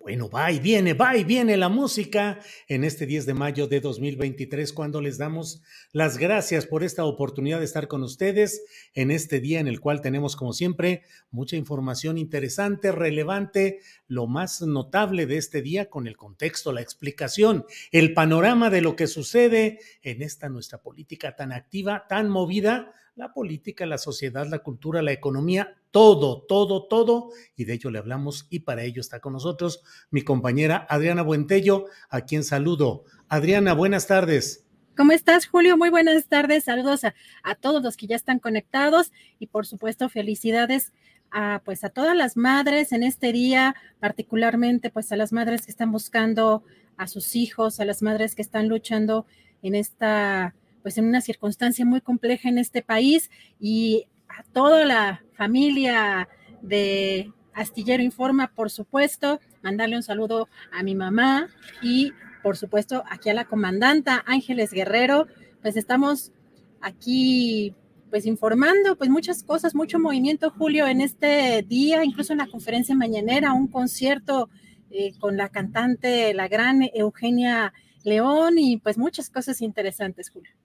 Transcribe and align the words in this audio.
Bueno, 0.00 0.30
va 0.30 0.50
y 0.50 0.60
viene, 0.60 0.94
va 0.94 1.14
y 1.14 1.24
viene 1.24 1.58
la 1.58 1.68
música 1.68 2.40
en 2.68 2.84
este 2.84 3.04
10 3.04 3.26
de 3.26 3.34
mayo 3.34 3.66
de 3.66 3.80
2023, 3.80 4.72
cuando 4.72 5.02
les 5.02 5.18
damos 5.18 5.60
las 5.92 6.16
gracias 6.16 6.64
por 6.64 6.82
esta 6.82 7.04
oportunidad 7.04 7.58
de 7.58 7.66
estar 7.66 7.86
con 7.86 8.02
ustedes 8.02 8.62
en 8.94 9.10
este 9.10 9.40
día 9.40 9.60
en 9.60 9.68
el 9.68 9.78
cual 9.78 10.00
tenemos, 10.00 10.36
como 10.36 10.54
siempre, 10.54 11.02
mucha 11.30 11.56
información 11.56 12.16
interesante, 12.16 12.92
relevante, 12.92 13.80
lo 14.08 14.26
más 14.26 14.62
notable 14.62 15.26
de 15.26 15.36
este 15.36 15.60
día 15.60 15.90
con 15.90 16.06
el 16.06 16.16
contexto, 16.16 16.72
la 16.72 16.80
explicación, 16.80 17.66
el 17.92 18.14
panorama 18.14 18.70
de 18.70 18.80
lo 18.80 18.96
que 18.96 19.06
sucede 19.06 19.80
en 20.00 20.22
esta 20.22 20.48
nuestra 20.48 20.78
política 20.78 21.36
tan 21.36 21.52
activa, 21.52 22.06
tan 22.08 22.30
movida, 22.30 22.94
la 23.14 23.32
política, 23.32 23.86
la 23.86 23.98
sociedad, 23.98 24.46
la 24.46 24.60
cultura, 24.60 25.02
la 25.02 25.12
economía, 25.12 25.76
todo, 25.90 26.42
todo, 26.42 26.86
todo, 26.86 27.30
y 27.56 27.64
de 27.64 27.74
ello 27.74 27.90
le 27.90 27.98
hablamos 27.98 28.46
y 28.50 28.60
para 28.60 28.82
ello 28.82 29.00
está 29.00 29.20
con 29.20 29.32
nosotros 29.32 29.82
mi 30.10 30.22
compañera 30.22 30.86
Adriana 30.88 31.22
Buentello, 31.22 31.86
a 32.08 32.22
quien 32.22 32.44
saludo. 32.44 33.04
Adriana, 33.28 33.74
buenas 33.74 34.06
tardes. 34.06 34.66
¿Cómo 34.96 35.12
estás, 35.12 35.46
Julio? 35.46 35.76
Muy 35.76 35.88
buenas 35.88 36.26
tardes. 36.26 36.64
Saludos 36.64 37.04
a, 37.04 37.14
a, 37.42 37.54
todos 37.54 37.82
los 37.82 37.96
que 37.96 38.06
ya 38.06 38.16
están 38.16 38.38
conectados 38.38 39.12
y 39.38 39.46
por 39.46 39.66
supuesto 39.66 40.08
felicidades 40.08 40.92
a 41.30 41.62
pues 41.64 41.84
a 41.84 41.90
todas 41.90 42.16
las 42.16 42.36
madres 42.36 42.92
en 42.92 43.02
este 43.02 43.32
día, 43.32 43.74
particularmente 44.00 44.90
pues 44.90 45.10
a 45.12 45.16
las 45.16 45.32
madres 45.32 45.64
que 45.64 45.70
están 45.70 45.92
buscando 45.92 46.64
a 46.96 47.06
sus 47.06 47.36
hijos, 47.36 47.80
a 47.80 47.84
las 47.84 48.02
madres 48.02 48.34
que 48.34 48.42
están 48.42 48.68
luchando 48.68 49.26
en 49.62 49.74
esta 49.74 50.54
pues 50.82 50.98
en 50.98 51.06
una 51.06 51.20
circunstancia 51.20 51.84
muy 51.84 52.00
compleja 52.00 52.48
en 52.48 52.58
este 52.58 52.82
país 52.82 53.30
y 53.58 54.06
a 54.28 54.42
toda 54.52 54.84
la 54.84 55.22
familia 55.34 56.28
de 56.62 57.32
Astillero 57.52 58.02
Informa, 58.02 58.52
por 58.54 58.70
supuesto, 58.70 59.40
mandarle 59.62 59.96
un 59.96 60.02
saludo 60.02 60.48
a 60.72 60.82
mi 60.82 60.94
mamá 60.94 61.48
y 61.82 62.12
por 62.42 62.56
supuesto 62.56 63.02
aquí 63.10 63.28
a 63.28 63.34
la 63.34 63.44
comandanta 63.44 64.22
Ángeles 64.26 64.72
Guerrero, 64.72 65.26
pues 65.62 65.76
estamos 65.76 66.32
aquí 66.80 67.74
pues 68.10 68.26
informando 68.26 68.96
pues 68.96 69.08
muchas 69.08 69.42
cosas, 69.42 69.74
mucho 69.74 69.98
movimiento 69.98 70.50
Julio 70.50 70.86
en 70.86 71.00
este 71.00 71.62
día, 71.62 72.04
incluso 72.04 72.32
en 72.32 72.38
la 72.38 72.48
conferencia 72.48 72.94
mañanera, 72.94 73.52
un 73.52 73.68
concierto 73.68 74.48
eh, 74.90 75.12
con 75.18 75.36
la 75.36 75.48
cantante, 75.48 76.34
la 76.34 76.48
gran 76.48 76.82
Eugenia 76.94 77.72
León 78.02 78.58
y 78.58 78.78
pues 78.78 78.98
muchas 78.98 79.30
cosas 79.30 79.60
interesantes 79.60 80.30
Julio. 80.30 80.59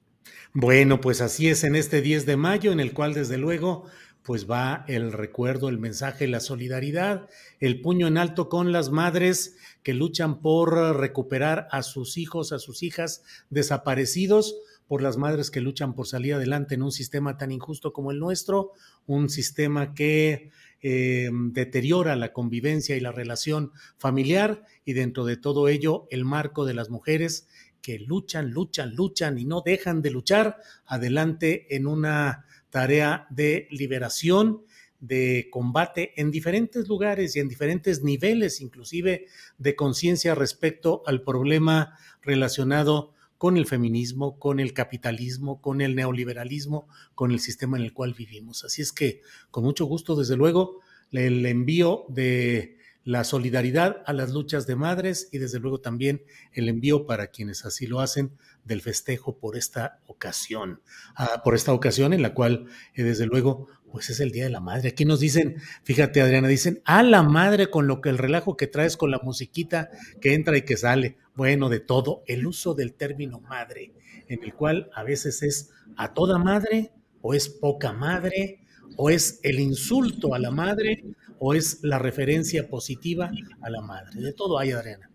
Bueno, 0.54 1.02
pues 1.02 1.22
así 1.22 1.50
es 1.50 1.64
en 1.64 1.76
este 1.76 2.02
10 2.02 2.26
de 2.26 2.38
mayo, 2.38 2.72
en 2.72 2.80
el 2.80 2.94
cual 2.94 3.14
desde 3.14 3.38
luego 3.38 3.86
pues 4.24 4.50
va 4.50 4.86
el 4.88 5.12
recuerdo, 5.12 5.70
el 5.70 5.78
mensaje, 5.78 6.28
la 6.28 6.40
solidaridad, 6.40 7.30
el 7.60 7.80
puño 7.82 8.08
en 8.08 8.18
alto 8.18 8.50
con 8.50 8.72
las 8.72 8.90
madres 8.90 9.56
que 9.84 9.94
luchan 9.94 10.42
por 10.42 10.74
recuperar 10.98 11.68
a 11.70 11.84
sus 11.84 12.18
hijos, 12.18 12.52
a 12.52 12.58
sus 12.58 12.82
hijas 12.82 13.24
desaparecidos, 13.52 14.56
por 14.88 15.02
las 15.02 15.18
madres 15.18 15.52
que 15.52 15.62
luchan 15.62 15.94
por 15.94 16.08
salir 16.08 16.36
adelante 16.36 16.76
en 16.76 16.84
un 16.84 16.92
sistema 16.92 17.38
tan 17.38 17.52
injusto 17.52 17.92
como 17.94 18.12
el 18.12 18.20
nuestro, 18.20 18.72
un 19.08 19.30
sistema 19.30 19.94
que 19.94 20.52
eh, 20.82 21.30
deteriora 21.32 22.16
la 22.16 22.34
convivencia 22.34 22.96
y 22.96 23.00
la 23.00 23.12
relación 23.12 23.72
familiar 23.98 24.64
y 24.86 24.94
dentro 24.94 25.26
de 25.26 25.38
todo 25.38 25.68
ello 25.68 26.08
el 26.12 26.26
marco 26.26 26.66
de 26.66 26.76
las 26.76 26.90
mujeres 26.90 27.48
que 27.86 28.00
luchan, 28.00 28.50
luchan, 28.50 28.96
luchan 28.96 29.38
y 29.38 29.46
no 29.46 29.62
dejan 29.62 30.02
de 30.02 30.10
luchar 30.10 30.58
adelante 30.88 31.68
en 31.76 31.86
una 31.86 32.48
tarea 32.72 33.28
de 33.30 33.68
liberación, 33.70 34.64
de 35.00 35.50
combate 35.52 36.12
en 36.20 36.32
diferentes 36.32 36.88
lugares 36.88 37.36
y 37.36 37.42
en 37.42 37.48
diferentes 37.48 38.02
niveles, 38.02 38.60
inclusive 38.60 39.28
de 39.60 39.76
conciencia 39.76 40.34
respecto 40.34 41.04
al 41.06 41.22
problema 41.22 41.96
relacionado 42.24 43.14
con 43.38 43.56
el 43.56 43.68
feminismo, 43.68 44.40
con 44.40 44.60
el 44.60 44.74
capitalismo, 44.74 45.62
con 45.62 45.80
el 45.80 45.96
neoliberalismo, 45.96 46.88
con 47.14 47.32
el 47.32 47.40
sistema 47.40 47.78
en 47.78 47.84
el 47.84 47.94
cual 47.94 48.16
vivimos. 48.16 48.64
Así 48.64 48.82
es 48.82 48.92
que, 48.92 49.22
con 49.52 49.64
mucho 49.64 49.86
gusto, 49.86 50.16
desde 50.16 50.36
luego, 50.36 50.80
el 51.12 51.46
envío 51.46 52.06
de 52.10 52.80
la 53.06 53.24
solidaridad 53.24 54.02
a 54.08 54.14
las 54.14 54.32
luchas 54.32 54.66
de 54.66 54.76
madres 54.76 55.30
y 55.32 55.38
desde 55.38 55.60
luego 55.60 55.80
también 55.80 56.24
el 56.52 56.68
envío 56.68 57.06
para 57.06 57.28
quienes 57.28 57.64
así 57.64 57.86
lo 57.86 58.00
hacen 58.00 58.32
del 58.66 58.82
festejo 58.82 59.38
por 59.38 59.56
esta 59.56 60.00
ocasión, 60.08 60.82
ah, 61.16 61.42
por 61.44 61.54
esta 61.54 61.72
ocasión 61.72 62.14
en 62.14 62.24
la 62.24 62.34
cual 62.34 62.66
eh, 62.96 63.04
desde 63.04 63.28
luego 63.28 63.68
pues 63.92 64.10
es 64.10 64.20
el 64.20 64.32
Día 64.32 64.44
de 64.44 64.50
la 64.50 64.60
Madre. 64.60 64.90
Aquí 64.90 65.06
nos 65.06 65.22
dicen, 65.22 65.56
fíjate 65.84 66.20
Adriana, 66.20 66.50
dicen, 66.50 66.82
a 66.84 67.02
la 67.02 67.24
madre 67.24 67.70
con 67.70 67.88
lo 67.88 68.02
que 68.02 68.10
el 68.10 68.18
relajo 68.18 68.58
que 68.58 68.68
traes 68.68 68.98
con 68.98 69.10
la 69.10 69.20
musiquita 69.20 69.90
que 70.20 70.34
entra 70.34 70.58
y 70.58 70.64
que 70.64 70.76
sale. 70.76 71.18
Bueno, 71.34 71.70
de 71.70 71.80
todo, 71.80 72.24
el 72.28 72.46
uso 72.46 72.74
del 72.74 72.94
término 72.94 73.40
madre, 73.40 73.94
en 74.28 74.44
el 74.44 74.54
cual 74.54 74.90
a 74.94 75.04
veces 75.04 75.44
es 75.44 75.70
a 75.96 76.14
toda 76.14 76.40
madre 76.40 76.92
o 77.22 77.34
es 77.34 77.48
poca 77.48 77.94
madre 77.94 78.60
o 78.98 79.10
es 79.10 79.40
el 79.44 79.60
insulto 79.60 80.34
a 80.34 80.40
la 80.40 80.52
madre 80.52 81.06
o 81.40 81.54
es 81.54 81.84
la 81.84 82.00
referencia 82.00 82.68
positiva 82.68 83.32
a 83.62 83.70
la 83.70 83.82
madre. 83.82 84.22
De 84.22 84.34
todo 84.34 84.58
hay, 84.58 84.72
Adriana. 84.72 85.10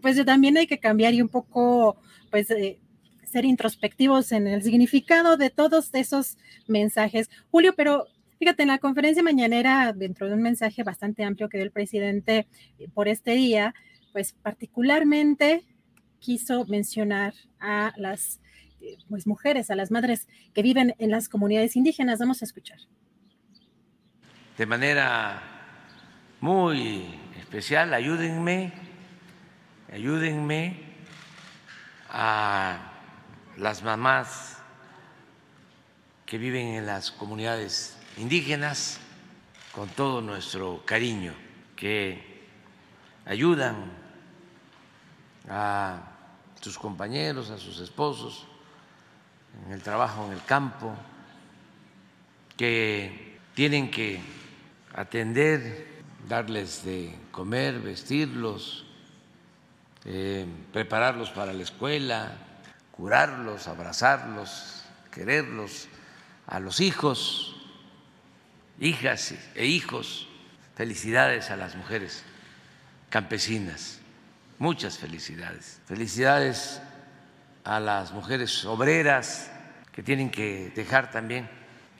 Pues 0.00 0.24
también 0.24 0.56
hay 0.56 0.66
que 0.66 0.78
cambiar 0.78 1.14
y 1.14 1.22
un 1.22 1.28
poco, 1.28 1.96
pues, 2.30 2.50
eh, 2.50 2.80
ser 3.30 3.44
introspectivos 3.44 4.32
en 4.32 4.46
el 4.46 4.62
significado 4.62 5.36
de 5.36 5.50
todos 5.50 5.90
esos 5.92 6.36
mensajes. 6.66 7.30
Julio, 7.50 7.74
pero 7.76 8.06
fíjate, 8.38 8.62
en 8.62 8.68
la 8.68 8.78
conferencia 8.78 9.22
mañanera, 9.22 9.92
dentro 9.92 10.28
de 10.28 10.34
un 10.34 10.42
mensaje 10.42 10.82
bastante 10.82 11.22
amplio 11.24 11.48
que 11.48 11.58
dio 11.58 11.64
el 11.64 11.70
presidente 11.70 12.48
eh, 12.78 12.88
por 12.92 13.06
este 13.08 13.32
día, 13.32 13.74
pues 14.12 14.32
particularmente 14.32 15.64
quiso 16.18 16.64
mencionar 16.66 17.34
a 17.60 17.92
las 17.96 18.40
eh, 18.80 18.96
pues, 19.08 19.26
mujeres, 19.26 19.70
a 19.70 19.76
las 19.76 19.90
madres 19.90 20.26
que 20.52 20.62
viven 20.62 20.94
en 20.98 21.10
las 21.10 21.28
comunidades 21.28 21.76
indígenas. 21.76 22.18
Vamos 22.18 22.42
a 22.42 22.46
escuchar 22.46 22.78
de 24.60 24.66
manera 24.66 25.40
muy 26.42 27.18
especial, 27.38 27.94
ayúdenme, 27.94 28.74
ayúdenme 29.90 30.76
a 32.10 32.92
las 33.56 33.82
mamás 33.82 34.58
que 36.26 36.36
viven 36.36 36.74
en 36.74 36.84
las 36.84 37.10
comunidades 37.10 37.96
indígenas 38.18 39.00
con 39.72 39.88
todo 39.88 40.20
nuestro 40.20 40.84
cariño, 40.84 41.32
que 41.74 42.44
ayudan 43.24 43.90
a 45.48 46.02
sus 46.60 46.78
compañeros, 46.78 47.48
a 47.48 47.56
sus 47.56 47.80
esposos 47.80 48.46
en 49.64 49.72
el 49.72 49.80
trabajo 49.80 50.26
en 50.26 50.32
el 50.32 50.44
campo, 50.44 50.94
que 52.58 53.38
tienen 53.54 53.90
que 53.90 54.20
atender, 54.94 55.86
darles 56.28 56.84
de 56.84 57.14
comer, 57.30 57.78
vestirlos, 57.80 58.86
eh, 60.04 60.46
prepararlos 60.72 61.30
para 61.30 61.52
la 61.52 61.62
escuela, 61.62 62.32
curarlos, 62.92 63.68
abrazarlos, 63.68 64.84
quererlos, 65.10 65.88
a 66.46 66.60
los 66.60 66.80
hijos, 66.80 67.56
hijas 68.78 69.34
e 69.54 69.66
hijos. 69.66 70.26
Felicidades 70.74 71.50
a 71.50 71.56
las 71.56 71.76
mujeres 71.76 72.24
campesinas, 73.10 74.00
muchas 74.58 74.98
felicidades. 74.98 75.80
Felicidades 75.86 76.80
a 77.64 77.80
las 77.80 78.12
mujeres 78.12 78.64
obreras 78.64 79.50
que 79.92 80.02
tienen 80.02 80.30
que 80.30 80.72
dejar 80.74 81.10
también 81.10 81.48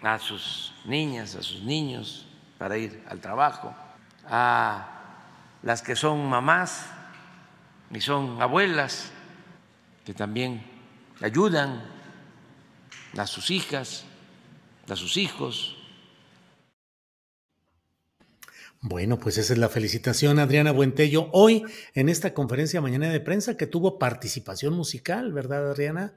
a 0.02 0.18
sus 0.18 0.72
niñas, 0.86 1.34
a 1.34 1.42
sus 1.42 1.62
niños 1.62 2.26
para 2.60 2.76
ir 2.76 3.02
al 3.08 3.20
trabajo, 3.20 3.74
a 4.26 4.86
las 5.62 5.80
que 5.80 5.96
son 5.96 6.28
mamás 6.28 6.84
y 7.90 8.02
son 8.02 8.42
abuelas, 8.42 9.10
que 10.04 10.12
también 10.12 10.62
ayudan 11.22 11.82
a 13.16 13.26
sus 13.26 13.50
hijas, 13.50 14.04
a 14.90 14.94
sus 14.94 15.16
hijos. 15.16 15.74
Bueno, 18.82 19.18
pues 19.18 19.38
esa 19.38 19.54
es 19.54 19.58
la 19.58 19.70
felicitación, 19.70 20.38
Adriana 20.38 20.72
Buentello. 20.72 21.30
Hoy, 21.32 21.64
en 21.94 22.10
esta 22.10 22.34
conferencia 22.34 22.82
mañana 22.82 23.08
de 23.08 23.20
prensa, 23.20 23.56
que 23.56 23.66
tuvo 23.66 23.98
participación 23.98 24.74
musical, 24.74 25.32
¿verdad, 25.32 25.70
Adriana? 25.70 26.12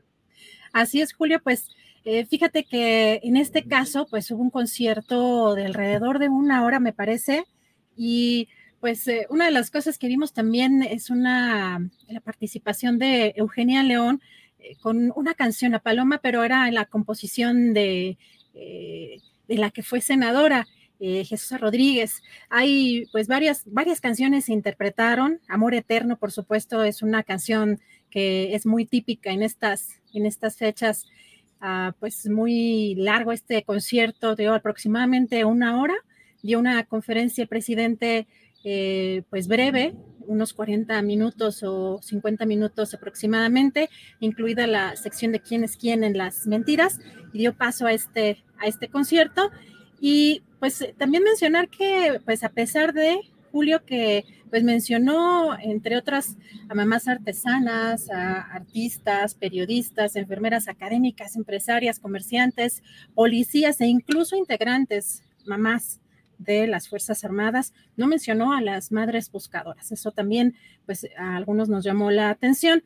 Así 0.74 1.00
es, 1.00 1.14
Julio, 1.14 1.40
pues 1.42 1.70
eh, 2.06 2.26
fíjate 2.26 2.66
que 2.66 3.22
en 3.24 3.38
este 3.38 3.64
caso, 3.66 4.08
pues 4.10 4.30
hubo 4.32 4.42
un 4.42 4.50
concierto 4.50 5.56
de 5.56 5.66
alrededor 5.66 6.20
de 6.20 6.28
una 6.28 6.66
hora, 6.66 6.80
me 6.80 6.92
parece, 6.92 7.46
y 7.96 8.50
pues 8.82 9.08
eh, 9.08 9.26
una 9.30 9.46
de 9.46 9.52
las 9.52 9.72
cosas 9.72 9.98
que 9.98 10.08
vimos 10.08 10.34
también 10.34 10.84
es 10.84 11.10
una 11.10 11.90
la 12.08 12.20
participación 12.20 13.00
de 13.00 13.34
Eugenia 13.38 13.84
León 13.84 14.22
eh, 14.60 14.76
con 14.82 15.14
una 15.16 15.34
canción, 15.34 15.72
La 15.72 15.80
Paloma, 15.80 16.20
pero 16.22 16.44
era 16.44 16.68
en 16.68 16.74
la 16.76 16.86
composición 16.86 17.74
de, 17.74 18.18
la 19.48 19.72
que 19.72 19.84
fue 19.84 20.02
senadora. 20.02 20.68
Jesús 21.00 21.60
Rodríguez. 21.60 22.22
Hay 22.50 23.08
pues 23.12 23.28
varias, 23.28 23.64
varias 23.66 24.00
canciones 24.00 24.46
se 24.46 24.54
interpretaron. 24.54 25.42
Amor 25.50 25.74
Eterno, 25.74 26.18
por 26.18 26.32
supuesto, 26.32 26.82
es 26.82 27.02
una 27.02 27.24
canción 27.24 27.82
que 28.10 28.56
es 28.56 28.66
muy 28.66 28.86
típica 28.86 29.32
en 29.32 29.44
estas, 29.44 30.02
en 30.14 30.26
estas 30.26 30.56
fechas. 30.56 31.06
Ah, 31.66 31.96
pues 31.98 32.28
muy 32.30 32.94
largo 32.96 33.32
este 33.32 33.64
concierto, 33.64 34.36
dio 34.36 34.54
aproximadamente 34.54 35.46
una 35.46 35.82
hora. 35.82 35.96
Dio 36.42 36.60
una 36.60 36.84
conferencia 36.84 37.42
el 37.42 37.48
presidente 37.48 38.28
eh, 38.66 39.24
pues 39.30 39.48
breve, 39.48 39.94
unos 40.28 40.52
40 40.52 41.02
minutos 41.04 41.64
o 41.64 42.02
50 42.02 42.46
minutos 42.46 42.94
aproximadamente, 42.94 43.90
incluida 44.20 44.68
la 44.68 44.98
sección 44.98 45.32
de 45.32 45.40
quién 45.40 45.64
es 45.64 45.78
quién 45.78 46.04
en 46.04 46.18
las 46.18 46.48
mentiras, 46.48 47.00
y 47.32 47.38
dio 47.38 47.54
paso 47.54 47.86
a 47.86 47.94
este, 47.94 48.44
a 48.60 48.68
este 48.68 48.90
concierto. 48.90 49.50
Y 50.02 50.44
pues 50.60 50.86
también 50.98 51.24
mencionar 51.24 51.70
que, 51.70 52.20
pues 52.26 52.44
a 52.44 52.50
pesar 52.50 52.92
de 52.92 53.22
Julio, 53.54 53.86
que 53.86 54.26
pues 54.50 54.64
mencionó, 54.64 55.56
entre 55.60 55.96
otras, 55.96 56.38
a 56.70 56.74
mamás 56.74 57.08
artesanas, 57.08 58.10
a 58.10 58.42
artistas, 58.42 59.36
periodistas, 59.36 60.16
enfermeras 60.16 60.68
académicas, 60.68 61.36
empresarias, 61.36 62.00
comerciantes, 62.00 62.82
policías 63.14 63.80
e 63.80 63.86
incluso 63.86 64.36
integrantes, 64.36 65.22
mamás 65.46 66.02
de 66.40 66.66
las 66.66 66.90
Fuerzas 66.90 67.24
Armadas, 67.24 67.76
no 67.96 68.08
mencionó 68.08 68.54
a 68.54 68.62
las 68.62 68.92
madres 68.92 69.32
buscadoras. 69.32 69.92
Eso 69.92 70.10
también, 70.10 70.56
pues, 70.88 71.08
a 71.16 71.36
algunos 71.36 71.70
nos 71.70 71.84
llamó 71.84 72.10
la 72.10 72.32
atención. 72.32 72.84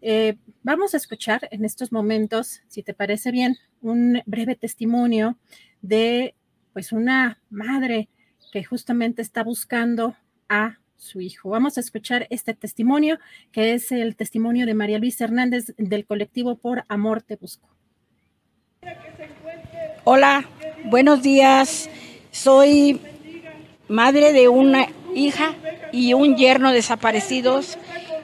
Eh, 0.00 0.36
vamos 0.62 0.94
a 0.94 0.98
escuchar 0.98 1.48
en 1.50 1.64
estos 1.64 1.90
momentos, 1.90 2.62
si 2.68 2.84
te 2.84 2.94
parece 2.94 3.32
bien, 3.32 3.56
un 3.82 4.22
breve 4.26 4.54
testimonio 4.54 5.38
de, 5.82 6.36
pues, 6.72 6.92
una 6.92 7.40
madre 7.50 8.08
que 8.54 8.62
justamente 8.62 9.20
está 9.20 9.42
buscando 9.42 10.14
a 10.48 10.78
su 10.96 11.20
hijo. 11.20 11.50
Vamos 11.50 11.76
a 11.76 11.80
escuchar 11.80 12.28
este 12.30 12.54
testimonio, 12.54 13.18
que 13.50 13.74
es 13.74 13.90
el 13.90 14.14
testimonio 14.14 14.64
de 14.64 14.74
María 14.74 15.00
Luisa 15.00 15.24
Hernández 15.24 15.74
del 15.76 16.06
colectivo 16.06 16.54
Por 16.54 16.84
Amor 16.88 17.20
Te 17.20 17.34
Busco. 17.34 17.68
Hola, 20.04 20.44
buenos 20.84 21.20
días. 21.20 21.90
Soy 22.30 23.00
madre 23.88 24.32
de 24.32 24.46
una 24.46 24.86
hija 25.16 25.56
y 25.90 26.14
un 26.14 26.36
yerno 26.36 26.70
desaparecidos 26.70 27.76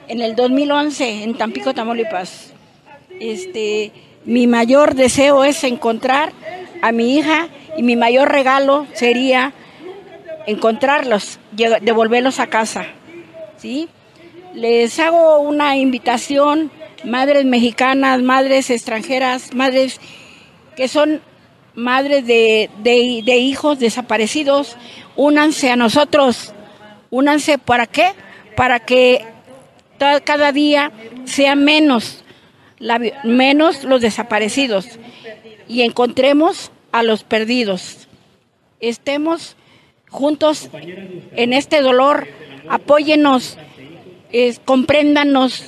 en 0.07 0.21
el 0.21 0.37
2011 0.37 1.25
en 1.25 1.37
Tampico, 1.37 1.73
Tamaulipas. 1.73 2.53
Este, 3.19 3.91
mi 4.23 4.47
mayor 4.47 4.95
deseo 4.95 5.43
es 5.43 5.65
encontrar 5.65 6.31
a 6.81 6.93
mi 6.93 7.17
hija 7.17 7.49
y 7.75 7.83
mi 7.83 7.97
mayor 7.97 8.31
regalo 8.31 8.87
sería 8.93 9.53
encontrarlos, 10.47 11.39
devolverlos 11.51 12.39
a 12.39 12.47
casa. 12.47 12.85
¿sí? 13.57 13.89
Les 14.53 14.99
hago 14.99 15.39
una 15.39 15.77
invitación, 15.77 16.71
madres 17.03 17.45
mexicanas, 17.45 18.21
madres 18.21 18.69
extranjeras, 18.69 19.53
madres 19.53 19.99
que 20.75 20.87
son 20.87 21.21
madres 21.75 22.25
de, 22.25 23.37
hijos 23.37 23.79
desaparecidos, 23.79 24.77
únanse 25.15 25.71
a 25.71 25.75
nosotros. 25.75 26.53
Únanse 27.09 27.57
para 27.57 27.87
qué? 27.87 28.13
Para 28.55 28.79
que 28.79 29.25
cada 30.23 30.51
día 30.51 30.91
sea 31.25 31.55
menos, 31.55 32.23
menos 33.23 33.83
los 33.83 34.01
desaparecidos 34.01 34.87
y 35.67 35.83
encontremos 35.83 36.71
a 36.91 37.03
los 37.03 37.23
perdidos. 37.23 38.07
Estemos 38.79 39.55
juntos 40.11 40.69
en 41.31 41.53
este 41.53 41.81
dolor, 41.81 42.27
apóyenos, 42.69 43.57
compréndanos. 44.65 45.65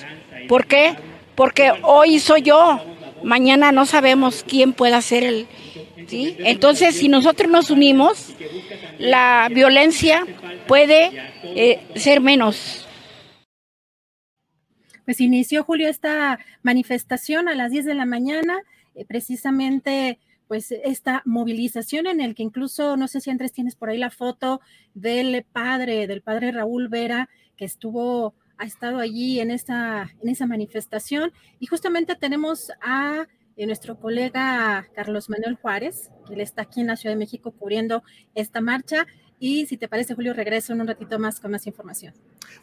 ¿Por 0.48 0.68
qué? 0.68 0.95
Porque 1.34 1.72
hoy 1.81 2.19
soy 2.19 2.44
yo, 2.44 2.80
mañana 3.24 3.72
no 3.72 3.88
sabemos 3.88 4.45
quién 4.48 4.74
pueda 4.74 5.01
ser 5.01 5.24
el, 5.24 5.48
entonces, 6.12 6.95
si 6.95 7.07
nosotros 7.07 7.50
nos 7.50 7.72
unimos, 7.72 8.34
la 9.00 9.50
violencia 9.51 10.25
puede 10.68 11.12
eh, 11.44 11.80
ser 11.96 12.22
menos. 12.22 12.88
Pues 15.06 15.19
inició, 15.19 15.63
Julio, 15.63 15.89
esta 15.89 16.39
manifestación 16.62 17.50
a 17.50 17.56
las 17.56 17.72
10 17.72 17.86
de 17.86 17.94
la 17.94 18.06
mañana, 18.06 18.60
eh, 18.96 19.06
precisamente 19.06 20.20
pues 20.53 20.69
esta 20.69 21.24
movilización 21.25 22.05
en 22.05 22.22
el 22.22 22.36
que 22.36 22.43
incluso, 22.43 22.95
no 22.95 23.07
sé 23.07 23.22
si 23.22 23.31
Andrés 23.31 23.53
tienes 23.53 23.74
por 23.74 23.89
ahí 23.89 23.98
la 23.98 24.12
foto 24.12 24.62
del 24.93 25.43
padre, 25.51 26.05
del 26.05 26.22
padre 26.22 26.51
Raúl 26.51 26.89
Vera, 26.89 27.27
que 27.57 27.65
estuvo, 27.65 28.36
ha 28.60 28.65
estado 28.65 29.00
allí 29.00 29.39
en 29.39 29.50
esta, 29.50 30.12
en 30.22 30.29
esa 30.29 30.45
manifestación, 30.45 31.31
y 31.60 31.65
justamente 31.65 32.13
tenemos 32.13 32.72
a 32.83 33.25
de 33.57 33.65
nuestro 33.65 34.00
colega 34.00 34.88
Carlos 34.93 35.27
Manuel 35.27 35.55
Juárez, 35.55 36.12
que 36.27 36.36
él 36.36 36.41
está 36.41 36.62
aquí 36.62 36.81
en 36.81 36.88
la 36.88 36.98
Ciudad 36.98 37.15
de 37.15 37.19
México 37.19 37.50
cubriendo 37.50 38.03
esta 38.36 38.62
marcha. 38.62 39.07
Y 39.39 39.65
si 39.65 39.77
te 39.77 39.88
parece, 39.88 40.13
Julio, 40.13 40.36
regreso 40.36 40.74
en 40.74 40.81
un 40.81 40.88
ratito 40.88 41.17
más 41.17 41.39
con 41.39 41.50
más 41.50 41.65
información. 41.65 42.13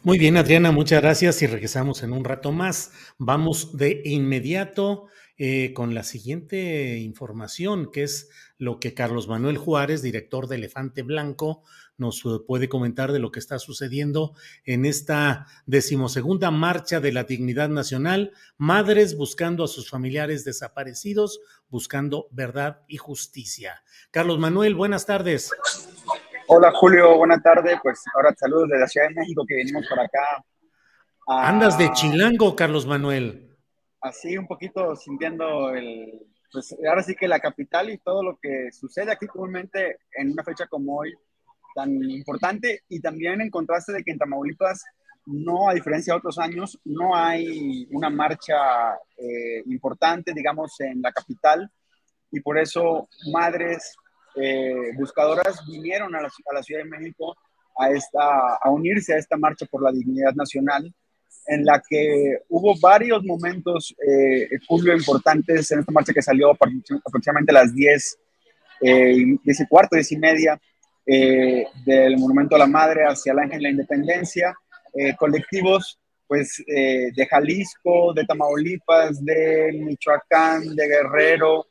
Muy 0.01 0.17
bien, 0.17 0.37
Adriana, 0.37 0.71
muchas 0.71 1.01
gracias 1.01 1.41
y 1.41 1.47
regresamos 1.47 2.03
en 2.03 2.13
un 2.13 2.23
rato 2.23 2.53
más. 2.53 2.93
Vamos 3.17 3.75
de 3.75 4.01
inmediato 4.05 5.07
eh, 5.43 5.73
con 5.73 5.95
la 5.95 6.03
siguiente 6.03 6.99
información, 6.99 7.91
que 7.91 8.03
es 8.03 8.29
lo 8.59 8.79
que 8.79 8.93
Carlos 8.93 9.27
Manuel 9.27 9.57
Juárez, 9.57 10.03
director 10.03 10.45
de 10.45 10.57
Elefante 10.57 11.01
Blanco, 11.01 11.63
nos 11.97 12.23
eh, 12.25 12.43
puede 12.45 12.69
comentar 12.69 13.11
de 13.11 13.17
lo 13.17 13.31
que 13.31 13.39
está 13.39 13.57
sucediendo 13.57 14.35
en 14.65 14.85
esta 14.85 15.47
decimosegunda 15.65 16.51
marcha 16.51 16.99
de 16.99 17.11
la 17.11 17.23
dignidad 17.23 17.69
nacional, 17.69 18.33
madres 18.57 19.17
buscando 19.17 19.63
a 19.63 19.67
sus 19.67 19.89
familiares 19.89 20.45
desaparecidos, 20.45 21.39
buscando 21.69 22.27
verdad 22.29 22.81
y 22.87 22.97
justicia. 22.97 23.81
Carlos 24.11 24.37
Manuel, 24.37 24.75
buenas 24.75 25.07
tardes. 25.07 25.49
Hola 26.49 26.71
Julio, 26.71 27.17
buenas 27.17 27.41
tardes. 27.41 27.79
Pues 27.81 28.03
ahora 28.13 28.31
saludos 28.37 28.69
de 28.69 28.77
la 28.77 28.85
Ciudad 28.85 29.07
de 29.07 29.15
México 29.15 29.43
que 29.47 29.55
venimos 29.55 29.87
por 29.87 29.99
acá. 29.99 30.45
Andas 31.25 31.79
de 31.79 31.91
chilango, 31.93 32.55
Carlos 32.55 32.85
Manuel. 32.85 33.50
Así 34.01 34.37
un 34.37 34.47
poquito 34.47 34.95
sintiendo 34.95 35.69
el, 35.75 36.25
pues 36.51 36.75
ahora 36.87 37.03
sí 37.03 37.15
que 37.15 37.27
la 37.27 37.39
capital 37.39 37.89
y 37.89 37.99
todo 37.99 38.23
lo 38.23 38.37
que 38.41 38.71
sucede 38.71 39.11
aquí 39.11 39.27
comúnmente 39.27 39.99
en 40.15 40.31
una 40.31 40.43
fecha 40.43 40.67
como 40.67 40.97
hoy, 40.97 41.13
tan 41.75 41.91
importante 42.09 42.83
y 42.89 42.99
también 42.99 43.41
en 43.41 43.49
contraste 43.49 43.93
de 43.93 44.03
que 44.03 44.11
en 44.11 44.17
Tamaulipas 44.17 44.83
no, 45.27 45.69
a 45.69 45.73
diferencia 45.73 46.13
de 46.13 46.17
otros 46.17 46.39
años, 46.39 46.79
no 46.83 47.15
hay 47.15 47.87
una 47.91 48.09
marcha 48.09 48.95
eh, 49.17 49.61
importante, 49.67 50.33
digamos, 50.33 50.79
en 50.79 51.01
la 51.01 51.11
capital 51.11 51.69
y 52.31 52.39
por 52.39 52.57
eso 52.57 53.07
madres 53.31 53.95
eh, 54.35 54.93
buscadoras 54.97 55.63
vinieron 55.67 56.15
a 56.15 56.21
la, 56.21 56.27
a 56.27 56.53
la, 56.53 56.63
Ciudad 56.63 56.83
de 56.83 56.89
México 56.89 57.35
a, 57.77 57.91
esta, 57.91 58.55
a 58.55 58.69
unirse 58.71 59.13
a 59.13 59.17
esta 59.17 59.37
marcha 59.37 59.65
por 59.67 59.83
la 59.83 59.91
dignidad 59.91 60.33
nacional 60.33 60.91
en 61.47 61.65
la 61.65 61.81
que 61.87 62.39
hubo 62.49 62.73
varios 62.79 63.23
momentos, 63.23 63.95
eh, 64.07 64.49
Julio, 64.67 64.95
importantes 64.95 65.71
en 65.71 65.79
esta 65.79 65.91
marcha 65.91 66.13
que 66.13 66.21
salió 66.21 66.51
aproximadamente 66.51 67.51
a 67.51 67.63
las 67.63 67.73
10, 67.73 68.17
eh, 68.81 69.37
10 69.43 69.59
y 69.59 69.67
cuarto, 69.67 69.95
10 69.95 70.11
y 70.11 70.17
media, 70.17 70.59
eh, 71.05 71.65
del 71.85 72.17
Monumento 72.17 72.55
a 72.55 72.59
la 72.59 72.67
Madre 72.67 73.03
hacia 73.03 73.33
el 73.33 73.39
Ángel 73.39 73.57
de 73.57 73.63
la 73.63 73.69
Independencia, 73.69 74.55
eh, 74.93 75.15
colectivos 75.17 75.97
pues 76.27 76.63
eh, 76.65 77.09
de 77.13 77.25
Jalisco, 77.25 78.13
de 78.13 78.23
Tamaulipas, 78.23 79.23
de 79.25 79.71
Michoacán, 79.73 80.75
de 80.75 80.87
Guerrero, 80.87 81.67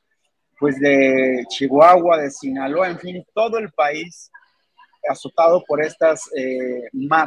pues 0.59 0.79
de 0.79 1.45
Chihuahua, 1.49 2.19
de 2.19 2.31
Sinaloa, 2.31 2.91
en 2.91 2.99
fin, 2.99 3.25
todo 3.33 3.57
el 3.57 3.71
país 3.71 4.31
azotado 5.09 5.65
por 5.67 5.83
estas 5.83 6.29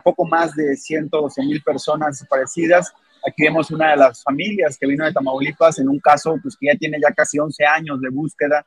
poco 0.03 0.25
más 0.25 0.55
de 0.55 0.75
112 0.75 1.41
mil 1.43 1.61
personas 1.61 2.19
desaparecidas. 2.19 2.93
Aquí 3.25 3.43
vemos 3.43 3.71
una 3.71 3.91
de 3.91 3.97
las 3.97 4.21
familias 4.21 4.77
que 4.77 4.87
vino 4.87 5.05
de 5.05 5.13
Tamaulipas, 5.13 5.79
en 5.79 5.89
un 5.89 5.99
caso 5.99 6.37
pues, 6.41 6.57
que 6.59 6.67
ya 6.67 6.75
tiene 6.75 6.99
ya 7.01 7.13
casi 7.13 7.39
11 7.39 7.65
años 7.65 8.01
de 8.01 8.09
búsqueda 8.09 8.65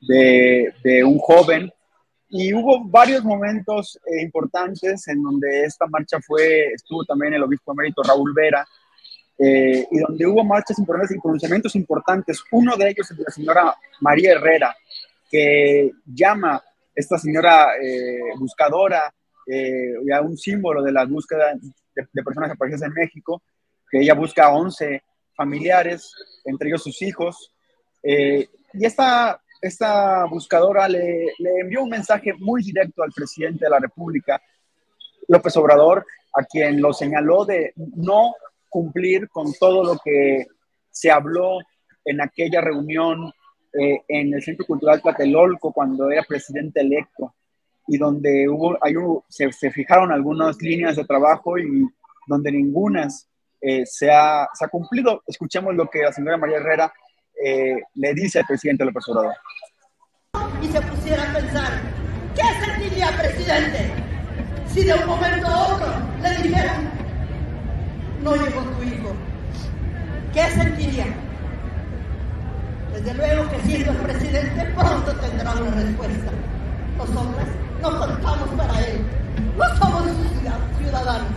de, 0.00 0.72
de 0.84 1.04
un 1.04 1.18
joven 1.18 1.72
y 2.30 2.52
hubo 2.52 2.84
varios 2.84 3.24
momentos 3.24 3.98
eh, 4.06 4.22
importantes 4.22 5.08
en 5.08 5.22
donde 5.22 5.64
esta 5.64 5.86
marcha 5.86 6.18
fue, 6.20 6.66
estuvo 6.74 7.04
también 7.04 7.32
el 7.32 7.42
obispo 7.42 7.72
emérito 7.72 8.02
Raúl 8.02 8.34
Vera, 8.34 8.66
eh, 9.38 9.86
y 9.90 9.98
donde 9.98 10.26
hubo 10.26 10.44
marchas 10.44 10.78
importantes 10.78 11.16
y 11.16 11.20
pronunciamientos 11.20 11.74
importantes. 11.74 12.42
Uno 12.50 12.76
de 12.76 12.90
ellos 12.90 13.10
es 13.10 13.16
de 13.16 13.24
la 13.24 13.30
señora 13.30 13.74
María 14.00 14.32
Herrera, 14.32 14.76
que 15.30 15.92
llama 16.04 16.62
esta 16.98 17.18
señora 17.18 17.76
eh, 17.80 18.18
buscadora, 18.38 19.12
ya 20.04 20.20
un 20.20 20.36
símbolo 20.36 20.82
de 20.82 20.92
la 20.92 21.06
búsqueda 21.06 21.54
de, 21.94 22.22
personas 22.22 22.50
desaparecidas 22.50 22.82
en 22.82 22.92
México, 22.92 23.42
que 23.90 24.00
ella 24.00 24.12
busca 24.12 24.44
a 24.44 24.54
11 24.54 25.02
familiares, 25.34 26.12
entre 26.44 26.68
ellos 26.68 26.82
sus 26.82 27.00
hijos. 27.00 27.50
y 28.02 28.84
esta 28.84 29.40
esta 29.60 30.24
buscadora 30.26 30.88
le, 30.88 31.34
envió 31.60 31.82
un 31.82 31.90
mensaje 31.90 32.32
muy 32.34 32.62
directo 32.62 33.02
al 33.02 33.12
presidente 33.12 33.64
de 33.64 33.70
la 33.70 33.80
República, 33.80 34.40
López 35.26 35.56
Obrador, 35.56 36.06
a 36.34 36.44
quien 36.44 36.80
lo 36.80 36.92
señaló 36.92 37.44
de 37.44 37.72
no 37.76 38.34
cumplir 38.68 39.28
con 39.28 39.52
todo 39.54 39.82
lo 39.84 39.98
que 40.02 40.46
se 40.90 41.10
habló 41.10 41.58
en 42.04 42.20
aquella 42.20 42.60
reunión 42.60 43.32
eh, 43.72 44.02
en 44.08 44.32
el 44.32 44.42
Centro 44.42 44.66
Cultural 44.66 45.02
Tlatelolco 45.02 45.72
cuando 45.72 46.10
era 46.10 46.22
presidente 46.22 46.80
electo 46.80 47.34
y 47.86 47.98
donde 47.98 48.48
hubo, 48.48 48.78
hay 48.80 48.94
se, 49.28 49.50
fijaron 49.70 50.12
algunas 50.12 50.60
líneas 50.60 50.96
de 50.96 51.04
trabajo 51.04 51.58
y 51.58 51.86
donde 52.26 52.52
ninguna 52.52 53.08
eh, 53.60 53.84
se, 53.86 54.10
ha, 54.10 54.48
se, 54.52 54.64
ha, 54.64 54.68
cumplido. 54.68 55.22
Escuchemos 55.26 55.74
lo 55.74 55.88
que 55.88 56.02
la 56.02 56.12
señora 56.12 56.36
María 56.36 56.58
Herrera 56.58 56.92
eh, 57.42 57.76
le 57.94 58.14
dice 58.14 58.40
al 58.40 58.46
presidente 58.46 58.84
López 58.84 59.08
Obrador. 59.08 59.34
Y 60.62 60.68
se 60.68 60.80
pusiera 60.82 61.30
a 61.30 61.34
pensar, 61.34 61.72
¿qué 62.34 62.66
sentiría, 62.66 63.08
presidente, 63.16 63.90
si 64.66 64.84
de 64.84 64.94
un 64.94 65.06
momento 65.06 65.46
a 65.46 65.74
otro 65.74 65.88
le 66.22 66.42
dijeran, 66.42 66.90
no 68.22 68.34
llegó 68.36 68.62
tu 68.62 68.82
hijo? 68.82 69.14
¿Qué 70.32 70.42
sentiría? 70.50 71.27
Desde 72.92 73.14
luego 73.14 73.50
que 73.50 73.60
siendo 73.60 73.92
el 73.92 73.98
presidente 73.98 74.64
pronto 74.74 75.12
tendrá 75.20 75.52
una 75.52 75.70
respuesta. 75.70 76.30
Nosotros 76.96 77.46
no 77.80 77.98
contamos 77.98 78.48
para 78.56 78.86
él, 78.86 79.00
no 79.56 79.76
somos 79.76 80.02
ciudadanos. 80.78 81.28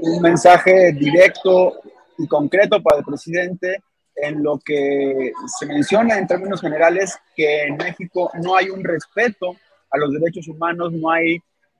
Un 0.00 0.22
mensaje 0.22 0.92
directo 0.92 1.74
y 2.18 2.26
concreto 2.26 2.82
para 2.82 2.98
el 2.98 3.04
presidente 3.04 3.82
en 4.16 4.42
lo 4.42 4.58
que 4.58 5.32
se 5.58 5.66
menciona 5.66 6.18
en 6.18 6.26
términos 6.26 6.60
generales 6.60 7.18
que 7.34 7.64
en 7.64 7.76
México 7.76 8.30
no 8.42 8.56
hay 8.56 8.70
un 8.70 8.82
respeto 8.82 9.56
a 9.90 9.98
los 9.98 10.12
derechos 10.12 10.48
humanos, 10.48 10.92
no 10.92 11.10
hay 11.10 11.38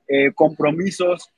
eh, 0.08 0.32
compromisos 0.34 1.30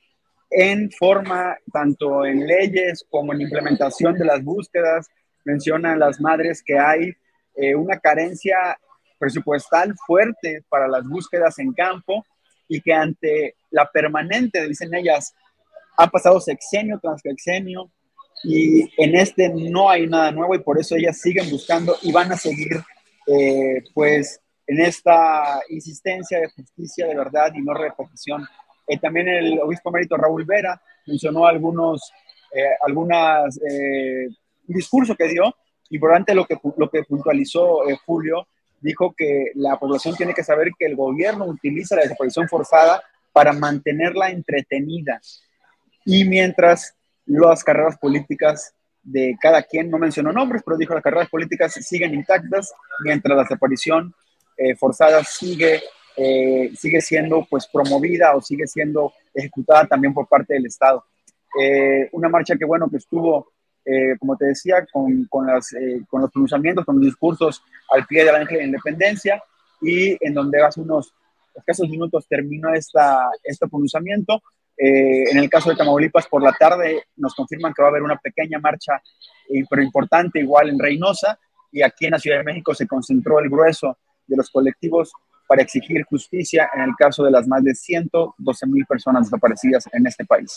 en 0.51 0.91
forma, 0.91 1.57
tanto 1.71 2.25
en 2.25 2.45
leyes 2.45 3.05
como 3.09 3.33
en 3.33 3.41
implementación 3.41 4.15
de 4.15 4.25
las 4.25 4.43
búsquedas. 4.43 5.07
Mencionan 5.45 5.99
las 5.99 6.19
madres 6.19 6.61
que 6.63 6.77
hay 6.77 7.13
eh, 7.55 7.75
una 7.75 7.99
carencia 7.99 8.79
presupuestal 9.17 9.95
fuerte 10.05 10.63
para 10.69 10.87
las 10.87 11.03
búsquedas 11.07 11.59
en 11.59 11.73
campo 11.73 12.25
y 12.67 12.81
que 12.81 12.93
ante 12.93 13.55
la 13.71 13.89
permanente, 13.91 14.67
dicen 14.67 14.93
ellas, 14.93 15.33
ha 15.97 16.07
pasado 16.07 16.39
sexenio 16.39 16.99
tras 17.01 17.21
sexenio, 17.21 17.91
y 18.43 18.89
en 19.01 19.15
este 19.15 19.49
no 19.49 19.89
hay 19.89 20.07
nada 20.07 20.31
nuevo 20.31 20.55
y 20.55 20.59
por 20.59 20.79
eso 20.79 20.95
ellas 20.95 21.19
siguen 21.19 21.49
buscando 21.49 21.97
y 22.01 22.11
van 22.11 22.31
a 22.31 22.37
seguir 22.37 22.81
eh, 23.27 23.83
pues 23.93 24.41
en 24.65 24.79
esta 24.79 25.61
insistencia 25.69 26.39
de 26.39 26.49
justicia, 26.49 27.07
de 27.07 27.15
verdad 27.15 27.51
y 27.53 27.61
no 27.61 27.73
repetición. 27.73 28.47
Eh, 28.87 28.97
también 28.97 29.27
el 29.27 29.59
obispo 29.59 29.89
emérito 29.89 30.15
Raúl 30.15 30.45
Vera 30.45 30.81
mencionó 31.05 31.45
algunos, 31.45 32.11
eh, 32.53 32.69
algunas, 32.81 33.57
un 33.57 34.37
discurso 34.73 35.15
que 35.15 35.27
dio 35.27 35.55
y 35.89 35.99
por 35.99 36.13
ante 36.13 36.35
lo 36.35 36.45
que, 36.45 36.57
lo 36.77 36.89
que 36.89 37.03
puntualizó 37.03 37.79
Julio, 38.05 38.47
dijo 38.79 39.13
que 39.17 39.51
la 39.55 39.77
población 39.77 40.15
tiene 40.15 40.33
que 40.33 40.43
saber 40.43 40.69
que 40.77 40.85
el 40.85 40.95
gobierno 40.95 41.45
utiliza 41.45 41.95
la 41.95 42.03
desaparición 42.03 42.47
forzada 42.47 43.01
para 43.33 43.53
mantenerla 43.53 44.29
entretenida. 44.29 45.19
Y 46.05 46.25
mientras 46.25 46.95
las 47.25 47.63
carreras 47.63 47.97
políticas 47.97 48.73
de 49.03 49.35
cada 49.39 49.63
quien, 49.63 49.89
no 49.89 49.97
mencionó 49.97 50.31
nombres, 50.31 50.61
pero 50.65 50.77
dijo 50.77 50.93
las 50.93 51.03
carreras 51.03 51.29
políticas 51.29 51.73
siguen 51.73 52.13
intactas, 52.13 52.73
mientras 53.03 53.35
la 53.35 53.43
desaparición 53.43 54.13
eh, 54.57 54.75
forzada 54.75 55.23
sigue, 55.23 55.81
eh, 56.17 56.71
sigue 56.75 57.01
siendo 57.01 57.45
pues 57.49 57.67
promovida 57.67 58.35
o 58.35 58.41
sigue 58.41 58.67
siendo 58.67 59.13
ejecutada 59.33 59.85
también 59.87 60.13
por 60.13 60.27
parte 60.27 60.55
del 60.55 60.65
Estado. 60.65 61.05
Eh, 61.59 62.09
una 62.11 62.29
marcha 62.29 62.55
que 62.57 62.65
bueno, 62.65 62.89
que 62.89 62.97
estuvo, 62.97 63.51
como 64.19 64.37
te 64.37 64.45
decía, 64.45 64.85
con, 64.91 65.25
con, 65.25 65.47
las, 65.47 65.73
con 66.09 66.21
los 66.21 66.31
pronunciamientos, 66.31 66.85
con 66.85 66.95
los 66.95 67.05
discursos 67.05 67.63
al 67.91 68.05
pie 68.05 68.25
del 68.25 68.35
ángel 68.35 68.57
de 68.57 68.63
la 68.63 68.67
independencia 68.67 69.43
y 69.81 70.17
en 70.25 70.33
donde 70.33 70.61
hace 70.61 70.81
unos 70.81 71.13
escasos 71.55 71.89
minutos 71.89 72.27
terminó 72.27 72.73
esta, 72.73 73.29
este 73.43 73.67
pronunciamiento 73.67 74.41
eh, 74.81 75.29
en 75.29 75.37
el 75.37 75.49
caso 75.49 75.69
de 75.69 75.75
Tamaulipas, 75.75 76.27
por 76.27 76.41
la 76.41 76.53
tarde 76.53 77.03
nos 77.17 77.35
confirman 77.35 77.73
que 77.73 77.81
va 77.81 77.89
a 77.89 77.91
haber 77.91 78.01
una 78.01 78.15
pequeña 78.15 78.59
marcha, 78.59 79.01
eh, 79.49 79.65
pero 79.69 79.81
importante, 79.81 80.39
igual 80.39 80.69
en 80.69 80.79
Reynosa, 80.79 81.37
y 81.69 81.81
aquí 81.81 82.05
en 82.05 82.11
la 82.11 82.19
Ciudad 82.19 82.37
de 82.37 82.45
México 82.45 82.73
se 82.73 82.87
concentró 82.87 83.39
el 83.39 83.49
grueso 83.49 83.97
de 84.25 84.37
los 84.37 84.49
colectivos 84.49 85.11
para 85.49 85.61
exigir 85.61 86.05
justicia 86.05 86.69
en 86.73 86.83
el 86.83 86.95
caso 86.97 87.25
de 87.25 87.31
las 87.31 87.45
más 87.45 87.61
de 87.61 87.75
112 87.75 88.67
mil 88.67 88.85
personas 88.85 89.25
desaparecidas 89.25 89.83
en 89.91 90.07
este 90.07 90.23
país. 90.23 90.55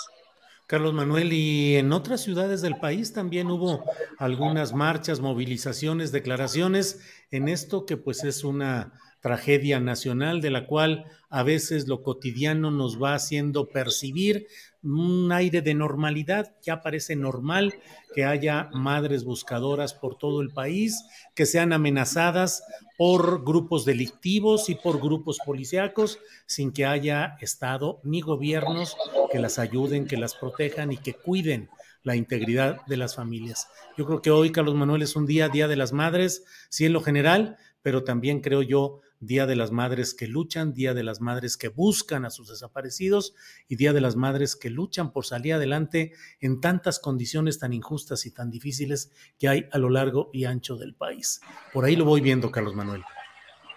Carlos 0.72 0.94
Manuel, 0.94 1.34
y 1.34 1.76
en 1.76 1.92
otras 1.92 2.22
ciudades 2.22 2.62
del 2.62 2.78
país 2.78 3.12
también 3.12 3.50
hubo 3.50 3.84
algunas 4.16 4.72
marchas, 4.72 5.20
movilizaciones, 5.20 6.12
declaraciones 6.12 6.98
en 7.30 7.48
esto 7.48 7.84
que 7.84 7.98
pues 7.98 8.24
es 8.24 8.42
una 8.42 8.94
tragedia 9.20 9.80
nacional 9.80 10.40
de 10.40 10.50
la 10.50 10.66
cual 10.66 11.04
a 11.28 11.42
veces 11.42 11.88
lo 11.88 12.02
cotidiano 12.02 12.70
nos 12.70 12.98
va 12.98 13.12
haciendo 13.12 13.68
percibir 13.68 14.46
un 14.82 15.30
aire 15.32 15.62
de 15.62 15.74
normalidad, 15.74 16.54
ya 16.62 16.80
parece 16.80 17.14
normal 17.14 17.74
que 18.14 18.24
haya 18.24 18.68
madres 18.72 19.24
buscadoras 19.24 19.94
por 19.94 20.16
todo 20.16 20.40
el 20.40 20.50
país, 20.50 21.04
que 21.34 21.46
sean 21.46 21.72
amenazadas 21.72 22.64
por 22.98 23.44
grupos 23.44 23.84
delictivos 23.84 24.68
y 24.68 24.74
por 24.74 25.00
grupos 25.00 25.38
policíacos, 25.44 26.18
sin 26.46 26.72
que 26.72 26.84
haya 26.84 27.36
Estado 27.40 28.00
ni 28.02 28.20
gobiernos 28.20 28.96
que 29.30 29.38
las 29.38 29.58
ayuden, 29.58 30.06
que 30.06 30.16
las 30.16 30.34
protejan 30.34 30.92
y 30.92 30.96
que 30.96 31.14
cuiden 31.14 31.68
la 32.02 32.16
integridad 32.16 32.84
de 32.86 32.96
las 32.96 33.14
familias. 33.14 33.68
Yo 33.96 34.06
creo 34.06 34.22
que 34.22 34.30
hoy, 34.30 34.50
Carlos 34.50 34.74
Manuel, 34.74 35.02
es 35.02 35.14
un 35.14 35.26
día, 35.26 35.48
Día 35.48 35.68
de 35.68 35.76
las 35.76 35.92
Madres, 35.92 36.44
sí 36.68 36.84
en 36.84 36.92
lo 36.92 37.00
general, 37.00 37.56
pero 37.82 38.04
también 38.04 38.40
creo 38.40 38.62
yo 38.62 39.00
Día 39.22 39.46
de 39.46 39.54
las 39.54 39.70
Madres 39.70 40.14
que 40.14 40.26
luchan, 40.26 40.74
Día 40.74 40.94
de 40.94 41.04
las 41.04 41.20
Madres 41.20 41.56
que 41.56 41.68
buscan 41.68 42.24
a 42.24 42.30
sus 42.30 42.48
desaparecidos 42.48 43.34
y 43.68 43.76
Día 43.76 43.92
de 43.92 44.00
las 44.00 44.16
Madres 44.16 44.56
que 44.56 44.68
luchan 44.68 45.12
por 45.12 45.24
salir 45.24 45.54
adelante 45.54 46.10
en 46.40 46.60
tantas 46.60 46.98
condiciones 46.98 47.60
tan 47.60 47.72
injustas 47.72 48.26
y 48.26 48.32
tan 48.32 48.50
difíciles 48.50 49.12
que 49.38 49.48
hay 49.48 49.68
a 49.70 49.78
lo 49.78 49.90
largo 49.90 50.28
y 50.32 50.44
ancho 50.44 50.74
del 50.76 50.96
país. 50.96 51.40
Por 51.72 51.84
ahí 51.84 51.94
lo 51.94 52.04
voy 52.04 52.20
viendo, 52.20 52.50
Carlos 52.50 52.74
Manuel. 52.74 53.04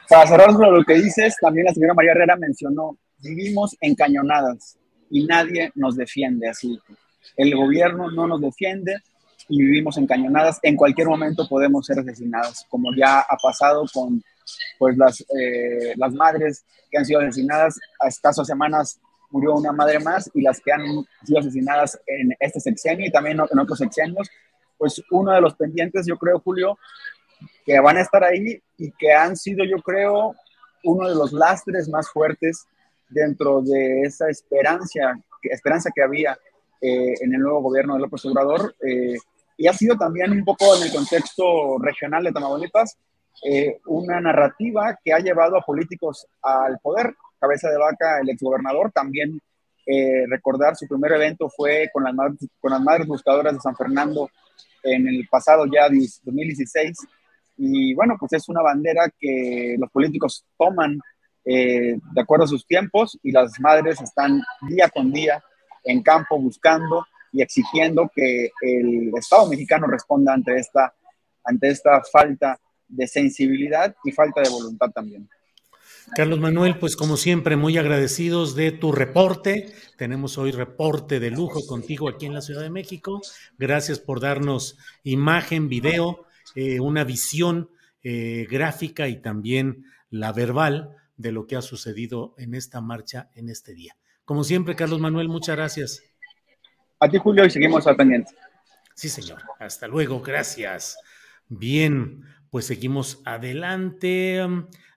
Para 0.10 0.26
cerrar 0.26 0.52
lo 0.52 0.84
que 0.84 0.96
dices, 0.96 1.36
también 1.40 1.68
la 1.68 1.76
señora 1.76 1.94
María 1.94 2.14
Herrera 2.14 2.36
mencionó, 2.38 2.98
vivimos 3.20 3.78
encañonadas 3.82 4.80
y 5.12 5.26
nadie 5.26 5.72
nos 5.76 5.96
defiende 5.96 6.50
así. 6.50 6.80
El 7.38 7.56
gobierno 7.56 8.10
no 8.10 8.28
nos 8.28 8.42
defiende 8.42 8.96
y 9.48 9.62
vivimos 9.62 9.98
encañonadas. 9.98 10.60
En 10.64 10.76
cualquier 10.76 11.08
momento 11.08 11.48
podemos 11.48 11.86
ser 11.86 12.00
asesinadas, 12.00 12.66
como 12.68 12.96
ya 12.96 13.20
ha 13.20 13.38
pasado 13.38 13.86
con 13.94 14.24
pues 14.78 14.98
las, 14.98 15.22
eh, 15.22 15.94
las 15.96 16.14
madres 16.14 16.66
que 16.90 16.98
han 16.98 17.06
sido 17.06 17.22
asesinadas 17.22 17.80
a 18.00 18.08
escasas 18.08 18.48
semanas 18.48 19.00
murió 19.30 19.56
una 19.56 19.72
madre 19.72 20.00
más 20.00 20.30
y 20.34 20.42
las 20.42 20.60
que 20.62 20.72
han 20.72 20.82
sido 21.24 21.40
asesinadas 21.40 22.00
en 22.08 22.36
este 22.40 22.60
sexenio 22.60 23.08
y 23.08 23.12
también 23.12 23.40
en 23.52 23.60
otros 23.60 23.80
sexenios, 23.80 24.30
pues 24.78 25.02
uno 25.12 25.34
de 25.34 25.42
los 25.42 25.56
pendientes, 25.56 26.06
yo 26.08 26.18
creo, 26.18 26.40
Julio, 26.40 26.78
que 27.66 27.80
van 27.80 27.98
a 27.98 28.02
estar 28.02 28.24
ahí 28.24 28.62
y 28.78 28.92
que 28.92 29.12
han 29.12 29.36
sido, 29.36 29.66
yo 29.66 29.78
creo, 29.78 30.36
uno 30.84 31.10
de 31.10 31.16
los 31.16 31.34
lastres 31.34 31.90
más 31.90 32.10
fuertes 32.10 32.66
dentro 33.10 33.62
de 33.62 34.02
esa 34.04 34.30
esperanza, 34.30 35.20
esperanza 35.42 35.90
que 35.94 36.04
había 36.04 36.38
eh, 36.82 37.14
en 37.22 37.34
el 37.34 37.42
nuevo 37.42 37.62
gobierno 37.62 37.96
de 37.96 38.02
López 38.02 38.26
Obrador. 38.26 38.76
Eh, 38.82 39.16
y 39.58 39.68
ha 39.68 39.74
sido 39.74 39.98
también 39.98 40.32
un 40.32 40.44
poco 40.44 40.76
en 40.76 40.84
el 40.84 40.92
contexto 40.92 41.78
regional 41.80 42.24
de 42.24 42.32
Tamaulipas 42.32 42.98
eh, 43.44 43.80
una 43.86 44.20
narrativa 44.22 44.98
que 45.04 45.14
ha 45.14 45.20
llevado 45.20 45.58
a 45.58 45.62
políticos 45.62 46.28
al 46.42 46.80
poder. 46.80 47.16
Cabeza 47.40 47.70
de 47.70 47.78
vaca, 47.78 48.20
el 48.22 48.30
exgobernador, 48.30 48.92
también 48.92 49.40
recordar 50.28 50.76
su 50.76 50.88
primer 50.88 51.12
evento 51.12 51.48
fue 51.48 51.92
con 51.94 52.04
las, 52.04 52.82
madres, 52.82 53.06
buscadoras 53.06 53.54
de 53.54 53.60
San 53.60 53.76
Fernando 53.76 54.32
en 54.82 55.08
el 55.08 55.28
pasado 55.30 55.68
ya 55.72 55.84
2016. 55.84 56.98
Y 57.58 57.94
bueno, 57.94 58.16
pues 58.20 58.34
es 58.34 58.50
una 58.50 58.64
bandera 58.64 59.12
que 59.20 59.76
los 59.78 59.92
políticos 59.92 60.44
toman 60.58 61.00
de 61.44 62.00
acuerdo 62.20 62.46
a 62.46 62.48
sus 62.48 62.66
tiempos 62.66 63.20
y 63.22 63.32
las 63.32 63.60
madres 63.60 64.02
están 64.02 64.42
día 64.68 64.90
con 64.90 65.12
día 65.12 65.44
en 65.84 66.02
campo 66.02 66.40
buscando 66.40 67.06
y 67.32 67.42
exigiendo 67.42 68.10
que 68.14 68.50
el 68.62 69.12
Estado 69.16 69.48
mexicano 69.48 69.88
responda 69.88 70.34
ante 70.34 70.56
esta, 70.58 70.94
ante 71.44 71.68
esta 71.68 72.02
falta 72.12 72.60
de 72.88 73.08
sensibilidad 73.08 73.96
y 74.04 74.12
falta 74.12 74.42
de 74.42 74.50
voluntad 74.50 74.90
también. 74.92 75.30
Carlos 76.14 76.40
Manuel, 76.40 76.78
pues 76.78 76.96
como 76.96 77.18
siempre, 77.18 77.56
muy 77.56 77.78
agradecidos 77.78 78.56
de 78.56 78.72
tu 78.72 78.92
reporte. 78.92 79.74
Tenemos 79.98 80.38
hoy 80.38 80.52
reporte 80.52 81.20
de 81.20 81.32
lujo 81.32 81.66
contigo 81.66 82.08
aquí 82.08 82.28
en 82.28 82.34
la 82.34 82.42
Ciudad 82.42 82.62
de 82.62 82.70
México. 82.70 83.22
Gracias 83.58 84.00
por 84.00 84.20
darnos 84.20 84.78
imagen, 85.04 85.68
video, 85.68 86.26
eh, 86.54 86.80
una 86.80 87.04
visión 87.04 87.70
eh, 88.04 88.46
gráfica 88.50 89.08
y 89.08 89.22
también 89.22 89.86
la 90.12 90.32
verbal 90.32 90.96
de 91.18 91.32
lo 91.32 91.48
que 91.48 91.56
ha 91.56 91.62
sucedido 91.62 92.36
en 92.38 92.54
esta 92.54 92.82
marcha 92.82 93.30
en 93.34 93.50
este 93.50 93.74
día. 93.74 93.98
Como 94.26 94.44
siempre, 94.44 94.76
Carlos 94.76 95.00
Manuel, 95.00 95.28
muchas 95.28 95.56
gracias. 95.56 96.04
A 97.00 97.10
ti, 97.10 97.18
Julio, 97.18 97.46
y 97.46 97.50
seguimos 97.50 97.86
al 97.88 97.96
pendiente. 97.96 98.32
Sí, 98.94 99.10
señor. 99.10 99.42
Hasta 99.60 99.88
luego, 99.88 100.22
gracias. 100.22 100.98
Bien, 101.48 102.24
pues 102.50 102.66
seguimos 102.66 103.22
adelante. 103.26 104.42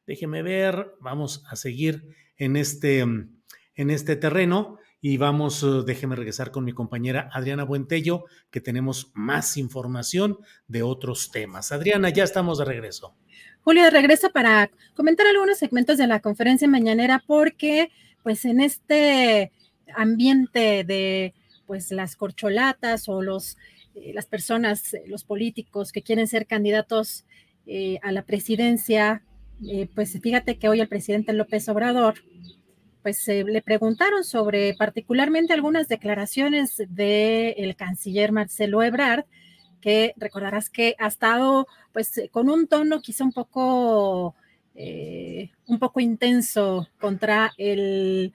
Déjeme 0.06 0.42
ver, 0.42 0.92
vamos 1.00 1.44
a 1.50 1.56
seguir 1.56 2.04
en 2.36 2.56
este, 2.56 3.00
en 3.00 3.90
este 3.90 4.16
terreno 4.16 4.78
y 5.00 5.16
vamos, 5.16 5.64
déjeme 5.86 6.16
regresar 6.16 6.50
con 6.50 6.64
mi 6.64 6.72
compañera 6.72 7.28
Adriana 7.32 7.64
Buentello, 7.64 8.24
que 8.50 8.60
tenemos 8.60 9.12
más 9.14 9.56
información 9.56 10.38
de 10.66 10.82
otros 10.82 11.30
temas. 11.30 11.70
Adriana, 11.70 12.10
ya 12.10 12.24
estamos 12.24 12.58
de 12.58 12.64
regreso. 12.64 13.14
Julio, 13.60 13.84
de 13.84 13.90
regreso 13.90 14.30
para 14.30 14.70
comentar 14.94 15.26
algunos 15.26 15.58
segmentos 15.58 15.98
de 15.98 16.06
la 16.06 16.20
conferencia 16.20 16.66
mañanera 16.66 17.22
porque 17.26 17.90
pues 18.22 18.44
en 18.44 18.60
este 18.60 19.52
ambiente 19.94 20.84
de 20.84 21.34
pues 21.66 21.92
las 21.92 22.16
corcholatas 22.16 23.08
o 23.08 23.22
los, 23.22 23.56
las 24.14 24.26
personas, 24.26 24.94
eh, 24.94 25.02
los 25.06 25.24
políticos 25.24 25.92
que 25.92 26.02
quieren 26.02 26.26
ser 26.26 26.46
candidatos 26.46 27.24
eh, 27.66 27.98
a 28.02 28.12
la 28.12 28.22
presidencia, 28.22 29.22
pues 29.94 30.16
fíjate 30.22 30.56
que 30.56 30.68
hoy 30.68 30.80
el 30.80 30.88
presidente 30.88 31.32
López 31.32 31.68
Obrador, 31.68 32.14
pues 33.02 33.26
le 33.26 33.60
preguntaron 33.60 34.22
sobre 34.22 34.74
particularmente 34.74 35.52
algunas 35.52 35.88
declaraciones 35.88 36.80
del 36.88 37.74
canciller 37.74 38.30
Marcelo 38.30 38.84
Ebrard, 38.84 39.24
que 39.80 40.14
recordarás 40.16 40.70
que 40.70 40.94
ha 40.98 41.08
estado 41.08 41.66
pues 41.92 42.22
con 42.30 42.48
un 42.48 42.68
tono 42.68 43.00
quizá 43.00 43.24
un 43.24 43.32
poco 43.32 44.37
eh, 44.80 45.50
un 45.66 45.80
poco 45.80 45.98
intenso 45.98 46.88
contra 47.00 47.52
el, 47.58 48.32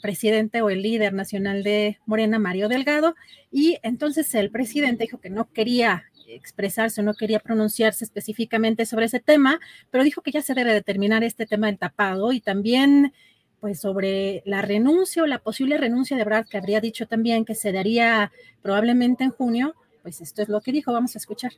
presidente 0.00 0.62
o 0.62 0.70
el 0.70 0.82
líder 0.82 1.12
nacional 1.12 1.62
de 1.62 1.98
Morena, 2.06 2.38
Mario 2.38 2.68
Delgado, 2.68 3.14
y 3.50 3.78
entonces 3.82 4.34
el 4.34 4.50
presidente 4.50 5.04
dijo 5.04 5.20
que 5.20 5.30
no 5.30 5.50
quería 5.52 6.04
expresarse, 6.26 7.02
no 7.02 7.14
quería 7.14 7.40
pronunciarse 7.40 8.04
específicamente 8.04 8.86
sobre 8.86 9.06
ese 9.06 9.20
tema, 9.20 9.60
pero 9.90 10.04
dijo 10.04 10.22
que 10.22 10.30
ya 10.30 10.42
se 10.42 10.54
debe 10.54 10.72
determinar 10.72 11.24
este 11.24 11.46
tema 11.46 11.66
del 11.66 11.78
tapado 11.78 12.32
y 12.32 12.40
también 12.40 13.12
pues 13.60 13.80
sobre 13.80 14.42
la 14.44 14.60
renuncia 14.60 15.22
o 15.22 15.26
la 15.26 15.38
posible 15.38 15.78
renuncia 15.78 16.16
de 16.16 16.24
Brad, 16.24 16.46
que 16.46 16.58
habría 16.58 16.80
dicho 16.80 17.06
también 17.06 17.44
que 17.44 17.54
se 17.54 17.70
daría 17.70 18.32
probablemente 18.60 19.22
en 19.22 19.30
junio, 19.30 19.76
pues 20.02 20.20
esto 20.20 20.42
es 20.42 20.48
lo 20.48 20.60
que 20.60 20.72
dijo, 20.72 20.92
vamos 20.92 21.14
a 21.14 21.18
escuchar. 21.18 21.52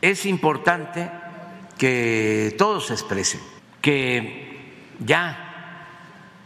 Es 0.00 0.24
importante 0.24 1.10
que 1.76 2.54
todos 2.56 2.86
se 2.86 2.94
expresen, 2.94 3.40
que 3.82 4.54
ya, 5.04 5.43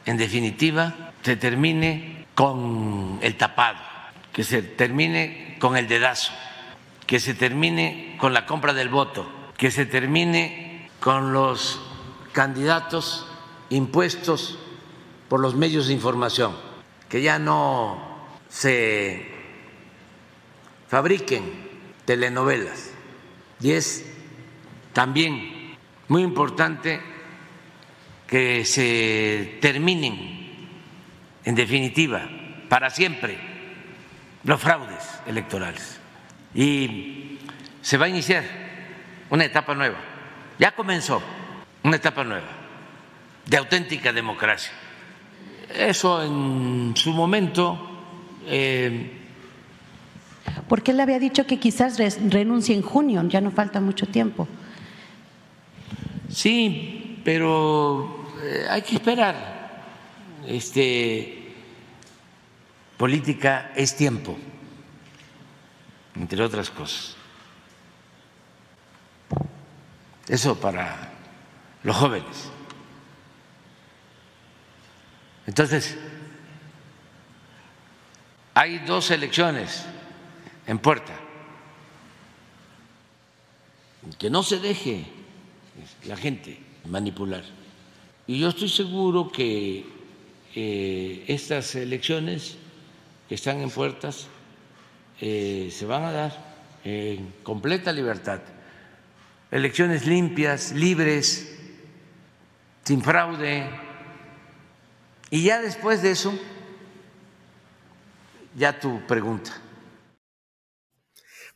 en 0.09 0.17
definitiva, 0.17 1.13
se 1.21 1.37
termine 1.37 2.25
con 2.35 3.19
el 3.21 3.37
tapado, 3.37 3.77
que 4.33 4.43
se 4.43 4.63
termine 4.63 5.59
con 5.61 5.77
el 5.77 5.87
dedazo, 5.87 6.33
que 7.07 7.21
se 7.21 7.35
termine 7.35 8.17
con 8.19 8.33
la 8.33 8.47
compra 8.47 8.73
del 8.73 8.89
voto, 8.89 9.31
que 9.59 9.71
se 9.71 9.85
termine 9.85 10.89
con 10.99 11.35
los 11.35 11.83
candidatos 12.33 13.27
impuestos 13.69 14.59
por 15.29 15.41
los 15.41 15.55
medios 15.55 15.89
de 15.89 15.93
información, 15.93 16.57
que 17.11 17.21
ya 17.21 17.39
no 17.39 18.01
se 18.49 19.31
fabriquen 20.89 21.43
telenovelas. 22.07 22.93
Y 23.61 23.73
es 23.73 24.11
también 24.95 25.77
muy 26.09 26.23
importante 26.23 27.03
que 28.29 28.65
se 28.67 29.59
terminen, 29.61 30.69
en 31.45 31.55
definitiva, 31.55 32.29
para 32.69 32.91
siempre, 32.91 33.39
los 34.45 34.61
fraudes 34.61 35.03
electorales. 35.27 35.99
Y 36.55 37.39
se 37.81 37.97
va 37.97 38.05
a 38.05 38.09
iniciar 38.09 38.45
una 39.31 39.47
etapa 39.47 39.75
nueva. 39.75 39.99
Ya 40.59 40.73
comenzó 40.73 41.23
una 41.83 41.97
etapa 41.97 42.23
nueva 42.23 42.49
de 43.47 43.57
auténtica 43.57 44.13
democracia. 44.13 44.73
Eso 45.75 46.23
en 46.23 46.95
su 46.95 47.13
momento... 47.13 47.87
Eh, 48.47 49.15
porque 50.69 50.91
él 50.91 51.01
había 51.01 51.19
dicho 51.19 51.47
que 51.47 51.59
quizás 51.59 51.99
renuncie 52.31 52.75
en 52.75 52.83
junio, 52.83 53.23
ya 53.29 53.41
no 53.41 53.51
falta 53.51 53.81
mucho 53.81 54.07
tiempo. 54.07 54.47
Sí, 56.29 57.21
pero 57.25 58.18
eh, 58.43 58.67
hay 58.69 58.83
que 58.83 58.97
esperar. 58.97 59.59
Este, 60.47 61.55
política 62.97 63.73
es 63.75 63.97
tiempo, 63.97 64.37
entre 66.15 66.43
otras 66.43 66.71
cosas. 66.71 67.17
Eso 70.27 70.59
para 70.61 71.13
los 71.83 71.97
jóvenes. 71.97 72.51
Entonces, 75.47 75.97
hay 78.53 78.79
dos 78.81 79.11
elecciones 79.11 79.87
en 80.67 80.79
puerta. 80.79 81.15
Que 84.19 84.29
no 84.29 84.43
se 84.43 84.59
deje 84.59 85.07
la 86.05 86.17
gente 86.17 86.61
manipular. 86.85 87.58
Y 88.29 88.41
yo 88.41 88.51
estoy 88.51 88.69
seguro 88.69 89.33
que 89.33 89.87
eh, 90.55 91.25
estas 91.29 91.75
elecciones 91.75 92.59
que 93.27 93.35
están 93.35 93.61
en 93.61 93.71
puertas 93.71 94.27
eh, 95.19 95.71
se 95.73 95.87
van 95.87 96.05
a 96.05 96.13
dar 96.13 96.49
en 96.85 97.33
completa 97.43 97.91
libertad. 97.91 98.41
Elecciones 99.51 100.07
limpias, 100.07 100.73
libres, 100.73 101.59
sin 102.85 103.01
fraude. 103.01 103.67
Y 105.31 105.45
ya 105.45 105.63
después 105.63 106.03
de 106.03 106.11
eso, 106.11 106.39
ya 108.55 108.79
tu 108.79 109.07
pregunta. 109.07 109.53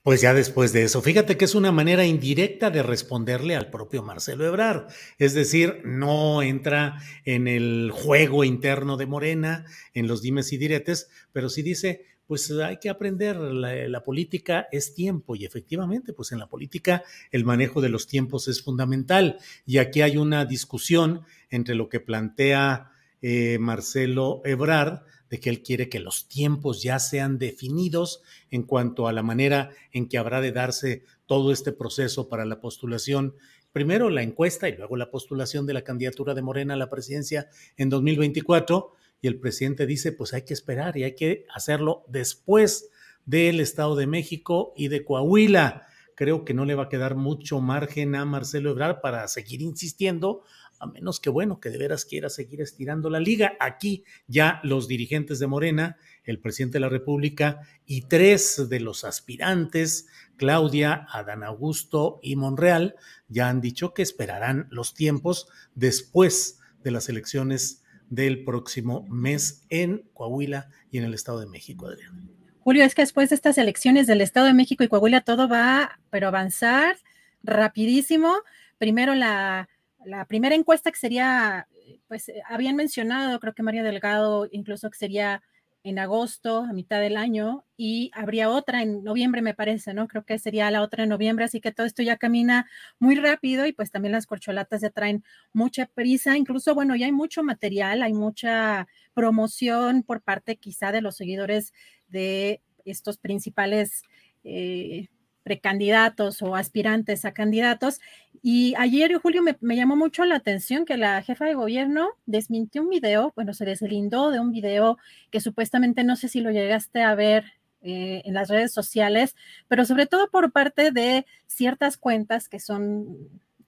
Pues 0.02 0.20
ya 0.20 0.34
después 0.34 0.72
de 0.72 0.82
eso, 0.82 1.00
fíjate 1.00 1.36
que 1.36 1.44
es 1.44 1.54
una 1.54 1.70
manera 1.70 2.04
indirecta 2.04 2.70
de 2.70 2.82
responderle 2.82 3.54
al 3.54 3.70
propio 3.70 4.02
Marcelo 4.02 4.44
Ebrard. 4.44 4.88
Es 5.18 5.32
decir, 5.32 5.80
no 5.84 6.42
entra 6.42 6.98
en 7.24 7.46
el 7.46 7.92
juego 7.92 8.42
interno 8.42 8.96
de 8.96 9.06
Morena, 9.06 9.64
en 9.94 10.08
los 10.08 10.20
dimes 10.20 10.52
y 10.52 10.58
diretes, 10.58 11.08
pero 11.30 11.48
sí 11.48 11.62
dice, 11.62 12.04
pues 12.26 12.50
hay 12.50 12.78
que 12.78 12.90
aprender, 12.90 13.36
la, 13.36 14.02
política 14.02 14.66
es 14.72 14.92
tiempo 14.92 15.36
y 15.36 15.44
efectivamente, 15.44 16.12
pues 16.12 16.32
en 16.32 16.40
la 16.40 16.48
política 16.48 17.04
el 17.30 17.44
manejo 17.44 17.80
de 17.80 17.88
los 17.88 18.08
tiempos 18.08 18.48
es 18.48 18.60
fundamental. 18.60 19.38
Y 19.66 19.78
aquí 19.78 20.00
hay 20.00 20.16
una 20.16 20.44
discusión 20.46 21.22
entre 21.48 21.76
lo 21.76 21.88
que 21.88 22.00
plantea 22.00 22.90
eh, 23.20 23.58
Marcelo 23.60 24.42
Ebrard 24.44 25.02
de 25.32 25.40
que 25.40 25.48
él 25.48 25.62
quiere 25.62 25.88
que 25.88 25.98
los 25.98 26.28
tiempos 26.28 26.82
ya 26.82 26.98
sean 26.98 27.38
definidos 27.38 28.20
en 28.50 28.64
cuanto 28.64 29.08
a 29.08 29.14
la 29.14 29.22
manera 29.22 29.70
en 29.90 30.06
que 30.06 30.18
habrá 30.18 30.42
de 30.42 30.52
darse 30.52 31.04
todo 31.24 31.52
este 31.52 31.72
proceso 31.72 32.28
para 32.28 32.44
la 32.44 32.60
postulación. 32.60 33.34
Primero 33.72 34.10
la 34.10 34.22
encuesta 34.22 34.68
y 34.68 34.76
luego 34.76 34.94
la 34.98 35.10
postulación 35.10 35.64
de 35.64 35.72
la 35.72 35.84
candidatura 35.84 36.34
de 36.34 36.42
Morena 36.42 36.74
a 36.74 36.76
la 36.76 36.90
presidencia 36.90 37.48
en 37.78 37.88
2024. 37.88 38.92
Y 39.22 39.26
el 39.26 39.40
presidente 39.40 39.86
dice, 39.86 40.12
pues 40.12 40.34
hay 40.34 40.42
que 40.42 40.52
esperar 40.52 40.98
y 40.98 41.04
hay 41.04 41.14
que 41.14 41.46
hacerlo 41.54 42.04
después 42.08 42.90
del 43.24 43.60
Estado 43.60 43.96
de 43.96 44.06
México 44.06 44.74
y 44.76 44.88
de 44.88 45.02
Coahuila. 45.02 45.86
Creo 46.14 46.44
que 46.44 46.52
no 46.52 46.66
le 46.66 46.74
va 46.74 46.84
a 46.84 46.88
quedar 46.90 47.16
mucho 47.16 47.58
margen 47.62 48.16
a 48.16 48.26
Marcelo 48.26 48.72
Ebrard 48.72 49.00
para 49.00 49.26
seguir 49.28 49.62
insistiendo, 49.62 50.42
a 50.82 50.86
menos 50.86 51.20
que, 51.20 51.30
bueno, 51.30 51.60
que 51.60 51.70
de 51.70 51.78
veras 51.78 52.04
quiera 52.04 52.28
seguir 52.28 52.60
estirando 52.60 53.08
la 53.08 53.20
liga. 53.20 53.54
Aquí 53.60 54.04
ya 54.26 54.60
los 54.64 54.88
dirigentes 54.88 55.38
de 55.38 55.46
Morena, 55.46 55.96
el 56.24 56.40
presidente 56.40 56.74
de 56.74 56.80
la 56.80 56.88
República 56.88 57.60
y 57.86 58.02
tres 58.02 58.68
de 58.68 58.80
los 58.80 59.04
aspirantes, 59.04 60.08
Claudia, 60.36 61.06
Adán 61.10 61.44
Augusto 61.44 62.18
y 62.20 62.34
Monreal, 62.34 62.96
ya 63.28 63.48
han 63.48 63.60
dicho 63.60 63.94
que 63.94 64.02
esperarán 64.02 64.66
los 64.70 64.92
tiempos 64.92 65.48
después 65.76 66.58
de 66.82 66.90
las 66.90 67.08
elecciones 67.08 67.84
del 68.10 68.42
próximo 68.42 69.06
mes 69.08 69.64
en 69.70 70.10
Coahuila 70.14 70.68
y 70.90 70.98
en 70.98 71.04
el 71.04 71.14
Estado 71.14 71.38
de 71.38 71.46
México, 71.46 71.86
Adrián. 71.86 72.28
Julio, 72.58 72.84
es 72.84 72.96
que 72.96 73.02
después 73.02 73.30
de 73.30 73.36
estas 73.36 73.56
elecciones 73.56 74.08
del 74.08 74.20
Estado 74.20 74.46
de 74.46 74.54
México 74.54 74.82
y 74.82 74.88
Coahuila 74.88 75.20
todo 75.20 75.48
va, 75.48 76.00
pero 76.10 76.26
avanzar 76.26 76.96
rapidísimo. 77.44 78.34
Primero 78.78 79.14
la 79.14 79.68
la 80.04 80.24
primera 80.26 80.54
encuesta 80.54 80.90
que 80.90 80.98
sería, 80.98 81.68
pues 82.08 82.28
eh, 82.28 82.42
habían 82.48 82.76
mencionado, 82.76 83.38
creo 83.40 83.54
que 83.54 83.62
María 83.62 83.82
Delgado, 83.82 84.48
incluso 84.50 84.90
que 84.90 84.98
sería 84.98 85.42
en 85.84 85.98
agosto, 85.98 86.58
a 86.58 86.72
mitad 86.72 87.00
del 87.00 87.16
año, 87.16 87.64
y 87.76 88.12
habría 88.14 88.50
otra 88.50 88.82
en 88.82 89.02
noviembre, 89.02 89.42
me 89.42 89.54
parece, 89.54 89.94
¿no? 89.94 90.06
Creo 90.06 90.24
que 90.24 90.38
sería 90.38 90.70
la 90.70 90.80
otra 90.80 91.02
en 91.02 91.08
noviembre, 91.08 91.44
así 91.44 91.60
que 91.60 91.72
todo 91.72 91.86
esto 91.86 92.02
ya 92.02 92.16
camina 92.16 92.68
muy 93.00 93.16
rápido 93.16 93.66
y 93.66 93.72
pues 93.72 93.90
también 93.90 94.12
las 94.12 94.26
corcholatas 94.26 94.82
ya 94.82 94.90
traen 94.90 95.24
mucha 95.52 95.86
prisa, 95.86 96.36
incluso, 96.36 96.74
bueno, 96.76 96.94
ya 96.94 97.06
hay 97.06 97.12
mucho 97.12 97.42
material, 97.42 98.02
hay 98.02 98.12
mucha 98.12 98.86
promoción 99.12 100.04
por 100.04 100.22
parte 100.22 100.56
quizá 100.56 100.92
de 100.92 101.00
los 101.00 101.16
seguidores 101.16 101.72
de 102.08 102.60
estos 102.84 103.18
principales 103.18 104.02
eh, 104.44 105.08
precandidatos 105.42 106.42
o 106.42 106.54
aspirantes 106.56 107.24
a 107.24 107.32
candidatos. 107.32 108.00
Y 108.42 108.74
ayer, 108.76 109.14
Julio, 109.16 109.42
me, 109.42 109.76
llamó 109.76 109.96
mucho 109.96 110.24
la 110.24 110.36
atención 110.36 110.84
que 110.84 110.96
la 110.96 111.22
jefa 111.22 111.44
de 111.44 111.54
gobierno 111.54 112.10
desmintió 112.26 112.82
un 112.82 112.88
video, 112.88 113.32
bueno, 113.36 113.54
se 113.54 113.64
deslindó 113.64 114.30
de 114.30 114.40
un 114.40 114.52
video 114.52 114.98
que 115.30 115.40
supuestamente 115.40 116.04
no 116.04 116.16
sé 116.16 116.28
si 116.28 116.40
lo 116.40 116.50
llegaste 116.50 117.02
a 117.02 117.14
ver 117.14 117.44
eh, 117.82 118.22
en 118.24 118.34
las 118.34 118.48
redes 118.48 118.72
sociales, 118.72 119.36
pero 119.68 119.84
sobre 119.84 120.06
todo 120.06 120.30
por 120.30 120.52
parte 120.52 120.90
de 120.92 121.26
ciertas 121.46 121.96
cuentas 121.96 122.48
que 122.48 122.60
son 122.60 123.16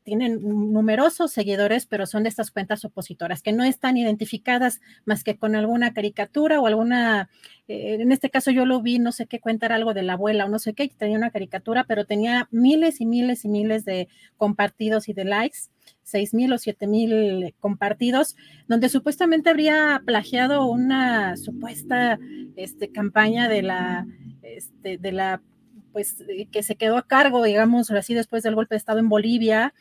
tienen 0.04 0.40
numerosos 0.42 1.32
seguidores, 1.32 1.86
pero 1.86 2.06
son 2.06 2.22
de 2.22 2.28
estas 2.28 2.50
cuentas 2.50 2.84
opositoras, 2.84 3.42
que 3.42 3.52
no 3.52 3.64
están 3.64 3.96
identificadas 3.96 4.80
más 5.04 5.24
que 5.24 5.36
con 5.36 5.56
alguna 5.56 5.92
caricatura 5.94 6.60
o 6.60 6.66
alguna, 6.66 7.30
eh, 7.68 7.96
en 7.98 8.12
este 8.12 8.30
caso 8.30 8.50
yo 8.50 8.66
lo 8.66 8.82
vi, 8.82 8.98
no 8.98 9.12
sé 9.12 9.26
qué 9.26 9.40
cuenta, 9.40 9.66
algo 9.66 9.94
de 9.94 10.02
la 10.02 10.12
abuela 10.12 10.44
o 10.44 10.48
no 10.48 10.58
sé 10.58 10.74
qué, 10.74 10.88
tenía 10.88 11.16
una 11.16 11.30
caricatura, 11.30 11.84
pero 11.84 12.04
tenía 12.04 12.48
miles 12.50 13.00
y 13.00 13.06
miles 13.06 13.44
y 13.44 13.48
miles 13.48 13.84
de 13.84 14.08
compartidos 14.36 15.08
y 15.08 15.14
de 15.14 15.24
likes, 15.24 15.58
seis 16.02 16.34
mil 16.34 16.52
o 16.52 16.58
siete 16.58 16.86
mil 16.86 17.54
compartidos, 17.58 18.36
donde 18.68 18.90
supuestamente 18.90 19.48
habría 19.50 20.02
plagiado 20.04 20.66
una 20.66 21.36
supuesta 21.38 22.18
este, 22.56 22.92
campaña 22.92 23.48
de 23.48 23.62
la, 23.62 24.06
este, 24.42 24.98
de 24.98 25.12
la 25.12 25.40
pues 25.92 26.24
que 26.50 26.64
se 26.64 26.74
quedó 26.74 26.96
a 26.98 27.06
cargo, 27.06 27.44
digamos 27.44 27.88
así, 27.92 28.14
después 28.14 28.42
del 28.42 28.56
golpe 28.56 28.74
de 28.74 28.78
Estado 28.78 28.98
en 28.98 29.08
Bolivia, 29.08 29.72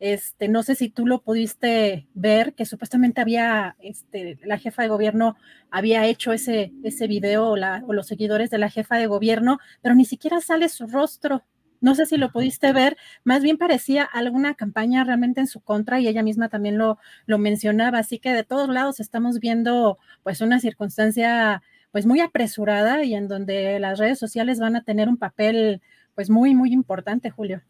este, 0.00 0.48
no 0.48 0.62
sé 0.62 0.74
si 0.74 0.88
tú 0.88 1.06
lo 1.06 1.22
pudiste 1.22 2.08
ver, 2.14 2.54
que 2.54 2.64
supuestamente 2.64 3.20
había, 3.20 3.76
este, 3.80 4.38
la 4.42 4.58
jefa 4.58 4.82
de 4.82 4.88
gobierno 4.88 5.36
había 5.70 6.06
hecho 6.06 6.32
ese, 6.32 6.72
ese 6.82 7.06
video 7.06 7.50
o, 7.50 7.92
los 7.92 8.06
seguidores 8.06 8.48
de 8.50 8.58
la 8.58 8.70
jefa 8.70 8.96
de 8.96 9.06
gobierno, 9.06 9.58
pero 9.82 9.94
ni 9.94 10.06
siquiera 10.06 10.40
sale 10.40 10.70
su 10.70 10.86
rostro. 10.86 11.44
No 11.82 11.94
sé 11.94 12.06
si 12.06 12.16
lo 12.16 12.32
pudiste 12.32 12.72
ver, 12.72 12.96
más 13.24 13.42
bien 13.42 13.58
parecía 13.58 14.04
alguna 14.04 14.54
campaña 14.54 15.04
realmente 15.04 15.40
en 15.40 15.46
su 15.46 15.60
contra 15.60 16.00
y 16.00 16.08
ella 16.08 16.22
misma 16.22 16.48
también 16.48 16.78
lo, 16.78 16.98
lo 17.26 17.38
mencionaba. 17.38 17.98
Así 17.98 18.18
que 18.18 18.32
de 18.32 18.44
todos 18.44 18.68
lados 18.70 19.00
estamos 19.00 19.38
viendo 19.38 19.98
pues 20.22 20.40
una 20.40 20.60
circunstancia 20.60 21.62
pues 21.92 22.06
muy 22.06 22.20
apresurada 22.20 23.04
y 23.04 23.14
en 23.14 23.28
donde 23.28 23.78
las 23.80 23.98
redes 23.98 24.18
sociales 24.18 24.60
van 24.60 24.76
a 24.76 24.84
tener 24.84 25.08
un 25.08 25.16
papel 25.18 25.82
pues 26.14 26.30
muy, 26.30 26.54
muy 26.54 26.72
importante, 26.72 27.30
Julio. 27.30 27.62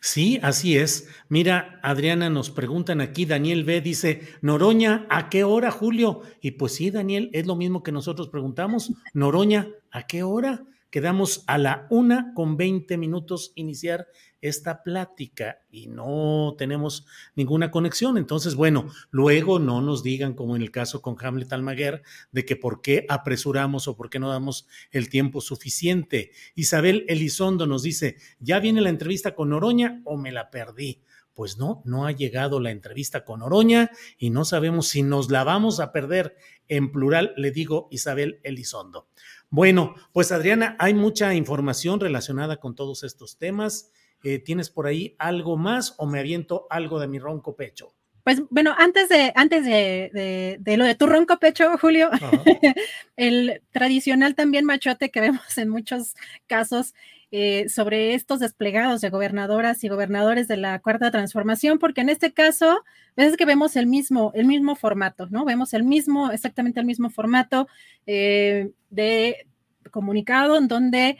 Sí, 0.00 0.38
así 0.42 0.76
es. 0.76 1.08
Mira, 1.28 1.80
Adriana, 1.82 2.30
nos 2.30 2.50
preguntan 2.50 3.00
aquí, 3.00 3.24
Daniel 3.24 3.64
B 3.64 3.80
dice, 3.80 4.22
Noroña, 4.42 5.06
¿a 5.10 5.28
qué 5.28 5.44
hora, 5.44 5.70
Julio? 5.70 6.22
Y 6.40 6.52
pues 6.52 6.74
sí, 6.74 6.90
Daniel, 6.90 7.30
es 7.32 7.46
lo 7.46 7.56
mismo 7.56 7.82
que 7.82 7.92
nosotros 7.92 8.28
preguntamos. 8.28 8.92
Noroña, 9.14 9.68
¿a 9.90 10.06
qué 10.06 10.22
hora? 10.22 10.64
Quedamos 10.94 11.42
a 11.48 11.58
la 11.58 11.88
una 11.90 12.32
con 12.34 12.56
veinte 12.56 12.96
minutos 12.96 13.50
iniciar 13.56 14.06
esta 14.40 14.84
plática 14.84 15.58
y 15.68 15.88
no 15.88 16.54
tenemos 16.56 17.04
ninguna 17.34 17.72
conexión. 17.72 18.16
Entonces, 18.16 18.54
bueno, 18.54 18.86
luego 19.10 19.58
no 19.58 19.82
nos 19.82 20.04
digan, 20.04 20.34
como 20.34 20.54
en 20.54 20.62
el 20.62 20.70
caso 20.70 21.02
con 21.02 21.16
Hamlet 21.18 21.52
Almaguer, 21.52 22.04
de 22.30 22.44
que 22.44 22.54
por 22.54 22.80
qué 22.80 23.06
apresuramos 23.08 23.88
o 23.88 23.96
por 23.96 24.08
qué 24.08 24.20
no 24.20 24.28
damos 24.28 24.68
el 24.92 25.08
tiempo 25.08 25.40
suficiente. 25.40 26.30
Isabel 26.54 27.04
Elizondo 27.08 27.66
nos 27.66 27.82
dice, 27.82 28.18
¿ya 28.38 28.60
viene 28.60 28.80
la 28.80 28.90
entrevista 28.90 29.34
con 29.34 29.52
Oroña 29.52 30.00
o 30.04 30.16
me 30.16 30.30
la 30.30 30.48
perdí? 30.48 31.02
Pues 31.34 31.58
no, 31.58 31.82
no 31.84 32.06
ha 32.06 32.12
llegado 32.12 32.60
la 32.60 32.70
entrevista 32.70 33.24
con 33.24 33.42
Oroña 33.42 33.90
y 34.16 34.30
no 34.30 34.44
sabemos 34.44 34.86
si 34.86 35.02
nos 35.02 35.28
la 35.28 35.42
vamos 35.42 35.80
a 35.80 35.90
perder. 35.90 36.36
En 36.68 36.92
plural 36.92 37.34
le 37.36 37.50
digo 37.50 37.88
Isabel 37.90 38.38
Elizondo. 38.44 39.08
Bueno, 39.54 39.94
pues 40.12 40.32
Adriana, 40.32 40.74
hay 40.80 40.94
mucha 40.94 41.32
información 41.32 42.00
relacionada 42.00 42.56
con 42.56 42.74
todos 42.74 43.04
estos 43.04 43.38
temas. 43.38 43.92
Eh, 44.24 44.40
¿Tienes 44.40 44.68
por 44.68 44.88
ahí 44.88 45.14
algo 45.16 45.56
más 45.56 45.94
o 45.98 46.06
me 46.06 46.18
aviento 46.18 46.66
algo 46.70 46.98
de 46.98 47.06
mi 47.06 47.20
ronco 47.20 47.54
pecho? 47.54 47.94
Pues 48.24 48.42
bueno, 48.50 48.74
antes 48.76 49.08
de, 49.08 49.30
antes 49.36 49.64
de, 49.64 50.58
lo 50.76 50.84
de 50.84 50.94
tu 50.96 51.06
ronco 51.06 51.38
pecho, 51.38 51.78
Julio, 51.78 52.10
el 53.16 53.62
tradicional 53.70 54.34
también 54.34 54.64
machote 54.64 55.12
que 55.12 55.20
vemos 55.20 55.56
en 55.56 55.68
muchos 55.68 56.16
casos 56.48 56.92
eh, 57.36 57.68
sobre 57.68 58.14
estos 58.14 58.38
desplegados 58.38 59.00
de 59.00 59.10
gobernadoras 59.10 59.82
y 59.82 59.88
gobernadores 59.88 60.46
de 60.46 60.56
la 60.56 60.78
cuarta 60.78 61.10
transformación, 61.10 61.80
porque 61.80 62.02
en 62.02 62.08
este 62.08 62.32
caso, 62.32 62.84
ves 63.16 63.36
que 63.36 63.44
vemos 63.44 63.74
el 63.74 63.88
mismo, 63.88 64.30
el 64.34 64.46
mismo 64.46 64.76
formato, 64.76 65.26
¿no? 65.30 65.44
Vemos 65.44 65.74
el 65.74 65.82
mismo, 65.82 66.30
exactamente 66.30 66.78
el 66.78 66.86
mismo 66.86 67.10
formato 67.10 67.66
eh, 68.06 68.70
de 68.90 69.48
comunicado 69.90 70.58
en 70.58 70.68
donde 70.68 71.18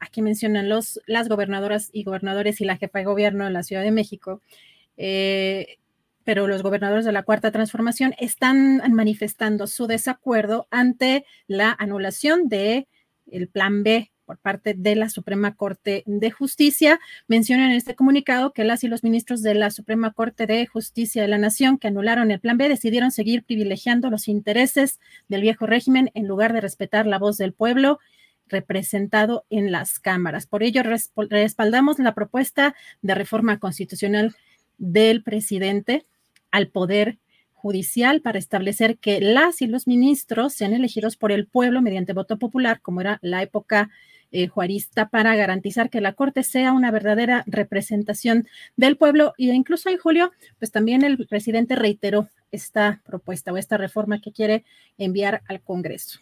aquí 0.00 0.22
mencionan 0.22 0.68
los, 0.68 1.00
las 1.06 1.28
gobernadoras 1.28 1.90
y 1.92 2.02
gobernadores 2.02 2.60
y 2.60 2.64
la 2.64 2.78
jefa 2.78 3.00
de 3.00 3.04
gobierno 3.04 3.44
de 3.44 3.50
la 3.50 3.62
Ciudad 3.62 3.82
de 3.82 3.90
México, 3.90 4.40
eh, 4.96 5.78
pero 6.24 6.46
los 6.46 6.62
gobernadores 6.62 7.04
de 7.04 7.12
la 7.12 7.22
Cuarta 7.22 7.52
Transformación 7.52 8.14
están 8.18 8.82
manifestando 8.92 9.66
su 9.66 9.86
desacuerdo 9.86 10.66
ante 10.70 11.24
la 11.46 11.76
anulación 11.78 12.48
de 12.48 12.88
el 13.30 13.48
Plan 13.48 13.82
B 13.82 14.10
por 14.30 14.38
parte 14.38 14.74
de 14.74 14.94
la 14.94 15.08
Suprema 15.08 15.56
Corte 15.56 16.04
de 16.06 16.30
Justicia. 16.30 17.00
Mencionan 17.26 17.72
en 17.72 17.76
este 17.76 17.96
comunicado 17.96 18.52
que 18.52 18.62
las 18.62 18.84
y 18.84 18.86
los 18.86 19.02
ministros 19.02 19.42
de 19.42 19.56
la 19.56 19.72
Suprema 19.72 20.12
Corte 20.12 20.46
de 20.46 20.68
Justicia 20.68 21.20
de 21.20 21.26
la 21.26 21.36
Nación 21.36 21.78
que 21.78 21.88
anularon 21.88 22.30
el 22.30 22.38
Plan 22.38 22.56
B 22.56 22.68
decidieron 22.68 23.10
seguir 23.10 23.42
privilegiando 23.42 24.08
los 24.08 24.28
intereses 24.28 25.00
del 25.26 25.40
viejo 25.40 25.66
régimen 25.66 26.12
en 26.14 26.28
lugar 26.28 26.52
de 26.52 26.60
respetar 26.60 27.08
la 27.08 27.18
voz 27.18 27.38
del 27.38 27.52
pueblo 27.52 27.98
representado 28.46 29.46
en 29.50 29.72
las 29.72 29.98
cámaras. 29.98 30.46
Por 30.46 30.62
ello, 30.62 30.84
respaldamos 31.16 31.98
la 31.98 32.14
propuesta 32.14 32.76
de 33.02 33.16
reforma 33.16 33.58
constitucional 33.58 34.36
del 34.78 35.24
presidente 35.24 36.06
al 36.52 36.68
Poder 36.68 37.18
Judicial 37.52 38.22
para 38.22 38.38
establecer 38.38 38.96
que 38.96 39.20
las 39.20 39.60
y 39.60 39.66
los 39.66 39.88
ministros 39.88 40.54
sean 40.54 40.72
elegidos 40.72 41.16
por 41.16 41.32
el 41.32 41.48
pueblo 41.48 41.82
mediante 41.82 42.12
voto 42.12 42.38
popular, 42.38 42.80
como 42.80 43.02
era 43.02 43.18
la 43.22 43.42
época 43.42 43.90
eh, 44.32 44.48
juarista, 44.48 45.08
para 45.08 45.34
garantizar 45.36 45.90
que 45.90 46.00
la 46.00 46.12
Corte 46.12 46.42
sea 46.42 46.72
una 46.72 46.90
verdadera 46.90 47.44
representación 47.46 48.46
del 48.76 48.96
pueblo. 48.96 49.34
Y 49.36 49.50
incluso 49.50 49.88
en 49.88 49.98
julio, 49.98 50.32
pues 50.58 50.70
también 50.70 51.02
el 51.02 51.26
presidente 51.26 51.76
reiteró 51.76 52.28
esta 52.52 53.00
propuesta 53.04 53.52
o 53.52 53.56
esta 53.56 53.76
reforma 53.76 54.20
que 54.20 54.32
quiere 54.32 54.64
enviar 54.98 55.42
al 55.48 55.60
Congreso. 55.60 56.20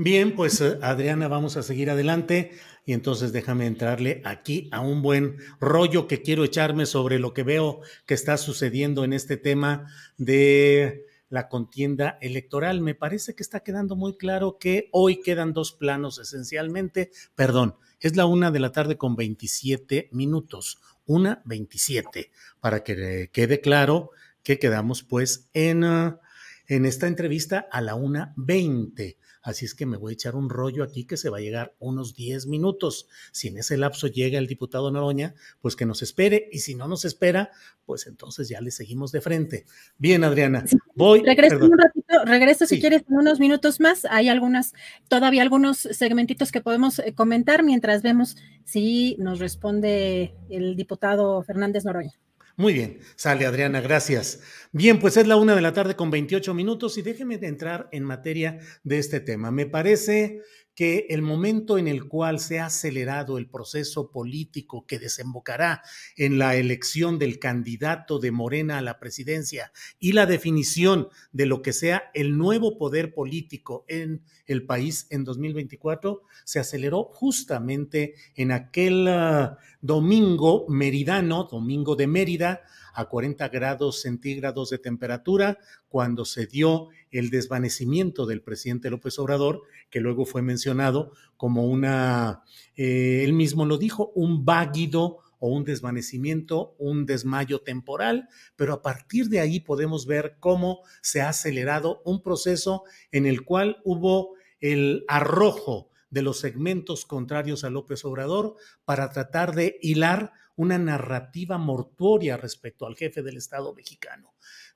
Bien, 0.00 0.36
pues 0.36 0.60
eh, 0.60 0.78
Adriana, 0.80 1.26
vamos 1.26 1.56
a 1.56 1.62
seguir 1.64 1.90
adelante 1.90 2.52
y 2.86 2.92
entonces 2.92 3.32
déjame 3.32 3.66
entrarle 3.66 4.22
aquí 4.24 4.68
a 4.70 4.80
un 4.80 5.02
buen 5.02 5.38
rollo 5.60 6.06
que 6.06 6.22
quiero 6.22 6.44
echarme 6.44 6.86
sobre 6.86 7.18
lo 7.18 7.34
que 7.34 7.42
veo 7.42 7.80
que 8.06 8.14
está 8.14 8.36
sucediendo 8.36 9.02
en 9.02 9.12
este 9.12 9.36
tema 9.36 9.92
de 10.16 11.07
la 11.28 11.48
contienda 11.48 12.18
electoral. 12.20 12.80
Me 12.80 12.94
parece 12.94 13.34
que 13.34 13.42
está 13.42 13.60
quedando 13.60 13.96
muy 13.96 14.16
claro 14.16 14.58
que 14.58 14.88
hoy 14.92 15.20
quedan 15.20 15.52
dos 15.52 15.72
planos 15.72 16.18
esencialmente. 16.18 17.10
Perdón, 17.34 17.76
es 18.00 18.16
la 18.16 18.26
una 18.26 18.50
de 18.50 18.60
la 18.60 18.72
tarde 18.72 18.96
con 18.96 19.16
27 19.16 20.08
minutos. 20.12 20.80
Una 21.06 21.42
27, 21.46 22.30
para 22.60 22.84
que 22.84 23.30
quede 23.32 23.60
claro 23.60 24.10
que 24.42 24.58
quedamos 24.58 25.02
pues 25.02 25.48
en, 25.54 25.84
ah, 25.84 26.20
en 26.66 26.84
esta 26.84 27.06
entrevista 27.06 27.66
a 27.70 27.80
la 27.80 27.94
una 27.94 28.34
20. 28.36 29.18
Así 29.42 29.64
es 29.64 29.74
que 29.74 29.86
me 29.86 29.96
voy 29.96 30.12
a 30.12 30.14
echar 30.14 30.36
un 30.36 30.50
rollo 30.50 30.82
aquí 30.82 31.04
que 31.04 31.16
se 31.16 31.30
va 31.30 31.38
a 31.38 31.40
llegar 31.40 31.74
unos 31.78 32.14
10 32.14 32.46
minutos. 32.46 33.08
Si 33.32 33.48
en 33.48 33.58
ese 33.58 33.76
lapso 33.76 34.06
llega 34.06 34.38
el 34.38 34.46
diputado 34.46 34.90
Noroña, 34.90 35.34
pues 35.60 35.76
que 35.76 35.86
nos 35.86 36.02
espere. 36.02 36.48
Y 36.52 36.58
si 36.58 36.74
no 36.74 36.88
nos 36.88 37.04
espera, 37.04 37.50
pues 37.86 38.06
entonces 38.06 38.48
ya 38.48 38.60
le 38.60 38.70
seguimos 38.70 39.12
de 39.12 39.20
frente. 39.20 39.66
Bien, 39.96 40.24
Adriana. 40.24 40.64
Voy. 40.94 41.22
Regreso 41.22 41.64
un 41.64 41.78
ratito, 41.78 42.24
regreso 42.24 42.66
si 42.66 42.80
quieres 42.80 43.02
en 43.08 43.16
unos 43.16 43.40
minutos 43.40 43.80
más. 43.80 44.04
Hay 44.04 44.28
algunas, 44.28 44.74
todavía 45.08 45.42
algunos 45.42 45.78
segmentitos 45.78 46.52
que 46.52 46.60
podemos 46.60 46.98
eh, 46.98 47.14
comentar 47.14 47.62
mientras 47.62 48.02
vemos 48.02 48.36
si 48.64 49.16
nos 49.18 49.38
responde 49.38 50.34
el 50.50 50.76
diputado 50.76 51.42
Fernández 51.42 51.84
Noroña. 51.84 52.12
Muy 52.58 52.72
bien, 52.72 52.98
sale 53.14 53.46
Adriana, 53.46 53.80
gracias. 53.80 54.40
Bien, 54.72 54.98
pues 54.98 55.16
es 55.16 55.28
la 55.28 55.36
una 55.36 55.54
de 55.54 55.60
la 55.60 55.72
tarde 55.72 55.94
con 55.94 56.10
28 56.10 56.54
minutos 56.54 56.98
y 56.98 57.02
déjeme 57.02 57.38
entrar 57.40 57.88
en 57.92 58.02
materia 58.02 58.58
de 58.82 58.98
este 58.98 59.20
tema. 59.20 59.52
Me 59.52 59.66
parece 59.66 60.42
que 60.78 61.06
el 61.08 61.22
momento 61.22 61.76
en 61.76 61.88
el 61.88 62.06
cual 62.06 62.38
se 62.38 62.60
ha 62.60 62.66
acelerado 62.66 63.36
el 63.36 63.50
proceso 63.50 64.12
político 64.12 64.86
que 64.86 65.00
desembocará 65.00 65.82
en 66.16 66.38
la 66.38 66.54
elección 66.54 67.18
del 67.18 67.40
candidato 67.40 68.20
de 68.20 68.30
Morena 68.30 68.78
a 68.78 68.82
la 68.82 69.00
presidencia 69.00 69.72
y 69.98 70.12
la 70.12 70.24
definición 70.24 71.08
de 71.32 71.46
lo 71.46 71.62
que 71.62 71.72
sea 71.72 72.12
el 72.14 72.38
nuevo 72.38 72.78
poder 72.78 73.12
político 73.12 73.86
en 73.88 74.22
el 74.46 74.66
país 74.66 75.08
en 75.10 75.24
2024 75.24 76.22
se 76.44 76.60
aceleró 76.60 77.10
justamente 77.12 78.14
en 78.36 78.52
aquel 78.52 79.08
uh, 79.08 79.56
domingo 79.80 80.64
meridano, 80.68 81.48
domingo 81.50 81.96
de 81.96 82.06
Mérida, 82.06 82.62
a 82.94 83.04
40 83.04 83.48
grados 83.48 84.02
centígrados 84.02 84.70
de 84.70 84.78
temperatura 84.78 85.58
cuando 85.88 86.24
se 86.24 86.46
dio 86.46 86.88
el 87.10 87.30
desvanecimiento 87.30 88.26
del 88.26 88.42
presidente 88.42 88.90
López 88.90 89.18
Obrador, 89.18 89.62
que 89.90 90.00
luego 90.00 90.24
fue 90.24 90.42
mencionado 90.42 91.12
como 91.36 91.66
una, 91.66 92.42
eh, 92.76 93.22
él 93.24 93.32
mismo 93.32 93.64
lo 93.64 93.78
dijo, 93.78 94.12
un 94.14 94.44
váguido 94.44 95.18
o 95.38 95.48
un 95.48 95.64
desvanecimiento, 95.64 96.74
un 96.78 97.06
desmayo 97.06 97.60
temporal, 97.60 98.28
pero 98.56 98.72
a 98.74 98.82
partir 98.82 99.28
de 99.28 99.40
ahí 99.40 99.60
podemos 99.60 100.06
ver 100.06 100.36
cómo 100.40 100.80
se 101.00 101.20
ha 101.20 101.28
acelerado 101.28 102.02
un 102.04 102.22
proceso 102.22 102.84
en 103.12 103.26
el 103.26 103.44
cual 103.44 103.80
hubo 103.84 104.34
el 104.60 105.04
arrojo 105.08 105.90
de 106.10 106.22
los 106.22 106.40
segmentos 106.40 107.04
contrarios 107.04 107.64
a 107.64 107.70
López 107.70 108.04
Obrador 108.04 108.56
para 108.84 109.10
tratar 109.10 109.54
de 109.54 109.78
hilar 109.82 110.32
una 110.56 110.78
narrativa 110.78 111.58
mortuoria 111.58 112.36
respecto 112.36 112.86
al 112.86 112.96
jefe 112.96 113.22
del 113.22 113.36
Estado 113.36 113.74
mexicano. 113.74 114.27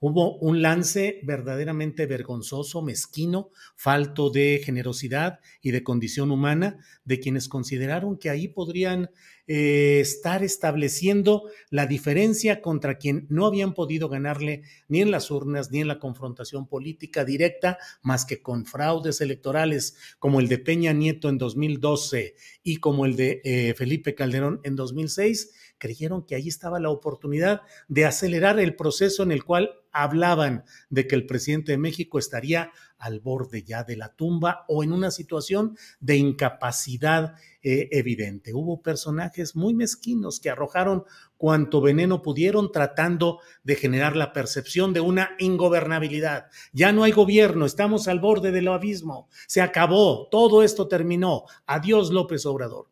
Hubo 0.04 0.36
un 0.38 0.62
lance 0.62 1.20
verdaderamente 1.22 2.06
vergonzoso, 2.06 2.82
mezquino, 2.82 3.50
falto 3.76 4.30
de 4.30 4.60
generosidad 4.64 5.38
y 5.60 5.70
de 5.70 5.84
condición 5.84 6.32
humana 6.32 6.80
de 7.04 7.20
quienes 7.20 7.48
consideraron 7.48 8.18
que 8.18 8.28
ahí 8.28 8.48
podrían 8.48 9.10
eh, 9.46 10.00
estar 10.00 10.42
estableciendo 10.42 11.44
la 11.70 11.86
diferencia 11.86 12.60
contra 12.60 12.98
quien 12.98 13.26
no 13.28 13.46
habían 13.46 13.74
podido 13.74 14.08
ganarle 14.08 14.62
ni 14.88 15.02
en 15.02 15.12
las 15.12 15.30
urnas 15.30 15.70
ni 15.70 15.80
en 15.80 15.86
la 15.86 16.00
confrontación 16.00 16.66
política 16.66 17.24
directa, 17.24 17.78
más 18.02 18.24
que 18.24 18.42
con 18.42 18.66
fraudes 18.66 19.20
electorales 19.20 19.96
como 20.18 20.40
el 20.40 20.48
de 20.48 20.58
Peña 20.58 20.92
Nieto 20.92 21.28
en 21.28 21.38
2012 21.38 22.34
y 22.64 22.78
como 22.78 23.06
el 23.06 23.14
de 23.14 23.40
eh, 23.44 23.74
Felipe 23.74 24.16
Calderón 24.16 24.60
en 24.64 24.74
2006 24.74 25.52
creyeron 25.82 26.24
que 26.24 26.36
ahí 26.36 26.46
estaba 26.46 26.78
la 26.78 26.90
oportunidad 26.90 27.62
de 27.88 28.04
acelerar 28.04 28.60
el 28.60 28.76
proceso 28.76 29.24
en 29.24 29.32
el 29.32 29.42
cual 29.42 29.72
hablaban 29.90 30.62
de 30.90 31.08
que 31.08 31.16
el 31.16 31.26
presidente 31.26 31.72
de 31.72 31.78
México 31.78 32.20
estaría 32.20 32.70
al 32.98 33.18
borde 33.18 33.64
ya 33.64 33.82
de 33.82 33.96
la 33.96 34.14
tumba 34.14 34.64
o 34.68 34.84
en 34.84 34.92
una 34.92 35.10
situación 35.10 35.76
de 35.98 36.18
incapacidad 36.18 37.34
eh, 37.64 37.88
evidente. 37.90 38.54
Hubo 38.54 38.80
personajes 38.80 39.56
muy 39.56 39.74
mezquinos 39.74 40.38
que 40.38 40.50
arrojaron 40.50 41.02
cuanto 41.36 41.80
veneno 41.80 42.22
pudieron 42.22 42.70
tratando 42.70 43.40
de 43.64 43.74
generar 43.74 44.14
la 44.14 44.32
percepción 44.32 44.92
de 44.92 45.00
una 45.00 45.30
ingobernabilidad. 45.40 46.46
Ya 46.72 46.92
no 46.92 47.02
hay 47.02 47.10
gobierno, 47.10 47.66
estamos 47.66 48.06
al 48.06 48.20
borde 48.20 48.52
del 48.52 48.68
abismo, 48.68 49.28
se 49.48 49.60
acabó, 49.60 50.28
todo 50.30 50.62
esto 50.62 50.86
terminó. 50.86 51.42
Adiós 51.66 52.12
López 52.12 52.46
Obrador. 52.46 52.91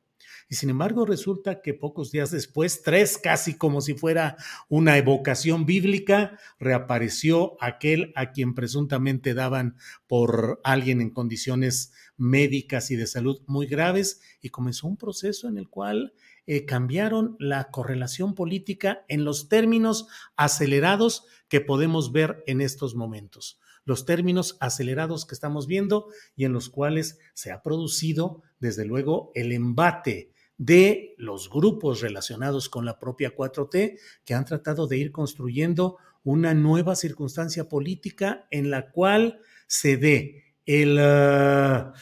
Y 0.52 0.56
sin 0.56 0.68
embargo 0.68 1.06
resulta 1.06 1.62
que 1.62 1.74
pocos 1.74 2.10
días 2.10 2.32
después, 2.32 2.82
tres 2.82 3.18
casi 3.18 3.54
como 3.56 3.80
si 3.80 3.94
fuera 3.94 4.36
una 4.68 4.98
evocación 4.98 5.64
bíblica, 5.64 6.40
reapareció 6.58 7.56
aquel 7.60 8.12
a 8.16 8.32
quien 8.32 8.56
presuntamente 8.56 9.32
daban 9.32 9.76
por 10.08 10.60
alguien 10.64 11.00
en 11.00 11.10
condiciones 11.10 11.92
médicas 12.16 12.90
y 12.90 12.96
de 12.96 13.06
salud 13.06 13.40
muy 13.46 13.66
graves 13.68 14.22
y 14.42 14.48
comenzó 14.48 14.88
un 14.88 14.96
proceso 14.96 15.46
en 15.46 15.56
el 15.56 15.68
cual 15.68 16.14
eh, 16.48 16.64
cambiaron 16.64 17.36
la 17.38 17.70
correlación 17.70 18.34
política 18.34 19.04
en 19.06 19.24
los 19.24 19.48
términos 19.48 20.08
acelerados 20.34 21.26
que 21.48 21.60
podemos 21.60 22.10
ver 22.10 22.42
en 22.48 22.60
estos 22.60 22.96
momentos. 22.96 23.60
Los 23.84 24.04
términos 24.04 24.56
acelerados 24.58 25.26
que 25.26 25.34
estamos 25.36 25.68
viendo 25.68 26.08
y 26.34 26.44
en 26.44 26.52
los 26.52 26.68
cuales 26.70 27.20
se 27.34 27.52
ha 27.52 27.62
producido, 27.62 28.42
desde 28.58 28.84
luego, 28.84 29.30
el 29.36 29.52
embate 29.52 30.29
de 30.60 31.14
los 31.16 31.48
grupos 31.48 32.02
relacionados 32.02 32.68
con 32.68 32.84
la 32.84 32.98
propia 32.98 33.34
4T 33.34 33.98
que 34.26 34.34
han 34.34 34.44
tratado 34.44 34.86
de 34.86 34.98
ir 34.98 35.10
construyendo 35.10 35.96
una 36.22 36.52
nueva 36.52 36.96
circunstancia 36.96 37.66
política 37.66 38.46
en 38.50 38.70
la 38.70 38.90
cual 38.90 39.40
se 39.66 39.96
dé 39.96 40.44
el, 40.66 40.98
ah, 41.00 41.94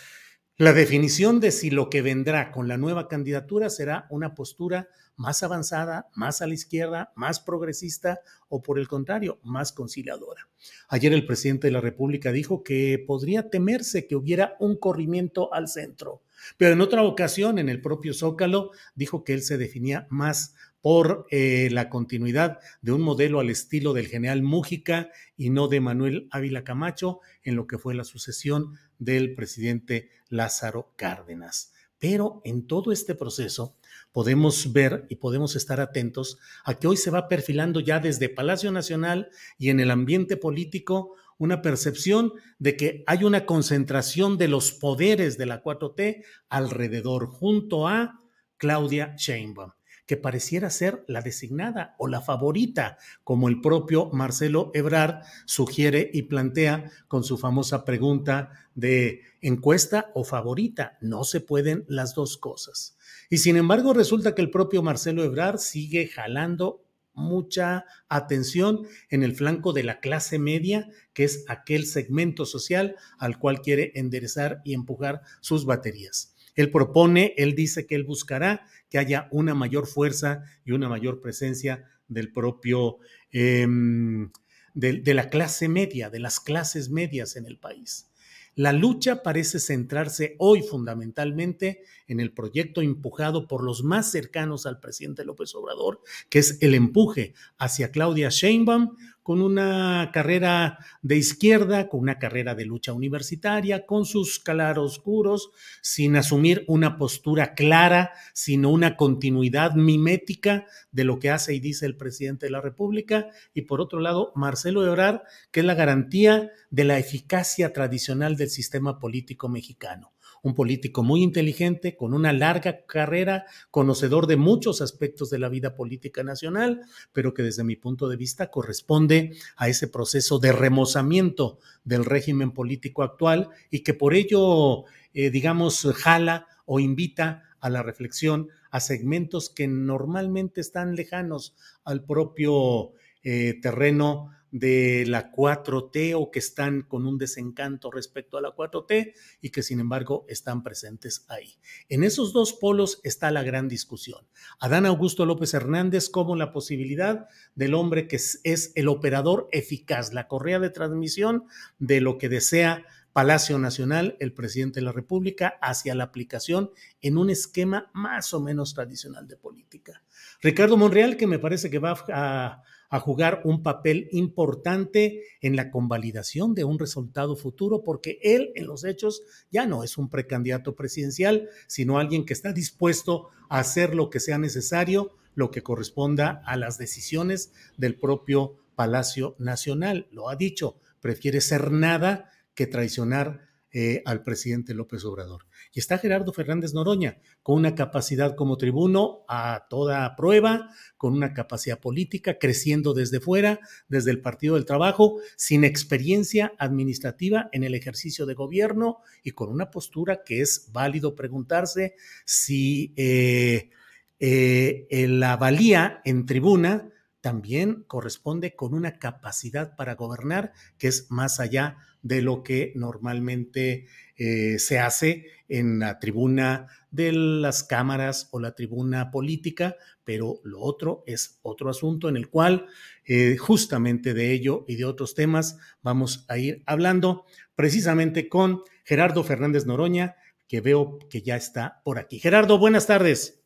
la 0.56 0.72
definición 0.72 1.38
de 1.38 1.52
si 1.52 1.70
lo 1.70 1.88
que 1.88 2.02
vendrá 2.02 2.50
con 2.50 2.66
la 2.66 2.76
nueva 2.76 3.06
candidatura 3.06 3.70
será 3.70 4.08
una 4.10 4.34
postura 4.34 4.88
más 5.14 5.44
avanzada, 5.44 6.08
más 6.16 6.42
a 6.42 6.48
la 6.48 6.54
izquierda, 6.54 7.12
más 7.14 7.38
progresista 7.38 8.22
o 8.48 8.60
por 8.60 8.80
el 8.80 8.88
contrario, 8.88 9.38
más 9.44 9.70
conciliadora. 9.70 10.48
Ayer 10.88 11.12
el 11.12 11.26
presidente 11.26 11.68
de 11.68 11.72
la 11.72 11.80
República 11.80 12.32
dijo 12.32 12.64
que 12.64 13.04
podría 13.06 13.50
temerse 13.50 14.08
que 14.08 14.16
hubiera 14.16 14.56
un 14.58 14.76
corrimiento 14.76 15.54
al 15.54 15.68
centro 15.68 16.22
pero 16.56 16.72
en 16.72 16.80
otra 16.80 17.02
ocasión, 17.02 17.58
en 17.58 17.68
el 17.68 17.80
propio 17.80 18.14
Zócalo, 18.14 18.70
dijo 18.94 19.24
que 19.24 19.34
él 19.34 19.42
se 19.42 19.58
definía 19.58 20.06
más 20.10 20.54
por 20.80 21.26
eh, 21.30 21.68
la 21.72 21.88
continuidad 21.88 22.58
de 22.82 22.92
un 22.92 23.02
modelo 23.02 23.40
al 23.40 23.50
estilo 23.50 23.92
del 23.92 24.06
general 24.06 24.42
Mújica 24.42 25.10
y 25.36 25.50
no 25.50 25.68
de 25.68 25.80
Manuel 25.80 26.28
Ávila 26.30 26.64
Camacho 26.64 27.20
en 27.42 27.56
lo 27.56 27.66
que 27.66 27.78
fue 27.78 27.94
la 27.94 28.04
sucesión 28.04 28.78
del 28.98 29.34
presidente 29.34 30.10
Lázaro 30.28 30.92
Cárdenas. 30.96 31.72
Pero 31.98 32.40
en 32.44 32.66
todo 32.66 32.92
este 32.92 33.16
proceso 33.16 33.76
podemos 34.12 34.72
ver 34.72 35.04
y 35.08 35.16
podemos 35.16 35.56
estar 35.56 35.80
atentos 35.80 36.38
a 36.64 36.74
que 36.74 36.86
hoy 36.86 36.96
se 36.96 37.10
va 37.10 37.28
perfilando 37.28 37.80
ya 37.80 37.98
desde 37.98 38.28
Palacio 38.28 38.70
Nacional 38.70 39.30
y 39.58 39.70
en 39.70 39.80
el 39.80 39.90
ambiente 39.90 40.36
político 40.36 41.16
una 41.38 41.62
percepción 41.62 42.34
de 42.58 42.76
que 42.76 43.04
hay 43.06 43.24
una 43.24 43.46
concentración 43.46 44.36
de 44.36 44.48
los 44.48 44.72
poderes 44.72 45.38
de 45.38 45.46
la 45.46 45.62
4T 45.62 46.24
alrededor, 46.48 47.28
junto 47.28 47.88
a 47.88 48.20
Claudia 48.56 49.14
Sheinbaum 49.16 49.70
que 50.08 50.16
pareciera 50.16 50.70
ser 50.70 51.04
la 51.06 51.20
designada 51.20 51.94
o 51.98 52.08
la 52.08 52.22
favorita, 52.22 52.96
como 53.24 53.46
el 53.46 53.60
propio 53.60 54.08
Marcelo 54.10 54.70
Ebrard 54.72 55.22
sugiere 55.44 56.10
y 56.14 56.22
plantea 56.22 56.90
con 57.08 57.24
su 57.24 57.36
famosa 57.36 57.84
pregunta 57.84 58.50
de 58.74 59.20
encuesta 59.42 60.10
o 60.14 60.24
favorita. 60.24 60.96
No 61.02 61.24
se 61.24 61.42
pueden 61.42 61.84
las 61.88 62.14
dos 62.14 62.38
cosas. 62.38 62.96
Y 63.28 63.36
sin 63.36 63.58
embargo, 63.58 63.92
resulta 63.92 64.34
que 64.34 64.40
el 64.40 64.50
propio 64.50 64.82
Marcelo 64.82 65.22
Ebrard 65.22 65.58
sigue 65.58 66.08
jalando 66.08 66.87
mucha 67.18 67.84
atención 68.08 68.86
en 69.10 69.22
el 69.22 69.34
flanco 69.34 69.72
de 69.72 69.82
la 69.82 70.00
clase 70.00 70.38
media, 70.38 70.88
que 71.12 71.24
es 71.24 71.44
aquel 71.48 71.84
segmento 71.84 72.46
social 72.46 72.96
al 73.18 73.38
cual 73.38 73.60
quiere 73.60 73.92
enderezar 73.94 74.62
y 74.64 74.74
empujar 74.74 75.22
sus 75.40 75.66
baterías. 75.66 76.34
Él 76.54 76.70
propone, 76.70 77.34
él 77.36 77.54
dice 77.54 77.86
que 77.86 77.94
él 77.94 78.04
buscará 78.04 78.66
que 78.88 78.98
haya 78.98 79.28
una 79.30 79.54
mayor 79.54 79.86
fuerza 79.86 80.42
y 80.64 80.72
una 80.72 80.88
mayor 80.88 81.20
presencia 81.20 81.84
del 82.08 82.32
propio, 82.32 82.98
em, 83.30 84.30
de 84.74 85.14
la 85.14 85.28
clase 85.28 85.68
media, 85.68 86.08
de 86.08 86.20
las 86.20 86.40
clases 86.40 86.88
medias 86.88 87.36
en 87.36 87.46
el 87.46 87.58
país. 87.58 88.08
La 88.58 88.72
lucha 88.72 89.22
parece 89.22 89.60
centrarse 89.60 90.34
hoy 90.40 90.62
fundamentalmente 90.62 91.84
en 92.08 92.18
el 92.18 92.32
proyecto 92.32 92.82
empujado 92.82 93.46
por 93.46 93.62
los 93.62 93.84
más 93.84 94.10
cercanos 94.10 94.66
al 94.66 94.80
presidente 94.80 95.24
López 95.24 95.54
Obrador, 95.54 96.00
que 96.28 96.40
es 96.40 96.58
el 96.60 96.74
empuje 96.74 97.34
hacia 97.56 97.92
Claudia 97.92 98.30
Sheinbaum 98.30 98.96
con 99.28 99.42
una 99.42 100.08
carrera 100.10 100.78
de 101.02 101.18
izquierda, 101.18 101.90
con 101.90 102.00
una 102.00 102.18
carrera 102.18 102.54
de 102.54 102.64
lucha 102.64 102.94
universitaria, 102.94 103.84
con 103.84 104.06
sus 104.06 104.38
claroscuros, 104.38 105.50
sin 105.82 106.16
asumir 106.16 106.64
una 106.66 106.96
postura 106.96 107.52
clara, 107.52 108.12
sino 108.32 108.70
una 108.70 108.96
continuidad 108.96 109.74
mimética 109.74 110.64
de 110.92 111.04
lo 111.04 111.18
que 111.18 111.28
hace 111.28 111.52
y 111.52 111.60
dice 111.60 111.84
el 111.84 111.98
presidente 111.98 112.46
de 112.46 112.52
la 112.52 112.62
República. 112.62 113.28
Y 113.52 113.66
por 113.66 113.82
otro 113.82 114.00
lado, 114.00 114.32
Marcelo 114.34 114.82
Ebrard, 114.86 115.20
que 115.50 115.60
es 115.60 115.66
la 115.66 115.74
garantía 115.74 116.50
de 116.70 116.84
la 116.84 116.98
eficacia 116.98 117.74
tradicional 117.74 118.34
del 118.38 118.48
sistema 118.48 118.98
político 118.98 119.50
mexicano 119.50 120.14
un 120.48 120.54
político 120.54 121.02
muy 121.02 121.22
inteligente, 121.22 121.96
con 121.96 122.14
una 122.14 122.32
larga 122.32 122.84
carrera, 122.86 123.46
conocedor 123.70 124.26
de 124.26 124.36
muchos 124.36 124.80
aspectos 124.80 125.30
de 125.30 125.38
la 125.38 125.48
vida 125.48 125.74
política 125.74 126.22
nacional, 126.22 126.80
pero 127.12 127.34
que 127.34 127.42
desde 127.42 127.64
mi 127.64 127.76
punto 127.76 128.08
de 128.08 128.16
vista 128.16 128.50
corresponde 128.50 129.36
a 129.56 129.68
ese 129.68 129.88
proceso 129.88 130.38
de 130.38 130.52
remozamiento 130.52 131.58
del 131.84 132.04
régimen 132.04 132.52
político 132.52 133.02
actual 133.02 133.50
y 133.70 133.80
que 133.80 133.94
por 133.94 134.14
ello, 134.14 134.84
eh, 135.14 135.30
digamos, 135.30 135.86
jala 135.94 136.46
o 136.64 136.80
invita 136.80 137.44
a 137.60 137.70
la 137.70 137.82
reflexión 137.82 138.48
a 138.70 138.80
segmentos 138.80 139.50
que 139.50 139.68
normalmente 139.68 140.60
están 140.60 140.94
lejanos 140.94 141.54
al 141.84 142.04
propio 142.04 142.92
eh, 143.22 143.58
terreno 143.60 144.30
de 144.50 145.04
la 145.06 145.30
4T 145.32 146.14
o 146.16 146.30
que 146.30 146.38
están 146.38 146.82
con 146.82 147.06
un 147.06 147.18
desencanto 147.18 147.90
respecto 147.90 148.38
a 148.38 148.40
la 148.40 148.54
4T 148.54 149.14
y 149.40 149.50
que 149.50 149.62
sin 149.62 149.80
embargo 149.80 150.24
están 150.28 150.62
presentes 150.62 151.24
ahí. 151.28 151.58
En 151.88 152.04
esos 152.04 152.32
dos 152.32 152.52
polos 152.52 153.00
está 153.04 153.30
la 153.30 153.42
gran 153.42 153.68
discusión. 153.68 154.26
Adán 154.58 154.86
Augusto 154.86 155.26
López 155.26 155.54
Hernández 155.54 156.08
como 156.08 156.36
la 156.36 156.52
posibilidad 156.52 157.28
del 157.54 157.74
hombre 157.74 158.08
que 158.08 158.16
es, 158.16 158.40
es 158.44 158.72
el 158.74 158.88
operador 158.88 159.48
eficaz, 159.52 160.12
la 160.12 160.28
correa 160.28 160.58
de 160.58 160.70
transmisión 160.70 161.44
de 161.78 162.00
lo 162.00 162.18
que 162.18 162.28
desea 162.28 162.86
Palacio 163.12 163.58
Nacional, 163.58 164.16
el 164.20 164.32
presidente 164.32 164.78
de 164.78 164.86
la 164.86 164.92
República, 164.92 165.58
hacia 165.60 165.96
la 165.96 166.04
aplicación 166.04 166.70
en 167.00 167.18
un 167.18 167.30
esquema 167.30 167.90
más 167.92 168.32
o 168.32 168.40
menos 168.40 168.74
tradicional 168.74 169.26
de 169.26 169.36
política. 169.36 170.04
Ricardo 170.40 170.76
Monreal, 170.76 171.16
que 171.16 171.26
me 171.26 171.40
parece 171.40 171.68
que 171.68 171.80
va 171.80 171.96
a 172.12 172.62
a 172.90 173.00
jugar 173.00 173.42
un 173.44 173.62
papel 173.62 174.08
importante 174.12 175.22
en 175.40 175.56
la 175.56 175.70
convalidación 175.70 176.54
de 176.54 176.64
un 176.64 176.78
resultado 176.78 177.36
futuro, 177.36 177.82
porque 177.82 178.18
él 178.22 178.52
en 178.54 178.66
los 178.66 178.84
hechos 178.84 179.22
ya 179.50 179.66
no 179.66 179.84
es 179.84 179.98
un 179.98 180.08
precandidato 180.08 180.74
presidencial, 180.74 181.48
sino 181.66 181.98
alguien 181.98 182.24
que 182.24 182.32
está 182.32 182.52
dispuesto 182.52 183.28
a 183.48 183.58
hacer 183.58 183.94
lo 183.94 184.10
que 184.10 184.20
sea 184.20 184.38
necesario, 184.38 185.12
lo 185.34 185.50
que 185.50 185.62
corresponda 185.62 186.42
a 186.46 186.56
las 186.56 186.78
decisiones 186.78 187.52
del 187.76 187.94
propio 187.96 188.56
Palacio 188.74 189.36
Nacional. 189.38 190.08
Lo 190.10 190.28
ha 190.28 190.36
dicho, 190.36 190.80
prefiere 191.00 191.40
ser 191.40 191.70
nada 191.72 192.30
que 192.54 192.66
traicionar 192.66 193.47
eh, 193.70 194.02
al 194.06 194.22
presidente 194.22 194.72
López 194.72 195.04
Obrador. 195.04 195.44
Y 195.72 195.78
está 195.78 195.98
Gerardo 195.98 196.32
Fernández 196.32 196.72
Noroña, 196.72 197.18
con 197.42 197.56
una 197.56 197.74
capacidad 197.74 198.34
como 198.34 198.56
tribuno 198.56 199.24
a 199.28 199.66
toda 199.68 200.16
prueba, 200.16 200.70
con 200.96 201.12
una 201.12 201.34
capacidad 201.34 201.78
política, 201.78 202.38
creciendo 202.38 202.94
desde 202.94 203.20
fuera, 203.20 203.60
desde 203.88 204.10
el 204.10 204.22
Partido 204.22 204.54
del 204.54 204.64
Trabajo, 204.64 205.20
sin 205.36 205.64
experiencia 205.64 206.52
administrativa 206.58 207.50
en 207.52 207.62
el 207.62 207.74
ejercicio 207.74 208.24
de 208.24 208.34
gobierno 208.34 209.00
y 209.22 209.32
con 209.32 209.50
una 209.50 209.70
postura 209.70 210.22
que 210.24 210.40
es 210.40 210.70
válido 210.72 211.14
preguntarse 211.14 211.94
si 212.24 212.94
eh, 212.96 213.70
eh, 214.18 215.06
la 215.08 215.36
valía 215.36 216.00
en 216.04 216.26
tribuna 216.26 216.90
también 217.20 217.84
corresponde 217.86 218.54
con 218.54 218.74
una 218.74 218.98
capacidad 218.98 219.76
para 219.76 219.94
gobernar 219.94 220.52
que 220.78 220.88
es 220.88 221.10
más 221.10 221.40
allá 221.40 221.76
de 222.02 222.22
lo 222.22 222.42
que 222.42 222.72
normalmente 222.74 223.86
eh, 224.16 224.58
se 224.58 224.78
hace 224.78 225.26
en 225.48 225.78
la 225.78 225.98
tribuna 225.98 226.66
de 226.90 227.12
las 227.12 227.64
cámaras 227.64 228.28
o 228.32 228.40
la 228.40 228.54
tribuna 228.54 229.10
política, 229.10 229.76
pero 230.04 230.40
lo 230.44 230.60
otro 230.60 231.04
es 231.06 231.38
otro 231.42 231.70
asunto 231.70 232.08
en 232.08 232.16
el 232.16 232.28
cual 232.28 232.66
eh, 233.04 233.36
justamente 233.36 234.14
de 234.14 234.32
ello 234.32 234.64
y 234.68 234.76
de 234.76 234.84
otros 234.84 235.14
temas 235.14 235.58
vamos 235.82 236.24
a 236.28 236.38
ir 236.38 236.62
hablando 236.66 237.24
precisamente 237.54 238.28
con 238.28 238.62
Gerardo 238.84 239.22
Fernández 239.22 239.66
Noroña, 239.66 240.16
que 240.46 240.60
veo 240.60 240.98
que 241.10 241.22
ya 241.22 241.36
está 241.36 241.80
por 241.84 241.98
aquí. 241.98 242.18
Gerardo, 242.18 242.58
buenas 242.58 242.86
tardes. 242.86 243.42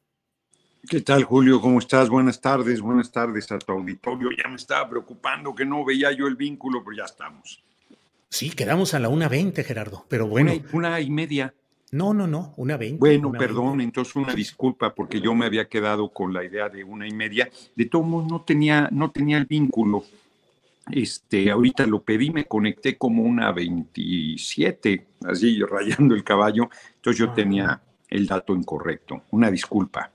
¿Qué 0.89 1.01
tal, 1.01 1.23
Julio? 1.25 1.61
¿Cómo 1.61 1.79
estás? 1.79 2.09
Buenas 2.09 2.41
tardes, 2.41 2.81
buenas 2.81 3.13
tardes 3.13 3.51
a 3.53 3.59
tu 3.59 3.73
auditorio. 3.73 4.31
Ya 4.37 4.49
me 4.49 4.57
estaba 4.57 4.89
preocupando 4.89 5.55
que 5.55 5.65
no 5.65 5.85
veía 5.85 6.11
yo 6.13 6.27
el 6.27 6.35
vínculo, 6.35 6.83
pero 6.83 6.97
ya 6.97 7.05
estamos. 7.05 7.63
Sí, 8.33 8.49
quedamos 8.49 8.95
a 8.95 8.99
la 8.99 9.11
1.20, 9.11 9.63
Gerardo, 9.63 10.07
pero 10.09 10.27
bueno. 10.27 10.53
Una, 10.73 10.99
y 11.01 11.11
media. 11.11 11.53
No, 11.91 12.15
no, 12.15 12.27
no, 12.27 12.55
una 12.57 12.79
20. 12.79 12.99
Bueno, 12.99 13.31
perdón, 13.31 13.83
entonces 13.83 14.17
una 14.17 14.33
disculpa 14.33 14.95
porque 14.95 15.21
yo 15.21 15.35
me 15.35 15.45
había 15.45 15.69
quedado 15.69 16.09
con 16.09 16.33
la 16.33 16.43
idea 16.43 16.71
de 16.71 16.83
una 16.83 17.07
y 17.07 17.13
media. 17.13 17.51
De 17.77 17.85
todos 17.85 18.07
modos, 18.07 18.31
no 18.31 18.41
tenía, 18.41 18.89
no 18.91 19.11
tenía 19.11 19.37
el 19.37 19.45
vínculo. 19.45 20.07
Este, 20.91 21.51
ahorita 21.51 21.87
lo 21.87 22.01
pedí, 22.01 22.31
me 22.31 22.47
conecté 22.47 22.97
como 22.97 23.23
una 23.23 23.53
27, 23.53 25.07
así 25.27 25.61
rayando 25.61 26.15
el 26.15 26.25
caballo. 26.25 26.71
Entonces 26.95 27.21
yo 27.21 27.35
tenía 27.35 27.83
el 28.09 28.27
dato 28.27 28.55
incorrecto. 28.57 29.25
Una 29.31 29.51
disculpa. 29.51 30.11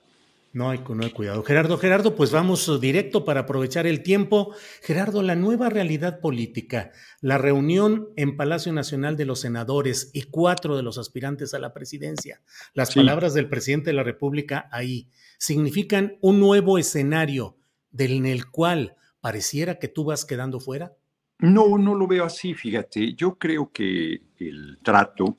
No 0.54 0.70
hay, 0.70 0.80
no 0.88 1.04
hay 1.04 1.12
cuidado. 1.12 1.44
Gerardo, 1.44 1.78
Gerardo, 1.78 2.16
pues 2.16 2.32
vamos 2.32 2.80
directo 2.82 3.26
para 3.26 3.42
aprovechar 3.42 3.86
el 3.86 4.02
tiempo. 4.02 4.56
Gerardo, 4.82 5.22
la 5.22 5.36
nueva 5.36 5.70
realidad 5.70 6.20
política, 6.20 6.92
la 7.22 7.38
reunión 7.38 8.10
en 8.16 8.38
Palacio 8.38 8.74
Nacional 8.74 9.18
de 9.18 9.26
los 9.26 9.42
senadores 9.42 10.10
y 10.14 10.24
cuatro 10.24 10.76
de 10.76 10.84
los 10.84 10.98
aspirantes 10.98 11.54
a 11.54 11.60
la 11.60 11.74
presidencia, 11.74 12.42
las 12.74 12.96
palabras 12.96 13.34
del 13.34 13.50
presidente 13.50 13.92
de 13.92 13.96
la 13.96 14.04
República 14.04 14.68
ahí, 14.72 15.10
significan 15.38 16.18
un 16.22 16.40
nuevo 16.40 16.78
escenario 16.78 17.58
en 17.98 18.26
el 18.26 18.50
cual 18.50 18.96
pareciera 19.22 19.80
que 19.80 19.88
tú 19.88 20.06
vas 20.06 20.26
quedando 20.26 20.60
fuera. 20.60 20.94
No, 21.40 21.78
no 21.78 21.94
lo 21.94 22.08
veo 22.08 22.26
así, 22.26 22.54
fíjate. 22.54 23.14
Yo 23.14 23.38
creo 23.38 23.72
que 23.72 24.22
el 24.40 24.80
trato 24.84 25.38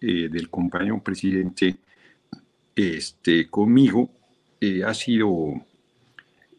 eh, 0.00 0.28
del 0.30 0.50
compañero 0.50 1.02
presidente 1.02 1.78
este, 2.74 3.48
conmigo 3.48 4.17
eh, 4.60 4.82
ha 4.84 4.94
sido 4.94 5.54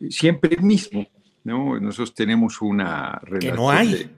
siempre 0.09 0.55
el 0.55 0.63
mismo, 0.63 1.07
¿no? 1.43 1.79
Nosotros 1.79 2.13
tenemos 2.13 2.61
una 2.61 3.19
relación. 3.23 3.51
Que 3.51 3.57
no 3.57 3.69
hay. 3.69 4.09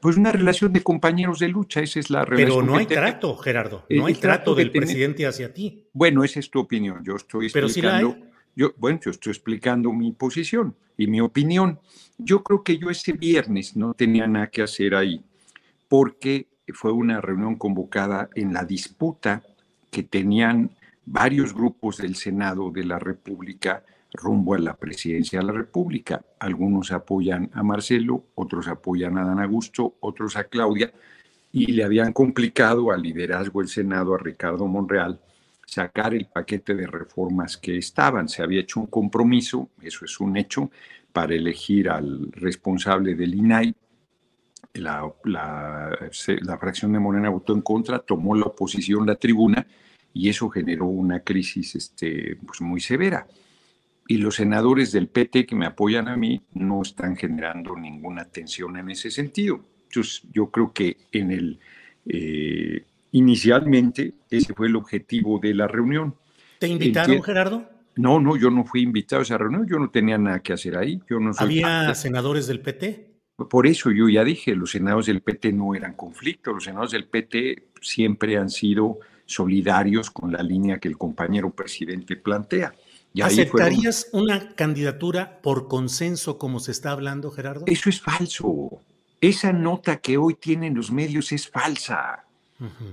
pues 0.00 0.16
una 0.16 0.32
relación 0.32 0.72
de 0.72 0.82
compañeros 0.82 1.38
de 1.38 1.48
lucha, 1.48 1.80
esa 1.80 2.00
es 2.00 2.10
la 2.10 2.24
relación. 2.24 2.60
Pero 2.60 2.72
no 2.72 2.78
hay 2.78 2.86
trato, 2.86 3.36
Gerardo, 3.36 3.86
no 3.90 4.06
hay 4.06 4.14
trato, 4.14 4.54
del 4.54 4.70
presidente 4.70 5.26
hacia 5.26 5.52
ti. 5.52 5.84
Bueno, 5.92 6.24
esa 6.24 6.40
es 6.40 6.50
tu 6.50 6.60
opinión, 6.60 7.02
yo 7.04 7.16
estoy 7.16 7.46
explicando. 7.46 8.16
Yo, 8.54 8.74
bueno, 8.76 9.00
yo 9.02 9.10
estoy 9.10 9.30
explicando 9.30 9.92
mi 9.92 10.12
posición 10.12 10.76
y 10.98 11.06
mi 11.06 11.22
opinión. 11.22 11.80
Yo 12.18 12.42
creo 12.42 12.62
que 12.62 12.76
yo 12.76 12.90
ese 12.90 13.12
viernes 13.12 13.76
no 13.76 13.94
tenía 13.94 14.26
nada 14.26 14.48
que 14.48 14.60
hacer 14.60 14.94
ahí, 14.94 15.24
porque 15.88 16.48
fue 16.74 16.92
una 16.92 17.20
reunión 17.20 17.56
convocada 17.56 18.28
en 18.34 18.52
la 18.52 18.64
disputa 18.64 19.42
que 19.90 20.02
tenían 20.02 20.70
varios 21.04 21.54
grupos 21.54 21.98
del 21.98 22.16
Senado 22.16 22.70
de 22.70 22.84
la 22.84 22.98
República 22.98 23.84
rumbo 24.14 24.54
a 24.54 24.58
la 24.58 24.76
presidencia 24.76 25.40
de 25.40 25.46
la 25.46 25.52
República. 25.52 26.22
Algunos 26.38 26.92
apoyan 26.92 27.50
a 27.54 27.62
Marcelo, 27.62 28.24
otros 28.34 28.68
apoyan 28.68 29.18
a 29.18 29.24
Dan 29.24 29.40
Augusto, 29.40 29.96
otros 30.00 30.36
a 30.36 30.44
Claudia, 30.44 30.92
y 31.50 31.72
le 31.72 31.84
habían 31.84 32.12
complicado 32.12 32.92
al 32.92 33.02
liderazgo 33.02 33.60
del 33.60 33.68
Senado, 33.68 34.14
a 34.14 34.18
Ricardo 34.18 34.66
Monreal, 34.66 35.20
sacar 35.66 36.14
el 36.14 36.26
paquete 36.26 36.74
de 36.74 36.86
reformas 36.86 37.56
que 37.56 37.78
estaban. 37.78 38.28
Se 38.28 38.42
había 38.42 38.60
hecho 38.60 38.80
un 38.80 38.86
compromiso, 38.86 39.70
eso 39.80 40.04
es 40.04 40.20
un 40.20 40.36
hecho, 40.36 40.70
para 41.12 41.34
elegir 41.34 41.88
al 41.90 42.30
responsable 42.32 43.14
del 43.14 43.34
INAI. 43.34 43.74
La, 44.74 45.06
la, 45.24 45.98
la 46.40 46.58
fracción 46.58 46.92
de 46.92 46.98
Morena 46.98 47.28
votó 47.28 47.52
en 47.52 47.60
contra, 47.60 47.98
tomó 47.98 48.34
la 48.34 48.46
oposición 48.46 49.06
la 49.06 49.16
tribuna 49.16 49.66
y 50.14 50.28
eso 50.28 50.48
generó 50.48 50.86
una 50.86 51.20
crisis 51.20 51.74
este, 51.74 52.36
pues 52.46 52.60
muy 52.60 52.80
severa. 52.80 53.26
Y 54.08 54.18
los 54.18 54.36
senadores 54.36 54.92
del 54.92 55.08
PT 55.08 55.46
que 55.46 55.54
me 55.54 55.66
apoyan 55.66 56.08
a 56.08 56.16
mí 56.16 56.42
no 56.54 56.82
están 56.82 57.16
generando 57.16 57.76
ninguna 57.76 58.24
tensión 58.24 58.76
en 58.76 58.90
ese 58.90 59.10
sentido. 59.10 59.60
Entonces, 59.84 60.22
yo 60.32 60.50
creo 60.50 60.72
que 60.72 60.96
en 61.12 61.30
el, 61.30 61.60
eh, 62.06 62.84
inicialmente 63.12 64.14
ese 64.28 64.54
fue 64.54 64.66
el 64.66 64.76
objetivo 64.76 65.38
de 65.38 65.54
la 65.54 65.68
reunión. 65.68 66.14
¿Te 66.58 66.68
invitaron, 66.68 67.22
Gerardo? 67.22 67.68
No, 67.96 68.20
no, 68.20 68.36
yo 68.36 68.50
no 68.50 68.64
fui 68.64 68.82
invitado 68.82 69.20
a 69.20 69.22
esa 69.22 69.38
reunión, 69.38 69.66
yo 69.66 69.78
no 69.78 69.90
tenía 69.90 70.16
nada 70.18 70.40
que 70.40 70.52
hacer 70.52 70.76
ahí. 70.76 71.00
Yo 71.08 71.20
no 71.20 71.32
¿Había 71.36 71.94
senadores 71.94 72.46
del 72.46 72.60
PT? 72.60 73.12
Por 73.48 73.66
eso 73.66 73.90
yo 73.90 74.08
ya 74.08 74.24
dije, 74.24 74.54
los 74.54 74.70
senadores 74.70 75.06
del 75.06 75.20
PT 75.20 75.52
no 75.52 75.74
eran 75.74 75.94
conflicto, 75.94 76.52
los 76.52 76.64
senadores 76.64 76.92
del 76.92 77.06
PT 77.06 77.70
siempre 77.80 78.36
han 78.36 78.50
sido 78.50 78.98
solidarios 79.26 80.10
con 80.10 80.32
la 80.32 80.42
línea 80.42 80.78
que 80.78 80.88
el 80.88 80.98
compañero 80.98 81.50
presidente 81.50 82.16
plantea. 82.16 82.74
¿Aceptarías 83.20 84.08
una 84.12 84.54
candidatura 84.54 85.40
por 85.42 85.68
consenso 85.68 86.38
como 86.38 86.60
se 86.60 86.72
está 86.72 86.92
hablando, 86.92 87.30
Gerardo? 87.30 87.64
Eso 87.66 87.90
es 87.90 88.00
falso. 88.00 88.80
Esa 89.20 89.52
nota 89.52 89.98
que 89.98 90.16
hoy 90.16 90.34
tienen 90.34 90.74
los 90.74 90.90
medios 90.90 91.32
es 91.32 91.48
falsa. 91.48 92.24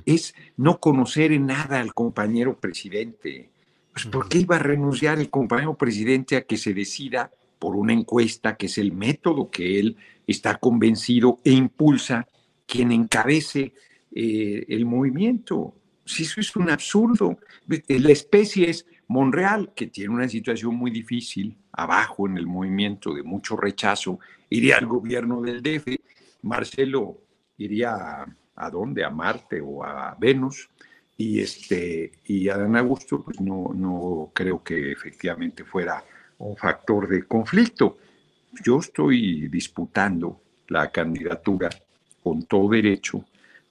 Es 0.05 0.33
no 0.57 0.79
conocer 0.79 1.31
en 1.31 1.45
nada 1.45 1.79
al 1.79 1.93
compañero 1.93 2.59
presidente. 2.59 3.49
Pues, 3.93 4.05
¿Por 4.07 4.27
qué 4.27 4.39
iba 4.39 4.55
a 4.55 4.59
renunciar 4.59 5.19
el 5.19 5.29
compañero 5.29 5.75
presidente 5.75 6.37
a 6.37 6.41
que 6.41 6.57
se 6.57 6.73
decida 6.73 7.31
por 7.59 7.75
una 7.75 7.93
encuesta, 7.93 8.57
que 8.57 8.65
es 8.65 8.77
el 8.77 8.93
método 8.93 9.49
que 9.51 9.79
él 9.79 9.97
está 10.25 10.55
convencido 10.55 11.39
e 11.43 11.51
impulsa, 11.51 12.27
quien 12.65 12.91
encabece 12.91 13.73
eh, 14.11 14.65
el 14.69 14.85
movimiento? 14.85 15.75
Si 16.09 16.23
eso 16.23 16.41
es 16.41 16.55
un 16.55 16.71
absurdo. 16.71 17.37
La 17.67 18.11
especie 18.11 18.67
es 18.67 18.87
Monreal, 19.09 19.73
que 19.75 19.85
tiene 19.85 20.11
una 20.11 20.27
situación 20.27 20.73
muy 20.75 20.89
difícil, 20.89 21.55
abajo 21.71 22.27
en 22.27 22.35
el 22.35 22.47
movimiento 22.47 23.13
de 23.13 23.21
mucho 23.21 23.55
rechazo, 23.55 24.19
iría 24.49 24.77
al 24.77 24.87
gobierno 24.87 25.39
del 25.39 25.61
DF, 25.61 25.85
Marcelo 26.41 27.21
iría 27.59 28.25
a, 28.55 28.69
dónde, 28.71 29.05
a 29.05 29.11
Marte 29.11 29.61
o 29.61 29.83
a 29.83 30.17
Venus, 30.19 30.67
y, 31.15 31.41
este, 31.41 32.11
y 32.25 32.49
Adán 32.49 32.75
Augusto, 32.75 33.23
pues 33.23 33.39
no, 33.39 33.71
no 33.75 34.31
creo 34.33 34.63
que 34.63 34.91
efectivamente 34.91 35.63
fuera 35.63 36.03
un 36.39 36.57
factor 36.57 37.07
de 37.07 37.27
conflicto. 37.27 37.99
Yo 38.63 38.79
estoy 38.79 39.47
disputando 39.47 40.41
la 40.69 40.89
candidatura 40.89 41.69
con 42.23 42.47
todo 42.47 42.69
derecho, 42.69 43.23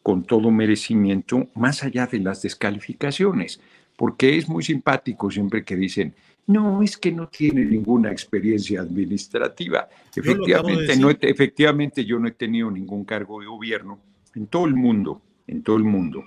con 0.08 0.22
todo 0.22 0.50
merecimiento, 0.50 1.48
más 1.54 1.84
allá 1.84 2.06
de 2.06 2.18
las 2.18 2.40
descalificaciones 2.40 3.60
porque 3.94 4.38
es 4.38 4.48
muy 4.48 4.62
simpático 4.62 5.30
siempre 5.30 5.64
que 5.64 5.76
dicen, 5.76 6.14
no, 6.46 6.82
es 6.82 6.96
que 6.96 7.12
no 7.12 7.28
tiene 7.28 7.64
ninguna 7.66 8.10
experiencia 8.10 8.80
administrativa. 8.80 9.86
Efectivamente, 10.16 10.96
no, 10.96 11.10
efectivamente, 11.10 12.06
yo 12.06 12.18
no 12.18 12.26
he 12.26 12.30
tenido 12.30 12.70
ningún 12.70 13.04
cargo 13.04 13.40
de 13.40 13.48
gobierno 13.48 13.98
en 14.34 14.46
todo 14.46 14.64
el 14.64 14.74
mundo, 14.74 15.20
en 15.46 15.62
todo 15.62 15.76
el 15.76 15.84
mundo. 15.84 16.24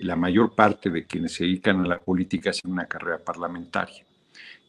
La 0.00 0.16
mayor 0.16 0.56
parte 0.56 0.90
de 0.90 1.04
quienes 1.04 1.34
se 1.34 1.44
dedican 1.44 1.80
a 1.84 1.86
la 1.86 1.98
política 2.00 2.50
hacen 2.50 2.72
una 2.72 2.86
carrera 2.86 3.18
parlamentaria. 3.18 4.04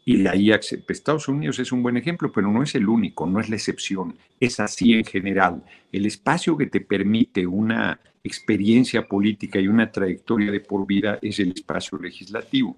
Y 0.06 0.18
de 0.18 0.30
ahí 0.30 0.52
Estados 0.52 1.28
Unidos 1.28 1.60
es 1.60 1.72
un 1.72 1.82
buen 1.82 1.96
ejemplo, 1.96 2.32
pero 2.32 2.52
no 2.52 2.62
es 2.62 2.76
el 2.76 2.88
único, 2.88 3.26
no 3.26 3.40
es 3.40 3.50
la 3.50 3.56
excepción. 3.56 4.16
Es 4.40 4.60
así 4.60 4.94
en 4.94 5.06
general. 5.06 5.64
El 5.92 6.06
espacio 6.06 6.58
que 6.58 6.66
te 6.66 6.82
permite 6.82 7.48
una 7.48 8.00
experiencia 8.24 9.08
política 9.08 9.60
y 9.60 9.68
una 9.68 9.92
trayectoria 9.92 10.52
de 10.52 10.60
por 10.60 10.86
vida 10.86 11.20
es 11.22 11.40
el 11.40 11.52
espacio 11.52 11.98
legislativo. 11.98 12.78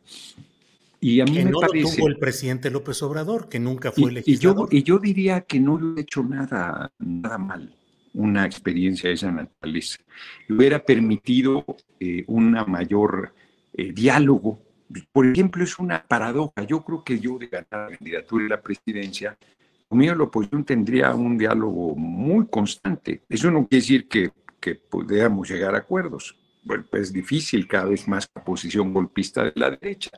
Y 0.99 1.19
a 1.19 1.25
mí 1.25 1.33
que 1.33 1.45
me 1.45 1.51
no 1.51 1.59
parece, 1.59 1.83
lo 1.83 1.95
tuvo 1.95 2.07
el 2.07 2.17
presidente 2.17 2.69
López 2.69 3.01
Obrador, 3.03 3.49
que 3.49 3.59
nunca 3.59 3.91
fue 3.91 4.11
legislador. 4.11 4.69
Y 4.71 4.83
yo, 4.83 4.99
diría 4.99 5.41
que 5.41 5.59
no 5.59 5.77
lo 5.77 5.97
he 5.97 6.01
hecho 6.01 6.23
nada, 6.23 6.91
nada 6.99 7.37
mal 7.37 7.73
una 8.13 8.45
experiencia 8.45 9.09
de 9.09 9.15
esa 9.15 9.29
naturaleza. 9.29 9.97
Le 10.47 10.55
hubiera 10.55 10.79
permitido 10.79 11.65
eh, 11.99 12.23
un 12.27 12.51
mayor 12.67 13.33
eh, 13.73 13.91
diálogo 13.91 14.64
por 15.11 15.25
ejemplo, 15.25 15.63
es 15.63 15.77
una 15.79 16.03
paradoja. 16.03 16.63
Yo 16.67 16.83
creo 16.83 17.03
que 17.03 17.19
yo 17.19 17.37
de 17.37 17.47
ganar 17.47 17.91
la 17.91 17.97
candidatura 17.97 18.45
y 18.45 18.49
la 18.49 18.61
presidencia, 18.61 19.37
conmigo 19.87 20.15
la 20.15 20.23
oposición 20.23 20.63
tendría 20.63 21.13
un 21.13 21.37
diálogo 21.37 21.95
muy 21.95 22.47
constante. 22.47 23.23
Eso 23.29 23.51
no 23.51 23.67
quiere 23.67 23.81
decir 23.81 24.07
que, 24.07 24.31
podamos 24.89 25.47
llegar 25.47 25.75
a 25.75 25.79
acuerdos. 25.79 26.35
Pues 26.65 26.81
es 26.93 27.13
difícil 27.13 27.67
cada 27.67 27.85
vez 27.85 28.07
más 28.07 28.27
la 28.33 28.43
posición 28.43 28.91
golpista 28.91 29.43
de 29.43 29.53
la 29.53 29.69
derecha, 29.69 30.09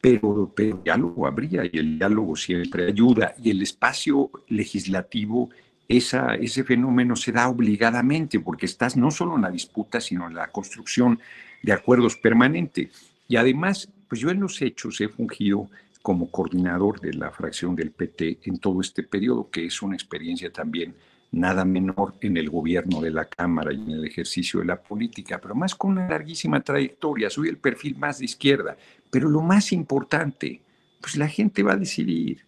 pero, 0.00 0.52
pero 0.54 0.80
diálogo 0.84 1.26
habría 1.26 1.64
y 1.64 1.76
el 1.76 1.98
diálogo 1.98 2.36
siempre 2.36 2.86
ayuda 2.86 3.34
y 3.42 3.50
el 3.50 3.62
espacio 3.62 4.30
legislativo 4.46 5.50
ese 5.90 6.64
fenómeno 6.64 7.16
se 7.16 7.32
da 7.32 7.48
obligadamente 7.48 8.38
porque 8.38 8.66
estás 8.66 8.96
no 8.96 9.10
solo 9.10 9.34
en 9.34 9.42
la 9.42 9.50
disputa, 9.50 10.00
sino 10.00 10.28
en 10.28 10.34
la 10.34 10.46
construcción 10.52 11.18
de 11.62 11.72
acuerdos 11.72 12.16
permanentes. 12.16 12.90
Y 13.26 13.36
además, 13.36 13.88
pues 14.10 14.20
yo 14.20 14.30
en 14.30 14.40
los 14.40 14.60
hechos 14.60 15.00
he 15.00 15.08
fungido 15.08 15.70
como 16.02 16.32
coordinador 16.32 17.00
de 17.00 17.14
la 17.14 17.30
fracción 17.30 17.76
del 17.76 17.92
PT 17.92 18.40
en 18.42 18.58
todo 18.58 18.80
este 18.80 19.04
periodo, 19.04 19.48
que 19.50 19.64
es 19.66 19.82
una 19.82 19.94
experiencia 19.94 20.50
también 20.50 20.96
nada 21.30 21.64
menor 21.64 22.14
en 22.20 22.36
el 22.36 22.50
gobierno 22.50 23.00
de 23.00 23.12
la 23.12 23.26
Cámara 23.26 23.72
y 23.72 23.76
en 23.76 23.90
el 23.92 24.04
ejercicio 24.04 24.58
de 24.58 24.66
la 24.66 24.82
política, 24.82 25.38
pero 25.40 25.54
más 25.54 25.76
con 25.76 25.92
una 25.92 26.08
larguísima 26.08 26.60
trayectoria. 26.60 27.30
Soy 27.30 27.50
el 27.50 27.58
perfil 27.58 27.98
más 27.98 28.18
de 28.18 28.24
izquierda, 28.24 28.76
pero 29.12 29.28
lo 29.28 29.42
más 29.42 29.70
importante, 29.70 30.60
pues 31.00 31.16
la 31.16 31.28
gente 31.28 31.62
va 31.62 31.74
a 31.74 31.76
decidir. 31.76 32.40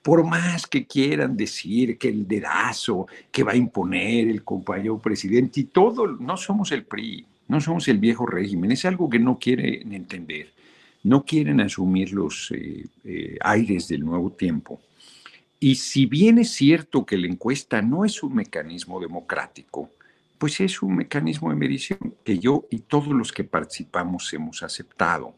Por 0.00 0.24
más 0.24 0.68
que 0.68 0.86
quieran 0.86 1.36
decir 1.36 1.98
que 1.98 2.10
el 2.10 2.28
dedazo 2.28 3.08
que 3.32 3.42
va 3.42 3.52
a 3.52 3.56
imponer 3.56 4.28
el 4.28 4.44
compañero 4.44 5.00
presidente 5.00 5.58
y 5.58 5.64
todo, 5.64 6.06
no 6.06 6.36
somos 6.36 6.70
el 6.70 6.84
PRI, 6.84 7.26
no 7.48 7.60
somos 7.60 7.88
el 7.88 7.98
viejo 7.98 8.24
régimen, 8.24 8.70
es 8.70 8.84
algo 8.84 9.10
que 9.10 9.18
no 9.18 9.36
quieren 9.36 9.92
entender, 9.92 10.52
no 11.02 11.24
quieren 11.24 11.60
asumir 11.60 12.12
los 12.12 12.50
eh, 12.50 12.84
eh, 13.04 13.38
aires 13.40 13.88
del 13.88 14.04
nuevo 14.04 14.30
tiempo. 14.30 14.80
Y 15.60 15.74
si 15.76 16.06
bien 16.06 16.38
es 16.38 16.50
cierto 16.50 17.04
que 17.04 17.18
la 17.18 17.26
encuesta 17.26 17.82
no 17.82 18.04
es 18.04 18.22
un 18.22 18.34
mecanismo 18.34 19.00
democrático, 19.00 19.90
pues 20.38 20.60
es 20.60 20.82
un 20.82 20.96
mecanismo 20.96 21.50
de 21.50 21.56
medición 21.56 22.14
que 22.24 22.38
yo 22.38 22.66
y 22.70 22.78
todos 22.80 23.08
los 23.08 23.32
que 23.32 23.44
participamos 23.44 24.32
hemos 24.32 24.62
aceptado. 24.62 25.34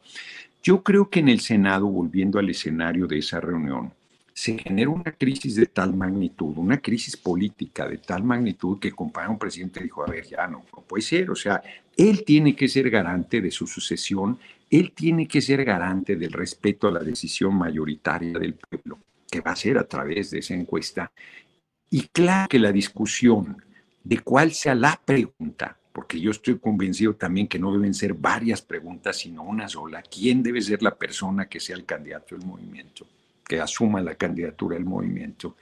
Yo 0.62 0.82
creo 0.82 1.08
que 1.08 1.20
en 1.20 1.30
el 1.30 1.40
Senado, 1.40 1.86
volviendo 1.86 2.38
al 2.38 2.50
escenario 2.50 3.06
de 3.06 3.18
esa 3.18 3.40
reunión, 3.40 3.94
se 4.34 4.58
genera 4.58 4.90
una 4.90 5.12
crisis 5.12 5.54
de 5.56 5.66
tal 5.66 5.94
magnitud, 5.94 6.56
una 6.56 6.78
crisis 6.78 7.16
política 7.16 7.88
de 7.88 7.98
tal 7.98 8.24
magnitud 8.24 8.78
que 8.78 8.88
el 8.88 8.94
compañero 8.94 9.38
presidente 9.38 9.82
dijo, 9.82 10.02
a 10.02 10.10
ver, 10.10 10.26
ya 10.26 10.46
no, 10.46 10.64
no 10.74 10.82
puede 10.82 11.02
ser, 11.02 11.30
o 11.30 11.34
sea, 11.34 11.62
él 11.96 12.24
tiene 12.24 12.54
que 12.54 12.68
ser 12.68 12.90
garante 12.90 13.40
de 13.40 13.50
su 13.50 13.66
sucesión, 13.66 14.38
él 14.70 14.92
tiene 14.92 15.26
que 15.26 15.40
ser 15.40 15.64
garante 15.64 16.16
del 16.16 16.32
respeto 16.32 16.88
a 16.88 16.92
la 16.92 17.00
decisión 17.00 17.54
mayoritaria 17.56 18.38
del 18.38 18.54
pueblo, 18.54 18.98
que 19.30 19.40
va 19.40 19.52
a 19.52 19.56
ser 19.56 19.78
a 19.78 19.84
través 19.84 20.30
de 20.30 20.38
esa 20.38 20.54
encuesta. 20.54 21.10
Y 21.90 22.02
claro 22.08 22.48
que 22.48 22.58
la 22.58 22.72
discusión 22.72 23.62
de 24.04 24.20
cuál 24.20 24.52
sea 24.52 24.74
la 24.74 25.00
pregunta, 25.04 25.76
porque 25.92 26.20
yo 26.20 26.30
estoy 26.30 26.58
convencido 26.58 27.14
también 27.14 27.48
que 27.48 27.58
no 27.58 27.72
deben 27.72 27.94
ser 27.94 28.14
varias 28.14 28.62
preguntas, 28.62 29.18
sino 29.18 29.42
una 29.42 29.68
sola, 29.68 30.02
¿quién 30.02 30.42
debe 30.42 30.62
ser 30.62 30.82
la 30.82 30.94
persona 30.94 31.48
que 31.48 31.58
sea 31.60 31.76
el 31.76 31.84
candidato 31.84 32.36
del 32.36 32.46
movimiento? 32.46 33.06
que 33.50 33.60
asuma 33.60 34.00
la 34.00 34.14
candidatura 34.14 34.76
del 34.76 34.84
movimiento, 34.84 35.56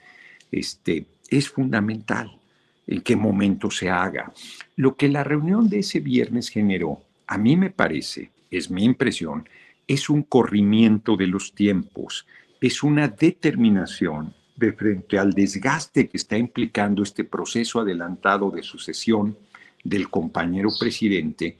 este, 0.53 1.07
es 1.31 1.49
fundamental 1.49 2.39
en 2.87 3.01
qué 3.01 3.17
momento 3.17 3.71
se 3.71 3.89
haga. 3.89 4.31
Lo 4.77 4.95
que 4.95 5.09
la 5.09 5.25
reunión 5.25 5.71
de 5.71 5.79
ese 5.79 6.01
viernes 6.01 6.51
generó, 6.51 7.01
a 7.27 7.39
mí 7.39 7.57
me 7.57 7.71
parece, 7.71 8.31
es 8.51 8.71
mi 8.71 8.85
impresión, 8.85 9.49
es 9.87 10.11
un 10.11 10.23
corrimiento 10.23 11.17
de 11.17 11.27
los 11.27 11.55
tiempos, 11.55 12.27
es 12.61 12.83
una 12.83 13.09
determinación 13.09 14.35
de 14.57 14.73
frente 14.73 15.19
al 15.19 15.33
desgaste 15.33 16.09
que 16.09 16.17
está 16.17 16.37
implicando 16.37 17.03
este 17.03 17.25
proceso 17.25 17.81
adelantado 17.81 18.51
de 18.51 18.63
sucesión 18.63 19.37
del 19.85 20.11
compañero 20.11 20.71
presidente, 20.79 21.57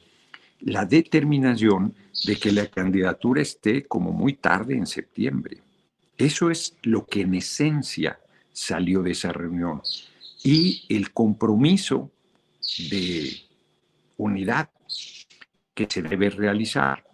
la 0.61 0.85
determinación 0.85 1.95
de 2.27 2.37
que 2.37 2.51
la 2.51 2.67
candidatura 2.67 3.43
esté 3.43 3.85
como 3.85 4.13
muy 4.13 4.35
tarde 4.35 4.75
en 4.75 4.87
septiembre. 4.87 5.59
Eso 6.17 6.51
es 6.51 6.77
lo 6.83 7.07
que 7.07 7.21
en 7.21 7.37
esencia 7.37 8.19
salió 8.53 9.03
de 9.03 9.13
esa 9.13 9.33
reunión. 9.33 9.83
Y 10.43 10.85
el 10.89 11.13
compromiso 11.13 12.11
de 12.91 13.31
unidad 14.17 14.69
que 15.79 15.87
se 15.89 16.03
debe 16.03 16.29
realizar. 16.29 17.05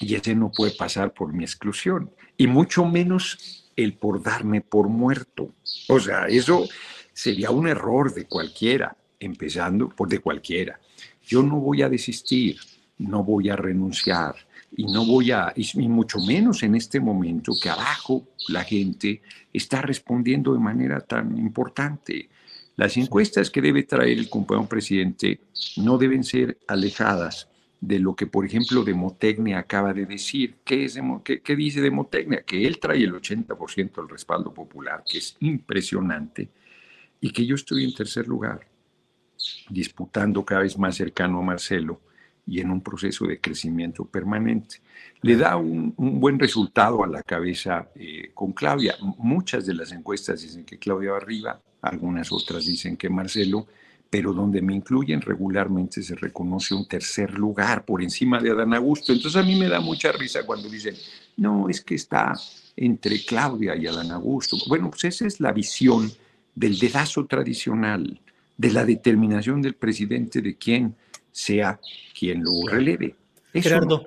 Y 0.00 0.14
ese 0.14 0.34
no 0.34 0.52
puede 0.52 0.72
pasar 0.72 1.14
por 1.14 1.32
mi 1.32 1.44
exclusión. 1.44 2.10
Y 2.36 2.46
mucho 2.46 2.84
menos 2.84 3.70
el 3.74 3.94
por 3.94 4.22
darme 4.22 4.60
por 4.60 4.88
muerto. 4.88 5.54
O 5.88 5.98
sea, 5.98 6.26
eso 6.26 6.68
sería 7.14 7.50
un 7.50 7.66
error 7.66 8.12
de 8.12 8.26
cualquiera, 8.26 8.94
empezando 9.18 9.88
por 9.88 10.10
de 10.10 10.18
cualquiera. 10.18 10.78
Yo 11.26 11.42
no 11.42 11.56
voy 11.56 11.80
a 11.80 11.88
desistir, 11.88 12.58
no 12.98 13.24
voy 13.24 13.48
a 13.48 13.56
renunciar, 13.56 14.34
y 14.76 14.84
no 14.84 15.06
voy 15.06 15.30
a, 15.30 15.54
y 15.56 15.88
mucho 15.88 16.18
menos 16.18 16.62
en 16.64 16.74
este 16.74 17.00
momento 17.00 17.52
que 17.62 17.70
abajo 17.70 18.28
la 18.48 18.62
gente 18.62 19.22
está 19.54 19.80
respondiendo 19.80 20.52
de 20.52 20.58
manera 20.58 21.00
tan 21.00 21.38
importante. 21.38 22.28
Las 22.76 22.98
encuestas 22.98 23.48
que 23.48 23.62
debe 23.62 23.84
traer 23.84 24.18
el 24.18 24.28
compañero 24.28 24.68
presidente 24.68 25.40
no 25.78 25.96
deben 25.96 26.24
ser 26.24 26.58
alejadas 26.68 27.48
de 27.80 27.98
lo 27.98 28.14
que, 28.16 28.26
por 28.26 28.44
ejemplo, 28.44 28.84
Demotecnia 28.84 29.58
acaba 29.58 29.92
de 29.92 30.06
decir. 30.06 30.56
¿Qué, 30.64 30.84
es 30.84 30.98
qué, 31.24 31.40
qué 31.40 31.56
dice 31.56 31.80
Demotecnia? 31.80 32.42
Que 32.42 32.66
él 32.66 32.78
trae 32.78 33.02
el 33.02 33.14
80% 33.14 33.96
del 33.96 34.08
respaldo 34.08 34.52
popular, 34.52 35.04
que 35.08 35.18
es 35.18 35.36
impresionante, 35.40 36.48
y 37.20 37.30
que 37.30 37.44
yo 37.44 37.54
estoy 37.54 37.84
en 37.84 37.94
tercer 37.94 38.26
lugar, 38.26 38.66
disputando 39.68 40.44
cada 40.44 40.62
vez 40.62 40.78
más 40.78 40.96
cercano 40.96 41.38
a 41.38 41.42
Marcelo 41.42 42.00
y 42.46 42.60
en 42.60 42.70
un 42.70 42.80
proceso 42.80 43.26
de 43.26 43.40
crecimiento 43.40 44.04
permanente. 44.04 44.76
Le 45.22 45.36
da 45.36 45.56
un, 45.56 45.94
buen 45.96 46.38
resultado 46.38 47.02
a 47.02 47.08
la 47.08 47.22
cabeza 47.22 47.90
eh, 47.96 48.30
con 48.32 48.52
Claudia. 48.52 48.94
Muchas 49.18 49.66
de 49.66 49.74
las 49.74 49.92
encuestas 49.92 50.42
dicen 50.42 50.64
que 50.64 50.78
Claudia 50.78 51.12
va 51.12 51.16
arriba, 51.16 51.60
algunas 51.82 52.30
otras 52.32 52.66
dicen 52.66 52.96
que 52.96 53.10
Marcelo, 53.10 53.66
pero 54.08 54.32
donde 54.32 54.62
me 54.62 54.74
incluyen 54.74 55.20
regularmente 55.20 56.02
se 56.02 56.14
reconoce 56.14 56.74
un 56.74 56.86
tercer 56.86 57.34
lugar 57.34 57.84
por 57.84 58.02
encima 58.02 58.40
de 58.40 58.50
Adán 58.50 58.74
Augusto. 58.74 59.12
Entonces 59.12 59.40
a 59.40 59.44
mí 59.44 59.56
me 59.56 59.68
da 59.68 59.80
mucha 59.80 60.12
risa 60.12 60.44
cuando 60.44 60.68
dicen, 60.68 60.94
no, 61.36 61.68
es 61.68 61.80
que 61.80 61.96
está 61.96 62.34
entre 62.76 63.24
Claudia 63.24 63.74
y 63.76 63.86
Adán 63.86 64.10
Augusto. 64.12 64.56
Bueno, 64.68 64.90
pues 64.90 65.04
esa 65.04 65.26
es 65.26 65.40
la 65.40 65.52
visión 65.52 66.10
del 66.54 66.78
dedazo 66.78 67.26
tradicional, 67.26 68.20
de 68.56 68.72
la 68.72 68.84
determinación 68.84 69.60
del 69.60 69.74
presidente 69.74 70.40
de 70.40 70.56
quién 70.56 70.94
sea 71.32 71.78
quien 72.18 72.42
lo 72.42 72.66
releve. 72.68 73.14
Eso 73.52 73.68
Gerardo, 73.68 74.06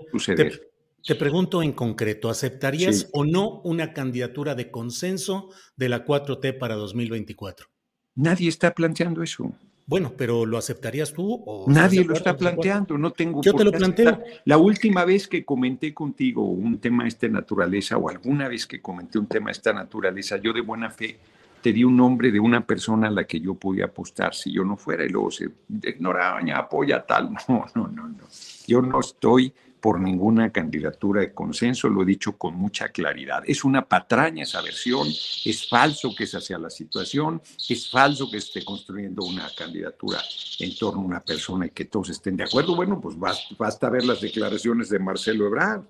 te, 1.05 1.15
pregunto 1.15 1.61
en 1.61 1.73
concreto, 1.73 2.29
¿aceptarías 2.29 3.07
o 3.13 3.25
no 3.25 3.61
una 3.61 3.93
candidatura 3.93 4.55
de 4.55 4.71
consenso 4.71 5.49
de 5.75 5.89
la 5.89 6.05
4T 6.05 6.57
para 6.57 6.75
2024? 6.75 7.67
Nadie 8.15 8.49
está 8.49 8.73
planteando 8.73 9.23
eso. 9.23 9.53
Bueno, 9.89 10.13
pero 10.15 10.45
¿lo 10.45 10.59
aceptarías 10.59 11.11
tú? 11.11 11.41
O 11.47 11.65
Nadie 11.67 12.05
lo 12.05 12.13
está 12.13 12.37
planteando, 12.37 12.95
no 12.95 13.09
tengo. 13.09 13.41
Yo 13.41 13.55
te 13.55 13.63
lo 13.63 13.71
planteo. 13.71 14.21
La 14.45 14.59
última 14.59 15.03
vez 15.03 15.27
que 15.27 15.43
comenté 15.43 15.95
contigo 15.95 16.45
un 16.45 16.77
tema 16.77 17.03
de 17.03 17.09
esta 17.09 17.27
naturaleza, 17.27 17.97
o 17.97 18.07
alguna 18.07 18.47
vez 18.47 18.67
que 18.67 18.83
comenté 18.83 19.17
un 19.17 19.25
tema 19.25 19.47
de 19.47 19.53
esta 19.53 19.73
naturaleza, 19.73 20.37
yo 20.37 20.53
de 20.53 20.61
buena 20.61 20.91
fe 20.91 21.17
te 21.63 21.73
di 21.73 21.83
un 21.83 21.97
nombre 21.97 22.31
de 22.31 22.39
una 22.39 22.63
persona 22.63 23.07
a 23.07 23.11
la 23.11 23.23
que 23.23 23.39
yo 23.39 23.55
podía 23.55 23.85
apostar 23.85 24.35
si 24.35 24.53
yo 24.53 24.63
no 24.63 24.77
fuera 24.77 25.03
y 25.03 25.09
luego 25.09 25.31
se 25.31 25.49
ignoraba, 25.83 26.39
apoya 26.55 27.03
tal. 27.03 27.31
No, 27.47 27.65
no, 27.73 27.87
no, 27.87 28.07
no. 28.09 28.27
Yo 28.67 28.83
no 28.83 28.99
estoy 28.99 29.51
por 29.80 29.99
ninguna 29.99 30.51
candidatura 30.51 31.21
de 31.21 31.34
consenso, 31.34 31.88
lo 31.89 32.03
he 32.03 32.05
dicho 32.05 32.38
con 32.38 32.55
mucha 32.55 32.89
claridad. 32.89 33.43
Es 33.45 33.63
una 33.63 33.86
patraña 33.86 34.43
esa 34.43 34.61
versión, 34.61 35.07
es 35.07 35.67
falso 35.69 36.13
que 36.15 36.25
esa 36.25 36.41
sea 36.41 36.57
la 36.57 36.69
situación, 36.69 37.41
es 37.67 37.89
falso 37.89 38.30
que 38.30 38.38
esté 38.38 38.63
construyendo 38.63 39.23
una 39.23 39.49
candidatura 39.55 40.19
en 40.59 40.75
torno 40.75 41.01
a 41.01 41.05
una 41.05 41.19
persona 41.21 41.67
y 41.67 41.69
que 41.69 41.86
todos 41.86 42.09
estén 42.09 42.36
de 42.36 42.43
acuerdo. 42.43 42.75
Bueno, 42.75 42.99
pues 42.99 43.15
basta, 43.17 43.89
ver 43.89 44.05
las 44.05 44.21
declaraciones 44.21 44.89
de 44.89 44.99
Marcelo 44.99 45.47
Ebrard, 45.47 45.84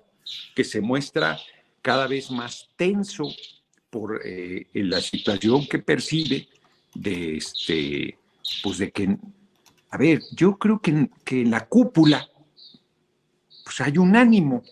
que 0.54 0.64
se 0.64 0.80
muestra 0.80 1.38
cada 1.82 2.06
vez 2.06 2.30
más 2.30 2.68
tenso 2.76 3.28
por 3.90 4.20
eh, 4.24 4.66
la 4.74 5.00
situación 5.00 5.66
que 5.66 5.80
percibe 5.80 6.48
de 6.94 7.36
este, 7.36 8.18
pues 8.62 8.78
de 8.78 8.92
que, 8.92 9.16
a 9.90 9.98
ver, 9.98 10.20
yo 10.32 10.56
creo 10.56 10.80
que, 10.80 11.10
que 11.24 11.44
la 11.44 11.66
cúpula, 11.66 12.29
pues 13.70 13.86
hay 13.86 13.98
un 13.98 14.16
ánimo, 14.16 14.64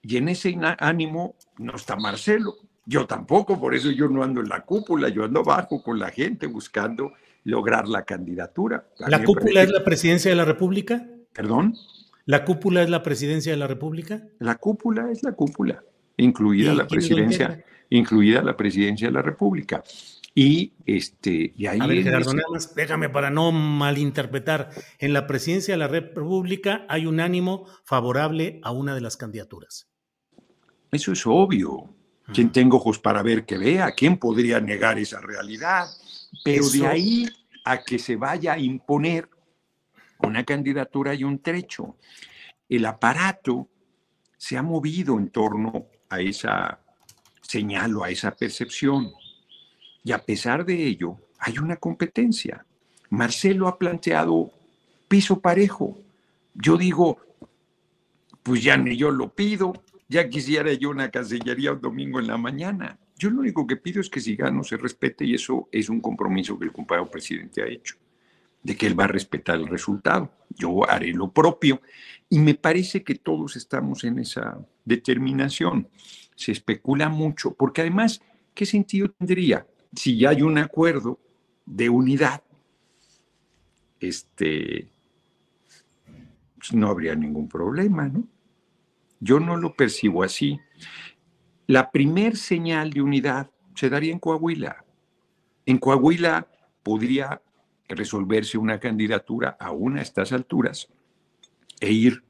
y 0.00 0.16
en 0.16 0.30
ese 0.30 0.58
ánimo 0.78 1.34
no 1.58 1.76
está 1.76 1.94
Marcelo, 1.94 2.56
yo 2.86 3.06
tampoco, 3.06 3.60
por 3.60 3.74
eso 3.74 3.90
yo 3.90 4.08
no 4.08 4.22
ando 4.22 4.40
en 4.40 4.48
la 4.48 4.62
cúpula, 4.62 5.10
yo 5.10 5.24
ando 5.24 5.40
abajo 5.40 5.82
con 5.82 5.98
la 5.98 6.08
gente 6.08 6.46
buscando 6.46 7.12
lograr 7.44 7.86
la 7.86 8.04
candidatura. 8.04 8.88
¿La 8.96 9.22
cúpula 9.22 9.62
es 9.62 9.70
la 9.70 9.84
presidencia 9.84 10.30
de 10.30 10.36
la 10.38 10.46
República? 10.46 11.06
¿Perdón? 11.34 11.74
¿La 12.24 12.46
cúpula 12.46 12.82
es 12.82 12.88
la 12.88 13.02
presidencia 13.02 13.52
de 13.52 13.58
la 13.58 13.66
República? 13.66 14.22
La 14.38 14.54
cúpula 14.54 15.10
es 15.10 15.22
la 15.22 15.32
cúpula, 15.32 15.84
incluida 16.16 16.72
la 16.72 16.86
presidencia 16.86 17.62
incluida 17.90 18.42
la 18.42 18.56
presidencia 18.56 19.08
de 19.08 19.12
la 19.12 19.22
República. 19.22 19.82
Y, 20.40 20.74
este, 20.86 21.52
y 21.56 21.66
ahí... 21.66 21.80
A 21.80 21.86
ver, 21.88 22.00
Gerardo, 22.00 22.32
nada 22.32 22.46
más, 22.52 22.72
déjame 22.72 23.08
para 23.08 23.28
no 23.28 23.50
malinterpretar. 23.50 24.70
En 25.00 25.12
la 25.12 25.26
presidencia 25.26 25.74
de 25.74 25.78
la 25.78 25.88
República 25.88 26.86
hay 26.88 27.06
un 27.06 27.18
ánimo 27.18 27.66
favorable 27.84 28.60
a 28.62 28.70
una 28.70 28.94
de 28.94 29.00
las 29.00 29.16
candidaturas. 29.16 29.88
Eso 30.92 31.10
es 31.10 31.26
obvio. 31.26 31.92
¿Quién 32.32 32.52
tengo 32.52 32.76
ojos 32.76 33.00
para 33.00 33.20
ver 33.24 33.46
que 33.46 33.58
vea? 33.58 33.90
¿Quién 33.90 34.16
podría 34.16 34.60
negar 34.60 34.96
esa 35.00 35.20
realidad? 35.20 35.88
Pero 36.44 36.70
de 36.70 36.86
ahí 36.86 37.28
a 37.64 37.82
que 37.82 37.98
se 37.98 38.14
vaya 38.14 38.52
a 38.52 38.58
imponer 38.60 39.28
una 40.20 40.44
candidatura 40.44 41.14
y 41.14 41.24
un 41.24 41.42
trecho. 41.42 41.96
El 42.68 42.86
aparato 42.86 43.68
se 44.36 44.56
ha 44.56 44.62
movido 44.62 45.18
en 45.18 45.30
torno 45.30 45.88
a 46.08 46.20
esa 46.20 46.78
señalo 47.48 48.04
a 48.04 48.10
esa 48.10 48.30
percepción. 48.36 49.12
Y 50.08 50.12
a 50.12 50.24
pesar 50.24 50.64
de 50.64 50.86
ello, 50.86 51.18
hay 51.38 51.58
una 51.58 51.76
competencia. 51.76 52.64
Marcelo 53.10 53.68
ha 53.68 53.76
planteado 53.76 54.50
piso 55.06 55.38
parejo. 55.38 55.98
Yo 56.54 56.78
digo, 56.78 57.18
pues 58.42 58.62
ya 58.62 58.78
ni 58.78 58.96
yo 58.96 59.10
lo 59.10 59.28
pido, 59.34 59.74
ya 60.08 60.26
quisiera 60.30 60.72
yo 60.72 60.88
una 60.88 61.10
cancillería 61.10 61.72
un 61.72 61.82
domingo 61.82 62.20
en 62.20 62.26
la 62.26 62.38
mañana. 62.38 62.98
Yo 63.18 63.28
lo 63.28 63.40
único 63.40 63.66
que 63.66 63.76
pido 63.76 64.00
es 64.00 64.08
que 64.08 64.22
si 64.22 64.34
gano 64.34 64.64
se 64.64 64.78
respete 64.78 65.26
y 65.26 65.34
eso 65.34 65.68
es 65.70 65.90
un 65.90 66.00
compromiso 66.00 66.58
que 66.58 66.64
el 66.64 66.72
compañero 66.72 67.10
presidente 67.10 67.62
ha 67.62 67.66
hecho, 67.66 67.96
de 68.62 68.76
que 68.78 68.86
él 68.86 68.98
va 68.98 69.04
a 69.04 69.08
respetar 69.08 69.56
el 69.56 69.66
resultado. 69.66 70.32
Yo 70.56 70.90
haré 70.90 71.12
lo 71.12 71.30
propio 71.30 71.82
y 72.30 72.38
me 72.38 72.54
parece 72.54 73.04
que 73.04 73.16
todos 73.16 73.56
estamos 73.56 74.04
en 74.04 74.20
esa 74.20 74.58
determinación 74.86 75.86
se 76.34 76.52
especula 76.52 77.10
mucho, 77.10 77.52
porque 77.52 77.82
además, 77.82 78.22
¿qué 78.54 78.64
sentido 78.64 79.10
tendría 79.10 79.66
si 79.94 80.18
ya 80.18 80.30
hay 80.30 80.42
un 80.42 80.58
acuerdo 80.58 81.18
de 81.66 81.88
unidad? 81.88 82.42
Este, 84.00 84.88
pues, 86.56 86.72
no 86.72 86.88
habría 86.88 87.14
ningún 87.14 87.48
problema, 87.48 88.08
¿no? 88.08 88.24
Yo 89.20 89.40
no 89.40 89.56
lo 89.56 89.74
percibo 89.74 90.22
así. 90.22 90.60
La 91.66 91.90
primer 91.90 92.36
señal 92.36 92.90
de 92.90 93.02
unidad 93.02 93.50
se 93.74 93.90
daría 93.90 94.12
en 94.12 94.18
Coahuila. 94.18 94.84
En 95.66 95.78
Coahuila 95.78 96.46
podría 96.82 97.42
resolverse 97.88 98.58
una 98.58 98.78
candidatura 98.78 99.56
aún 99.58 99.98
a 99.98 100.02
estas 100.02 100.32
alturas 100.32 100.88
e 101.80 101.90
ir 101.90 102.22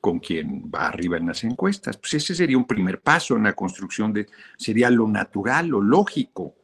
con 0.00 0.18
quien 0.20 0.70
va 0.72 0.88
arriba 0.88 1.16
en 1.16 1.26
las 1.26 1.42
encuestas. 1.44 1.96
Pues 1.96 2.14
ese 2.14 2.34
sería 2.34 2.56
un 2.56 2.66
primer 2.66 3.00
paso 3.00 3.36
en 3.36 3.44
la 3.44 3.54
construcción 3.54 4.12
de, 4.12 4.26
sería 4.56 4.90
lo 4.90 5.08
natural, 5.08 5.68
lo 5.68 5.80
lógico. 5.80 6.54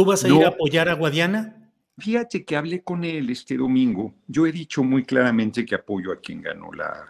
¿Tú 0.00 0.06
vas 0.06 0.24
a 0.24 0.28
ir 0.28 0.44
a 0.46 0.48
apoyar 0.48 0.88
a 0.88 0.94
Guadiana? 0.94 1.70
Fíjate 1.98 2.42
que 2.42 2.56
hablé 2.56 2.82
con 2.82 3.04
él 3.04 3.28
este 3.28 3.58
domingo. 3.58 4.14
Yo 4.26 4.46
he 4.46 4.52
dicho 4.52 4.82
muy 4.82 5.04
claramente 5.04 5.66
que 5.66 5.74
apoyo 5.74 6.10
a 6.10 6.20
quien 6.20 6.40
ganó 6.40 6.70
la, 6.72 7.06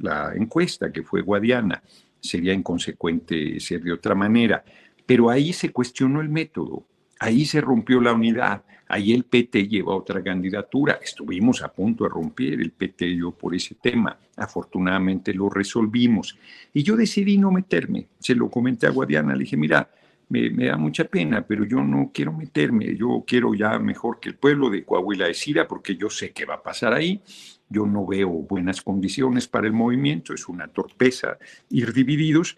la 0.00 0.34
encuesta, 0.34 0.90
que 0.90 1.04
fue 1.04 1.22
Guadiana. 1.22 1.80
Sería 2.18 2.52
inconsecuente 2.52 3.60
ser 3.60 3.82
de 3.82 3.92
otra 3.92 4.16
manera. 4.16 4.64
Pero 5.06 5.30
ahí 5.30 5.52
se 5.52 5.70
cuestionó 5.70 6.20
el 6.20 6.28
método, 6.28 6.84
ahí 7.20 7.44
se 7.44 7.60
rompió 7.60 8.00
la 8.00 8.12
unidad, 8.12 8.64
Ahí 8.88 9.12
el 9.12 9.24
PT 9.24 9.66
lleva 9.66 9.96
otra 9.96 10.22
candidatura. 10.22 10.98
Estuvimos 11.02 11.62
a 11.62 11.72
punto 11.72 12.04
de 12.04 12.10
romper 12.10 12.60
el 12.60 12.70
PT 12.70 13.06
y 13.06 13.18
yo 13.18 13.30
por 13.30 13.54
ese 13.54 13.76
tema. 13.76 14.18
Afortunadamente 14.36 15.32
lo 15.32 15.48
resolvimos. 15.48 16.38
Y 16.72 16.82
yo 16.82 16.94
decidí 16.94 17.38
no 17.38 17.50
meterme. 17.50 18.08
Se 18.18 18.34
lo 18.34 18.50
comenté 18.50 18.86
a 18.86 18.90
Guadiana. 18.90 19.34
Le 19.34 19.40
dije, 19.40 19.56
mira, 19.56 19.88
me, 20.28 20.66
da 20.66 20.76
mucha 20.76 21.04
pena, 21.04 21.46
pero 21.46 21.64
yo 21.64 21.82
no 21.82 22.10
quiero 22.12 22.32
meterme. 22.32 22.96
Yo 22.96 23.24
quiero 23.26 23.54
ya 23.54 23.78
mejor 23.78 24.20
que 24.20 24.30
el 24.30 24.36
pueblo 24.36 24.70
de 24.70 24.84
Coahuila 24.84 25.26
decida, 25.26 25.68
porque 25.68 25.96
yo 25.96 26.10
sé 26.10 26.32
qué 26.32 26.44
va 26.44 26.54
a 26.54 26.62
pasar 26.62 26.92
ahí. 26.92 27.22
Yo 27.68 27.86
no 27.86 28.06
veo 28.06 28.28
buenas 28.28 28.82
condiciones 28.82 29.48
para 29.48 29.66
el 29.66 29.72
movimiento. 29.72 30.34
Es 30.34 30.48
una 30.48 30.68
torpeza 30.68 31.38
ir 31.70 31.92
divididos. 31.92 32.56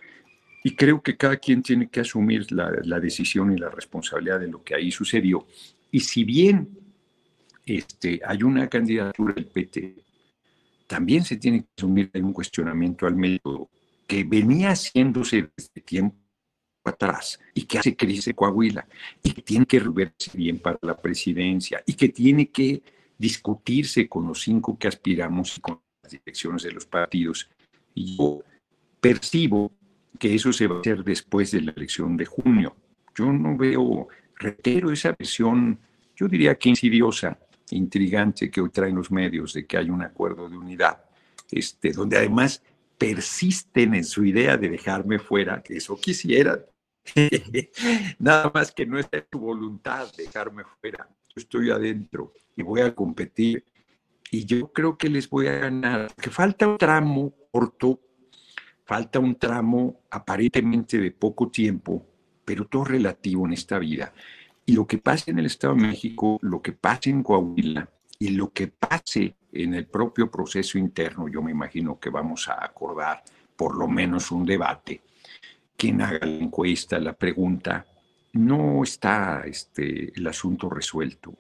Y 0.65 0.75
creo 0.75 1.01
que 1.03 1.17
cada 1.17 1.37
quien 1.37 1.63
tiene 1.63 1.89
que 1.89 2.01
asumir 2.01 2.51
la, 2.51 3.01
decisión 3.01 3.53
y 3.53 3.57
la 3.57 3.69
responsabilidad 3.69 4.41
de 4.41 4.49
lo 4.49 4.63
que 4.65 4.75
ahí 4.75 4.91
sucedió. 4.91 5.47
Y 5.91 6.01
si 6.01 6.25
bien 6.25 6.69
este, 7.65 8.21
hay 8.27 8.43
una 8.43 8.69
candidatura 8.69 9.35
del 9.35 9.47
PT, 9.47 9.95
también 10.87 11.25
se 11.25 11.37
tiene 11.37 11.61
que 11.61 11.69
asumir 11.77 12.11
un 12.15 12.33
cuestionamiento 12.33 13.07
al 13.07 13.17
método 13.17 13.71
que 14.07 14.25
venía 14.25 14.71
haciéndose 14.71 15.51
desde 15.57 15.81
tiempo 15.83 16.26
atrás 16.91 17.41
y 17.55 17.63
que 17.63 17.79
hace 17.79 17.97
crisis 17.97 18.35
Coahuila 18.35 18.87
y 19.23 19.33
que 19.33 19.43
tiene 19.43 19.67
que 19.67 19.81
reverse 19.81 20.31
bien 20.35 20.59
para 20.59 20.79
la 20.83 20.97
presidencia 20.97 21.83
y 21.87 21.95
que 21.95 22.09
tiene 22.09 22.49
que 22.49 22.83
discutirse 23.19 24.09
con 24.09 24.27
los 24.27 24.43
cinco 24.43 24.79
que 24.79 24.89
aspiramos 24.89 25.57
y 25.57 25.61
con 25.61 25.81
las 26.03 26.13
direcciones 26.13 26.63
de 26.63 26.73
los 26.73 26.87
partidos. 26.87 27.49
Y 27.95 28.17
yo 28.17 28.43
percibo 29.01 29.73
que 30.19 30.35
eso 30.35 30.53
se 30.53 30.67
va 30.67 30.77
a 30.77 30.81
hacer 30.81 31.05
después 31.05 31.51
de 31.51 31.63
la 31.63 31.73
elección 31.73 32.17
de 32.17 32.27
junio. 32.27 32.77
Yo 33.15 33.33
no 33.33 33.57
veo 33.57 34.09
reitero 34.37 34.93
esa 34.93 35.15
versión, 35.19 35.79
yo 36.15 36.29
diría 36.29 36.55
que 36.57 36.69
insidiosa, 36.69 37.39
intrigante 37.71 38.51
que 38.51 38.61
hoy 38.61 38.71
traen 38.71 38.97
los 38.97 39.11
medios 39.11 39.53
de 39.53 39.67
que 39.67 39.77
hay 39.77 39.91
un 39.91 40.03
acuerdo 40.03 40.49
de 40.49 40.57
unidad, 40.57 41.03
este, 41.51 41.93
donde 41.93 42.19
además 42.19 42.63
persisten 42.99 43.95
en 43.95 44.05
su 44.05 44.25
idea 44.25 44.57
de 44.57 44.69
dejarme 44.69 45.19
fuera, 45.19 45.63
que 45.63 45.77
eso 45.77 45.99
quisieran. 46.01 46.61
Nada 48.19 48.51
más 48.53 48.73
que 48.73 48.87
no 48.87 48.99
en 48.99 49.07
tu 49.31 49.39
voluntad 49.39 50.09
dejarme 50.17 50.65
fuera. 50.81 51.09
Yo 51.29 51.35
estoy 51.37 51.71
adentro 51.71 52.33
y 52.57 52.63
voy 52.63 52.81
a 52.81 52.95
competir 52.95 53.65
y 54.31 54.45
yo 54.45 54.73
creo 54.73 54.97
que 54.97 55.09
les 55.09 55.29
voy 55.29 55.47
a 55.47 55.53
ganar, 55.53 56.13
que 56.15 56.31
falta 56.31 56.67
un 56.67 56.79
tramo 56.79 57.33
corto, 57.51 58.01
falta 58.85 59.19
un 59.19 59.37
tramo 59.37 60.01
aparentemente 60.11 60.99
de 60.99 61.11
poco 61.11 61.49
tiempo, 61.49 62.05
pero 62.45 62.67
todo 62.67 62.85
relativo 62.85 63.47
en 63.47 63.53
esta 63.53 63.79
vida. 63.79 64.13
Y 64.65 64.73
lo 64.73 64.87
que 64.87 64.99
pase 64.99 65.31
en 65.31 65.39
el 65.39 65.47
Estado 65.47 65.75
de 65.75 65.83
México, 65.83 66.39
lo 66.43 66.61
que 66.61 66.73
pase 66.73 67.11
en 67.11 67.23
Coahuila 67.23 67.89
y 68.19 68.31
lo 68.31 68.53
que 68.53 68.69
pase 68.69 69.37
en 69.53 69.75
el 69.75 69.87
propio 69.87 70.31
proceso 70.31 70.77
interno, 70.77 71.29
yo 71.29 71.41
me 71.41 71.53
imagino 71.53 72.01
que 72.01 72.11
vamos 72.11 72.49
a 72.49 72.65
acordar 72.65 73.23
por 73.57 73.77
lo 73.77 73.87
menos 73.87 74.31
un 74.33 74.45
debate. 74.45 75.03
Quien 75.77 76.01
haga 76.01 76.27
la 76.27 76.45
encuesta, 76.45 76.99
la 76.99 77.13
pregunta, 77.13 77.87
no 78.33 78.83
está 78.83 79.43
este, 79.47 80.13
el 80.19 80.27
asunto 80.27 80.71
resuelto. 80.71 81.35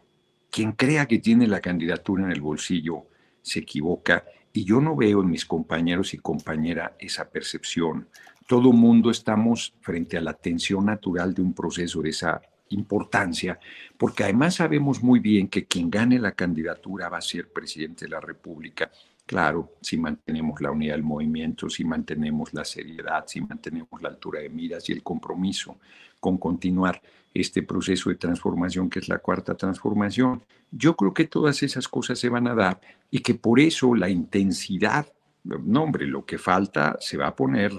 Quien 0.51 0.72
crea 0.72 1.07
que 1.07 1.18
tiene 1.18 1.47
la 1.47 1.61
candidatura 1.61 2.24
en 2.24 2.32
el 2.32 2.41
bolsillo 2.41 3.07
se 3.43 3.61
equivoca 3.61 4.24
y 4.53 4.64
yo 4.64 4.80
no 4.80 4.97
veo 4.97 5.20
en 5.20 5.30
mis 5.30 5.45
compañeros 5.45 6.14
y 6.14 6.18
compañeras 6.18 6.93
esa 6.99 7.28
percepción. 7.28 8.09
Todo 8.47 8.72
mundo 8.72 9.11
estamos 9.11 9.74
frente 9.80 10.16
a 10.16 10.20
la 10.22 10.32
tensión 10.32 10.87
natural 10.87 11.34
de 11.34 11.43
un 11.43 11.53
proceso 11.53 12.01
de 12.01 12.11
esa 12.11 12.41
importancia, 12.70 13.59
porque 13.97 14.24
además 14.24 14.57
sabemos 14.57 15.03
muy 15.03 15.20
bien 15.20 15.49
que 15.49 15.66
quien 15.66 15.91
gane 15.91 16.18
la 16.18 16.32
candidatura 16.32 17.09
va 17.09 17.18
a 17.18 17.22
ser 17.22 17.53
presidente 17.53 18.07
de 18.07 18.11
la 18.11 18.20
República. 18.20 18.91
Claro, 19.27 19.74
si 19.83 19.97
mantenemos 19.97 20.61
la 20.61 20.70
unidad 20.70 20.95
del 20.95 21.03
movimiento, 21.03 21.68
si 21.68 21.85
mantenemos 21.85 22.55
la 22.55 22.64
seriedad, 22.64 23.24
si 23.27 23.41
mantenemos 23.41 24.01
la 24.01 24.09
altura 24.09 24.41
de 24.41 24.49
miras 24.49 24.89
y 24.89 24.93
el 24.93 25.03
compromiso 25.03 25.79
con 26.20 26.39
continuar 26.39 27.03
este 27.35 27.64
proceso 27.64 28.09
de 28.09 28.14
transformación 28.14 28.89
que 28.89 29.01
es 29.01 29.09
la 29.09 29.18
cuarta 29.18 29.57
transformación. 29.57 30.45
Yo 30.70 30.97
creo 30.97 31.12
que 31.12 31.24
todas 31.24 31.62
esas 31.64 31.89
cosas 31.89 32.20
se 32.20 32.29
van 32.29 32.47
a 32.47 32.55
dar 32.55 32.81
y 33.11 33.18
que 33.18 33.35
por 33.35 33.59
eso 33.59 33.97
la 33.97 34.09
intensidad, 34.09 35.12
no 35.43 35.83
hombre, 35.83 36.07
lo 36.07 36.24
que 36.24 36.39
falta 36.39 36.97
se 37.01 37.16
va 37.16 37.27
a 37.27 37.35
poner 37.35 37.72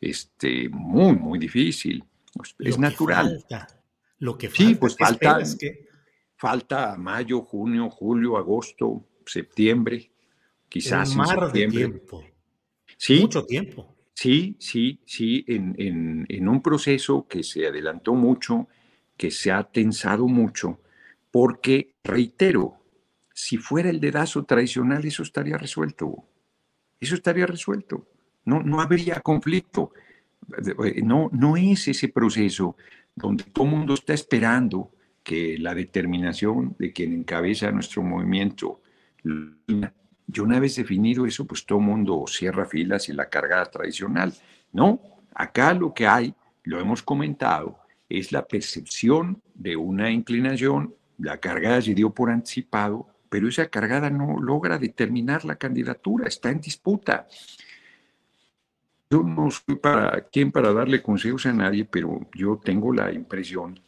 este, 0.00 0.70
muy, 0.70 1.14
muy 1.14 1.38
difícil. 1.38 2.02
Es 2.58 2.78
natural. 2.78 3.44
Lo 4.18 4.38
que 4.38 4.48
falta, 4.48 4.64
sí, 4.64 4.74
pues 4.76 4.96
falta, 4.96 5.38
que... 5.58 5.88
falta 6.36 6.96
mayo, 6.96 7.42
junio, 7.42 7.90
julio, 7.90 8.38
agosto, 8.38 9.04
septiembre, 9.26 10.10
quizás. 10.68 11.14
Mar 11.14 11.52
de 11.52 11.66
tiempo. 11.68 12.24
Sí. 12.96 13.20
Mucho 13.20 13.44
tiempo. 13.44 13.94
Sí, 14.14 14.56
sí, 14.58 15.00
sí, 15.04 15.44
en, 15.46 15.74
en, 15.78 16.26
en, 16.28 16.48
un 16.48 16.62
proceso 16.62 17.26
que 17.28 17.42
se 17.42 17.66
adelantó 17.66 18.14
mucho, 18.14 18.66
que 19.16 19.30
se 19.30 19.52
ha 19.52 19.62
tensado 19.64 20.26
mucho, 20.26 20.80
porque, 21.30 21.94
reitero, 22.02 22.78
si 23.34 23.58
fuera 23.58 23.90
el 23.90 24.00
dedazo 24.00 24.44
tradicional, 24.44 25.04
eso 25.04 25.22
estaría 25.22 25.58
resuelto. 25.58 26.24
Eso 26.98 27.14
estaría 27.14 27.46
resuelto. 27.46 28.08
No, 28.46 28.62
no 28.62 28.80
habría 28.80 29.20
conflicto. 29.20 29.92
No, 31.02 31.28
no 31.32 31.56
es 31.58 31.88
ese 31.88 32.08
proceso 32.08 32.76
donde 33.14 33.44
todo 33.44 33.66
el 33.66 33.72
mundo 33.72 33.94
está 33.94 34.14
esperando 34.14 34.92
que 35.22 35.58
la 35.58 35.74
determinación 35.74 36.76
de 36.78 36.92
quien 36.92 37.12
encabeza 37.12 37.70
nuestro 37.72 38.02
movimiento, 38.02 38.80
yo 40.26 40.42
una 40.42 40.60
vez 40.60 40.76
definido 40.76 41.26
eso, 41.26 41.46
pues 41.46 41.64
todo 41.64 41.80
mundo 41.80 42.24
cierra 42.26 42.66
filas 42.66 43.08
y 43.08 43.12
la 43.12 43.28
cargada 43.28 43.66
tradicional. 43.66 44.32
No, 44.72 45.00
acá 45.34 45.72
lo 45.72 45.94
que 45.94 46.06
hay, 46.06 46.34
lo 46.64 46.80
hemos 46.80 47.02
comentado, 47.02 47.78
es 48.08 48.32
la 48.32 48.46
percepción 48.46 49.42
de 49.54 49.76
una 49.76 50.10
inclinación, 50.10 50.94
la 51.18 51.38
cargada 51.38 51.80
se 51.80 51.94
dio 51.94 52.10
por 52.10 52.30
anticipado, 52.30 53.08
pero 53.28 53.48
esa 53.48 53.66
cargada 53.66 54.10
no 54.10 54.38
logra 54.40 54.78
determinar 54.78 55.44
la 55.44 55.56
candidatura, 55.56 56.28
está 56.28 56.50
en 56.50 56.60
disputa. 56.60 57.26
Yo 59.10 59.22
no 59.22 59.50
soy 59.50 59.76
para 59.76 60.20
quien 60.22 60.50
para 60.50 60.72
darle 60.72 61.02
consejos 61.02 61.46
a 61.46 61.52
nadie, 61.52 61.84
pero 61.84 62.28
yo 62.34 62.60
tengo 62.62 62.92
la 62.92 63.12
impresión 63.12 63.80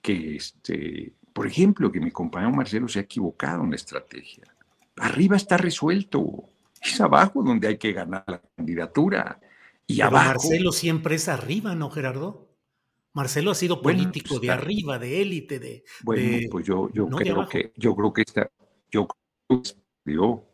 que, 0.00 0.36
este, 0.36 1.12
por 1.32 1.46
ejemplo, 1.46 1.90
que 1.90 2.00
mi 2.00 2.10
compañero 2.10 2.54
Marcelo 2.54 2.88
se 2.88 3.00
ha 3.00 3.02
equivocado 3.02 3.64
en 3.64 3.70
la 3.70 3.76
estrategia. 3.76 4.44
Arriba 4.96 5.36
está 5.36 5.56
resuelto, 5.56 6.50
es 6.80 7.00
abajo 7.00 7.42
donde 7.42 7.68
hay 7.68 7.78
que 7.78 7.92
ganar 7.92 8.24
la 8.26 8.42
candidatura. 8.56 9.40
Y 9.86 10.00
abajo, 10.00 10.26
Marcelo 10.26 10.72
siempre 10.72 11.14
es 11.16 11.28
arriba, 11.28 11.74
¿no, 11.74 11.90
Gerardo? 11.90 12.48
Marcelo 13.14 13.50
ha 13.50 13.54
sido 13.54 13.82
político 13.82 14.30
pues 14.30 14.40
de 14.40 14.50
arriba, 14.50 14.98
de 14.98 15.20
élite, 15.20 15.58
de. 15.58 15.84
Bueno, 16.02 16.48
pues 16.50 16.66
yo, 16.66 16.90
yo 16.92 17.08
creo 17.08 17.46
que 17.46 17.72
yo 17.76 17.94
creo 17.94 18.12
que 18.12 18.22
está, 18.22 18.50
yo 18.90 19.06
creo 19.06 19.62
que 19.62 20.51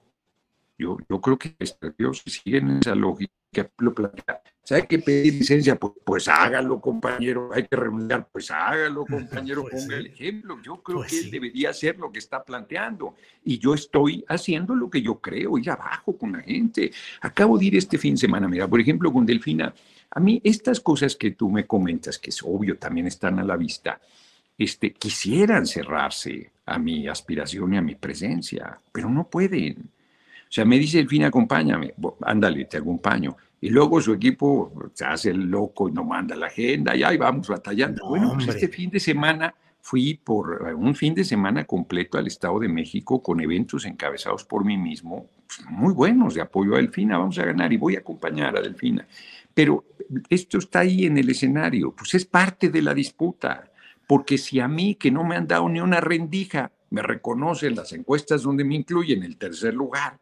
yo, 0.78 0.96
yo, 1.08 1.20
creo 1.20 1.38
que 1.38 1.54
si 1.60 2.30
siguen 2.30 2.78
esa 2.78 2.94
lógica 2.94 3.32
lo 3.78 3.94
plantea. 3.94 4.42
Si 4.62 4.74
hay 4.74 4.82
que 4.82 4.98
pedir 4.98 5.32
licencia, 5.32 5.76
pues, 5.76 5.94
pues, 6.04 6.28
hágalo, 6.28 6.78
compañero. 6.80 7.50
Hay 7.54 7.66
que 7.66 7.74
renunciar, 7.74 8.28
pues 8.30 8.50
hágalo, 8.50 9.06
compañero. 9.06 9.62
Pues 9.62 9.82
ponga 9.82 9.96
el 9.96 10.06
ejemplo. 10.08 10.60
Yo 10.62 10.82
creo 10.82 10.98
pues 10.98 11.10
que 11.10 11.18
él 11.20 11.30
debería 11.30 11.70
hacer 11.70 11.98
lo 11.98 12.12
que 12.12 12.18
está 12.18 12.44
planteando. 12.44 13.14
Y 13.44 13.58
yo 13.58 13.72
estoy 13.72 14.24
haciendo 14.28 14.74
lo 14.74 14.90
que 14.90 15.00
yo 15.00 15.20
creo, 15.20 15.56
ir 15.56 15.70
abajo 15.70 16.16
con 16.18 16.32
la 16.32 16.42
gente. 16.42 16.92
Acabo 17.22 17.56
de 17.58 17.64
ir 17.64 17.76
este 17.76 17.96
fin 17.96 18.14
de 18.14 18.20
semana, 18.20 18.46
mira, 18.46 18.68
por 18.68 18.80
ejemplo, 18.80 19.10
con 19.10 19.24
Delfina. 19.24 19.72
A 20.10 20.20
mí, 20.20 20.40
estas 20.44 20.80
cosas 20.80 21.16
que 21.16 21.30
tú 21.30 21.50
me 21.50 21.66
comentas, 21.66 22.18
que 22.18 22.30
es 22.30 22.42
obvio, 22.42 22.76
también 22.76 23.06
están 23.06 23.38
a 23.38 23.44
la 23.44 23.56
vista, 23.56 24.00
este, 24.58 24.92
quisieran 24.92 25.66
cerrarse 25.66 26.50
a 26.66 26.78
mi 26.78 27.08
aspiración 27.08 27.72
y 27.72 27.76
a 27.78 27.82
mi 27.82 27.94
presencia, 27.94 28.78
pero 28.92 29.08
no 29.08 29.28
pueden. 29.28 29.90
O 30.48 30.50
sea, 30.50 30.64
me 30.64 30.78
dice 30.78 30.98
Delfina, 30.98 31.26
acompáñame, 31.26 31.94
ándale, 32.22 32.64
te 32.64 32.78
acompaño 32.78 33.36
y 33.60 33.70
luego 33.70 34.00
su 34.00 34.12
equipo 34.14 34.72
se 34.94 35.04
hace 35.04 35.30
el 35.30 35.42
loco 35.42 35.88
y 35.88 35.92
no 35.92 36.04
manda 36.04 36.34
la 36.36 36.46
agenda 36.46 36.96
y 36.96 37.02
ahí 37.02 37.16
vamos 37.16 37.48
batallando. 37.48 38.08
bueno, 38.08 38.32
pues 38.34 38.48
este 38.48 38.68
fin 38.68 38.88
de 38.90 39.00
semana 39.00 39.54
fui 39.80 40.14
por 40.14 40.62
un 40.76 40.94
fin 40.94 41.14
de 41.14 41.24
semana 41.24 41.64
completo 41.64 42.18
al 42.18 42.26
Estado 42.26 42.60
de 42.60 42.68
México 42.68 43.22
con 43.22 43.40
eventos 43.40 43.84
encabezados 43.84 44.44
por 44.44 44.64
mí 44.64 44.76
mismo, 44.76 45.28
pues, 45.46 45.68
muy 45.70 45.92
buenos 45.92 46.34
de 46.34 46.40
apoyo 46.40 46.74
a 46.74 46.78
Delfina, 46.78 47.18
vamos 47.18 47.38
a 47.38 47.44
ganar 47.44 47.72
y 47.72 47.76
voy 47.76 47.96
a 47.96 48.00
acompañar 48.00 48.56
a 48.56 48.60
Delfina. 48.60 49.06
Pero 49.54 49.84
esto 50.28 50.58
está 50.58 50.80
ahí 50.80 51.06
en 51.06 51.18
el 51.18 51.28
escenario, 51.30 51.92
pues 51.92 52.14
es 52.14 52.24
parte 52.24 52.68
de 52.68 52.82
la 52.82 52.94
disputa, 52.94 53.70
porque 54.06 54.38
si 54.38 54.60
a 54.60 54.68
mí 54.68 54.94
que 54.94 55.10
no 55.10 55.24
me 55.24 55.36
han 55.36 55.46
dado 55.46 55.68
ni 55.68 55.80
una 55.80 56.00
rendija, 56.00 56.70
me 56.90 57.02
reconocen 57.02 57.74
las 57.74 57.92
encuestas 57.92 58.42
donde 58.42 58.64
me 58.64 58.76
incluyen 58.76 59.22
el 59.22 59.36
tercer 59.36 59.74
lugar, 59.74 60.18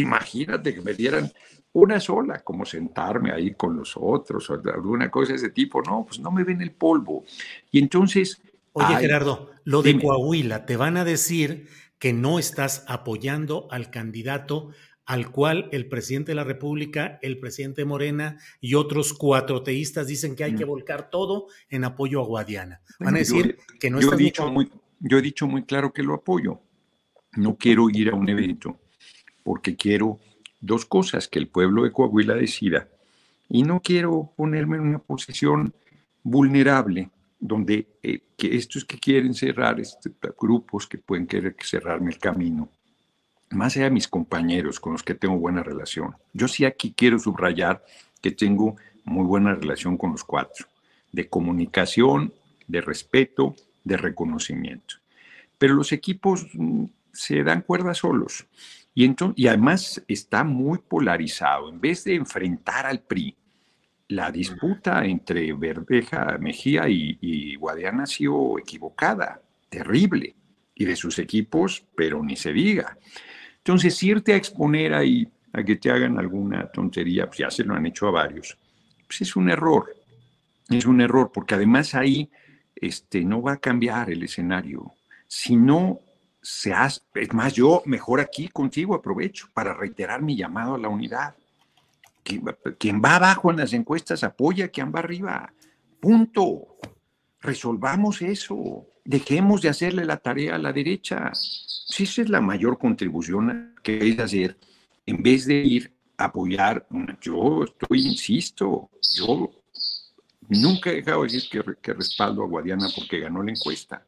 imagínate 0.00 0.74
que 0.74 0.80
me 0.80 0.94
dieran 0.94 1.30
una 1.72 2.00
sola, 2.00 2.40
como 2.40 2.64
sentarme 2.64 3.30
ahí 3.30 3.54
con 3.54 3.76
los 3.76 3.94
otros 3.96 4.48
o 4.50 4.54
alguna 4.54 5.10
cosa 5.10 5.32
de 5.32 5.36
ese 5.36 5.50
tipo. 5.50 5.82
No, 5.82 6.04
pues 6.06 6.20
no 6.20 6.30
me 6.30 6.44
ven 6.44 6.60
el 6.60 6.72
polvo. 6.72 7.24
Y 7.70 7.78
entonces... 7.78 8.40
Oye, 8.72 8.96
Gerardo, 8.96 9.50
lo 9.64 9.82
de 9.82 9.98
Coahuila, 10.00 10.64
te 10.66 10.76
van 10.76 10.96
a 10.96 11.04
decir 11.04 11.68
que 11.98 12.12
no 12.12 12.38
estás 12.38 12.84
apoyando 12.86 13.66
al 13.70 13.90
candidato 13.90 14.70
al 15.04 15.30
cual 15.30 15.70
el 15.72 15.88
presidente 15.88 16.32
de 16.32 16.36
la 16.36 16.44
República, 16.44 17.18
el 17.22 17.40
presidente 17.40 17.86
Morena 17.86 18.38
y 18.60 18.74
otros 18.74 19.14
cuatro 19.14 19.62
teístas 19.62 20.06
dicen 20.06 20.36
que 20.36 20.44
hay 20.44 20.54
que 20.54 20.66
mm. 20.66 20.68
volcar 20.68 21.08
todo 21.10 21.46
en 21.70 21.84
apoyo 21.84 22.20
a 22.20 22.26
Guadiana. 22.26 22.82
Van 23.00 23.14
a 23.14 23.18
decir 23.18 23.56
que 23.80 23.90
no 23.90 24.00
yo 24.00 24.12
he 24.12 24.16
dicho 24.16 24.46
muy, 24.52 24.70
Yo 25.00 25.16
he 25.16 25.22
dicho 25.22 25.46
muy 25.46 25.64
claro 25.64 25.94
que 25.94 26.02
lo 26.02 26.12
apoyo. 26.12 26.60
No 27.36 27.56
quiero 27.56 27.88
ir 27.88 28.10
a 28.10 28.14
un 28.14 28.28
evento 28.28 28.78
porque 29.48 29.76
quiero 29.76 30.18
dos 30.60 30.84
cosas, 30.84 31.26
que 31.26 31.38
el 31.38 31.48
pueblo 31.48 31.84
de 31.84 31.90
Coahuila 31.90 32.34
decida. 32.34 32.86
Y 33.48 33.62
no 33.62 33.80
quiero 33.80 34.30
ponerme 34.36 34.76
en 34.76 34.82
una 34.82 34.98
posición 34.98 35.72
vulnerable 36.22 37.08
donde 37.40 37.86
eh, 38.02 38.20
que 38.36 38.54
estos 38.56 38.84
que 38.84 38.98
quieren 38.98 39.32
cerrar, 39.32 39.80
este, 39.80 40.10
grupos 40.38 40.86
que 40.86 40.98
pueden 40.98 41.26
querer 41.26 41.56
cerrarme 41.60 42.10
el 42.10 42.18
camino, 42.18 42.68
más 43.48 43.72
de 43.72 43.90
mis 43.90 44.06
compañeros 44.06 44.78
con 44.80 44.92
los 44.92 45.02
que 45.02 45.14
tengo 45.14 45.38
buena 45.38 45.62
relación. 45.62 46.14
Yo 46.34 46.46
sí 46.46 46.66
aquí 46.66 46.92
quiero 46.94 47.18
subrayar 47.18 47.82
que 48.20 48.32
tengo 48.32 48.76
muy 49.04 49.24
buena 49.24 49.54
relación 49.54 49.96
con 49.96 50.12
los 50.12 50.24
cuatro, 50.24 50.66
de 51.10 51.26
comunicación, 51.26 52.34
de 52.66 52.82
respeto, 52.82 53.56
de 53.82 53.96
reconocimiento. 53.96 54.96
Pero 55.56 55.72
los 55.72 55.92
equipos 55.92 56.46
mm, 56.52 56.84
se 57.14 57.42
dan 57.42 57.62
cuerda 57.62 57.94
solos. 57.94 58.46
Y, 59.36 59.46
además 59.46 60.02
está 60.08 60.42
muy 60.42 60.78
polarizado. 60.78 61.68
En 61.68 61.80
vez 61.80 62.02
de 62.02 62.16
enfrentar 62.16 62.84
al 62.84 63.02
PRI, 63.02 63.36
la 64.08 64.32
disputa 64.32 65.04
entre 65.04 65.52
Verdeja, 65.52 66.36
Mejía 66.38 66.88
y, 66.88 67.54
Guadiana 67.54 68.02
ha 68.02 68.06
sido 68.06 68.58
equivocada, 68.58 69.40
terrible. 69.68 70.34
Y 70.74 70.84
de 70.84 70.96
sus 70.96 71.20
equipos, 71.20 71.84
pero 71.94 72.24
ni 72.24 72.34
se 72.34 72.52
diga. 72.52 72.98
Entonces, 73.58 74.02
irte 74.02 74.32
a 74.32 74.36
exponer 74.36 74.92
ahí 74.92 75.28
a 75.52 75.62
que 75.62 75.76
te 75.76 75.92
hagan 75.92 76.18
alguna 76.18 76.66
tontería, 76.66 77.26
pues 77.26 77.38
ya 77.38 77.52
se 77.52 77.62
lo 77.62 77.74
han 77.74 77.86
hecho 77.86 78.08
a 78.08 78.10
varios, 78.10 78.58
pues 79.06 79.20
es 79.20 79.36
un 79.36 79.48
error. 79.48 79.94
Es 80.68 80.86
un 80.86 81.00
error, 81.00 81.30
porque 81.32 81.54
además 81.54 81.94
ahí 81.94 82.28
este, 82.74 83.24
no 83.24 83.42
va 83.42 83.52
a 83.52 83.58
cambiar 83.58 84.10
el 84.10 84.24
escenario. 84.24 84.92
Si 85.28 85.54
no 85.54 86.00
se 86.42 86.72
hace, 86.72 87.00
es 87.14 87.32
más, 87.32 87.52
yo 87.54 87.82
mejor 87.84 88.20
aquí 88.20 88.48
contigo 88.48 88.94
aprovecho 88.94 89.48
para 89.52 89.74
reiterar 89.74 90.22
mi 90.22 90.36
llamado 90.36 90.74
a 90.74 90.78
la 90.78 90.88
unidad. 90.88 91.34
Quien, 92.22 93.02
va 93.02 93.16
abajo 93.16 93.50
en 93.50 93.56
las 93.56 93.72
encuestas 93.72 94.22
apoya 94.22 94.66
a 94.66 94.68
quien 94.68 94.92
va 94.94 94.98
arriba. 94.98 95.52
Punto. 96.00 96.76
Resolvamos 97.40 98.20
eso. 98.20 98.86
Dejemos 99.04 99.62
de 99.62 99.70
hacerle 99.70 100.04
la 100.04 100.18
tarea 100.18 100.56
a 100.56 100.58
la 100.58 100.72
derecha. 100.72 101.30
Si 101.32 102.02
esa 102.02 102.22
es 102.22 102.28
la 102.28 102.42
mayor 102.42 102.78
contribución 102.78 103.74
que 103.82 103.98
que 103.98 104.22
hacer, 104.22 104.58
en 105.06 105.22
vez 105.22 105.46
de 105.46 105.54
ir 105.54 105.92
a 106.18 106.24
apoyar, 106.26 106.86
yo 107.22 107.64
estoy, 107.64 108.06
insisto, 108.06 108.90
yo 109.16 109.50
nunca 110.48 110.90
he 110.90 110.96
dejado 110.96 111.22
de 111.22 111.32
decir 111.32 111.78
que 111.80 111.92
respaldo 111.94 112.42
a 112.42 112.46
Guadiana 112.46 112.88
porque 112.94 113.20
ganó 113.20 113.42
la 113.42 113.52
encuesta. 113.52 114.04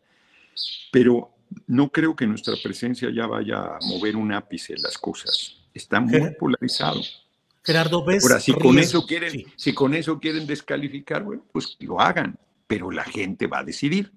Pero 0.93 1.33
no 1.67 1.91
creo 1.91 2.15
que 2.17 2.27
nuestra 2.27 2.55
presencia 2.63 3.11
ya 3.15 3.27
vaya 3.27 3.77
a 3.77 3.79
mover 3.83 4.17
un 4.17 4.33
ápice 4.33 4.75
las 4.79 4.99
cosas. 4.99 5.57
Está 5.75 6.01
muy 6.01 6.35
polarizado. 6.39 7.01
Gerardo, 7.63 8.05
¿ves? 8.05 8.25
Ahora, 8.25 8.41
si 8.41 8.53
con, 8.53 8.79
eso 8.79 9.07
quieren, 9.07 9.45
si 9.57 9.75
con 9.75 9.95
eso 9.95 10.19
quieren 10.19 10.47
descalificar, 10.47 11.23
bueno, 11.23 11.45
pues 11.53 11.77
lo 11.81 12.01
hagan, 12.01 12.39
pero 12.67 12.91
la 12.91 13.05
gente 13.05 13.47
va 13.47 13.59
a 13.59 13.65
decidir. 13.65 14.13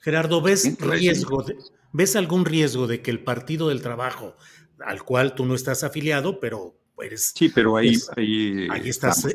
Gerardo, 0.00 0.42
¿ves 0.42 0.78
riesgo? 0.78 1.44
¿Ves 1.92 2.16
algún 2.16 2.44
riesgo 2.44 2.86
de 2.86 3.00
que 3.00 3.10
el 3.10 3.20
Partido 3.20 3.68
del 3.68 3.80
Trabajo, 3.80 4.36
al 4.84 5.02
cual 5.02 5.34
tú 5.34 5.46
no 5.46 5.54
estás 5.54 5.82
afiliado, 5.84 6.38
pero 6.40 6.76
eres. 7.02 7.32
Sí, 7.34 7.48
pero 7.48 7.76
ahí, 7.76 7.96
ahí, 8.16 8.68
ahí 8.70 8.88
estás. 8.88 9.26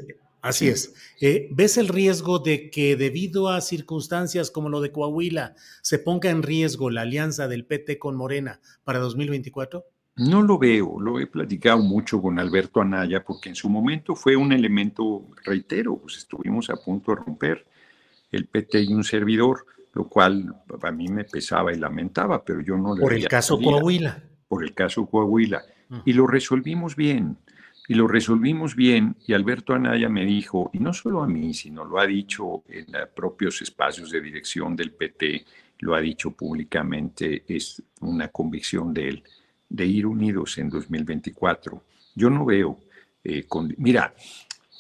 Así 0.42 0.68
es. 0.68 0.94
Eh, 1.20 1.50
¿Ves 1.52 1.78
el 1.78 1.88
riesgo 1.88 2.40
de 2.40 2.72
que 2.72 2.96
debido 2.96 3.50
a 3.50 3.62
circunstancias 3.62 4.50
como 4.50 4.70
lo 4.70 4.82
de 4.82 4.92
Coahuila 4.92 5.56
se 5.82 6.00
ponga 6.00 6.32
en 6.32 6.42
riesgo 6.42 6.90
la 6.90 7.02
alianza 7.02 7.48
del 7.48 7.66
PT 7.66 8.00
con 8.00 8.16
Morena 8.16 8.60
para 8.84 9.00
2024? 9.00 9.86
No 10.16 10.42
lo 10.42 10.58
veo, 10.58 11.00
lo 11.00 11.20
he 11.20 11.28
platicado 11.28 11.80
mucho 11.80 12.22
con 12.22 12.40
Alberto 12.40 12.82
Anaya 12.82 13.24
porque 13.24 13.50
en 13.50 13.56
su 13.56 13.70
momento 13.70 14.16
fue 14.16 14.36
un 14.36 14.52
elemento, 14.52 15.28
reitero, 15.46 15.98
pues 15.98 16.18
estuvimos 16.18 16.70
a 16.70 16.76
punto 16.76 17.12
de 17.12 17.22
romper 17.24 17.66
el 18.32 18.48
PT 18.48 18.82
y 18.82 18.94
un 18.94 19.04
servidor, 19.04 19.66
lo 19.94 20.08
cual 20.08 20.56
a 20.82 20.92
mí 20.92 21.08
me 21.08 21.24
pesaba 21.24 21.72
y 21.72 21.78
lamentaba, 21.78 22.44
pero 22.44 22.62
yo 22.62 22.78
no 22.78 22.96
le 22.96 23.02
Por 23.02 23.14
el 23.14 23.28
caso 23.28 23.60
Coahuila. 23.60 24.24
Por 24.48 24.64
el 24.64 24.74
caso 24.74 25.06
Coahuila. 25.06 25.64
Y 26.06 26.14
lo 26.14 26.26
resolvimos 26.26 26.96
bien 26.96 27.38
y 27.92 27.94
lo 27.94 28.08
resolvimos 28.08 28.74
bien 28.74 29.18
y 29.28 29.34
Alberto 29.34 29.74
Anaya 29.74 30.08
me 30.08 30.24
dijo, 30.24 30.70
y 30.72 30.80
no 30.80 30.94
solo 30.94 31.22
a 31.22 31.28
mí, 31.28 31.54
sino 31.54 31.84
lo 31.84 32.00
ha 32.00 32.08
dicho 32.08 32.64
en 32.70 32.86
propios 33.14 33.62
espacios 33.62 34.10
de 34.12 34.22
dirección 34.22 34.78
del 34.78 34.94
PT, 34.94 35.46
lo 35.80 35.94
ha 35.94 36.00
dicho 36.00 36.32
públicamente, 36.32 37.44
es 37.50 37.84
una 38.00 38.30
convicción 38.30 38.94
de 38.94 39.10
él, 39.10 39.24
de 39.68 39.86
ir 39.86 40.08
unidos 40.08 40.58
en 40.58 40.70
2024. 40.70 41.84
Yo 42.16 42.30
no 42.30 42.46
veo, 42.46 42.80
eh, 43.26 43.46
mira, 43.76 44.14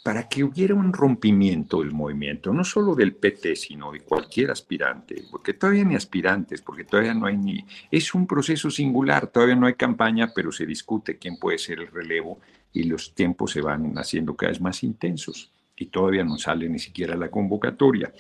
para 0.05 0.29
que 0.29 0.45
hubiera 0.45 0.73
un 0.73 0.93
rompimiento 0.93 1.81
del 1.81 1.91
movimiento, 1.91 2.53
no 2.53 2.63
solo 2.63 2.95
del 2.95 3.15
PT, 3.15 3.57
sino 3.57 3.91
de 3.91 3.99
cualquier 3.99 4.51
aspirante, 4.51 5.25
porque 5.29 5.53
todavía 5.53 5.83
ni 5.83 5.95
aspirantes, 5.95 6.61
porque 6.61 6.85
todavía 6.85 7.13
no 7.13 7.25
hay 7.25 7.35
ni... 7.35 7.65
Es 7.91 8.13
un 8.15 8.25
proceso 8.25 8.71
singular, 8.71 9.27
todavía 9.27 9.57
no 9.57 9.67
hay 9.67 9.73
campaña, 9.73 10.31
pero 10.33 10.53
se 10.53 10.65
discute 10.65 11.17
quién 11.17 11.37
puede 11.37 11.57
ser 11.57 11.79
el 11.81 11.87
relevo 11.87 12.39
y 12.73 12.83
los 12.83 13.13
tiempos 13.13 13.51
se 13.51 13.61
van 13.61 13.93
haciendo 13.97 14.35
cada 14.35 14.51
vez 14.51 14.61
más 14.61 14.83
intensos 14.83 15.51
y 15.75 15.87
todavía 15.87 16.23
no 16.23 16.37
sale 16.37 16.69
ni 16.69 16.79
siquiera 16.79 17.15
la 17.15 17.29
convocatoria. 17.29 18.13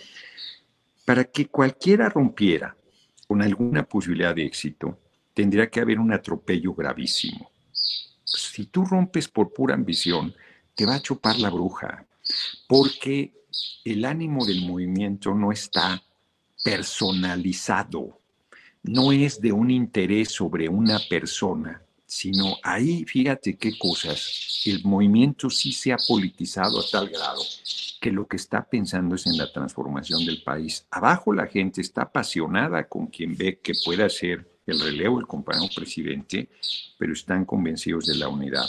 Para 1.05 1.25
que 1.25 1.47
cualquiera 1.47 2.09
rompiera 2.09 2.75
con 3.27 3.41
alguna 3.41 3.83
posibilidad 3.83 4.35
de 4.35 4.45
éxito, 4.45 4.97
tendría 5.33 5.69
que 5.69 5.79
haber 5.79 5.99
un 5.99 6.11
atropello 6.11 6.73
gravísimo. 6.73 7.49
Si 8.23 8.65
tú 8.65 8.85
rompes 8.85 9.27
por 9.27 9.53
pura 9.53 9.75
ambición, 9.75 10.33
te 10.75 10.85
va 10.85 10.95
a 10.95 11.01
chupar 11.01 11.37
la 11.39 11.49
bruja, 11.49 12.05
porque 12.67 13.33
el 13.85 14.05
ánimo 14.05 14.45
del 14.45 14.65
movimiento 14.65 15.33
no 15.33 15.51
está 15.51 16.01
personalizado, 16.63 18.19
no 18.83 19.11
es 19.11 19.39
de 19.41 19.51
un 19.51 19.69
interés 19.71 20.29
sobre 20.29 20.69
una 20.69 20.99
persona, 21.09 21.81
sino 22.11 22.57
ahí, 22.61 23.05
fíjate 23.05 23.55
qué 23.55 23.77
cosas, 23.79 24.61
el 24.65 24.83
movimiento 24.83 25.49
sí 25.49 25.71
se 25.71 25.93
ha 25.93 25.97
politizado 25.97 26.81
a 26.81 26.83
tal 26.91 27.07
grado 27.07 27.41
que 28.01 28.11
lo 28.11 28.27
que 28.27 28.35
está 28.35 28.67
pensando 28.67 29.15
es 29.15 29.25
en 29.27 29.37
la 29.37 29.49
transformación 29.49 30.25
del 30.25 30.43
país. 30.43 30.85
Abajo 30.91 31.31
la 31.31 31.47
gente 31.47 31.79
está 31.79 32.01
apasionada 32.01 32.89
con 32.89 33.07
quien 33.07 33.37
ve 33.37 33.61
que 33.63 33.71
pueda 33.85 34.09
ser 34.09 34.59
el 34.65 34.81
relevo 34.81 35.19
del 35.19 35.25
compañero 35.27 35.71
presidente, 35.73 36.49
pero 36.97 37.13
están 37.13 37.45
convencidos 37.45 38.07
de 38.07 38.15
la 38.15 38.27
unidad. 38.27 38.67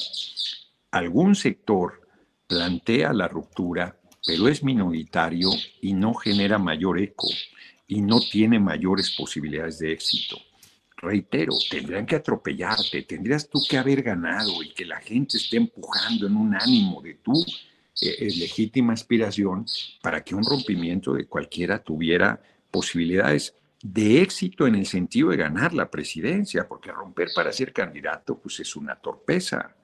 Algún 0.92 1.34
sector 1.34 2.00
plantea 2.46 3.12
la 3.12 3.26
ruptura, 3.26 3.98
pero 4.24 4.46
es 4.46 4.62
minoritario 4.62 5.50
y 5.80 5.94
no 5.94 6.14
genera 6.14 6.58
mayor 6.58 7.00
eco 7.00 7.26
y 7.88 8.02
no 8.02 8.20
tiene 8.20 8.60
mayores 8.60 9.10
posibilidades 9.18 9.80
de 9.80 9.90
éxito 9.90 10.36
reitero, 11.02 11.52
tendrían 11.68 12.06
que 12.06 12.14
atropellarte, 12.16 13.02
tendrías 13.02 13.48
tú 13.48 13.60
que 13.68 13.76
haber 13.76 14.02
ganado 14.02 14.62
y 14.62 14.72
que 14.72 14.86
la 14.86 15.00
gente 15.00 15.36
esté 15.36 15.56
empujando 15.56 16.28
en 16.28 16.36
un 16.36 16.54
ánimo 16.54 17.02
de 17.02 17.14
tu 17.14 17.32
eh, 18.00 18.16
eh, 18.20 18.32
legítima 18.38 18.92
aspiración 18.92 19.66
para 20.00 20.22
que 20.22 20.34
un 20.34 20.44
rompimiento 20.44 21.14
de 21.14 21.26
cualquiera 21.26 21.82
tuviera 21.82 22.40
posibilidades 22.70 23.54
de 23.82 24.22
éxito 24.22 24.66
en 24.68 24.76
el 24.76 24.86
sentido 24.86 25.30
de 25.30 25.36
ganar 25.38 25.74
la 25.74 25.90
presidencia, 25.90 26.68
porque 26.68 26.92
romper 26.92 27.30
para 27.34 27.52
ser 27.52 27.72
candidato 27.72 28.38
pues 28.38 28.60
es 28.60 28.76
una 28.76 28.94
torpeza. 28.94 29.74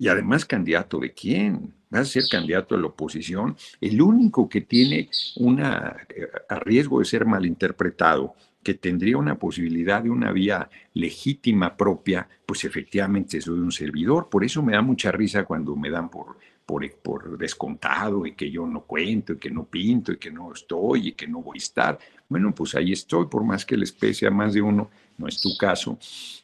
Y 0.00 0.08
además 0.08 0.44
candidato 0.44 0.98
de 0.98 1.12
quién? 1.12 1.72
Vas 1.90 2.02
a 2.02 2.04
ser 2.04 2.24
candidato 2.30 2.74
de 2.74 2.82
la 2.82 2.88
oposición. 2.88 3.56
El 3.80 4.00
único 4.00 4.48
que 4.48 4.60
tiene 4.60 5.08
una, 5.36 5.96
eh, 6.08 6.28
a 6.48 6.58
riesgo 6.60 6.98
de 6.98 7.04
ser 7.04 7.24
malinterpretado 7.24 8.34
que 8.68 8.74
tendría 8.74 9.16
una 9.16 9.38
posibilidad 9.38 10.02
de 10.02 10.10
una 10.10 10.30
vía 10.30 10.68
legítima 10.92 11.74
propia, 11.74 12.28
pues 12.44 12.64
efectivamente 12.64 13.40
soy 13.40 13.60
un 13.60 13.72
servidor. 13.72 14.28
Por 14.28 14.44
eso 14.44 14.62
me 14.62 14.74
da 14.74 14.82
mucha 14.82 15.10
risa 15.10 15.44
cuando 15.44 15.74
me 15.74 15.88
dan 15.88 16.10
por, 16.10 16.36
por, 16.66 17.38
descontado 17.38 18.26
y 18.26 18.34
que 18.34 18.50
yo 18.50 18.66
no 18.66 18.82
cuento 18.82 19.32
y 19.32 19.38
que 19.38 19.50
no 19.50 19.64
pinto 19.64 20.12
y 20.12 20.18
que 20.18 20.30
no 20.30 20.52
estoy 20.52 21.08
y 21.08 21.12
que 21.12 21.26
no 21.26 21.40
voy 21.40 21.56
a 21.56 21.64
estar. 21.64 21.98
Bueno, 22.28 22.54
pues 22.54 22.74
ahí 22.74 22.92
estoy, 22.92 23.24
por 23.24 23.42
más 23.42 23.64
que 23.64 23.74
les 23.74 23.90
pese 23.90 24.26
a 24.26 24.30
más 24.30 24.52
de 24.52 24.60
uno, 24.60 24.90
no 25.16 25.26
es 25.26 25.40
tu 25.40 25.56
caso. 25.56 25.98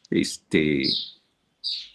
Este, 0.09 0.81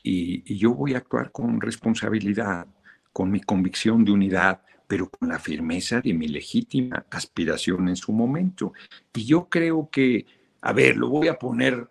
y 0.04 0.56
yo 0.56 0.74
voy 0.74 0.94
a 0.94 0.98
actuar 0.98 1.32
con 1.32 1.60
responsabilidad, 1.60 2.68
con 3.12 3.32
mi 3.32 3.40
convicción 3.40 4.04
de 4.04 4.12
unidad, 4.12 4.62
pero 4.90 5.08
con 5.08 5.28
la 5.28 5.38
firmeza 5.38 6.00
de 6.00 6.12
mi 6.12 6.26
legítima 6.26 7.06
aspiración 7.12 7.88
en 7.88 7.94
su 7.94 8.10
momento. 8.10 8.72
Y 9.14 9.24
yo 9.24 9.48
creo 9.48 9.88
que, 9.88 10.26
a 10.62 10.72
ver, 10.72 10.96
lo 10.96 11.08
voy 11.08 11.28
a 11.28 11.38
poner 11.38 11.88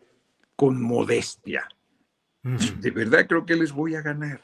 con 0.57 0.81
modestia. 0.81 1.65
De 2.43 2.91
verdad 2.91 3.25
creo 3.25 3.45
que 3.45 3.55
les 3.55 3.71
voy 3.71 3.95
a 3.95 4.01
ganar. 4.01 4.43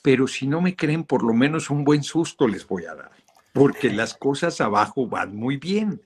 Pero 0.00 0.26
si 0.26 0.46
no 0.46 0.62
me 0.62 0.74
creen, 0.74 1.04
por 1.04 1.22
lo 1.22 1.34
menos 1.34 1.68
un 1.68 1.84
buen 1.84 2.02
susto 2.02 2.48
les 2.48 2.66
voy 2.66 2.86
a 2.86 2.94
dar, 2.94 3.12
porque 3.52 3.92
las 3.92 4.14
cosas 4.14 4.62
abajo 4.62 5.06
van 5.06 5.36
muy 5.36 5.58
bien. 5.58 6.00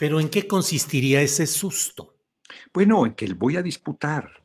Pero 0.00 0.18
¿en 0.18 0.28
qué 0.28 0.48
consistiría 0.48 1.22
ese 1.22 1.46
susto? 1.46 2.16
Bueno, 2.74 3.06
en 3.06 3.14
que 3.14 3.32
voy 3.34 3.56
a 3.56 3.62
disputar, 3.62 4.42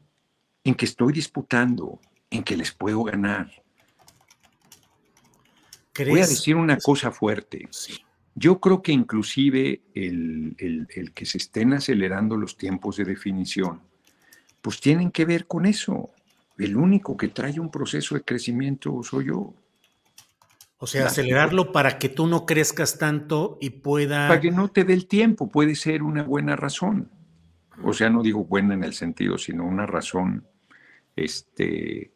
en 0.64 0.76
que 0.76 0.86
estoy 0.86 1.14
disputando, 1.14 2.00
en 2.30 2.44
que 2.44 2.56
les 2.56 2.72
puedo 2.72 3.04
ganar 3.04 3.50
Voy 6.06 6.20
a 6.20 6.28
decir 6.28 6.56
una 6.56 6.78
cosa 6.78 7.12
fuerte. 7.12 7.68
Yo 8.36 8.60
creo 8.60 8.84
que 8.84 8.91
inclusive 8.91 9.82
el, 9.95 10.88
que 11.16 11.26
se 11.26 11.39
estén 11.39 11.74
acelerando 11.74 12.38
los 12.38 12.56
tiempos 12.56 12.98
de 12.98 13.06
definición, 13.06 13.82
pues 14.62 14.80
tienen 14.80 15.12
que 15.12 15.26
ver 15.26 15.48
con 15.48 15.66
eso. 15.66 16.12
El 16.58 16.78
único 16.78 17.18
que 17.18 17.30
trae 17.30 17.60
un 17.60 17.72
proceso 17.72 18.16
de 18.16 18.22
crecimiento 18.22 19.02
soy 19.02 19.26
yo. 19.26 19.56
O 20.80 20.86
sea, 20.86 21.08
acelerarlo 21.08 21.72
para 21.72 21.98
que 21.98 22.10
tú 22.10 22.28
no 22.28 22.45
crezcas 22.45 23.00
tanto 23.00 23.58
y 23.60 23.72
pueda... 23.72 24.28
Para 24.28 24.41
que 24.41 24.52
no 24.52 24.68
te 24.68 24.84
dé 24.84 24.93
el 24.93 25.08
tiempo, 25.08 25.50
puede 25.50 25.74
ser 25.74 26.04
una 26.04 26.22
buena 26.22 26.56
razón. 26.56 27.10
O 27.84 27.93
sea, 27.93 28.12
no 28.12 28.22
digo 28.22 28.45
buena 28.45 28.76
en 28.76 28.84
el 28.84 28.93
sentido, 28.93 29.39
sino 29.39 29.66
una 29.66 29.88
razón 29.88 30.45
este, 31.16 32.12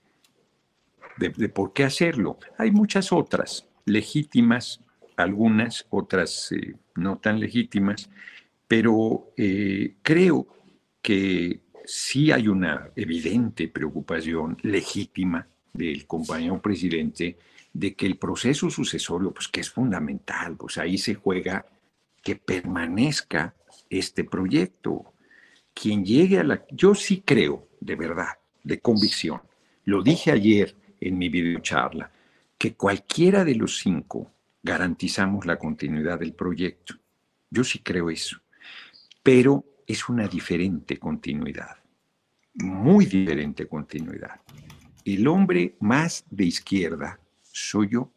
de, 1.18 1.30
de 1.30 1.50
por 1.50 1.74
qué 1.74 1.84
hacerlo. 1.84 2.38
Hay 2.60 2.70
muchas 2.70 3.12
otras 3.12 3.71
legítimas, 3.86 4.82
algunas, 5.18 5.86
otras 5.90 6.52
eh, 6.52 6.76
no 6.96 7.18
tan 7.18 7.40
legítimas, 7.40 8.10
pero 8.68 9.32
eh, 9.38 9.96
creo 10.02 10.48
que 11.02 11.62
sí 11.86 12.32
hay 12.32 12.48
una 12.48 12.90
evidente 12.96 13.68
preocupación 13.68 14.58
legítima 14.62 15.48
del 15.74 16.06
compañero 16.06 16.62
presidente 16.62 17.38
de 17.74 17.96
que 17.96 18.06
el 18.06 18.18
proceso 18.18 18.70
sucesorio, 18.70 19.32
pues 19.32 19.48
que 19.48 19.62
es 19.62 19.70
fundamental, 19.70 20.58
pues 20.58 20.78
ahí 20.78 20.98
se 20.98 21.16
juega 21.16 21.66
que 22.22 22.36
permanezca 22.36 23.56
este 23.90 24.24
proyecto. 24.24 25.14
quien 25.74 26.04
llegue 26.06 26.38
a 26.40 26.44
la... 26.44 26.66
Yo 26.70 26.94
sí 26.96 27.24
creo, 27.26 27.68
de 27.80 27.96
verdad, 27.96 28.40
de 28.64 28.80
convicción, 28.80 29.42
lo 29.86 30.04
dije 30.04 30.32
ayer 30.32 30.76
en 31.00 31.18
mi 31.18 31.30
videocharla, 31.30 32.12
que 32.62 32.76
cualquiera 32.76 33.44
de 33.44 33.56
los 33.56 33.80
cinco 33.80 34.32
garantizamos 34.62 35.48
la 35.48 35.58
continuidad 35.58 36.20
del 36.20 36.36
proyecto. 36.36 36.94
Yo 37.50 37.64
sí 37.64 37.80
creo 37.80 38.12
eso, 38.12 38.40
pero 39.24 39.66
es 39.88 40.08
una 40.08 40.28
diferente 40.28 41.00
continuidad, 41.00 41.78
muy 42.54 43.08
diferente 43.08 43.66
continuidad. 43.68 44.42
El 45.04 45.28
hombre 45.28 45.76
más 45.80 46.24
de 46.30 46.46
izquierda 46.46 47.20
soy 47.42 47.88
yo. 47.94 48.12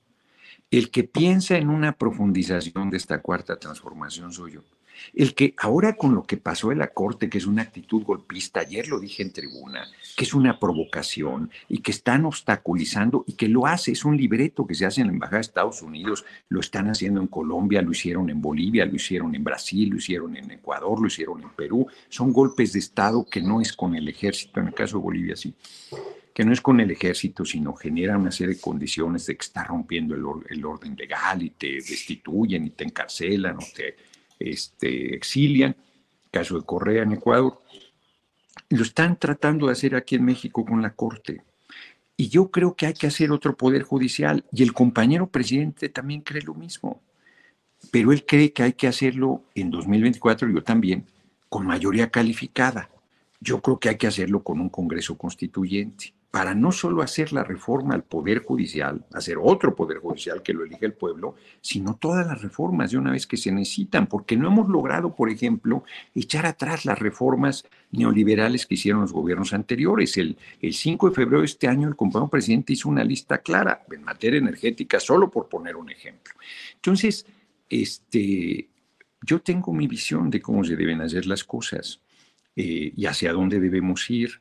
El 0.71 0.91
que 0.91 1.05
piensa 1.05 1.57
en 1.57 1.71
una 1.71 1.97
profundización 1.97 2.91
de 2.91 2.99
esta 2.99 3.23
cuarta 3.23 3.59
transformación 3.59 4.31
soy 4.31 4.53
yo. 4.53 4.65
El 5.13 5.35
que 5.35 5.55
ahora 5.59 5.95
con 5.95 6.15
lo 6.15 6.25
que 6.25 6.37
pasó 6.37 6.73
en 6.73 6.79
la 6.79 6.89
Corte, 6.89 7.29
que 7.29 7.39
es 7.39 7.47
una 7.47 7.63
actitud 7.63 8.03
golpista, 8.05 8.61
ayer 8.61 8.89
lo 8.89 9.01
dije 9.01 9.23
en 9.23 9.33
tribuna, 9.33 9.87
que 10.17 10.25
es 10.25 10.35
una 10.35 10.59
provocación 10.59 11.51
y 11.69 11.79
que 11.79 11.91
están 11.91 12.25
obstaculizando 12.25 13.25
y 13.27 13.35
que 13.35 13.49
lo 13.49 13.67
hace, 13.67 13.93
es 13.93 14.05
un 14.05 14.17
libreto 14.17 14.67
que 14.67 14.75
se 14.75 14.87
hace 14.87 15.01
en 15.01 15.09
la 15.09 15.13
Embajada 15.13 15.39
de 15.39 15.43
Estados 15.43 15.83
Unidos, 15.83 16.25
lo 16.49 16.61
están 16.61 16.89
haciendo 16.89 17.21
en 17.21 17.27
Colombia, 17.27 17.83
lo 17.83 17.93
hicieron 17.93 18.31
en 18.31 18.41
Bolivia, 18.41 18.87
lo 18.87 18.97
hicieron 18.97 19.35
en 19.35 19.45
Brasil, 19.45 19.89
lo 19.91 19.97
hicieron 19.97 20.37
en 20.37 20.51
Ecuador, 20.51 21.01
lo 21.01 21.07
hicieron 21.07 21.43
en 21.43 21.51
Perú. 21.51 21.87
Son 22.09 22.33
golpes 22.33 22.73
de 22.73 22.79
Estado 22.79 23.25
que 23.25 23.41
no 23.41 23.61
es 23.61 23.73
con 23.73 23.95
el 23.95 24.09
ejército, 24.09 24.61
en 24.61 24.69
el 24.69 24.75
caso 24.75 24.99
de 24.99 25.03
Bolivia 25.05 25.37
sí 25.37 25.55
que 26.35 26.45
no 26.45 26.53
es 26.53 26.61
con 26.61 26.81
el 26.81 26.91
ejército, 26.91 27.45
sino 27.45 27.75
genera 27.75 28.19
una 28.19 28.33
serie 28.33 28.57
de 28.57 28.61
condiciones 28.61 29.25
de 29.27 29.37
que 29.37 29.43
está 29.43 29.63
rompiendo 29.63 30.17
el, 30.17 30.25
el 30.51 30.65
orden 30.65 30.97
legal 30.97 31.41
y 31.45 31.51
te 31.51 31.75
destituyen 31.75 32.67
y 32.67 32.71
te 32.71 32.83
encarcelan 32.83 33.57
o 33.57 33.65
te 33.75 33.97
este, 34.51 35.15
exilian, 35.15 35.77
caso 36.31 36.59
de 36.59 36.65
Correa 36.65 37.03
en 37.03 37.13
Ecuador, 37.13 37.63
lo 38.69 38.83
están 38.83 39.19
tratando 39.19 39.67
de 39.67 39.73
hacer 39.73 39.95
aquí 39.95 40.17
en 40.17 40.25
México 40.25 40.65
con 40.65 40.83
la 40.83 40.95
Corte. 40.95 41.43
Y 42.17 42.29
yo 42.29 42.51
creo 42.51 42.75
que 42.75 42.87
hay 42.87 42.95
que 42.95 43.07
hacer 43.07 43.33
otro 43.33 43.57
poder 43.57 43.83
judicial 43.83 44.45
y 44.53 44.63
el 44.63 44.73
compañero 44.73 45.27
presidente 45.27 45.89
también 45.89 46.21
cree 46.21 46.43
lo 46.43 46.55
mismo. 46.55 47.01
Pero 47.91 48.13
él 48.13 48.25
cree 48.25 48.53
que 48.53 48.63
hay 48.63 48.73
que 48.73 48.87
hacerlo 48.87 49.43
en 49.55 49.71
2024, 49.71 50.49
yo 50.49 50.63
también, 50.63 51.07
con 51.49 51.67
mayoría 51.67 52.11
calificada. 52.11 52.89
Yo 53.41 53.61
creo 53.61 53.79
que 53.79 53.91
hay 53.91 53.97
que 53.97 54.07
hacerlo 54.07 54.43
con 54.43 54.61
un 54.61 54.69
Congreso 54.69 55.19
constituyente 55.19 56.15
para 56.35 56.53
no 56.53 56.73
solo 56.73 57.01
hacer 57.01 57.33
la 57.33 57.45
reforma 57.45 57.95
al 57.95 58.03
Poder 58.03 58.43
Judicial, 58.43 59.07
hacer 59.13 59.37
otro 59.41 59.77
Poder 59.77 59.99
Judicial 59.99 60.43
que 60.43 60.53
lo 60.53 60.65
elige 60.65 60.85
el 60.85 60.95
pueblo, 60.95 61.37
sino 61.61 61.95
todas 61.95 62.27
las 62.27 62.43
reformas 62.43 62.91
de 62.91 62.99
una 62.99 63.13
vez 63.13 63.25
que 63.25 63.37
se 63.37 63.53
necesitan, 63.53 64.09
porque 64.09 64.37
no 64.37 64.49
hemos 64.49 64.69
logrado, 64.69 65.15
por 65.15 65.31
ejemplo, 65.31 65.85
echar 66.13 66.45
atrás 66.45 66.87
las 66.87 66.99
reformas 66.99 67.65
neoliberales 67.93 68.67
que 68.67 68.75
hicieron 68.75 69.03
los 69.03 69.13
gobiernos 69.13 69.53
anteriores. 69.53 70.17
El, 70.17 70.37
el 70.61 70.75
5 70.75 71.11
de 71.11 71.15
febrero 71.15 71.39
de 71.39 71.47
este 71.47 71.69
año 71.69 71.87
el 71.87 71.95
compañero 71.95 72.29
presidente 72.29 72.73
hizo 72.73 72.89
una 72.89 73.05
lista 73.05 73.39
clara 73.39 73.85
en 73.89 74.03
materia 74.03 74.39
energética, 74.39 74.99
solo 74.99 75.31
por 75.31 75.49
poner 75.49 75.77
un 75.77 75.89
ejemplo. 75.89 76.35
Entonces, 76.75 77.27
este, 77.71 78.71
yo 79.23 79.41
tengo 79.41 79.73
mi 79.73 79.87
visión 79.87 80.31
de 80.31 80.43
cómo 80.43 80.65
se 80.65 80.75
deben 80.75 81.01
hacer 81.01 81.27
las 81.27 81.45
cosas 81.45 82.01
eh, 82.57 82.93
y 82.97 83.07
hacia 83.07 83.33
dónde 83.33 83.61
debemos 83.61 84.11
ir. 84.11 84.41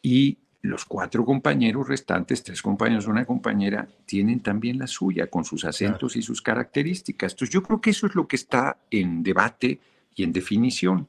Y 0.00 0.38
los 0.64 0.86
cuatro 0.86 1.26
compañeros 1.26 1.86
restantes, 1.86 2.42
tres 2.42 2.62
compañeros, 2.62 3.06
una 3.06 3.26
compañera, 3.26 3.86
tienen 4.06 4.40
también 4.40 4.78
la 4.78 4.86
suya, 4.86 5.26
con 5.26 5.44
sus 5.44 5.66
acentos 5.66 6.16
y 6.16 6.22
sus 6.22 6.40
características. 6.40 7.32
Entonces 7.32 7.52
yo 7.52 7.62
creo 7.62 7.82
que 7.82 7.90
eso 7.90 8.06
es 8.06 8.14
lo 8.14 8.26
que 8.26 8.36
está 8.36 8.78
en 8.90 9.22
debate 9.22 9.78
y 10.14 10.22
en 10.22 10.32
definición. 10.32 11.06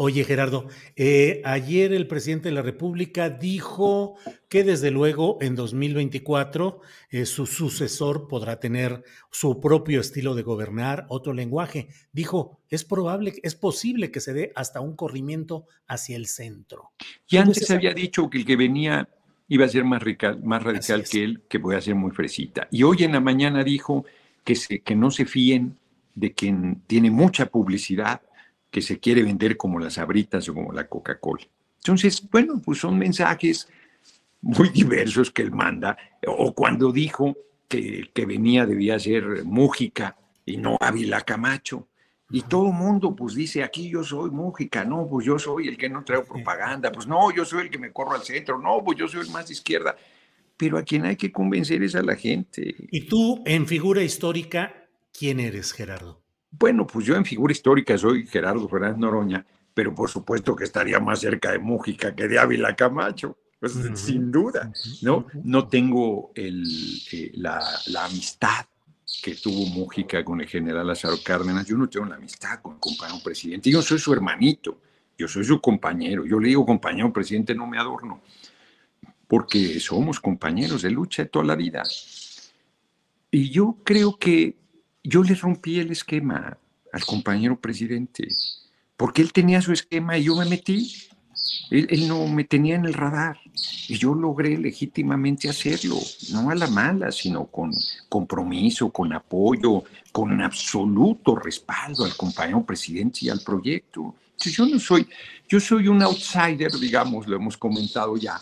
Oye, 0.00 0.22
Gerardo, 0.22 0.68
eh, 0.94 1.42
ayer 1.44 1.92
el 1.92 2.06
presidente 2.06 2.50
de 2.50 2.54
la 2.54 2.62
República 2.62 3.30
dijo 3.30 4.14
que 4.48 4.62
desde 4.62 4.92
luego 4.92 5.38
en 5.40 5.56
2024 5.56 6.80
eh, 7.10 7.26
su 7.26 7.46
sucesor 7.46 8.28
podrá 8.28 8.60
tener 8.60 9.02
su 9.32 9.60
propio 9.60 10.00
estilo 10.00 10.36
de 10.36 10.42
gobernar, 10.42 11.06
otro 11.08 11.32
lenguaje. 11.32 11.88
Dijo, 12.12 12.60
es 12.70 12.84
probable, 12.84 13.40
es 13.42 13.56
posible 13.56 14.12
que 14.12 14.20
se 14.20 14.32
dé 14.34 14.52
hasta 14.54 14.80
un 14.80 14.94
corrimiento 14.94 15.66
hacia 15.88 16.14
el 16.14 16.28
centro. 16.28 16.92
Y 17.28 17.38
antes 17.38 17.68
había 17.72 17.92
dicho 17.92 18.30
que 18.30 18.38
el 18.38 18.44
que 18.44 18.54
venía 18.54 19.08
iba 19.48 19.64
a 19.64 19.68
ser 19.68 19.82
más 19.82 20.00
radical, 20.00 20.40
más 20.44 20.62
radical 20.62 21.02
que 21.10 21.24
él, 21.24 21.42
que 21.48 21.58
voy 21.58 21.74
a 21.74 21.80
ser 21.80 21.96
muy 21.96 22.12
fresita. 22.12 22.68
Y 22.70 22.84
hoy 22.84 23.02
en 23.02 23.14
la 23.14 23.20
mañana 23.20 23.64
dijo 23.64 24.04
que, 24.44 24.54
se, 24.54 24.78
que 24.78 24.94
no 24.94 25.10
se 25.10 25.24
fíen 25.24 25.76
de 26.14 26.34
quien 26.34 26.82
tiene 26.86 27.10
mucha 27.10 27.46
publicidad 27.46 28.20
que 28.70 28.82
se 28.82 28.98
quiere 28.98 29.22
vender 29.22 29.56
como 29.56 29.78
las 29.78 29.98
abritas 29.98 30.48
o 30.48 30.54
como 30.54 30.72
la 30.72 30.88
Coca-Cola. 30.88 31.44
Entonces, 31.78 32.22
bueno, 32.30 32.60
pues 32.64 32.78
son 32.78 32.98
mensajes 32.98 33.68
muy 34.40 34.68
diversos 34.68 35.30
que 35.30 35.42
él 35.42 35.52
manda. 35.52 35.96
O 36.26 36.54
cuando 36.54 36.92
dijo 36.92 37.36
que, 37.66 38.10
que 38.12 38.26
venía 38.26 38.66
debía 38.66 38.98
ser 38.98 39.44
Mújica 39.44 40.16
y 40.44 40.56
no 40.56 40.76
Ávila 40.80 41.22
Camacho. 41.22 41.88
Y 42.30 42.42
todo 42.42 42.66
el 42.68 42.74
mundo 42.74 43.16
pues 43.16 43.34
dice, 43.34 43.62
aquí 43.62 43.88
yo 43.88 44.04
soy 44.04 44.30
Mújica, 44.30 44.84
no, 44.84 45.06
pues 45.08 45.24
yo 45.24 45.38
soy 45.38 45.68
el 45.68 45.78
que 45.78 45.88
no 45.88 46.04
traigo 46.04 46.24
propaganda, 46.26 46.92
pues 46.92 47.06
no, 47.06 47.30
yo 47.34 47.44
soy 47.44 47.62
el 47.62 47.70
que 47.70 47.78
me 47.78 47.90
corro 47.90 48.14
al 48.14 48.22
centro, 48.22 48.58
no, 48.58 48.84
pues 48.84 48.98
yo 48.98 49.08
soy 49.08 49.22
el 49.22 49.30
más 49.30 49.46
de 49.48 49.54
izquierda. 49.54 49.96
Pero 50.58 50.76
a 50.76 50.82
quien 50.82 51.06
hay 51.06 51.16
que 51.16 51.32
convencer 51.32 51.82
es 51.82 51.94
a 51.94 52.02
la 52.02 52.16
gente. 52.16 52.74
Y 52.90 53.06
tú, 53.06 53.42
en 53.46 53.66
figura 53.66 54.02
histórica, 54.02 54.88
¿quién 55.16 55.40
eres, 55.40 55.72
Gerardo? 55.72 56.20
Bueno, 56.50 56.86
pues 56.86 57.06
yo 57.06 57.14
en 57.14 57.24
figura 57.24 57.52
histórica 57.52 57.96
soy 57.98 58.26
Gerardo 58.26 58.68
Fernández 58.68 58.98
Noroña, 58.98 59.44
pero 59.74 59.94
por 59.94 60.08
supuesto 60.08 60.56
que 60.56 60.64
estaría 60.64 60.98
más 60.98 61.20
cerca 61.20 61.52
de 61.52 61.58
Mújica 61.58 62.14
que 62.14 62.26
de 62.26 62.38
Ávila 62.38 62.74
Camacho. 62.74 63.36
Pues, 63.60 63.76
sin 63.94 64.30
duda, 64.30 64.72
¿no? 65.02 65.26
No 65.42 65.66
tengo 65.66 66.30
el, 66.34 66.64
eh, 67.12 67.32
la, 67.34 67.60
amistad 68.04 68.66
que 69.20 69.34
tuvo 69.34 69.66
Mújica 69.66 70.24
con 70.24 70.40
el 70.40 70.46
general 70.46 70.86
Lázaro 70.86 71.16
Cárdenas. 71.24 71.66
Yo 71.66 71.76
no 71.76 71.88
tengo 71.88 72.06
la 72.06 72.14
amistad 72.14 72.60
con 72.62 72.74
el 72.74 72.78
compañero 72.78 73.20
presidente. 73.22 73.68
Yo 73.68 73.82
soy 73.82 73.98
su 73.98 74.12
hermanito, 74.12 74.80
yo 75.18 75.26
soy 75.26 75.42
su 75.42 75.60
compañero. 75.60 76.24
Yo 76.24 76.38
le 76.38 76.48
digo 76.48 76.64
compañero 76.64 77.12
presidente, 77.12 77.52
no 77.52 77.66
me 77.66 77.78
adorno, 77.78 78.20
porque 79.26 79.80
somos 79.80 80.20
compañeros 80.20 80.82
de 80.82 80.90
lucha 80.90 81.24
de 81.24 81.28
toda 81.28 81.44
la 81.44 81.56
vida. 81.56 81.82
Y 83.32 83.50
yo 83.50 83.78
creo 83.82 84.16
que 84.18 84.56
yo 85.08 85.22
le 85.22 85.34
rompí 85.34 85.80
el 85.80 85.90
esquema 85.90 86.58
al 86.92 87.04
compañero 87.04 87.58
presidente, 87.58 88.28
porque 88.96 89.22
él 89.22 89.32
tenía 89.32 89.62
su 89.62 89.72
esquema 89.72 90.18
y 90.18 90.24
yo 90.24 90.36
me 90.36 90.44
metí. 90.44 90.94
Él, 91.70 92.08
no 92.08 92.26
me 92.26 92.44
tenía 92.44 92.74
en 92.74 92.84
el 92.84 92.94
radar 92.94 93.38
y 93.88 93.96
yo 93.96 94.14
logré 94.14 94.58
legítimamente 94.58 95.48
hacerlo, 95.48 95.96
no 96.32 96.50
a 96.50 96.54
la 96.54 96.66
mala, 96.66 97.12
sino 97.12 97.46
con 97.46 97.72
compromiso, 98.08 98.90
con 98.90 99.12
apoyo, 99.12 99.84
con 100.12 100.40
absoluto 100.42 101.36
respaldo 101.36 102.04
al 102.04 102.16
compañero 102.16 102.64
presidente 102.64 103.20
y 103.22 103.28
al 103.28 103.40
proyecto. 103.40 104.14
yo 104.38 104.66
no 104.66 104.78
soy, 104.80 105.08
yo 105.48 105.60
soy 105.60 105.88
un 105.88 106.02
outsider, 106.02 106.72
digamos, 106.72 107.26
lo 107.26 107.36
hemos 107.36 107.56
comentado 107.56 108.16
ya, 108.16 108.38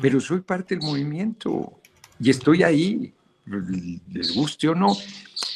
pero 0.00 0.18
soy 0.18 0.40
parte 0.40 0.74
del 0.74 0.84
movimiento 0.84 1.74
y 2.18 2.30
estoy 2.30 2.62
ahí 2.62 3.12
les 3.46 4.34
guste 4.34 4.68
o 4.68 4.74
no. 4.74 4.96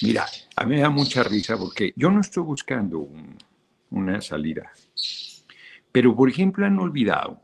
Mira, 0.03 0.27
a 0.57 0.65
mí 0.65 0.77
me 0.77 0.81
da 0.81 0.91
mucha 0.91 1.23
risa 1.23 1.57
porque 1.57 1.93
yo 1.97 2.11
no 2.11 2.21
estoy 2.21 2.45
buscando 2.45 3.09
una 3.91 4.21
salida. 4.21 4.73
Pero, 5.93 6.15
por 6.15 6.29
ejemplo, 6.29 6.65
han 6.65 6.79
olvidado 6.79 7.41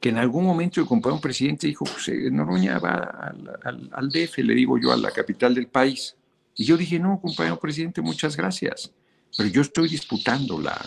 que 0.00 0.08
en 0.08 0.18
algún 0.18 0.44
momento 0.44 0.80
el 0.80 0.86
compañero 0.86 1.20
presidente 1.20 1.66
dijo, 1.66 1.84
pues 1.84 2.08
eh, 2.08 2.30
Noroña 2.30 2.78
va 2.78 2.94
al, 3.64 3.90
al, 3.92 4.08
DF, 4.08 4.38
le 4.38 4.54
digo 4.54 4.78
yo, 4.78 4.92
a 4.92 4.96
la 4.96 5.10
capital 5.10 5.54
del 5.54 5.68
país. 5.68 6.16
Y 6.54 6.64
yo 6.64 6.76
dije, 6.76 6.98
no, 6.98 7.20
compañero 7.20 7.58
presidente, 7.58 8.00
muchas 8.00 8.36
gracias. 8.36 8.92
Pero 9.36 9.48
yo 9.48 9.60
estoy 9.60 9.88
disputando 9.88 10.60
la 10.60 10.80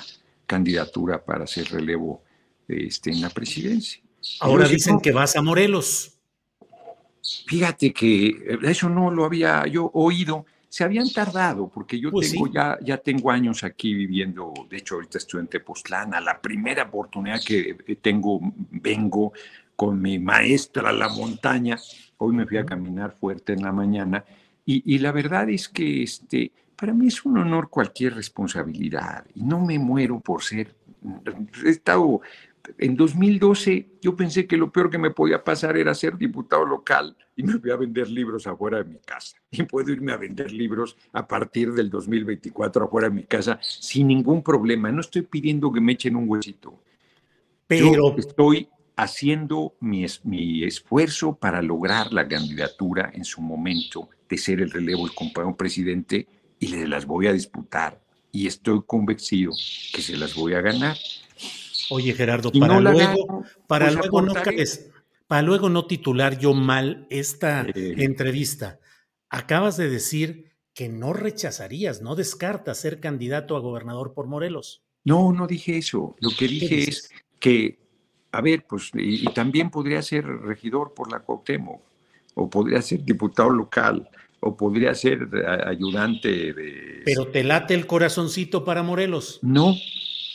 candidatura 0.47 1.23
para 1.23 1.43
hacer 1.43 1.69
relevo 1.69 2.23
este, 2.67 3.11
en 3.11 3.21
la 3.21 3.29
presidencia. 3.29 4.01
Ahora 4.39 4.67
dicen 4.67 4.99
que 4.99 5.11
vas 5.11 5.35
a 5.35 5.41
Morelos. 5.41 6.18
Fíjate 7.21 7.91
que 7.93 8.27
eh, 8.27 8.59
eso 8.63 8.89
no 8.89 9.11
lo 9.11 9.25
había 9.25 9.65
yo 9.67 9.89
oído. 9.93 10.45
Se 10.67 10.83
habían 10.83 11.09
tardado, 11.11 11.67
porque 11.67 11.99
yo 11.99 12.11
pues 12.11 12.31
tengo 12.31 12.47
ya, 12.47 12.77
ya 12.81 12.97
tengo 12.97 13.31
años 13.31 13.63
aquí 13.63 13.95
viviendo, 13.95 14.53
de 14.69 14.77
hecho 14.77 14.95
ahorita 14.95 15.17
estoy 15.17 15.39
en 15.39 15.47
Tepoztlán, 15.47 16.11
la 16.23 16.39
primera 16.39 16.83
oportunidad 16.83 17.41
que 17.43 17.75
eh, 17.87 17.95
tengo, 17.95 18.39
vengo 18.69 19.33
con 19.75 19.99
mi 19.99 20.19
maestra 20.19 20.89
a 20.89 20.93
la 20.93 21.09
montaña, 21.09 21.75
hoy 22.17 22.35
me 22.35 22.45
fui 22.45 22.57
a 22.57 22.67
caminar 22.67 23.15
fuerte 23.19 23.53
en 23.53 23.63
la 23.63 23.71
mañana, 23.71 24.23
y, 24.63 24.93
y 24.93 24.99
la 24.99 25.11
verdad 25.11 25.49
es 25.49 25.67
que 25.69 26.03
este, 26.03 26.51
para 26.75 26.93
mí 26.93 27.07
es 27.07 27.25
un 27.25 27.39
honor 27.39 27.69
cualquier 27.69 28.13
responsabilidad, 28.13 29.25
y 29.33 29.41
no 29.41 29.65
me 29.65 29.79
muero 29.79 30.19
por 30.19 30.43
ser, 30.43 30.75
he 31.65 31.69
estado 31.69 32.21
en 32.77 32.95
2012 32.95 33.87
yo 34.01 34.15
pensé 34.15 34.47
que 34.47 34.57
lo 34.57 34.71
peor 34.71 34.89
que 34.89 34.97
me 34.97 35.11
podía 35.11 35.43
pasar 35.43 35.77
era 35.77 35.93
ser 35.93 36.17
diputado 36.17 36.65
local 36.65 37.15
y 37.35 37.43
me 37.43 37.55
voy 37.55 37.71
a 37.71 37.75
vender 37.75 38.09
libros 38.09 38.47
afuera 38.47 38.77
de 38.77 38.85
mi 38.85 38.99
casa. 38.99 39.37
Y 39.51 39.63
puedo 39.63 39.91
irme 39.91 40.11
a 40.11 40.17
vender 40.17 40.51
libros 40.51 40.95
a 41.13 41.27
partir 41.27 41.73
del 41.73 41.89
2024 41.89 42.85
afuera 42.85 43.09
de 43.09 43.15
mi 43.15 43.23
casa 43.23 43.59
sin 43.61 44.07
ningún 44.07 44.43
problema. 44.43 44.91
No 44.91 45.01
estoy 45.01 45.23
pidiendo 45.23 45.71
que 45.71 45.81
me 45.81 45.93
echen 45.93 46.15
un 46.15 46.29
huesito. 46.29 46.81
Pero 47.67 47.93
Yo 47.93 48.15
estoy 48.17 48.69
haciendo 48.95 49.75
mi, 49.79 50.05
mi, 50.23 50.63
esfuerzo 50.63 51.35
para 51.35 51.61
lograr 51.61 52.11
la 52.11 52.27
candidatura 52.27 53.11
en 53.13 53.23
su 53.23 53.41
momento 53.41 54.09
de 54.27 54.37
ser 54.37 54.59
el 54.59 54.71
relevo 54.71 55.05
del 55.05 55.15
compañero 55.15 55.55
presidente 55.55 56.27
y 56.59 56.67
le 56.67 56.87
las 56.87 57.05
voy 57.05 57.27
a 57.27 57.33
disputar 57.33 58.01
y 58.31 58.47
estoy 58.47 58.81
convencido 58.85 59.53
que 59.93 60.01
se 60.01 60.17
las 60.17 60.35
voy 60.35 60.53
a 60.53 60.61
ganar. 60.61 60.97
Oye, 61.89 62.13
Gerardo, 62.13 62.51
para 62.51 62.79
luego, 62.79 63.43
para 63.67 63.85
pues 63.87 63.97
luego 63.97 64.21
no 64.21 64.33
para 65.27 65.41
luego 65.43 65.69
no 65.69 65.85
titular 65.85 66.39
yo 66.39 66.53
mal 66.53 67.07
esta 67.09 67.65
entrevista. 67.75 68.79
Acabas 69.29 69.77
de 69.77 69.89
decir 69.89 70.51
que 70.73 70.89
no 70.89 71.13
rechazarías, 71.13 72.01
no 72.01 72.15
descartas 72.15 72.79
ser 72.79 72.99
candidato 72.99 73.55
a 73.55 73.59
gobernador 73.59 74.13
por 74.13 74.27
Morelos. 74.27 74.81
No, 75.03 75.31
no 75.31 75.45
dije 75.45 75.77
eso. 75.77 76.15
Lo 76.19 76.29
que 76.37 76.47
dije 76.47 76.89
es 76.89 77.09
que 77.39 77.79
a 78.31 78.41
ver, 78.41 78.65
pues, 78.67 78.91
y, 78.93 79.25
también 79.33 79.69
podría 79.69 80.01
ser 80.01 80.25
regidor 80.25 80.93
por 80.93 81.11
la 81.11 81.19
Cuauhtémoc, 81.19 81.81
o 82.35 82.49
podría 82.49 82.81
ser 82.81 83.03
diputado 83.03 83.49
local, 83.49 84.07
o 84.39 84.55
podría 84.55 84.93
ser 84.95 85.27
ayudante 85.65 86.53
de... 86.53 87.01
Pero 87.05 87.27
te 87.27 87.43
late 87.43 87.73
el 87.73 87.87
corazoncito 87.87 88.63
para 88.63 88.83
Morelos. 88.83 89.39
No, 89.41 89.75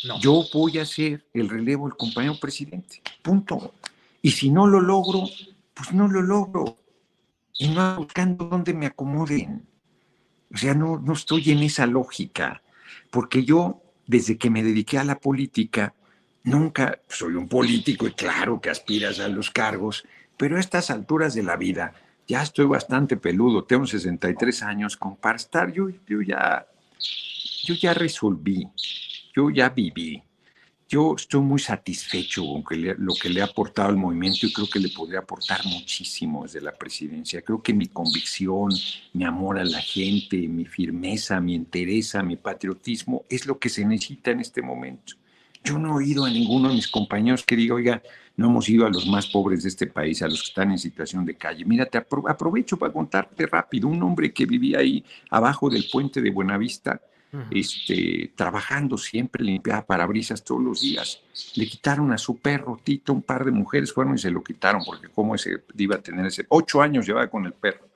no. 0.04 0.20
yo 0.20 0.44
voy 0.52 0.78
a 0.78 0.84
ser 0.84 1.24
el 1.32 1.48
relevo 1.48 1.88
del 1.88 1.96
compañero 1.96 2.38
presidente, 2.40 3.02
punto. 3.22 3.74
Y 4.22 4.30
si 4.32 4.50
no 4.50 4.66
lo 4.66 4.80
logro, 4.80 5.24
pues 5.74 5.92
no 5.92 6.08
lo 6.08 6.22
logro. 6.22 6.78
Y 7.58 7.68
no 7.68 7.96
buscando 7.96 8.46
dónde 8.46 8.74
me 8.74 8.86
acomoden. 8.86 9.62
O 10.52 10.56
sea, 10.56 10.74
no, 10.74 10.98
no 10.98 11.12
estoy 11.12 11.50
en 11.50 11.62
esa 11.62 11.86
lógica, 11.86 12.62
porque 13.10 13.44
yo, 13.44 13.82
desde 14.06 14.36
que 14.38 14.50
me 14.50 14.62
dediqué 14.62 14.98
a 14.98 15.04
la 15.04 15.18
política, 15.18 15.94
Nunca 16.44 17.00
soy 17.08 17.34
un 17.36 17.48
político 17.48 18.06
y 18.06 18.12
claro 18.12 18.60
que 18.60 18.68
aspiras 18.68 19.18
a 19.18 19.28
los 19.28 19.50
cargos, 19.50 20.06
pero 20.36 20.58
a 20.58 20.60
estas 20.60 20.90
alturas 20.90 21.34
de 21.34 21.42
la 21.42 21.56
vida 21.56 21.94
ya 22.26 22.42
estoy 22.42 22.66
bastante 22.66 23.16
peludo, 23.16 23.64
tengo 23.64 23.86
63 23.86 24.62
años, 24.62 24.96
con 24.96 25.16
para 25.16 25.36
estar 25.36 25.72
yo, 25.72 25.88
yo 26.06 26.22
ya 26.22 26.66
yo 27.64 27.74
ya 27.74 27.94
resolví, 27.94 28.68
yo 29.34 29.50
ya 29.50 29.70
viví. 29.70 30.22
Yo 30.86 31.14
estoy 31.16 31.40
muy 31.40 31.58
satisfecho 31.58 32.44
con 32.62 32.78
lo 32.98 33.14
que 33.14 33.30
le 33.30 33.40
ha 33.40 33.46
aportado 33.46 33.88
al 33.88 33.96
movimiento 33.96 34.46
y 34.46 34.52
creo 34.52 34.68
que 34.68 34.78
le 34.78 34.90
podría 34.90 35.20
aportar 35.20 35.64
muchísimo 35.64 36.44
desde 36.44 36.60
la 36.60 36.72
presidencia. 36.72 37.40
Creo 37.40 37.62
que 37.62 37.72
mi 37.72 37.86
convicción, 37.86 38.70
mi 39.14 39.24
amor 39.24 39.58
a 39.58 39.64
la 39.64 39.80
gente, 39.80 40.36
mi 40.46 40.66
firmeza, 40.66 41.40
mi 41.40 41.54
interés, 41.54 42.14
mi 42.22 42.36
patriotismo 42.36 43.24
es 43.30 43.46
lo 43.46 43.58
que 43.58 43.70
se 43.70 43.84
necesita 43.84 44.30
en 44.30 44.40
este 44.40 44.60
momento. 44.60 45.14
Yo 45.64 45.78
no 45.78 45.88
he 45.88 46.04
oído 46.04 46.26
a 46.26 46.30
ninguno 46.30 46.68
de 46.68 46.74
mis 46.74 46.88
compañeros 46.88 47.44
que 47.44 47.56
diga, 47.56 47.74
oiga, 47.74 48.02
no 48.36 48.48
hemos 48.48 48.68
ido 48.68 48.86
a 48.86 48.90
los 48.90 49.06
más 49.06 49.26
pobres 49.28 49.62
de 49.62 49.68
este 49.68 49.86
país, 49.86 50.22
a 50.22 50.28
los 50.28 50.42
que 50.42 50.48
están 50.48 50.70
en 50.72 50.78
situación 50.78 51.24
de 51.24 51.36
calle. 51.36 51.64
Mira, 51.64 51.86
te 51.86 51.98
aprovecho 51.98 52.76
para 52.76 52.92
contarte 52.92 53.46
rápido. 53.46 53.88
Un 53.88 54.02
hombre 54.02 54.32
que 54.32 54.44
vivía 54.44 54.78
ahí 54.78 55.04
abajo 55.30 55.70
del 55.70 55.86
puente 55.90 56.20
de 56.20 56.30
Buenavista, 56.30 57.00
este, 57.50 58.32
trabajando 58.36 58.96
siempre, 58.96 59.42
limpiaba 59.42 59.84
parabrisas 59.84 60.42
todos 60.44 60.62
los 60.62 60.80
días. 60.80 61.20
Le 61.56 61.66
quitaron 61.66 62.12
a 62.12 62.18
su 62.18 62.38
perro 62.38 62.78
Tito, 62.82 63.12
un 63.12 63.22
par 63.22 63.44
de 63.44 63.50
mujeres 63.50 63.92
fueron 63.92 64.14
y 64.14 64.18
se 64.18 64.30
lo 64.30 64.42
quitaron, 64.42 64.82
porque 64.84 65.08
cómo 65.08 65.34
ese 65.34 65.64
iba 65.76 65.96
a 65.96 66.02
tener 66.02 66.26
ese, 66.26 66.46
ocho 66.48 66.80
años 66.80 67.06
llevaba 67.06 67.28
con 67.28 67.44
el 67.44 67.52
perro. 67.52 67.88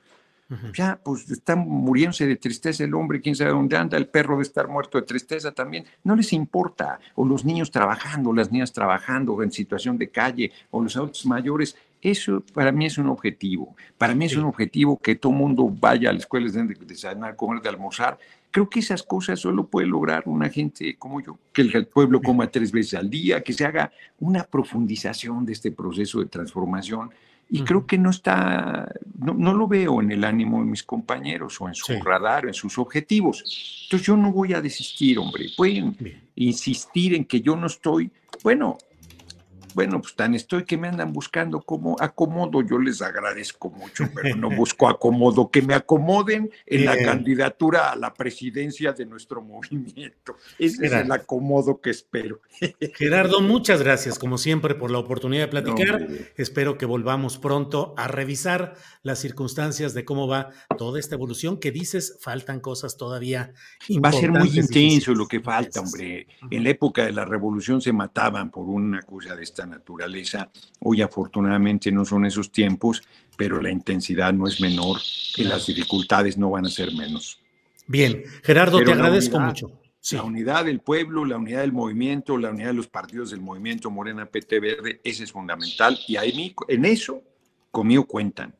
Ya, 0.75 0.99
pues 1.05 1.31
está 1.31 1.57
muriéndose 1.57 2.27
de 2.27 2.37
tristeza 2.37 2.83
el 2.83 2.95
hombre, 2.95 3.21
quién 3.21 3.37
sabe 3.37 3.51
dónde 3.51 3.77
anda, 3.77 3.99
el 3.99 4.09
perro 4.09 4.39
de 4.39 4.45
estar 4.45 4.67
muerto 4.67 4.99
de 4.99 5.07
tristeza 5.07 5.53
también. 5.53 5.85
No 6.05 6.17
les 6.17 6.33
importa. 6.33 6.99
O 7.17 7.27
los 7.27 7.45
niños 7.45 7.71
trabajando, 7.71 8.33
las 8.33 8.51
niñas 8.51 8.73
trabajando 8.73 9.43
en 9.43 9.53
situación 9.53 9.99
de 9.99 10.09
calle, 10.09 10.51
o 10.71 10.83
los 10.83 10.97
adultos 10.97 11.27
mayores. 11.27 11.77
Eso 12.01 12.43
para 12.55 12.73
mí 12.73 12.87
es 12.87 12.97
un 12.97 13.09
objetivo. 13.09 13.77
Para 13.99 14.15
mí 14.15 14.25
es 14.25 14.37
un 14.37 14.45
objetivo 14.45 14.99
que 14.99 15.17
todo 15.17 15.33
mundo 15.33 15.69
vaya 15.69 16.09
a 16.09 16.13
las 16.15 16.23
escuelas 16.23 16.55
de 16.55 16.63
desayunar, 16.65 17.37
comer, 17.37 17.61
de 17.61 17.69
almorzar. 17.69 18.19
Creo 18.51 18.71
que 18.71 18.81
esas 18.81 19.03
cosas 19.03 19.39
solo 19.41 19.67
puede 19.67 19.87
lograr 19.87 20.23
una 20.25 20.49
gente 20.49 20.97
como 20.97 21.21
yo, 21.21 21.39
que 21.53 21.63
el 21.63 21.87
pueblo 21.87 22.23
coma 22.23 22.51
tres 22.51 22.73
veces 22.73 22.95
al 22.95 23.11
día, 23.11 23.43
que 23.43 23.53
se 23.53 23.67
haga 23.67 23.93
una 24.21 24.45
profundización 24.45 25.45
de 25.45 25.53
este 25.53 25.71
proceso 25.73 26.21
de 26.21 26.27
transformación 26.27 27.11
y 27.51 27.63
creo 27.63 27.87
que 27.87 27.97
no 27.97 28.11
está, 28.11 28.93
no, 29.19 29.55
lo 29.55 29.67
veo 29.67 30.03
en 30.03 30.13
el 30.13 30.25
ánimo 30.25 30.61
de 30.61 30.67
mis 30.67 30.83
compañeros 30.83 31.61
o 31.61 31.69
en 31.69 31.75
su 31.75 31.95
radar, 32.03 32.47
en 32.47 32.55
sus 32.55 32.79
objetivos. 32.79 33.43
Entonces 33.85 34.07
yo 34.07 34.17
no 34.17 34.33
voy 34.33 34.53
a 34.53 34.61
desistir, 34.61 35.19
hombre. 35.19 35.47
Pueden 35.57 35.97
insistir 36.35 37.15
en 37.15 37.25
que 37.25 37.41
yo 37.41 37.57
no 37.57 37.67
estoy, 37.67 38.11
bueno, 38.43 38.77
bueno, 39.75 40.01
pues 40.01 40.15
tan 40.15 40.35
estoy 40.35 40.65
que 40.65 40.77
me 40.77 40.89
andan 40.89 41.13
buscando 41.13 41.61
como 41.61 41.97
acomodo, 42.01 42.63
yo 42.63 42.79
les 42.79 43.03
agradezco 43.03 43.71
mucho, 43.71 44.05
pero 44.15 44.37
no 44.37 44.51
busco 44.51 44.89
acomodo, 44.89 45.51
que 45.51 45.63
me 45.63 45.75
acomoden 45.75 46.51
en 46.67 46.85
la 46.85 46.97
candidatura 46.97 47.91
a 47.91 47.97
la 47.97 48.15
presidencia 48.15 48.93
de 48.93 49.07
nuestro 49.07 49.43
movimiento. 49.43 50.37
Ese 50.59 50.87
es 50.87 50.93
el 50.93 51.13
acomodo 51.13 51.81
que 51.81 51.91
espero. 51.91 52.41
Gerardo, 52.95 53.41
muchas 53.41 53.83
gracias, 53.83 54.19
como 54.19 54.39
siempre, 54.39 54.75
por 54.75 54.91
la 54.91 54.99
oportunidad 54.99 55.45
de 55.45 55.49
platicar. 55.49 56.09
Espero 56.37 56.79
que 56.79 56.87
volvamos 56.87 57.39
pronto 57.39 57.95
a 57.97 58.09
revisar 58.09 58.75
las 59.03 59.19
circunstancias 59.19 59.95
de 59.95 60.05
cómo 60.05 60.27
va 60.27 60.51
toda 60.77 60.99
esta 60.99 61.15
evolución, 61.15 61.59
que 61.59 61.73
dices, 61.73 62.19
faltan 62.21 62.61
cosas 62.61 62.97
todavía. 62.97 63.53
Va 64.05 64.11
a 64.11 64.13
ser 64.13 64.31
muy 64.31 64.59
intenso 64.59 65.15
lo 65.15 65.27
que 65.27 65.41
falta, 65.41 65.81
hombre. 65.81 66.27
En 66.51 66.65
la 66.65 66.71
época 66.71 67.05
de 67.05 67.13
la 67.13 67.25
revolución 67.25 67.81
se 67.81 67.93
mataban 67.93 68.51
por 68.51 68.69
una 68.69 69.03
cosa 69.03 69.35
de 69.37 69.43
esta 69.59 69.67
naturaleza. 69.67 70.51
Hoy 70.81 71.03
afortunadamente 71.03 71.91
no 71.91 72.05
son 72.05 72.27
esos 72.27 72.53
tiempos, 72.53 73.03
pero 73.37 73.61
la 73.61 73.71
intensidad 73.71 74.33
no 74.33 74.47
es 74.47 74.61
menor 74.61 75.01
y 75.37 75.45
las 75.45 75.67
dificultades 75.67 76.39
no 76.39 76.51
van 76.51 76.67
a 76.67 76.69
ser 76.69 76.93
menos. 76.95 77.41
Bien, 77.87 78.23
Gerardo, 78.43 78.83
te 78.83 78.93
agradezco 78.93 79.41
mucho. 79.41 79.73
La 80.13 80.23
unidad 80.23 80.65
del 80.65 80.81
pueblo, 80.81 81.25
la 81.25 81.37
unidad 81.37 81.61
del 81.61 81.73
movimiento, 81.73 82.39
la 82.39 82.51
unidad 82.51 82.69
de 82.69 82.75
los 82.75 82.87
partidos 82.87 83.31
del 83.31 83.41
movimiento 83.41 83.91
Morena 83.91 84.27
PT 84.27 84.61
Verde, 84.61 85.01
ese 85.03 85.25
es 85.25 85.33
fundamental. 85.33 85.99
Y 86.07 86.17
ahí, 86.17 86.55
en 86.69 86.85
eso 86.85 87.23
conmigo 87.71 88.07
cuentan. 88.07 88.55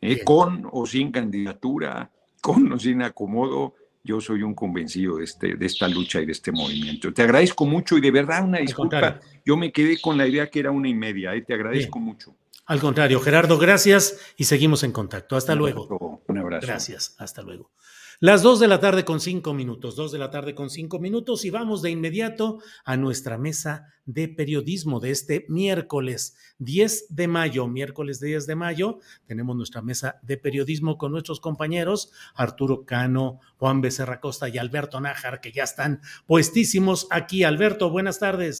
¿eh? 0.00 0.24
con 0.24 0.66
o 0.72 0.86
sin 0.86 1.12
candidatura, 1.12 2.10
con 2.40 2.72
o 2.72 2.78
sin 2.78 3.02
acomodo, 3.02 3.74
yo 4.02 4.20
soy 4.20 4.42
un 4.42 4.54
convencido 4.54 5.16
de, 5.16 5.24
este, 5.24 5.56
de 5.56 5.66
esta 5.66 5.86
lucha 5.86 6.20
y 6.20 6.26
de 6.26 6.32
este 6.32 6.52
movimiento. 6.52 7.12
Te 7.12 7.22
agradezco 7.22 7.66
mucho 7.66 7.98
y 7.98 8.00
de 8.00 8.10
verdad 8.10 8.44
una 8.44 8.58
disculpa. 8.58 9.20
Yo 9.50 9.56
me 9.56 9.72
quedé 9.72 10.00
con 10.00 10.16
la 10.16 10.28
idea 10.28 10.48
que 10.48 10.60
era 10.60 10.70
una 10.70 10.88
y 10.88 10.94
media. 10.94 11.34
¿eh? 11.34 11.42
Te 11.42 11.54
agradezco 11.54 11.98
mucho. 11.98 12.36
Al 12.66 12.78
contrario, 12.78 13.18
Gerardo, 13.18 13.58
gracias 13.58 14.16
y 14.36 14.44
seguimos 14.44 14.84
en 14.84 14.92
contacto. 14.92 15.34
Hasta 15.34 15.56
luego. 15.56 16.22
Un 16.28 16.38
abrazo. 16.38 16.68
Gracias. 16.68 17.16
Hasta 17.18 17.42
luego. 17.42 17.72
Las 18.20 18.42
dos 18.42 18.60
de 18.60 18.68
la 18.68 18.78
tarde 18.78 19.04
con 19.04 19.18
cinco 19.18 19.52
minutos, 19.52 19.96
dos 19.96 20.12
de 20.12 20.18
la 20.18 20.30
tarde 20.30 20.54
con 20.54 20.70
cinco 20.70 21.00
minutos 21.00 21.44
y 21.44 21.50
vamos 21.50 21.82
de 21.82 21.90
inmediato 21.90 22.60
a 22.84 22.96
nuestra 22.96 23.38
mesa 23.38 23.86
de 24.04 24.28
periodismo 24.28 25.00
de 25.00 25.10
este 25.10 25.46
miércoles 25.48 26.36
10 26.58 27.06
de 27.08 27.26
mayo, 27.26 27.66
miércoles 27.66 28.20
10 28.20 28.46
de 28.46 28.54
mayo. 28.54 29.00
Tenemos 29.26 29.56
nuestra 29.56 29.82
mesa 29.82 30.20
de 30.22 30.36
periodismo 30.36 30.96
con 30.96 31.10
nuestros 31.10 31.40
compañeros 31.40 32.12
Arturo 32.36 32.84
Cano, 32.84 33.40
Juan 33.56 33.80
Becerra 33.80 34.20
Costa 34.20 34.48
y 34.48 34.58
Alberto 34.58 35.00
Nájar, 35.00 35.40
que 35.40 35.50
ya 35.50 35.64
están 35.64 36.02
puestísimos 36.26 37.08
aquí. 37.10 37.42
Alberto, 37.42 37.90
buenas 37.90 38.20
tardes. 38.20 38.60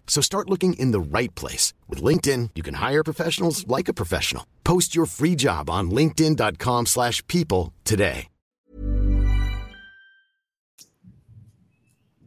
So 0.05 0.21
start 0.21 0.49
looking 0.49 0.73
in 0.73 0.91
the 0.91 0.99
right 0.99 1.33
place. 1.33 1.73
With 1.89 2.03
LinkedIn, 2.03 2.51
you 2.53 2.61
can 2.61 2.75
hire 2.75 3.03
professionals 3.03 3.65
like 3.67 3.87
a 3.87 3.93
professional. 3.93 4.45
Post 4.63 4.93
your 4.93 5.07
free 5.07 5.35
job 5.35 5.69
on 5.69 5.89
linkedin.com 5.89 6.85
slash 6.85 7.25
people 7.27 7.73
today. 7.83 8.27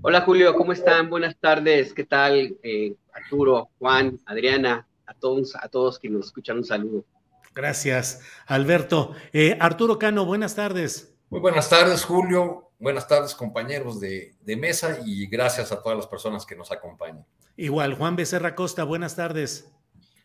Hola 0.07 0.20
Julio, 0.20 0.55
¿cómo 0.55 0.75
están? 0.75 1.09
Buenas 1.09 1.35
tardes. 1.41 1.95
¿Qué 1.95 2.05
tal? 2.05 2.59
Eh, 2.62 2.95
Arturo, 3.14 3.70
Juan, 3.79 4.20
Adriana, 4.27 4.87
a 5.07 5.14
todos, 5.14 5.57
a 5.57 5.66
todos 5.68 5.99
que 5.99 6.11
nos 6.11 6.27
escuchan 6.27 6.59
un 6.59 6.64
saludo. 6.64 7.07
Gracias, 7.55 8.20
Alberto. 8.47 9.14
Eh, 9.33 9.57
Arturo 9.59 9.99
Cano, 9.99 10.27
buenas 10.27 10.55
tardes. 10.55 11.14
Muy 11.31 11.41
buenas 11.41 11.70
tardes, 11.70 12.05
Julio. 12.05 12.70
Buenas 12.79 13.09
tardes, 13.09 13.35
compañeros 13.35 13.99
de, 13.99 14.35
de 14.43 14.57
mesa 14.59 14.99
y 15.07 15.27
gracias 15.27 15.72
a 15.72 15.83
todas 15.83 15.97
las 15.97 16.07
personas 16.07 16.45
que 16.45 16.55
nos 16.55 16.70
acompañan. 16.70 17.25
Igual, 17.57 17.94
Juan 17.94 18.16
Becerra 18.16 18.55
Costa, 18.55 18.84
buenas 18.84 19.14
tardes. 19.14 19.70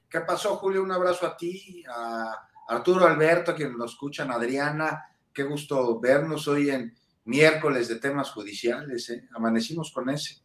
¿Qué 0.10 0.22
pasó, 0.22 0.56
Julio? 0.56 0.82
Un 0.82 0.92
abrazo 0.92 1.28
a 1.28 1.38
ti, 1.38 1.84
a 1.88 2.34
Arturo 2.68 3.06
Alberto, 3.06 3.52
a 3.52 3.56
quienes 3.56 3.78
nos 3.78 3.92
escuchan, 3.92 4.32
Adriana. 4.32 5.06
Qué 5.32 5.44
gusto 5.44 6.00
vernos 6.00 6.48
hoy 6.48 6.72
en 6.72 6.96
miércoles 7.26 7.88
de 7.88 7.98
temas 7.98 8.32
judiciales. 8.32 9.10
¿eh? 9.12 9.28
Amanecimos 9.36 9.92
con 9.92 10.10
ese. 10.10 10.38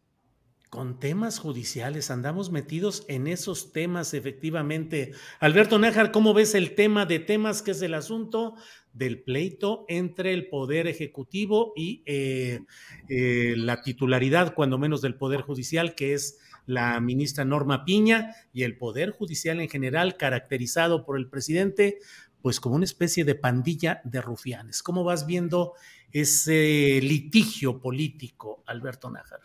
Con 0.69 0.99
temas 0.99 1.39
judiciales, 1.39 2.11
andamos 2.11 2.51
metidos 2.51 3.05
en 3.09 3.29
esos 3.29 3.73
temas, 3.73 4.13
efectivamente. 4.13 5.13
Alberto 5.39 5.79
Nájar, 5.79 6.11
¿cómo 6.13 6.35
ves 6.35 6.55
el 6.55 6.75
tema 6.75 7.07
de 7.07 7.21
temas 7.21 7.63
que 7.63 7.71
es 7.71 7.81
el 7.81 7.95
asunto 7.95 8.57
del 8.93 9.23
pleito 9.23 9.87
entre 9.89 10.35
el 10.35 10.49
Poder 10.49 10.89
Ejecutivo 10.89 11.73
y 11.77 12.03
eh, 12.07 12.61
eh, 13.09 13.55
la 13.57 13.83
titularidad, 13.83 14.53
cuando 14.55 14.77
menos, 14.77 15.01
del 15.01 15.17
Poder 15.17 15.43
Judicial, 15.43 15.95
que 15.95 16.15
es 16.15 16.39
la 16.67 17.01
ministra 17.01 17.45
Norma 17.45 17.85
Piña 17.85 18.35
y 18.53 18.63
el 18.63 18.77
Poder 18.77 19.11
Judicial 19.11 19.61
en 19.61 19.69
general, 19.69 20.17
caracterizado 20.17 21.05
por 21.05 21.19
el 21.19 21.29
presidente, 21.29 21.99
pues 22.43 22.61
como 22.61 22.77
una 22.77 22.85
especie 22.85 23.25
de 23.25 23.35
pandilla 23.35 24.01
de 24.05 24.21
rufianes. 24.21 24.83
¿Cómo 24.83 25.05
vas 25.05 25.27
viendo 25.27 25.75
ese 26.13 27.01
litigio 27.03 27.81
político, 27.81 28.63
Alberto 28.67 29.11
Nájar? 29.11 29.41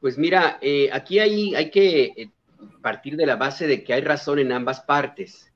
Pues 0.00 0.18
mira, 0.18 0.58
eh, 0.60 0.88
aquí 0.92 1.18
hay, 1.18 1.54
hay 1.54 1.70
que 1.70 2.04
eh, 2.04 2.30
partir 2.82 3.16
de 3.16 3.26
la 3.26 3.36
base 3.36 3.66
de 3.66 3.84
que 3.84 3.92
hay 3.92 4.02
razón 4.02 4.38
en 4.38 4.52
ambas 4.52 4.80
partes. 4.80 5.52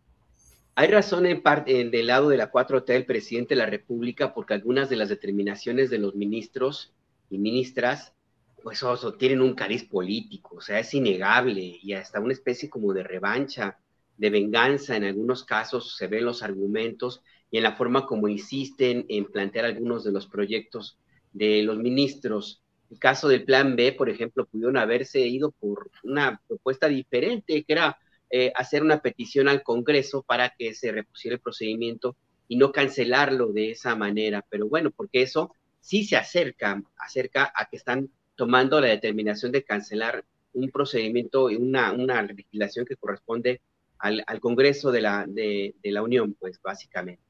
Hay 0.74 0.88
razón 0.88 1.26
en 1.26 1.42
parte 1.42 1.84
del 1.84 2.06
lado 2.06 2.28
de 2.28 2.36
la 2.36 2.50
4T 2.50 2.86
del 2.86 3.06
presidente 3.06 3.54
de 3.54 3.60
la 3.60 3.66
República 3.66 4.32
porque 4.34 4.54
algunas 4.54 4.88
de 4.88 4.96
las 4.96 5.08
determinaciones 5.08 5.90
de 5.90 5.98
los 5.98 6.14
ministros 6.14 6.92
y 7.28 7.38
ministras 7.38 8.14
pues 8.62 8.82
oso, 8.82 9.14
tienen 9.14 9.40
un 9.40 9.54
cariz 9.54 9.84
político, 9.84 10.56
o 10.56 10.60
sea, 10.60 10.78
es 10.78 10.92
innegable 10.94 11.78
y 11.82 11.92
hasta 11.94 12.20
una 12.20 12.32
especie 12.32 12.68
como 12.68 12.92
de 12.92 13.02
revancha, 13.02 13.78
de 14.16 14.30
venganza, 14.30 14.96
en 14.96 15.04
algunos 15.04 15.44
casos 15.44 15.96
se 15.96 16.06
ven 16.06 16.24
los 16.24 16.42
argumentos 16.42 17.22
y 17.50 17.56
en 17.56 17.62
la 17.62 17.72
forma 17.72 18.06
como 18.06 18.28
insisten 18.28 19.06
en 19.08 19.24
plantear 19.24 19.64
algunos 19.64 20.04
de 20.04 20.12
los 20.12 20.26
proyectos 20.26 20.98
de 21.32 21.62
los 21.62 21.78
ministros. 21.78 22.62
El 22.90 22.98
caso 22.98 23.28
del 23.28 23.44
Plan 23.44 23.76
B, 23.76 23.92
por 23.92 24.10
ejemplo, 24.10 24.46
pudieron 24.46 24.76
haberse 24.76 25.20
ido 25.20 25.52
por 25.52 25.90
una 26.02 26.40
propuesta 26.46 26.88
diferente, 26.88 27.64
que 27.64 27.72
era 27.72 27.98
eh, 28.30 28.52
hacer 28.54 28.82
una 28.82 29.00
petición 29.00 29.48
al 29.48 29.62
Congreso 29.62 30.22
para 30.22 30.50
que 30.50 30.74
se 30.74 30.92
repusiera 30.92 31.36
el 31.36 31.40
procedimiento 31.40 32.16
y 32.46 32.56
no 32.56 32.72
cancelarlo 32.72 33.52
de 33.52 33.70
esa 33.70 33.96
manera. 33.96 34.44
Pero 34.48 34.68
bueno, 34.68 34.90
porque 34.90 35.22
eso 35.22 35.54
sí 35.80 36.04
se 36.04 36.16
acerca, 36.16 36.82
acerca 36.98 37.52
a 37.54 37.66
que 37.66 37.76
están 37.76 38.10
tomando 38.40 38.80
la 38.80 38.86
determinación 38.86 39.52
de 39.52 39.64
cancelar 39.64 40.24
un 40.54 40.70
procedimiento 40.70 41.50
y 41.50 41.56
una, 41.56 41.92
una 41.92 42.22
legislación 42.22 42.86
que 42.86 42.96
corresponde 42.96 43.60
al, 43.98 44.24
al 44.26 44.40
Congreso 44.40 44.90
de 44.90 45.02
la, 45.02 45.26
de, 45.28 45.74
de, 45.82 45.92
la 45.92 46.02
Unión, 46.02 46.34
pues 46.40 46.58
básicamente. 46.62 47.22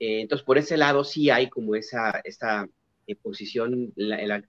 Eh, 0.00 0.22
entonces, 0.22 0.46
por 0.46 0.56
ese 0.56 0.78
lado 0.78 1.04
sí 1.04 1.28
hay 1.28 1.50
como 1.50 1.74
esa, 1.74 2.22
esta 2.24 2.66
eh, 3.06 3.14
posición, 3.14 3.92
el, 3.94 4.42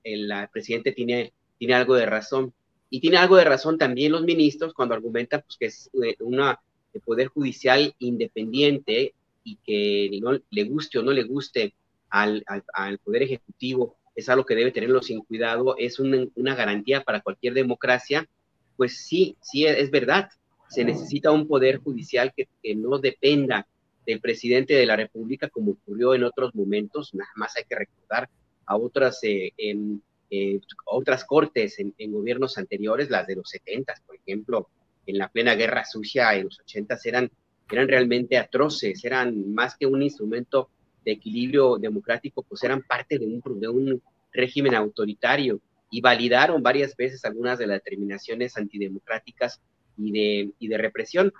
presidente 0.53 0.93
tiene, 0.93 1.33
tiene 1.57 1.73
algo 1.73 1.95
de 1.95 2.05
razón. 2.05 2.53
Y 2.89 3.01
tiene 3.01 3.17
algo 3.17 3.35
de 3.35 3.43
razón 3.43 3.77
también 3.77 4.13
los 4.13 4.23
ministros 4.23 4.73
cuando 4.73 4.95
argumentan 4.95 5.43
pues, 5.45 5.57
que 5.57 5.65
es 5.65 5.89
eh, 6.01 6.15
una 6.21 6.61
de 6.93 7.01
poder 7.01 7.27
judicial 7.27 7.93
independiente 7.99 9.15
y 9.43 9.57
que 9.57 10.17
no 10.21 10.39
le 10.49 10.63
guste 10.63 10.97
o 10.97 11.03
no 11.03 11.11
le 11.11 11.23
guste 11.23 11.73
al, 12.09 12.41
al, 12.47 12.63
al 12.73 12.99
poder 12.99 13.23
ejecutivo 13.23 13.98
es 14.15 14.29
algo 14.29 14.45
que 14.45 14.55
debe 14.55 14.71
tenerlo 14.71 15.01
sin 15.01 15.21
cuidado, 15.21 15.75
es 15.77 15.99
una, 15.99 16.55
garantía 16.55 17.01
para 17.01 17.21
cualquier 17.21 17.53
democracia, 17.53 18.27
pues 18.75 19.05
sí, 19.05 19.35
sí 19.41 19.65
es 19.65 19.91
verdad, 19.91 20.29
se 20.69 20.83
necesita 20.83 21.31
un 21.31 21.47
poder 21.47 21.77
judicial 21.77 22.33
que, 22.35 22.47
no 22.75 22.99
dependa 22.99 23.67
del 24.05 24.21
presidente 24.21 24.73
de 24.73 24.85
la 24.85 24.95
República 24.95 25.49
como 25.49 25.71
ocurrió 25.71 26.13
en 26.13 26.23
otros 26.23 26.53
momentos, 26.55 27.13
nada 27.13 27.31
más 27.35 27.55
hay 27.57 27.63
que 27.63 27.75
recordar 27.75 28.29
a 28.65 28.77
otras, 28.77 29.19
eh, 29.23 29.51
en, 29.57 30.01
eh, 30.29 30.59
otras 30.85 31.25
cortes 31.25 31.79
en, 31.79 32.11
gobiernos 32.11 32.57
anteriores, 32.57 33.09
las 33.09 33.25
de 33.27 33.35
los 33.35 33.49
70, 33.49 33.93
por 34.05 34.15
ejemplo, 34.15 34.69
en 35.05 35.17
la 35.17 35.27
plena 35.27 35.55
guerra 35.55 35.85
sucia 35.85 36.35
en 36.35 36.45
los 36.45 36.59
80 36.59 36.97
eran, 37.05 37.31
eran 37.71 37.87
realmente 37.87 38.37
atroces, 38.37 39.03
eran 39.03 39.53
más 39.53 39.75
que 39.75 39.87
un 39.87 40.03
instrumento 40.03 40.69
de 41.09 41.15
equilibrio 41.15 41.77
democrático, 41.77 42.43
pues 42.43 42.63
eran 42.63 42.83
parte 42.83 43.17
de 43.17 43.25
un, 43.25 44.01
régimen 44.31 44.75
autoritario 44.75 45.59
y 45.89 46.01
validaron 46.01 46.61
varias 46.61 46.95
veces 46.95 47.25
algunas 47.25 47.57
de 47.57 47.65
las 47.65 47.77
determinaciones 47.83 48.55
antidemocráticas 48.57 49.59
y 49.97 50.11
de, 50.11 50.51
y 50.59 50.67
de 50.67 50.77
represión. 50.77 51.33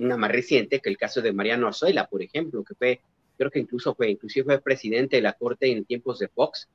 Una 0.00 0.16
más 0.16 0.32
reciente, 0.32 0.80
que 0.80 0.88
el 0.88 0.96
caso 0.96 1.20
de 1.20 1.32
Mariano 1.32 1.68
Azuela, 1.68 2.06
por 2.06 2.22
ejemplo, 2.22 2.64
que 2.64 2.74
fue, 2.74 3.00
creo 3.36 3.50
que 3.50 3.58
incluso 3.58 3.94
fue, 3.94 4.10
inclusive 4.10 4.44
fue 4.44 4.60
presidente 4.60 5.16
de 5.16 5.22
la 5.22 5.34
Corte 5.34 5.70
en 5.70 5.84
tiempos 5.84 6.18
de 6.18 6.28
Fox, 6.28 6.68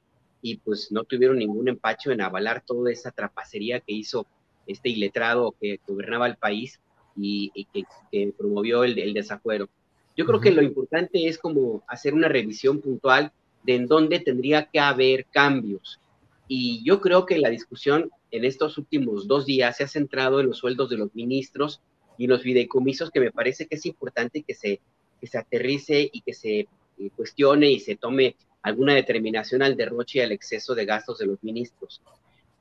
y 0.44 0.58
pues 0.58 0.92
no 0.92 1.04
tuvieron 1.04 1.40
ningún 1.40 1.70
empacho 1.70 2.12
en 2.12 2.22
avalar 2.22 2.64
toda 2.66 2.92
esa 2.92 3.12
trapacería 3.12 3.80
que 3.80 3.94
hizo 3.94 4.28
este 4.68 4.90
iletrado 4.90 5.56
que 5.60 5.80
gobernaba 5.88 6.28
el 6.28 6.36
país 6.36 6.80
y, 7.16 7.68
que, 8.12 8.34
promovió 8.38 8.84
el, 8.84 9.00
el 9.00 9.14
desafuero. 9.14 9.70
Yo 10.16 10.26
creo 10.26 10.40
que 10.40 10.52
lo 10.52 10.62
importante 10.62 11.28
es 11.28 11.38
como 11.38 11.84
hacer 11.88 12.14
una 12.14 12.28
revisión 12.28 12.82
puntual 12.82 13.32
de 13.64 13.76
en 13.76 13.88
dónde 13.88 14.20
tendría 14.20 14.66
que 14.66 14.80
haber 14.80 15.26
cambios. 15.26 16.00
Y 16.48 16.84
yo 16.84 17.02
creo 17.02 17.26
que 17.26 17.40
la 17.40 17.50
discusión 17.50 18.12
en 18.30 18.46
estos 18.46 18.78
últimos 18.78 19.28
dos 19.28 19.46
días 19.46 19.78
se 19.78 19.86
ha 19.86 19.88
centrado 19.88 20.40
en 20.40 20.48
los 20.48 20.58
sueldos 20.58 20.90
de 20.90 20.98
los 20.98 21.16
ministros 21.16 21.82
y 22.18 22.28
los 22.28 22.44
fideicomisos, 22.44 23.10
que 23.10 23.20
me 23.20 23.32
parece 23.32 23.66
que 23.66 23.76
es 23.76 23.86
importante 23.86 24.44
que 24.44 24.54
se, 24.54 24.82
que 25.20 25.28
se 25.28 25.38
aterrice 25.38 26.10
y 26.12 26.22
que 26.22 26.34
se 26.34 26.60
eh, 26.60 26.68
cuestione 27.16 27.72
y 27.72 27.80
se 27.80 27.96
tome 27.96 28.36
alguna 28.62 28.94
determinación 28.94 29.64
al 29.64 29.76
derroche 29.76 30.20
y 30.20 30.22
al 30.22 30.32
exceso 30.32 30.76
de 30.76 30.86
gastos 30.86 31.18
de 31.18 31.26
los 31.26 31.44
ministros. 31.44 32.02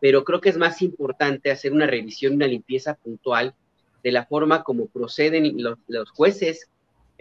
Pero 0.00 0.24
creo 0.24 0.40
que 0.40 0.48
es 0.48 0.56
más 0.56 0.80
importante 0.80 1.50
hacer 1.50 1.72
una 1.72 1.86
revisión, 1.86 2.34
una 2.34 2.46
limpieza 2.46 2.94
puntual 2.94 3.54
de 4.02 4.12
la 4.12 4.24
forma 4.24 4.64
como 4.64 4.86
proceden 4.86 5.62
los, 5.62 5.78
los 5.86 6.10
jueces 6.10 6.71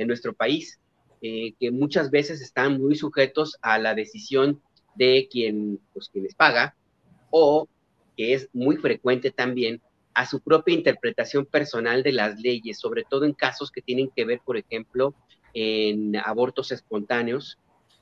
en 0.02 0.08
nuestro 0.08 0.34
país, 0.34 0.80
eh, 1.22 1.54
que 1.60 1.72
muchas 1.72 2.10
veces 2.10 2.42
están 2.42 2.80
muy 2.82 2.96
sujetos 2.96 3.58
a 3.62 3.78
la 3.78 3.94
decisión 3.94 4.62
de 4.96 5.28
quien, 5.32 5.80
pues, 5.94 6.10
quien 6.10 6.24
les 6.24 6.36
paga, 6.36 6.76
o 7.30 7.68
que 8.18 8.34
es 8.34 8.50
muy 8.54 8.78
frecuente 8.78 9.32
también 9.32 9.82
a 10.14 10.26
su 10.26 10.42
propia 10.42 10.74
interpretación 10.74 11.46
personal 11.46 12.04
de 12.04 12.12
las 12.12 12.40
leyes, 12.40 12.80
sobre 12.80 13.04
todo 13.04 13.26
en 13.26 13.34
casos 13.34 13.72
que 13.72 13.82
tienen 13.82 14.10
que 14.10 14.26
ver, 14.26 14.42
por 14.44 14.58
ejemplo, 14.58 15.14
en 15.54 16.16
abortos 16.18 16.72
espontáneos 16.72 17.58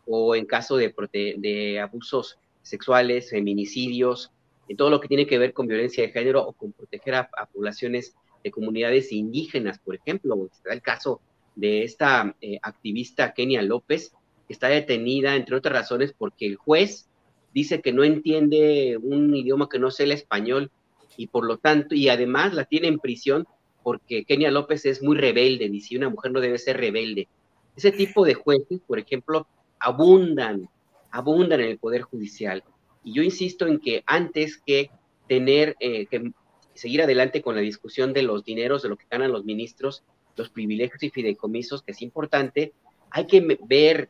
o 0.05 0.35
en 0.35 0.45
caso 0.45 0.77
de, 0.77 1.79
abusos 1.79 2.39
sexuales, 2.61 3.29
feminicidios, 3.29 4.31
en 4.67 4.77
todo 4.77 4.89
lo 4.89 4.99
que 4.99 5.07
tiene 5.07 5.27
que 5.27 5.37
ver 5.37 5.53
con 5.53 5.67
violencia 5.67 6.03
de 6.03 6.11
género 6.11 6.47
o 6.47 6.53
con 6.53 6.71
proteger 6.71 7.15
a, 7.15 7.29
poblaciones 7.51 8.15
de 8.43 8.51
comunidades 8.51 9.11
indígenas, 9.11 9.79
por 9.79 9.95
ejemplo, 9.95 10.47
está 10.51 10.73
el 10.73 10.81
caso 10.81 11.21
de 11.59 11.83
esta 11.83 12.35
eh, 12.41 12.59
activista 12.61 13.33
Kenia 13.33 13.61
López, 13.61 14.11
que 14.47 14.53
está 14.53 14.67
detenida, 14.67 15.35
entre 15.35 15.55
otras 15.55 15.73
razones, 15.73 16.13
porque 16.17 16.45
el 16.45 16.55
juez 16.55 17.07
dice 17.53 17.81
que 17.81 17.93
no 17.93 18.03
entiende 18.03 18.97
un 19.01 19.35
idioma 19.35 19.69
que 19.69 19.79
no 19.79 19.91
sea 19.91 20.05
el 20.05 20.11
español 20.11 20.71
y 21.17 21.27
por 21.27 21.45
lo 21.45 21.57
tanto, 21.57 21.95
y 21.95 22.09
además 22.09 22.53
la 22.53 22.65
tiene 22.65 22.87
en 22.87 22.99
prisión 22.99 23.45
porque 23.83 24.23
Kenia 24.23 24.51
López 24.51 24.85
es 24.85 25.01
muy 25.01 25.17
rebelde, 25.17 25.69
dice, 25.69 25.97
una 25.97 26.09
mujer 26.09 26.31
no 26.31 26.39
debe 26.39 26.57
ser 26.57 26.77
rebelde. 26.77 27.27
Ese 27.75 27.91
tipo 27.91 28.25
de 28.25 28.33
jueces, 28.33 28.81
por 28.85 28.99
ejemplo, 28.99 29.47
abundan, 29.79 30.69
abundan 31.11 31.61
en 31.61 31.69
el 31.69 31.77
Poder 31.77 32.01
Judicial. 32.03 32.63
Y 33.03 33.13
yo 33.13 33.23
insisto 33.23 33.67
en 33.67 33.79
que 33.79 34.03
antes 34.05 34.61
que 34.65 34.91
tener, 35.27 35.75
eh, 35.79 36.05
que 36.05 36.31
seguir 36.73 37.01
adelante 37.01 37.41
con 37.41 37.55
la 37.55 37.61
discusión 37.61 38.13
de 38.13 38.23
los 38.23 38.43
dineros, 38.43 38.81
de 38.81 38.89
lo 38.89 38.97
que 38.97 39.05
ganan 39.09 39.31
los 39.31 39.45
ministros, 39.45 40.03
los 40.39 40.49
privilegios 40.49 41.03
y 41.03 41.11
fideicomisos, 41.11 41.83
que 41.83 41.91
es 41.91 42.01
importante, 42.01 42.73
hay 43.11 43.27
que 43.27 43.57
ver, 43.67 44.09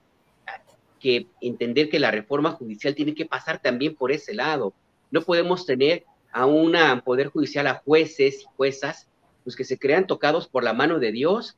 que 0.99 1.27
entender 1.41 1.89
que 1.89 1.99
la 1.99 2.11
reforma 2.11 2.51
judicial 2.51 2.95
tiene 2.95 3.13
que 3.13 3.25
pasar 3.25 3.61
también 3.61 3.95
por 3.95 4.11
ese 4.11 4.33
lado. 4.33 4.73
No 5.11 5.21
podemos 5.21 5.65
tener 5.65 6.05
a 6.31 6.45
un 6.45 6.75
poder 7.03 7.27
judicial, 7.27 7.67
a 7.67 7.81
jueces 7.83 8.41
y 8.43 8.45
juezas, 8.55 9.07
pues 9.43 9.55
que 9.55 9.63
se 9.63 9.79
crean 9.79 10.07
tocados 10.07 10.47
por 10.47 10.63
la 10.63 10.73
mano 10.73 10.99
de 10.99 11.11
Dios 11.11 11.57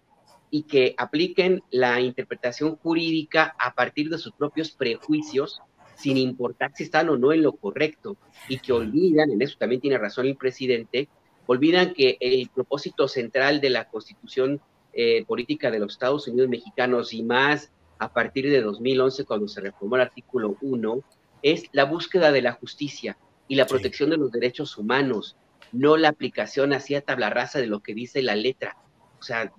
y 0.49 0.63
que 0.63 0.95
apliquen 0.97 1.61
la 1.71 1.99
interpretación 2.01 2.75
jurídica 2.77 3.55
a 3.59 3.73
partir 3.73 4.09
de 4.09 4.17
sus 4.17 4.33
propios 4.33 4.71
prejuicios, 4.71 5.61
sin 5.95 6.17
importar 6.17 6.71
si 6.75 6.83
están 6.83 7.09
o 7.09 7.17
no 7.17 7.31
en 7.31 7.41
lo 7.41 7.53
correcto, 7.53 8.17
y 8.47 8.59
que 8.59 8.73
olvidan, 8.73 9.31
en 9.31 9.41
eso 9.41 9.55
también 9.57 9.81
tiene 9.81 9.97
razón 9.97 10.25
el 10.27 10.35
presidente, 10.35 11.09
olvidan 11.45 11.93
que 11.93 12.17
el 12.19 12.49
propósito 12.49 13.07
central 13.07 13.61
de 13.61 13.69
la 13.69 13.89
constitución 13.89 14.61
eh, 14.93 15.23
política 15.25 15.71
de 15.71 15.79
los 15.79 15.93
Estados 15.93 16.27
Unidos 16.27 16.49
mexicanos 16.49 17.13
y 17.13 17.23
más 17.23 17.71
a 17.97 18.11
partir 18.11 18.49
de 18.49 18.61
2011, 18.61 19.25
cuando 19.25 19.47
se 19.47 19.61
reformó 19.61 19.95
el 19.95 20.01
artículo 20.01 20.57
1, 20.61 21.03
es 21.43 21.65
la 21.71 21.85
búsqueda 21.85 22.31
de 22.31 22.41
la 22.41 22.53
justicia 22.53 23.17
y 23.47 23.55
la 23.55 23.67
protección 23.67 24.09
de 24.09 24.17
los 24.17 24.31
derechos 24.31 24.77
humanos, 24.77 25.37
no 25.71 25.97
la 25.97 26.09
aplicación 26.09 26.73
hacia 26.73 27.01
tabla 27.01 27.29
rasa 27.29 27.59
de 27.59 27.67
lo 27.67 27.81
que 27.81 27.93
dice 27.93 28.21
la 28.21 28.35
letra. 28.35 28.75
O 29.19 29.23
sea, 29.23 29.51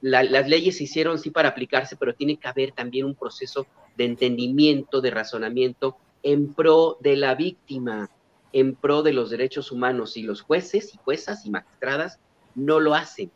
las 0.00 0.48
leyes 0.48 0.76
se 0.76 0.84
hicieron 0.84 1.18
sí 1.18 1.30
para 1.30 1.50
aplicarse, 1.50 1.96
pero 1.96 2.14
tiene 2.14 2.36
que 2.36 2.48
haber 2.48 2.72
también 2.72 3.06
un 3.06 3.14
proceso 3.14 3.66
de 3.96 4.04
entendimiento, 4.04 5.00
de 5.00 5.10
razonamiento 5.10 5.96
en 6.22 6.52
pro 6.54 6.98
de 7.00 7.16
la 7.16 7.34
víctima, 7.34 8.10
en 8.52 8.74
pro 8.74 9.02
de 9.02 9.12
los 9.12 9.30
derechos 9.30 9.72
humanos. 9.72 10.16
Y 10.16 10.22
los 10.22 10.42
jueces 10.42 10.94
y 10.94 10.98
juezas 10.98 11.44
y 11.46 11.50
magistradas 11.50 12.18
no 12.54 12.80
lo 12.80 12.94
hacen, 12.94 13.30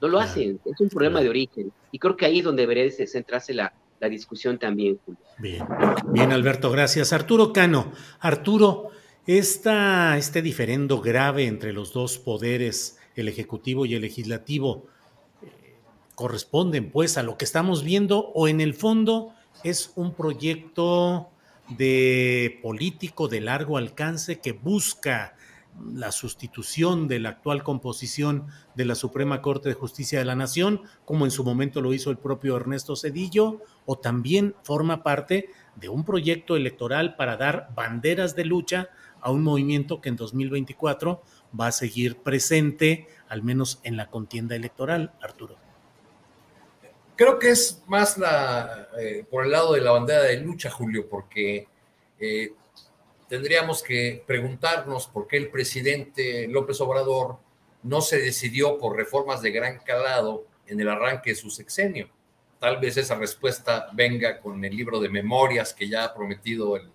no 0.00 0.08
lo 0.08 0.18
hacen. 0.18 0.60
Es 0.64 0.80
un 0.80 0.88
problema 0.88 1.20
de 1.20 1.28
origen. 1.28 1.72
Y 1.92 1.98
creo 1.98 2.16
que 2.16 2.26
ahí 2.26 2.38
es 2.38 2.44
donde 2.44 2.62
debería 2.62 2.90
centrarse 3.06 3.54
la, 3.54 3.72
la 4.00 4.08
discusión 4.08 4.58
también, 4.58 4.98
Julio. 5.04 5.20
Bien, 5.38 5.64
bien, 6.12 6.32
Alberto, 6.32 6.70
gracias. 6.70 7.12
Arturo 7.12 7.52
Cano, 7.52 7.92
Arturo, 8.20 8.90
esta, 9.26 10.16
este 10.16 10.42
diferendo 10.42 11.00
grave 11.00 11.46
entre 11.46 11.72
los 11.72 11.92
dos 11.92 12.18
poderes, 12.18 12.98
el 13.14 13.28
Ejecutivo 13.28 13.86
y 13.86 13.94
el 13.94 14.02
Legislativo, 14.02 14.86
corresponden 16.14 16.90
pues 16.90 17.18
a 17.18 17.22
lo 17.22 17.36
que 17.36 17.44
estamos 17.44 17.84
viendo 17.84 18.30
o 18.34 18.48
en 18.48 18.60
el 18.60 18.74
fondo 18.74 19.32
es 19.64 19.92
un 19.96 20.14
proyecto 20.14 21.28
de 21.68 22.58
político 22.62 23.28
de 23.28 23.40
largo 23.40 23.76
alcance 23.76 24.40
que 24.40 24.52
busca 24.52 25.34
la 25.92 26.10
sustitución 26.12 27.06
de 27.08 27.18
la 27.18 27.30
actual 27.30 27.62
composición 27.62 28.46
de 28.74 28.84
la 28.84 28.94
Suprema 28.94 29.42
Corte 29.42 29.68
de 29.68 29.74
Justicia 29.74 30.18
de 30.18 30.24
la 30.24 30.34
Nación, 30.34 30.82
como 31.04 31.24
en 31.24 31.30
su 31.30 31.44
momento 31.44 31.80
lo 31.80 31.92
hizo 31.92 32.10
el 32.10 32.18
propio 32.18 32.56
Ernesto 32.56 32.96
Cedillo, 32.96 33.60
o 33.84 33.98
también 33.98 34.54
forma 34.62 35.02
parte 35.02 35.50
de 35.74 35.88
un 35.88 36.04
proyecto 36.04 36.56
electoral 36.56 37.16
para 37.16 37.36
dar 37.36 37.68
banderas 37.74 38.34
de 38.36 38.44
lucha 38.44 38.88
a 39.20 39.30
un 39.30 39.42
movimiento 39.42 40.00
que 40.00 40.08
en 40.08 40.16
2024 40.16 41.22
va 41.58 41.66
a 41.68 41.72
seguir 41.72 42.16
presente, 42.18 43.06
al 43.28 43.42
menos 43.42 43.80
en 43.82 43.96
la 43.96 44.08
contienda 44.08 44.56
electoral, 44.56 45.12
Arturo. 45.20 45.65
Creo 47.16 47.38
que 47.38 47.48
es 47.48 47.82
más 47.86 48.18
la, 48.18 48.88
eh, 49.00 49.24
por 49.30 49.44
el 49.44 49.50
lado 49.50 49.72
de 49.72 49.80
la 49.80 49.92
bandera 49.92 50.22
de 50.22 50.38
lucha, 50.38 50.70
Julio, 50.70 51.08
porque 51.08 51.66
eh, 52.20 52.52
tendríamos 53.26 53.82
que 53.82 54.22
preguntarnos 54.26 55.06
por 55.06 55.26
qué 55.26 55.38
el 55.38 55.48
presidente 55.48 56.46
López 56.46 56.78
Obrador 56.82 57.38
no 57.82 58.02
se 58.02 58.18
decidió 58.18 58.76
por 58.78 58.96
reformas 58.96 59.40
de 59.40 59.50
gran 59.50 59.78
calado 59.78 60.46
en 60.66 60.78
el 60.78 60.90
arranque 60.90 61.30
de 61.30 61.36
su 61.36 61.50
sexenio. 61.50 62.10
Tal 62.58 62.78
vez 62.78 62.98
esa 62.98 63.14
respuesta 63.14 63.88
venga 63.94 64.38
con 64.40 64.62
el 64.62 64.76
libro 64.76 65.00
de 65.00 65.08
memorias 65.08 65.72
que 65.72 65.88
ya 65.88 66.04
ha 66.04 66.14
prometido 66.14 66.76
el, 66.76 66.90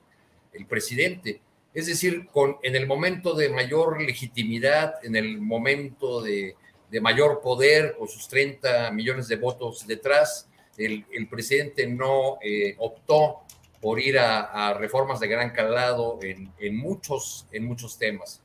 presidente. 0.67 1.41
Es 1.73 1.87
decir, 1.87 2.27
en 2.61 2.75
el 2.75 2.85
momento 2.85 3.33
de 3.33 3.49
mayor 3.49 4.01
legitimidad, 4.01 4.95
en 5.03 5.15
el 5.15 5.39
momento 5.39 6.21
de 6.21 6.55
de 6.91 6.99
mayor 6.99 7.41
poder, 7.41 7.95
con 7.97 8.07
sus 8.07 8.27
30 8.27 8.91
millones 8.91 9.29
de 9.29 9.37
votos 9.37 9.87
detrás, 9.87 10.47
el, 10.77 11.27
presidente 11.29 11.87
no 11.87 12.37
eh, 12.41 12.75
optó 12.79 13.41
por 13.79 13.99
ir 13.99 14.19
a, 14.19 14.73
reformas 14.73 15.19
de 15.19 15.27
gran 15.27 15.51
calado 15.51 16.19
en, 16.21 16.75
muchos, 16.75 17.47
en 17.51 17.65
muchos 17.65 17.97
temas, 17.97 18.41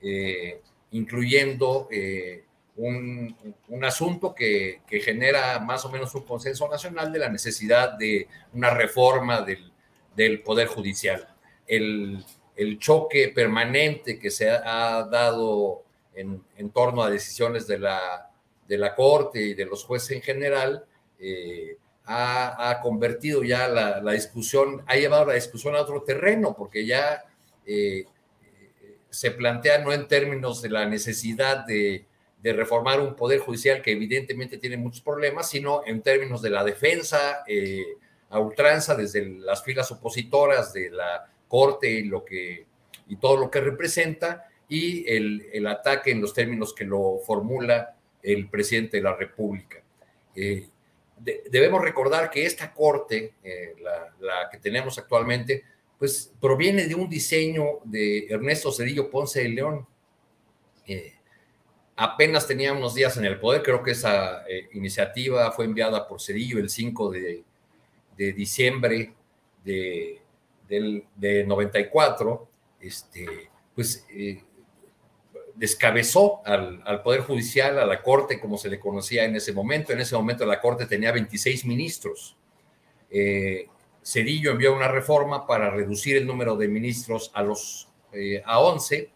eh, 0.00 0.60
incluyendo 0.92 1.88
eh, 1.90 2.44
un, 2.76 3.34
asunto 3.82 4.34
que, 4.34 4.82
genera 4.88 5.58
más 5.58 5.84
o 5.84 5.90
menos 5.90 6.14
un 6.14 6.22
consenso 6.22 6.68
nacional 6.68 7.10
de 7.12 7.18
la 7.18 7.30
necesidad 7.30 7.92
de 7.94 8.28
una 8.52 8.70
reforma 8.70 9.42
del, 9.42 9.72
Poder 10.42 10.68
Judicial. 10.68 11.28
El, 11.66 12.24
el, 12.56 12.78
choque 12.78 13.28
permanente 13.28 14.18
que 14.18 14.30
se 14.30 14.48
ha 14.48 15.02
dado 15.10 15.85
en, 16.16 16.70
torno 16.70 17.02
a 17.02 17.10
decisiones 17.10 17.66
de 17.66 17.78
la, 17.78 18.30
de 18.66 18.78
la 18.78 18.94
Corte 18.94 19.40
y 19.40 19.54
de 19.54 19.66
los 19.66 19.84
jueces 19.84 20.12
en 20.12 20.22
general, 20.22 20.84
eh, 21.18 21.76
ha, 22.06 22.80
convertido 22.82 23.42
ya 23.42 23.68
la, 23.68 24.12
discusión, 24.12 24.82
ha 24.86 24.96
llevado 24.96 25.26
la 25.26 25.34
discusión 25.34 25.74
a 25.74 25.82
otro 25.82 26.02
terreno, 26.02 26.54
porque 26.56 26.86
ya 26.86 27.24
eh, 27.66 28.04
se 29.10 29.30
plantea 29.30 29.78
no 29.78 29.92
en 29.92 30.06
términos 30.06 30.62
de 30.62 30.70
la 30.70 30.86
necesidad 30.86 31.64
de, 31.66 32.06
reformar 32.42 33.00
un 33.00 33.16
poder 33.16 33.40
judicial 33.40 33.82
que 33.82 33.90
evidentemente 33.90 34.56
tiene 34.58 34.76
muchos 34.76 35.00
problemas, 35.00 35.50
sino 35.50 35.82
en 35.84 36.00
términos 36.00 36.40
de 36.42 36.50
la 36.50 36.62
defensa 36.62 37.42
eh, 37.44 37.96
a 38.30 38.38
ultranza 38.38 38.94
desde 38.94 39.26
las 39.26 39.64
filas 39.64 39.90
opositoras 39.90 40.72
de 40.72 40.90
la 40.90 41.28
Corte 41.48 41.90
y, 41.90 42.04
lo 42.04 42.24
que, 42.24 42.64
y 43.08 43.16
todo 43.16 43.36
lo 43.36 43.50
que 43.50 43.60
representa, 43.60 44.45
y 44.68 45.08
el, 45.08 45.66
ataque 45.66 46.10
en 46.10 46.20
los 46.20 46.34
términos 46.34 46.74
que 46.74 46.84
lo 46.84 47.18
formula 47.24 47.96
el 48.22 48.48
presidente 48.48 48.96
de 48.96 49.02
la 49.02 49.14
República. 49.14 49.82
Eh, 50.34 50.68
debemos 51.50 51.80
recordar 51.80 52.30
que 52.30 52.44
esta 52.44 52.72
corte, 52.74 53.34
eh, 53.42 53.74
la, 54.20 54.48
que 54.50 54.58
tenemos 54.58 54.98
actualmente, 54.98 55.64
pues 55.98 56.32
proviene 56.40 56.86
de 56.86 56.94
un 56.94 57.08
diseño 57.08 57.78
de 57.84 58.26
Ernesto 58.26 58.72
Cedillo 58.72 59.08
Ponce 59.08 59.42
de 59.42 59.48
León. 59.48 59.86
Eh, 60.86 61.14
apenas 61.94 62.46
tenía 62.46 62.72
unos 62.72 62.94
días 62.94 63.16
en 63.16 63.24
el 63.24 63.38
poder, 63.38 63.62
creo 63.62 63.82
que 63.82 63.92
esa 63.92 64.44
iniciativa 64.72 65.50
fue 65.52 65.64
enviada 65.64 66.06
por 66.06 66.20
Cedillo 66.20 66.58
el 66.58 66.68
5 66.68 67.10
de, 67.12 67.44
diciembre 68.16 69.14
de, 69.64 70.20
del, 70.68 71.04
de 71.14 71.44
94. 71.44 72.48
Este, 72.80 73.48
pues 73.74 74.06
descabezó 75.56 76.42
al, 76.44 77.02
Poder 77.02 77.22
Judicial, 77.22 77.78
a 77.78 77.86
la 77.86 78.02
Corte, 78.02 78.38
como 78.38 78.58
se 78.58 78.68
le 78.68 78.78
conocía 78.78 79.24
en 79.24 79.34
ese 79.36 79.52
momento. 79.52 79.92
En 79.92 80.00
ese 80.00 80.14
momento 80.14 80.44
la 80.46 80.60
Corte 80.60 80.86
tenía 80.86 81.12
26 81.12 81.64
ministros. 81.64 82.36
Eh, 83.10 83.66
Cedillo 84.04 84.52
envió 84.52 84.74
una 84.74 84.88
reforma 84.88 85.46
para 85.46 85.70
reducir 85.70 86.16
el 86.16 86.26
número 86.26 86.56
de 86.56 86.68
ministros 86.68 87.30
a, 87.34 87.42
los, 87.42 87.88
eh, 88.12 88.42
a 88.44 88.60
11, 88.60 89.10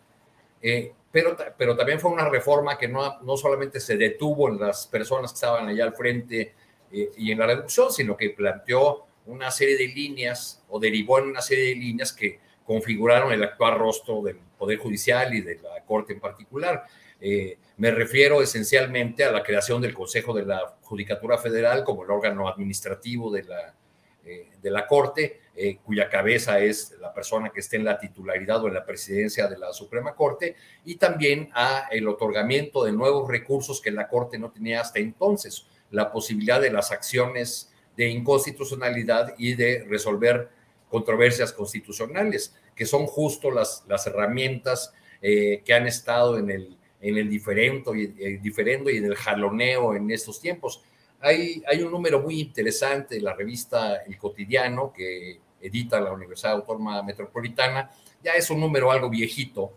eh, 0.62 0.92
pero, 1.12 1.36
pero 1.56 1.76
también 1.76 2.00
fue 2.00 2.10
una 2.10 2.28
reforma 2.28 2.78
que 2.78 2.88
no, 2.88 3.20
no 3.20 3.36
solamente 3.36 3.78
se 3.78 3.96
detuvo 3.96 4.48
en 4.48 4.58
las 4.58 4.86
personas 4.86 5.32
que 5.32 5.36
estaban 5.36 5.68
allá 5.68 5.84
al 5.84 5.94
frente 5.94 6.54
y 6.92 7.30
en 7.30 7.38
la 7.38 7.46
reducción, 7.46 7.92
sino 7.92 8.16
que 8.16 8.30
planteó 8.30 9.06
una 9.26 9.52
serie 9.52 9.76
de 9.76 9.86
líneas 9.86 10.64
o 10.68 10.80
derivó 10.80 11.20
en 11.20 11.26
una 11.26 11.40
serie 11.40 11.68
de 11.68 11.74
líneas 11.76 12.12
que 12.12 12.40
configuraron 12.64 13.32
el 13.32 13.44
actual 13.44 13.78
rostro 13.78 14.22
del 14.22 14.38
Poder 14.60 14.78
Judicial 14.78 15.34
y 15.34 15.40
de 15.40 15.54
la 15.56 15.82
Corte 15.86 16.12
en 16.12 16.20
particular. 16.20 16.84
Eh, 17.18 17.56
me 17.78 17.90
refiero 17.90 18.42
esencialmente 18.42 19.24
a 19.24 19.32
la 19.32 19.42
creación 19.42 19.80
del 19.80 19.94
Consejo 19.94 20.34
de 20.34 20.44
la 20.44 20.76
Judicatura 20.82 21.38
Federal 21.38 21.82
como 21.82 22.04
el 22.04 22.10
órgano 22.10 22.46
administrativo 22.46 23.30
de 23.30 23.44
la, 23.44 23.74
eh, 24.22 24.50
de 24.60 24.70
la 24.70 24.86
Corte, 24.86 25.40
eh, 25.56 25.78
cuya 25.82 26.10
cabeza 26.10 26.58
es 26.60 26.94
la 27.00 27.12
persona 27.14 27.48
que 27.48 27.60
esté 27.60 27.76
en 27.76 27.86
la 27.86 27.98
titularidad 27.98 28.62
o 28.62 28.68
en 28.68 28.74
la 28.74 28.84
presidencia 28.84 29.46
de 29.48 29.56
la 29.56 29.72
Suprema 29.72 30.14
Corte, 30.14 30.56
y 30.84 30.96
también 30.96 31.48
a 31.54 31.88
el 31.90 32.06
otorgamiento 32.06 32.84
de 32.84 32.92
nuevos 32.92 33.26
recursos 33.30 33.80
que 33.80 33.90
la 33.90 34.08
Corte 34.08 34.38
no 34.38 34.50
tenía 34.50 34.82
hasta 34.82 34.98
entonces, 34.98 35.66
la 35.90 36.12
posibilidad 36.12 36.60
de 36.60 36.70
las 36.70 36.92
acciones 36.92 37.72
de 37.96 38.10
inconstitucionalidad 38.10 39.34
y 39.38 39.54
de 39.54 39.86
resolver 39.88 40.50
controversias 40.90 41.52
constitucionales, 41.52 42.54
que 42.80 42.86
son 42.86 43.04
justo 43.04 43.50
las, 43.50 43.84
las 43.88 44.06
herramientas 44.06 44.94
eh, 45.20 45.60
que 45.66 45.74
han 45.74 45.86
estado 45.86 46.38
en 46.38 46.50
el, 46.50 46.78
en 47.02 47.18
el 47.18 47.28
diferendo, 47.28 47.94
y, 47.94 48.04
el 48.04 48.36
eh, 48.36 48.40
diferendo 48.42 48.88
y 48.88 48.96
en 48.96 49.04
el 49.04 49.16
jaloneo 49.16 49.94
en 49.94 50.10
estos 50.10 50.40
tiempos. 50.40 50.82
Hay, 51.20 51.62
hay 51.66 51.82
un 51.82 51.90
número 51.90 52.22
muy 52.22 52.40
interesante 52.40 53.16
de 53.16 53.20
la 53.20 53.34
revista 53.34 53.96
El 53.96 54.16
Cotidiano 54.16 54.94
que 54.94 55.40
edita 55.60 56.00
la 56.00 56.10
Universidad 56.10 56.52
Autónoma 56.52 57.02
Metropolitana, 57.02 57.90
ya 58.24 58.32
es 58.32 58.48
un 58.48 58.60
número 58.60 58.90
algo 58.90 59.10
viejito, 59.10 59.74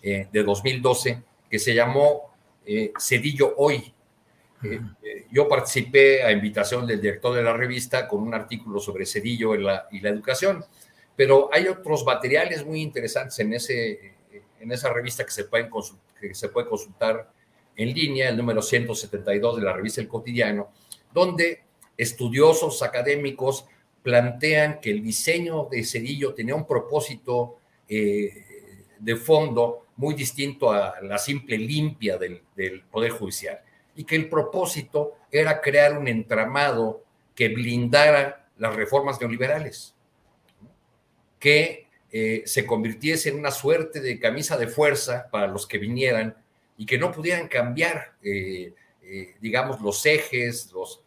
eh, 0.00 0.28
de 0.30 0.44
2012, 0.44 1.24
que 1.50 1.58
se 1.58 1.74
llamó 1.74 2.36
Cedillo 2.96 3.52
Hoy, 3.56 3.92
eh, 4.64 5.26
yo 5.30 5.48
participé 5.48 6.22
a 6.22 6.32
invitación 6.32 6.86
del 6.86 7.00
director 7.00 7.34
de 7.34 7.42
la 7.42 7.52
revista 7.52 8.08
con 8.08 8.22
un 8.22 8.34
artículo 8.34 8.80
sobre 8.80 9.06
Cedillo 9.06 9.54
y 9.54 9.62
la, 9.62 9.86
educación, 9.90 10.64
pero 11.16 11.48
hay 11.52 11.68
otros 11.68 12.04
materiales 12.04 12.64
muy 12.64 12.80
interesantes 12.82 13.38
en 13.38 13.52
ese, 13.52 14.14
en 14.60 14.72
esa 14.72 14.92
revista 14.92 15.24
que 15.24 15.30
se, 15.30 15.44
pueden 15.44 15.70
que 16.20 16.34
se 16.34 16.48
puede 16.48 16.68
consultar 16.68 17.30
en 17.76 17.92
línea, 17.92 18.28
el 18.28 18.36
número 18.36 18.62
172 18.62 19.56
de 19.56 19.62
la 19.62 19.72
revista 19.72 20.00
El 20.00 20.08
Cotidiano, 20.08 20.70
donde 21.12 21.62
estudiosos 21.96 22.82
académicos 22.82 23.66
plantean 24.02 24.80
que 24.80 24.90
el 24.90 25.02
diseño 25.02 25.68
de 25.70 25.84
Cedillo 25.84 26.34
tenía 26.34 26.54
un 26.54 26.66
propósito 26.66 27.58
eh, 27.88 28.44
de 28.98 29.16
fondo 29.16 29.86
muy 29.96 30.14
distinto 30.14 30.72
a 30.72 31.00
la 31.02 31.18
simple 31.18 31.56
limpia 31.56 32.18
del, 32.18 32.42
Poder 32.90 33.12
Judicial 33.12 33.60
y 33.96 34.04
que 34.04 34.16
el 34.16 34.28
propósito 34.28 35.14
era 35.30 35.60
crear 35.60 35.96
un 35.96 36.08
entramado 36.08 37.02
que 37.34 37.48
blindara 37.48 38.48
las 38.58 38.74
reformas 38.74 39.20
neoliberales, 39.20 39.93
que 41.44 41.88
eh, 42.10 42.42
se 42.46 42.64
convirtiese 42.64 43.28
en 43.28 43.38
una 43.38 43.50
suerte 43.50 44.00
de 44.00 44.18
camisa 44.18 44.56
de 44.56 44.66
fuerza 44.66 45.28
para 45.30 45.46
los 45.46 45.66
que 45.66 45.76
vinieran 45.76 46.34
y 46.78 46.86
que 46.86 46.96
no 46.96 47.12
pudieran 47.12 47.48
cambiar, 47.48 48.14
eh, 48.22 48.72
digamos, 49.42 49.82
los 49.82 50.06
ejes, 50.06 50.72
los, 50.72 51.04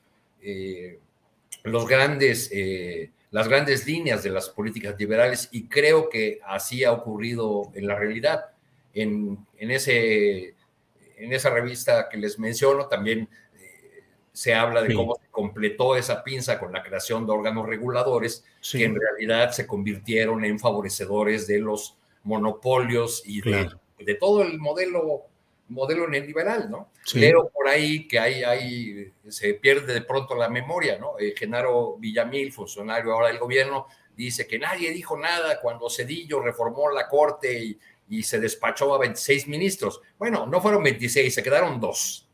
los 1.64 1.88
grandes, 1.88 2.52
eh, 2.54 3.10
las 3.32 3.48
grandes 3.48 3.88
líneas 3.88 4.22
de 4.22 4.30
las 4.30 4.50
políticas 4.50 4.96
liberales 5.00 5.50
y 5.52 5.64
creo 5.64 6.08
que 6.08 6.40
así 6.46 6.84
ha 6.84 6.92
ocurrido 6.92 7.72
en 7.74 7.88
la 7.88 7.96
realidad. 7.96 8.46
En, 8.94 9.40
en 9.58 9.72
ese, 9.72 10.54
en 11.18 11.34
esa 11.34 11.50
revista 11.50 12.10
que 12.10 12.18
les 12.18 12.38
menciono 12.38 12.86
también 12.86 13.22
eh, 13.22 13.28
se 14.38 14.54
habla 14.54 14.84
de 14.84 14.94
cómo 14.94 15.16
se 15.16 15.32
completó 15.32 15.96
esa 15.96 16.24
pinza 16.24 16.60
con 16.60 16.72
la 16.72 16.84
creación 16.84 17.26
de 17.26 17.32
órganos 17.32 17.66
reguladores 17.66 18.46
que 18.72 18.86
en 18.86 18.96
realidad 18.96 19.50
se 19.50 19.66
convirtieron 19.66 20.46
en 20.46 20.60
favorecedores 20.60 21.48
de 21.48 21.58
los 21.58 21.98
monopolios 22.22 23.24
y 23.26 23.42
de, 23.42 23.68
de 23.98 24.14
todo 24.14 24.44
el 24.44 24.60
modelo 24.60 25.24
modelo 25.70 26.08
neoliberal, 26.08 26.70
¿no? 26.70 26.92
Pero 27.14 27.50
por 27.50 27.68
ahí 27.68 28.08
que 28.08 28.20
hay, 28.20 28.44
hay, 28.44 29.12
se 29.28 29.56
pierde 29.56 29.92
de 29.92 30.02
pronto 30.02 30.36
la 30.36 30.50
memoria, 30.50 31.00
¿no? 31.00 31.18
Eh, 31.20 31.34
Genaro 31.36 31.98
Villamil, 31.98 32.54
funcionario 32.54 33.14
ahora 33.14 33.30
del 33.30 33.40
gobierno, 33.40 33.88
dice 34.16 34.46
que 34.46 34.60
nadie 34.60 34.92
dijo 34.92 35.18
nada 35.18 35.60
cuando 35.60 35.90
Cedillo 35.90 36.42
reformó 36.42 36.92
la 36.92 37.08
corte 37.08 37.60
y, 38.10 38.24
se 38.24 38.40
despachó 38.40 38.94
a 38.94 39.00
26 39.00 39.48
ministros. 39.48 40.00
Bueno, 40.20 40.46
no 40.46 40.62
fueron 40.62 40.84
26, 40.84 41.34
se 41.34 41.44
quedaron 41.44 41.82
dos. 41.82 42.27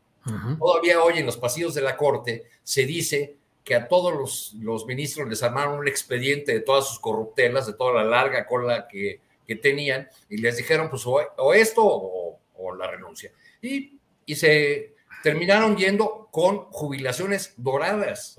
Todavía 0.58 1.02
hoy 1.02 1.18
en 1.18 1.26
los 1.26 1.36
pasillos 1.36 1.74
de 1.74 1.82
la 1.82 1.96
corte 1.96 2.44
se 2.62 2.86
dice 2.86 3.36
que 3.62 3.74
a 3.74 3.88
todos 3.88 4.12
los, 4.12 4.54
los, 4.60 4.86
ministros 4.86 5.28
les 5.28 5.42
armaron 5.42 5.78
un 5.78 5.88
expediente 5.88 6.52
de 6.52 6.60
todas 6.60 6.88
sus 6.88 6.98
corruptelas, 6.98 7.66
de 7.66 7.74
toda 7.74 8.02
la 8.02 8.04
larga 8.04 8.46
cola 8.46 8.88
que, 8.88 9.20
que 9.46 9.56
tenían, 9.56 10.08
y 10.28 10.38
les 10.38 10.56
dijeron, 10.56 10.90
pues, 10.90 11.04
o, 11.06 11.54
esto 11.54 11.84
o 11.84 12.74
la 12.74 12.90
renuncia. 12.90 13.32
Y, 13.62 13.98
y 14.26 14.34
se 14.34 14.94
terminaron 15.22 15.76
yendo 15.76 16.28
con 16.30 16.64
jubilaciones 16.70 17.54
doradas. 17.56 18.36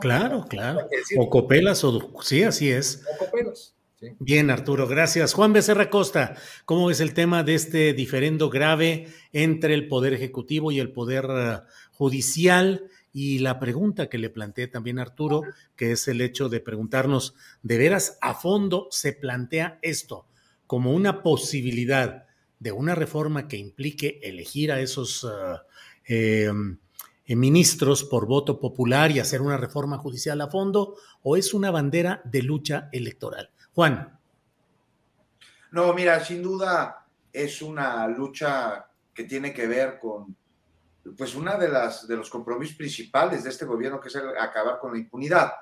Claro, 0.00 0.44
claro. 0.48 0.88
O 1.16 1.30
copelas, 1.30 1.82
o 1.82 2.22
sí, 2.22 2.44
así 2.44 2.70
es. 2.70 3.04
O 3.14 3.24
copelas. 3.24 3.74
Bien, 4.20 4.50
Arturo, 4.50 4.86
gracias. 4.86 5.34
Juan 5.34 5.52
Becerra 5.52 5.90
Costa, 5.90 6.36
¿cómo 6.64 6.90
es 6.90 7.00
el 7.00 7.14
tema 7.14 7.42
de 7.42 7.56
este 7.56 7.92
diferendo 7.94 8.48
grave 8.48 9.08
entre 9.32 9.74
el 9.74 9.88
Poder 9.88 10.12
Ejecutivo 10.12 10.70
y 10.70 10.78
el 10.78 10.92
Poder 10.92 11.26
eh, 11.28 11.58
Judicial? 11.92 12.88
Y 13.12 13.40
la 13.40 13.58
pregunta 13.58 14.08
que 14.08 14.18
le 14.18 14.30
planteé 14.30 14.68
también 14.68 15.00
a 15.00 15.02
Arturo, 15.02 15.42
que 15.74 15.92
es 15.92 16.06
el 16.06 16.20
hecho 16.20 16.48
de 16.48 16.60
preguntarnos, 16.60 17.34
¿de 17.62 17.78
veras 17.78 18.18
a 18.20 18.34
fondo 18.34 18.86
se 18.92 19.14
plantea 19.14 19.80
esto 19.82 20.26
como 20.68 20.92
una 20.92 21.22
posibilidad 21.22 22.26
de 22.60 22.70
una 22.70 22.94
reforma 22.94 23.48
que 23.48 23.56
implique 23.56 24.20
elegir 24.22 24.70
a 24.70 24.80
esos 24.80 25.24
ah, 25.24 25.64
em, 26.04 26.78
eh, 27.26 27.34
ministros 27.34 28.04
por 28.04 28.26
voto 28.26 28.60
popular 28.60 29.10
y 29.10 29.18
hacer 29.18 29.40
una 29.40 29.56
reforma 29.56 29.98
judicial 29.98 30.40
a 30.40 30.48
fondo, 30.48 30.94
o 31.22 31.36
es 31.36 31.52
una 31.52 31.72
bandera 31.72 32.22
de 32.24 32.42
lucha 32.42 32.88
electoral? 32.92 33.50
Juan. 33.78 34.18
No, 35.70 35.94
mira, 35.94 36.18
sin 36.24 36.42
duda 36.42 37.06
es 37.32 37.62
una 37.62 38.08
lucha 38.08 38.90
que 39.14 39.22
tiene 39.22 39.54
que 39.54 39.68
ver 39.68 40.00
con, 40.00 40.36
pues, 41.16 41.36
una 41.36 41.56
de 41.56 41.68
las 41.68 42.08
de 42.08 42.16
los 42.16 42.28
compromisos 42.28 42.74
principales 42.74 43.44
de 43.44 43.50
este 43.50 43.66
gobierno, 43.66 44.00
que 44.00 44.08
es 44.08 44.16
acabar 44.16 44.80
con 44.80 44.94
la 44.94 44.98
impunidad. 44.98 45.52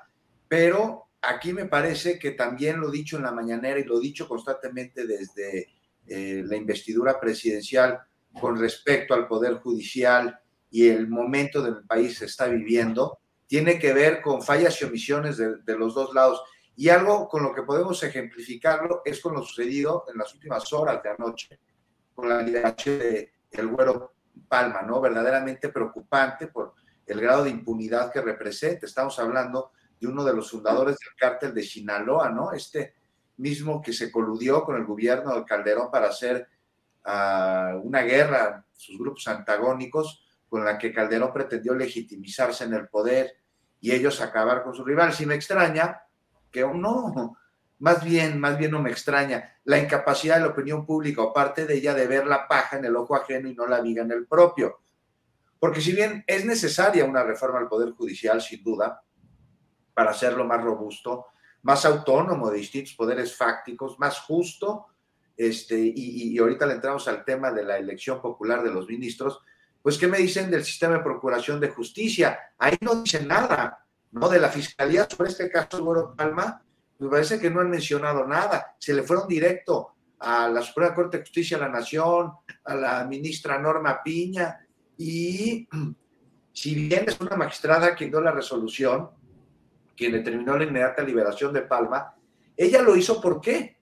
Pero 0.47 1.09
aquí 1.21 1.53
me 1.53 1.65
parece 1.65 2.17
que 2.17 2.31
también 2.31 2.81
lo 2.81 2.89
dicho 2.89 3.17
en 3.17 3.23
la 3.23 3.31
mañanera 3.31 3.79
y 3.79 3.83
lo 3.83 3.99
dicho 3.99 4.27
constantemente 4.27 5.05
desde 5.05 5.67
eh, 6.07 6.41
la 6.43 6.55
investidura 6.55 7.19
presidencial 7.19 7.99
con 8.33 8.57
respecto 8.57 9.13
al 9.13 9.27
Poder 9.27 9.59
Judicial 9.59 10.39
y 10.71 10.87
el 10.87 11.07
momento 11.07 11.61
del 11.61 11.83
país 11.83 12.17
se 12.17 12.25
está 12.25 12.47
viviendo, 12.47 13.19
tiene 13.45 13.77
que 13.77 13.93
ver 13.93 14.23
con 14.23 14.41
fallas 14.41 14.81
y 14.81 14.85
omisiones 14.85 15.37
de, 15.37 15.77
los 15.77 15.93
dos 15.93 16.15
lados. 16.15 16.41
Y 16.77 16.89
algo 16.89 17.27
con 17.27 17.41
lo 17.41 17.53
que 17.53 17.63
podemos 17.63 18.01
ejemplificarlo 18.03 19.01
es 19.03 19.19
con 19.19 19.33
lo 19.33 19.41
sucedido 19.41 20.05
en 20.11 20.19
las 20.19 20.31
últimas 20.35 20.71
horas 20.71 21.01
de 21.01 21.09
anoche, 21.09 21.59
con 22.13 22.29
la 22.29 22.41
liberación 22.41 22.99
de 22.99 23.33
el 23.49 23.67
Güero 23.67 24.13
Palma, 24.47 24.83
¿no? 24.83 25.01
Verdaderamente 25.01 25.69
preocupante 25.69 26.47
por 26.47 26.75
el 27.05 27.19
grado 27.19 27.45
de 27.45 27.49
impunidad 27.49 28.11
que 28.11 28.21
representa. 28.21 28.85
Estamos 28.85 29.17
hablando 29.17 29.71
de 29.99 30.07
uno 30.07 30.23
de 30.23 30.33
los 30.33 30.51
fundadores 30.51 30.97
del 30.99 31.15
cártel 31.17 31.51
de 31.51 31.63
Sinaloa, 31.63 32.29
¿no? 32.29 32.51
Este 32.51 32.93
mismo 33.37 33.81
que 33.81 33.91
se 33.91 34.11
coludió 34.11 34.63
con 34.63 34.75
el 34.75 34.85
gobierno 34.85 35.35
de 35.35 35.45
Calderón 35.45 35.89
para 35.89 36.09
hacer 36.09 36.47
uh, 37.05 37.79
una 37.79 38.01
guerra, 38.03 38.63
sus 38.73 38.99
grupos 38.99 39.27
antagónicos, 39.27 40.23
con 40.47 40.63
la 40.63 40.77
que 40.77 40.93
Calderón 40.93 41.33
pretendió 41.33 41.73
legitimizarse 41.73 42.65
en 42.65 42.75
el 42.75 42.87
poder 42.87 43.35
y 43.79 43.91
ellos 43.91 44.21
acabar 44.21 44.63
con 44.63 44.75
su 44.75 44.85
rival. 44.85 45.11
Si 45.11 45.25
me 45.25 45.35
extraña, 45.35 46.01
no, 46.73 47.37
más 47.79 48.03
bien, 48.03 48.39
más 48.39 48.57
bien 48.57 48.71
no 48.71 48.81
me 48.81 48.89
extraña 48.89 49.57
la 49.63 49.77
incapacidad 49.77 50.35
de 50.35 50.41
la 50.41 50.47
opinión 50.47 50.85
pública 50.85 51.21
o 51.21 51.33
parte 51.33 51.65
de 51.65 51.75
ella 51.75 51.93
de 51.93 52.07
ver 52.07 52.25
la 52.25 52.47
paja 52.47 52.77
en 52.77 52.85
el 52.85 52.95
ojo 52.95 53.15
ajeno 53.15 53.49
y 53.49 53.55
no 53.55 53.67
la 53.67 53.81
viga 53.81 54.03
en 54.03 54.11
el 54.11 54.25
propio. 54.25 54.79
Porque 55.59 55.81
si 55.81 55.93
bien 55.93 56.23
es 56.27 56.45
necesaria 56.45 57.05
una 57.05 57.23
reforma 57.23 57.59
al 57.59 57.67
Poder 57.67 57.91
Judicial, 57.91 58.41
sin 58.41 58.63
duda, 58.63 59.01
para 59.93 60.11
hacerlo 60.11 60.45
más 60.45 60.63
robusto, 60.63 61.27
más 61.63 61.85
autónomo 61.85 62.49
de 62.49 62.59
distintos 62.59 62.93
poderes 62.93 63.35
fácticos, 63.35 63.99
más 63.99 64.19
justo, 64.19 64.87
este, 65.35 65.77
y, 65.77 66.37
ahorita 66.37 66.65
le 66.65 66.73
entramos 66.73 67.07
al 67.07 67.23
tema 67.23 67.51
de 67.51 67.63
la 67.63 67.77
elección 67.77 68.21
popular 68.21 68.63
de 68.63 68.71
los 68.71 68.87
ministros, 68.87 69.41
pues 69.81 69.97
¿qué 69.97 70.07
me 70.07 70.17
dicen 70.17 70.49
del 70.49 70.63
sistema 70.63 70.97
de 70.97 71.03
procuración 71.03 71.59
de 71.59 71.69
justicia? 71.69 72.39
Ahí 72.57 72.75
no 72.81 72.95
dicen 73.03 73.27
nada, 73.27 73.86
¿no? 74.11 74.29
De 74.29 74.39
la 74.39 74.49
fiscalía 74.49 75.07
sobre 75.09 75.29
este 75.29 75.49
caso 75.49 75.77
de 75.77 76.15
Palma, 76.15 76.61
me 76.99 77.09
parece 77.09 77.39
que 77.39 77.49
no 77.49 77.61
han 77.61 77.69
mencionado 77.69 78.25
nada, 78.25 78.75
se 78.79 78.93
le 78.93 79.03
fueron 79.03 79.27
directo 79.27 79.95
a 80.19 80.49
la 80.49 80.61
Suprema 80.61 80.95
Corte 80.95 81.17
de 81.17 81.23
Justicia 81.23 81.57
de 81.57 81.63
la 81.63 81.69
Nación, 81.69 82.33
a 82.63 82.75
la 82.75 83.05
ministra 83.05 83.59
Norma 83.59 84.01
Piña, 84.03 84.59
y 84.97 85.67
si 86.51 86.87
bien 86.87 87.05
es 87.07 87.19
una 87.19 87.35
magistrada 87.35 87.95
quien 87.95 88.09
dio 88.09 88.21
la 88.21 88.31
resolución, 88.31 89.11
quien 89.95 90.11
determinó 90.11 90.57
la 90.57 90.63
inmediata 90.63 91.03
liberación 91.03 91.53
de 91.53 91.61
Palma, 91.61 92.15
ella 92.55 92.81
lo 92.81 92.95
hizo 92.95 93.21
¿por 93.21 93.39
qué? 93.39 93.77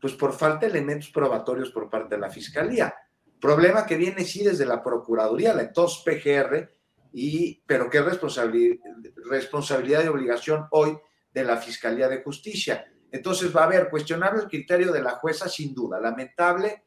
Pues 0.00 0.14
por 0.14 0.32
falta 0.32 0.66
de 0.66 0.72
elementos 0.72 1.10
probatorios 1.10 1.70
por 1.70 1.88
parte 1.88 2.16
de 2.16 2.20
la 2.20 2.30
Fiscalía. 2.30 2.94
Problema 3.40 3.86
que 3.86 3.96
viene 3.96 4.24
sí 4.24 4.42
desde 4.42 4.66
la 4.66 4.82
Procuraduría, 4.82 5.54
la 5.54 5.62
entonces 5.62 6.02
PGR, 6.04 6.70
y, 7.18 7.62
pero 7.66 7.88
qué 7.88 8.02
responsabilidad, 8.02 10.04
y 10.04 10.08
obligación 10.08 10.66
hoy 10.70 10.98
de 11.32 11.44
la 11.44 11.56
Fiscalía 11.56 12.08
de 12.08 12.22
Justicia. 12.22 12.92
Entonces 13.10 13.56
va 13.56 13.62
a 13.62 13.64
haber 13.64 13.88
cuestionable 13.88 14.42
el 14.42 14.48
criterio 14.48 14.92
de 14.92 15.02
la 15.02 15.12
jueza, 15.12 15.48
sin 15.48 15.74
duda. 15.74 15.98
Lamentable, 15.98 16.84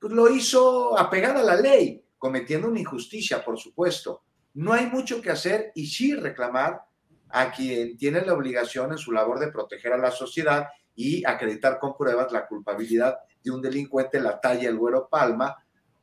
pues 0.00 0.14
lo 0.14 0.30
hizo 0.30 0.98
apegada 0.98 1.40
a 1.40 1.42
la 1.42 1.56
ley, 1.56 2.02
cometiendo 2.16 2.68
una 2.68 2.80
injusticia, 2.80 3.44
por 3.44 3.58
supuesto. 3.58 4.22
No 4.54 4.72
hay 4.72 4.86
mucho 4.86 5.20
que 5.20 5.30
hacer 5.30 5.72
y 5.74 5.88
sí 5.88 6.14
reclamar 6.14 6.80
a 7.28 7.52
quien 7.52 7.98
tiene 7.98 8.22
la 8.22 8.32
obligación 8.32 8.92
en 8.92 8.98
su 8.98 9.12
labor 9.12 9.38
de 9.38 9.52
proteger 9.52 9.92
a 9.92 9.98
la 9.98 10.10
sociedad 10.10 10.68
y 10.94 11.22
acreditar 11.26 11.78
con 11.78 11.98
pruebas 11.98 12.32
la 12.32 12.46
culpabilidad 12.46 13.18
de 13.44 13.50
un 13.50 13.60
delincuente, 13.60 14.20
la 14.20 14.40
talla 14.40 14.70
el 14.70 14.78
güero 14.78 15.06
Palma, 15.06 15.54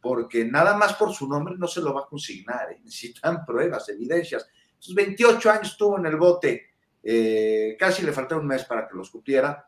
porque 0.03 0.45
nada 0.45 0.77
más 0.77 0.93
por 0.93 1.13
su 1.13 1.27
nombre 1.27 1.55
no 1.57 1.67
se 1.67 1.81
lo 1.81 1.93
va 1.93 2.01
a 2.01 2.05
consignar, 2.05 2.73
¿eh? 2.73 2.79
necesitan 2.83 3.45
pruebas, 3.45 3.89
evidencias. 3.89 4.47
Sus 4.77 4.93
28 4.93 5.49
años 5.49 5.69
estuvo 5.69 5.97
en 5.97 6.05
el 6.05 6.17
bote, 6.17 6.67
eh, 7.01 7.75
casi 7.79 8.03
le 8.03 8.11
faltó 8.11 8.37
un 8.37 8.45
mes 8.45 8.65
para 8.65 8.87
que 8.87 8.95
los 8.95 9.09
cumpliera, 9.09 9.67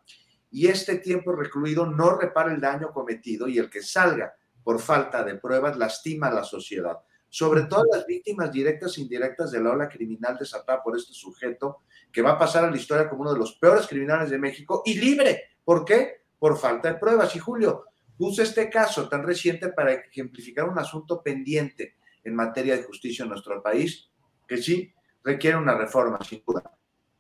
y 0.52 0.68
este 0.68 0.98
tiempo 1.00 1.32
recluido 1.32 1.86
no 1.86 2.18
repara 2.18 2.54
el 2.54 2.62
daño 2.62 2.92
cometido 2.92 3.48
y 3.48 3.58
el 3.58 3.70
que 3.70 3.82
salga 3.82 4.36
por 4.64 4.80
falta 4.80 5.24
de 5.24 5.36
pruebas 5.36 5.78
lastima 5.78 6.28
a 6.28 6.34
la 6.34 6.44
sociedad 6.44 7.00
sobre 7.36 7.64
todo 7.64 7.84
las 7.92 8.06
víctimas 8.06 8.50
directas 8.50 8.98
e 8.98 9.02
indirectas 9.02 9.52
de 9.52 9.62
la 9.62 9.72
ola 9.72 9.90
criminal 9.90 10.38
desatada 10.38 10.82
por 10.82 10.96
este 10.96 11.12
sujeto, 11.12 11.82
que 12.10 12.22
va 12.22 12.32
a 12.32 12.40
pasar 12.40 12.64
a 12.64 12.72
la 12.72 12.78
historia 12.78 13.10
como 13.10 13.24
uno 13.24 13.34
de 13.34 13.40
los 13.40 13.58
peores 13.58 13.88
criminales 13.88 14.30
de 14.30 14.38
México 14.38 14.84
y 14.86 14.98
libre. 14.98 15.58
¿Por 15.66 15.84
qué? 15.84 16.22
Por 16.40 16.58
falta 16.58 16.94
de 16.94 16.98
pruebas. 16.98 17.36
Y 17.36 17.40
Julio, 17.40 17.88
Puse 18.18 18.44
este 18.44 18.70
caso 18.70 19.10
tan 19.10 19.24
reciente 19.24 19.70
para 19.70 19.94
ejemplificar 19.94 20.70
un 20.70 20.80
asunto 20.80 21.22
pendiente 21.22 21.98
en 22.24 22.36
materia 22.36 22.76
de 22.76 22.84
justicia 22.84 23.24
en 23.24 23.30
nuestro 23.30 23.62
país, 23.62 24.10
que 24.48 24.58
sí 24.58 24.94
requiere 25.24 25.58
una 25.58 25.76
reforma, 25.76 26.20
sin 26.24 26.44
duda. 26.46 26.64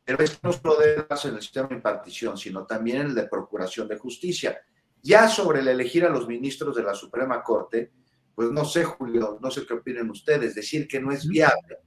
Pero 0.03 0.23
esto 0.23 0.39
no 0.43 0.53
solo 0.53 0.77
debe 0.77 1.05
darse 1.09 1.29
en 1.29 1.35
el 1.35 1.41
sistema 1.41 1.67
de 1.67 1.75
impartición, 1.75 2.37
sino 2.37 2.65
también 2.65 2.97
en 2.97 3.07
el 3.07 3.15
de 3.15 3.27
procuración 3.27 3.87
de 3.87 3.97
justicia. 3.97 4.59
Ya 5.01 5.27
sobre 5.27 5.59
el 5.59 5.67
elegir 5.67 6.05
a 6.05 6.09
los 6.09 6.27
ministros 6.27 6.75
de 6.75 6.83
la 6.83 6.93
Suprema 6.93 7.43
Corte, 7.43 7.91
pues 8.33 8.51
no 8.51 8.65
sé, 8.65 8.83
Julio, 8.83 9.39
no 9.41 9.49
sé 9.49 9.65
qué 9.65 9.73
opinen 9.73 10.09
ustedes, 10.09 10.55
decir 10.55 10.87
que 10.87 10.99
no 10.99 11.11
es 11.11 11.27
viable, 11.27 11.77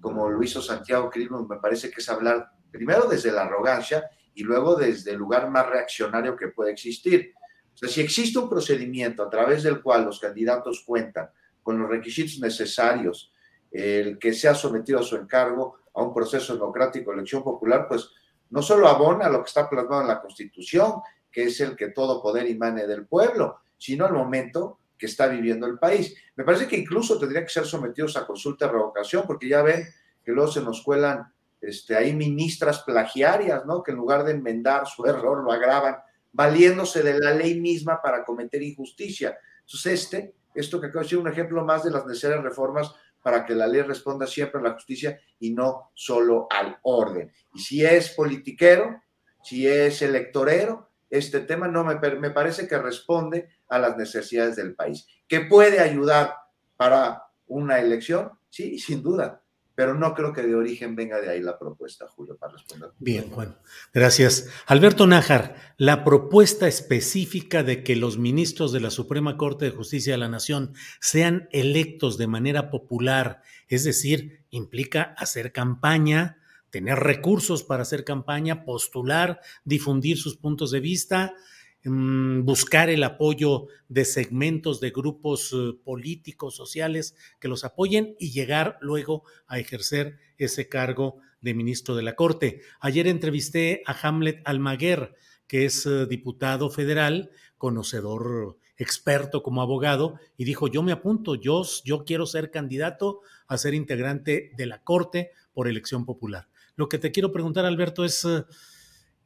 como 0.00 0.30
lo 0.30 0.42
hizo 0.42 0.62
Santiago 0.62 1.10
Crino, 1.10 1.44
me 1.44 1.58
parece 1.58 1.90
que 1.90 2.00
es 2.00 2.08
hablar 2.08 2.50
primero 2.70 3.06
desde 3.08 3.32
la 3.32 3.42
arrogancia 3.42 4.08
y 4.34 4.44
luego 4.44 4.76
desde 4.76 5.10
el 5.10 5.18
lugar 5.18 5.50
más 5.50 5.68
reaccionario 5.68 6.36
que 6.36 6.48
puede 6.48 6.70
existir. 6.70 7.34
O 7.78 7.86
sea, 7.86 7.88
si 7.88 8.00
existe 8.00 8.40
un 8.40 8.48
procedimiento 8.48 9.22
a 9.22 9.30
través 9.30 9.62
del 9.62 9.80
cual 9.80 10.04
los 10.04 10.18
candidatos 10.18 10.82
cuentan 10.84 11.30
con 11.62 11.78
los 11.78 11.88
requisitos 11.88 12.40
necesarios, 12.40 13.32
el 13.70 14.18
que 14.18 14.34
sea 14.34 14.52
sometido 14.52 14.98
a 14.98 15.04
su 15.04 15.14
encargo 15.14 15.76
a 15.94 16.02
un 16.02 16.12
proceso 16.12 16.54
democrático, 16.54 17.12
elección 17.12 17.44
popular, 17.44 17.86
pues 17.88 18.10
no 18.50 18.62
solo 18.62 18.88
abona 18.88 19.28
lo 19.28 19.44
que 19.44 19.46
está 19.46 19.70
plasmado 19.70 20.02
en 20.02 20.08
la 20.08 20.20
Constitución, 20.20 20.94
que 21.30 21.44
es 21.44 21.60
el 21.60 21.76
que 21.76 21.90
todo 21.90 22.20
poder 22.20 22.46
emane 22.46 22.84
del 22.84 23.06
pueblo, 23.06 23.60
sino 23.76 24.06
al 24.06 24.12
momento 24.12 24.80
que 24.98 25.06
está 25.06 25.28
viviendo 25.28 25.68
el 25.68 25.78
país. 25.78 26.16
Me 26.34 26.42
parece 26.42 26.66
que 26.66 26.76
incluso 26.76 27.16
tendría 27.16 27.44
que 27.44 27.48
ser 27.48 27.64
sometidos 27.64 28.16
a 28.16 28.26
consulta 28.26 28.66
de 28.66 28.72
revocación, 28.72 29.22
porque 29.24 29.48
ya 29.48 29.62
ven 29.62 29.86
que 30.24 30.32
luego 30.32 30.50
se 30.50 30.62
nos 30.62 30.82
cuelan 30.82 31.32
este, 31.60 31.94
ahí 31.94 32.12
ministras 32.12 32.80
plagiarias, 32.80 33.64
¿no? 33.66 33.84
Que 33.84 33.92
en 33.92 33.98
lugar 33.98 34.24
de 34.24 34.32
enmendar 34.32 34.88
su 34.88 35.06
error 35.06 35.44
lo 35.44 35.52
agravan, 35.52 35.98
valiéndose 36.32 37.02
de 37.02 37.18
la 37.18 37.32
ley 37.32 37.60
misma 37.60 38.00
para 38.02 38.24
cometer 38.24 38.62
injusticia. 38.62 39.38
Entonces, 39.60 40.02
este, 40.02 40.34
esto 40.54 40.80
que 40.80 40.86
acabo 40.86 41.00
de 41.00 41.04
decir, 41.04 41.18
un 41.18 41.28
ejemplo 41.28 41.64
más 41.64 41.84
de 41.84 41.90
las 41.90 42.06
necesarias 42.06 42.42
reformas 42.42 42.94
para 43.22 43.44
que 43.44 43.54
la 43.54 43.66
ley 43.66 43.82
responda 43.82 44.26
siempre 44.26 44.60
a 44.60 44.64
la 44.64 44.74
justicia 44.74 45.20
y 45.40 45.50
no 45.50 45.90
solo 45.94 46.46
al 46.50 46.78
orden. 46.82 47.32
Y 47.54 47.58
si 47.58 47.84
es 47.84 48.10
politiquero, 48.10 49.02
si 49.42 49.66
es 49.66 50.02
electorero, 50.02 50.88
este 51.10 51.40
tema 51.40 51.68
no 51.68 51.84
me, 51.84 51.96
me 52.16 52.30
parece 52.30 52.68
que 52.68 52.78
responde 52.78 53.48
a 53.68 53.78
las 53.78 53.96
necesidades 53.96 54.56
del 54.56 54.74
país. 54.74 55.06
¿Que 55.26 55.40
puede 55.40 55.80
ayudar 55.80 56.34
para 56.76 57.24
una 57.46 57.78
elección? 57.78 58.30
Sí, 58.48 58.78
sin 58.78 59.02
duda, 59.02 59.42
pero 59.78 59.94
no 59.94 60.12
creo 60.12 60.32
que 60.32 60.42
de 60.42 60.56
origen 60.56 60.96
venga 60.96 61.20
de 61.20 61.30
ahí 61.30 61.40
la 61.40 61.56
propuesta, 61.56 62.08
Julio, 62.08 62.36
para 62.36 62.54
responder. 62.54 62.90
Bien, 62.98 63.30
bueno, 63.30 63.54
gracias. 63.94 64.48
Alberto 64.66 65.06
Nájar, 65.06 65.54
la 65.76 66.02
propuesta 66.02 66.66
específica 66.66 67.62
de 67.62 67.84
que 67.84 67.94
los 67.94 68.18
ministros 68.18 68.72
de 68.72 68.80
la 68.80 68.90
Suprema 68.90 69.36
Corte 69.36 69.66
de 69.66 69.70
Justicia 69.70 70.14
de 70.14 70.18
la 70.18 70.28
Nación 70.28 70.72
sean 71.00 71.48
electos 71.52 72.18
de 72.18 72.26
manera 72.26 72.70
popular, 72.70 73.42
es 73.68 73.84
decir, 73.84 74.44
implica 74.50 75.14
hacer 75.16 75.52
campaña, 75.52 76.38
tener 76.70 76.98
recursos 76.98 77.62
para 77.62 77.82
hacer 77.82 78.02
campaña, 78.02 78.64
postular, 78.64 79.40
difundir 79.64 80.18
sus 80.18 80.36
puntos 80.36 80.72
de 80.72 80.80
vista, 80.80 81.36
buscar 81.84 82.90
el 82.90 83.02
apoyo 83.04 83.66
de 83.88 84.04
segmentos 84.04 84.80
de 84.80 84.90
grupos 84.90 85.52
eh, 85.52 85.78
políticos, 85.84 86.56
sociales 86.56 87.14
que 87.40 87.48
los 87.48 87.64
apoyen 87.64 88.16
y 88.18 88.32
llegar 88.32 88.78
luego 88.80 89.24
a 89.46 89.58
ejercer 89.58 90.18
ese 90.38 90.68
cargo 90.68 91.18
de 91.40 91.54
ministro 91.54 91.94
de 91.94 92.02
la 92.02 92.16
Corte. 92.16 92.62
Ayer 92.80 93.06
entrevisté 93.06 93.82
a 93.86 93.96
Hamlet 94.06 94.40
Almaguer, 94.44 95.14
que 95.46 95.64
es 95.64 95.86
eh, 95.86 96.06
diputado 96.06 96.68
federal, 96.70 97.30
conocedor 97.56 98.58
experto 98.76 99.42
como 99.42 99.62
abogado, 99.62 100.18
y 100.36 100.44
dijo, 100.44 100.68
yo 100.68 100.82
me 100.82 100.92
apunto, 100.92 101.34
yo, 101.34 101.64
yo 101.84 102.04
quiero 102.04 102.26
ser 102.26 102.50
candidato 102.50 103.20
a 103.46 103.56
ser 103.56 103.74
integrante 103.74 104.52
de 104.56 104.66
la 104.66 104.82
Corte 104.82 105.30
por 105.52 105.68
elección 105.68 106.04
popular. 106.04 106.48
Lo 106.76 106.88
que 106.88 106.98
te 106.98 107.12
quiero 107.12 107.32
preguntar, 107.32 107.64
Alberto, 107.64 108.04
es... 108.04 108.26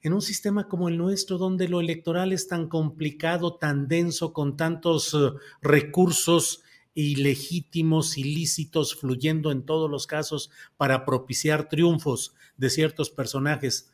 En 0.02 0.12
un 0.12 0.20
sistema 0.20 0.68
como 0.68 0.88
el 0.88 0.98
nuestro, 0.98 1.38
donde 1.38 1.68
lo 1.68 1.80
electoral 1.80 2.32
es 2.32 2.48
tan 2.48 2.68
complicado, 2.68 3.54
tan 3.54 3.86
denso, 3.86 4.32
con 4.32 4.56
tantos 4.56 5.14
eh, 5.14 5.30
recursos 5.60 6.62
ilegítimos, 6.94 8.18
ilícitos, 8.18 8.96
fluyendo 8.96 9.52
en 9.52 9.64
todos 9.64 9.88
los 9.88 10.08
casos 10.08 10.50
para 10.76 11.04
propiciar 11.04 11.68
triunfos 11.68 12.34
de 12.56 12.68
ciertos 12.68 13.10
personajes. 13.10 13.92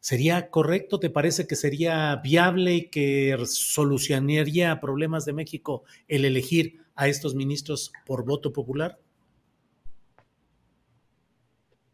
¿Sería 0.00 0.50
correcto? 0.50 0.98
¿Te 0.98 1.08
parece 1.08 1.46
que 1.46 1.54
sería 1.54 2.16
viable 2.16 2.74
y 2.74 2.90
que 2.90 3.36
solucionaría 3.46 4.80
problemas 4.80 5.24
de 5.24 5.34
México 5.34 5.84
el 6.08 6.24
elegir 6.24 6.80
a 6.96 7.06
estos 7.06 7.36
ministros 7.36 7.92
por 8.04 8.24
voto 8.24 8.52
popular? 8.52 8.98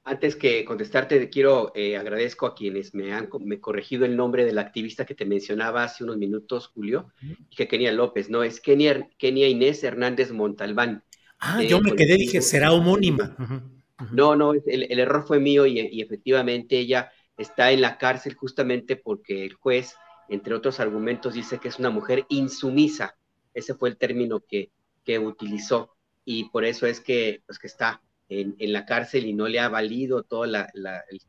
Antes 0.07 0.37
que 0.37 0.67
contestarte, 0.67 1.31
quiero 1.31 1.73
eh, 1.75 1.97
agradezco 1.97 2.45
a 2.45 2.55
quienes 2.55 2.95
me 2.95 3.15
han 3.15 3.31
me 3.41 3.59
corregido 3.59 4.05
el 4.05 4.17
nombre 4.17 4.45
del 4.45 4.59
activista 4.59 5.07
que 5.07 5.15
te 5.15 5.25
mencionaba 5.25 5.83
hace 5.83 6.05
unos 6.05 6.19
minutos, 6.19 6.69
Julio, 6.69 7.11
que 7.57 7.67
Kenia 7.67 7.91
López, 7.91 8.29
no, 8.29 8.43
es 8.43 8.61
Kenia, 8.61 9.09
Kenia 9.17 9.49
Inés 9.49 9.83
Hernández 9.83 10.31
Montalbán. 10.31 11.05
Ah, 11.39 11.63
yo 11.63 11.81
me 11.81 11.95
quedé, 11.95 12.17
dije, 12.17 12.43
será 12.43 12.73
homónima. 12.73 13.35
No, 14.13 14.37
no, 14.37 14.53
el, 14.53 15.01
error 15.01 15.25
fue 15.27 15.41
mío 15.41 15.65
y, 15.65 16.03
efectivamente 16.03 16.79
ella 16.79 17.11
está 17.39 17.71
en 17.71 17.81
la 17.81 17.97
cárcel 17.97 18.35
justamente 18.35 18.97
porque 18.97 19.47
el 19.47 19.55
juez, 19.55 19.95
entre 20.29 20.55
otros 20.55 20.81
argumentos, 20.81 21.33
dice 21.33 21.59
que 21.59 21.69
es 21.69 21.79
una 21.79 21.91
mujer 21.91 22.27
insumisa. 22.29 23.17
Ese 23.55 23.75
fue 23.75 23.89
el 23.89 23.97
término 23.97 24.41
que, 24.47 24.71
que 25.03 25.19
utilizó 25.19 25.97
y 26.27 26.51
por 26.51 26.65
eso 26.65 26.87
es 26.87 27.01
que, 27.01 27.43
pues, 27.47 27.59
que 27.59 27.69
está 27.69 28.03
en, 28.29 28.73
la 28.73 28.87
cárcel 28.87 29.27
y 29.27 29.35
no 29.35 29.49
le 29.49 29.61
ha 29.61 29.69
valido 29.69 30.23
todo 30.23 30.45
el 30.45 30.55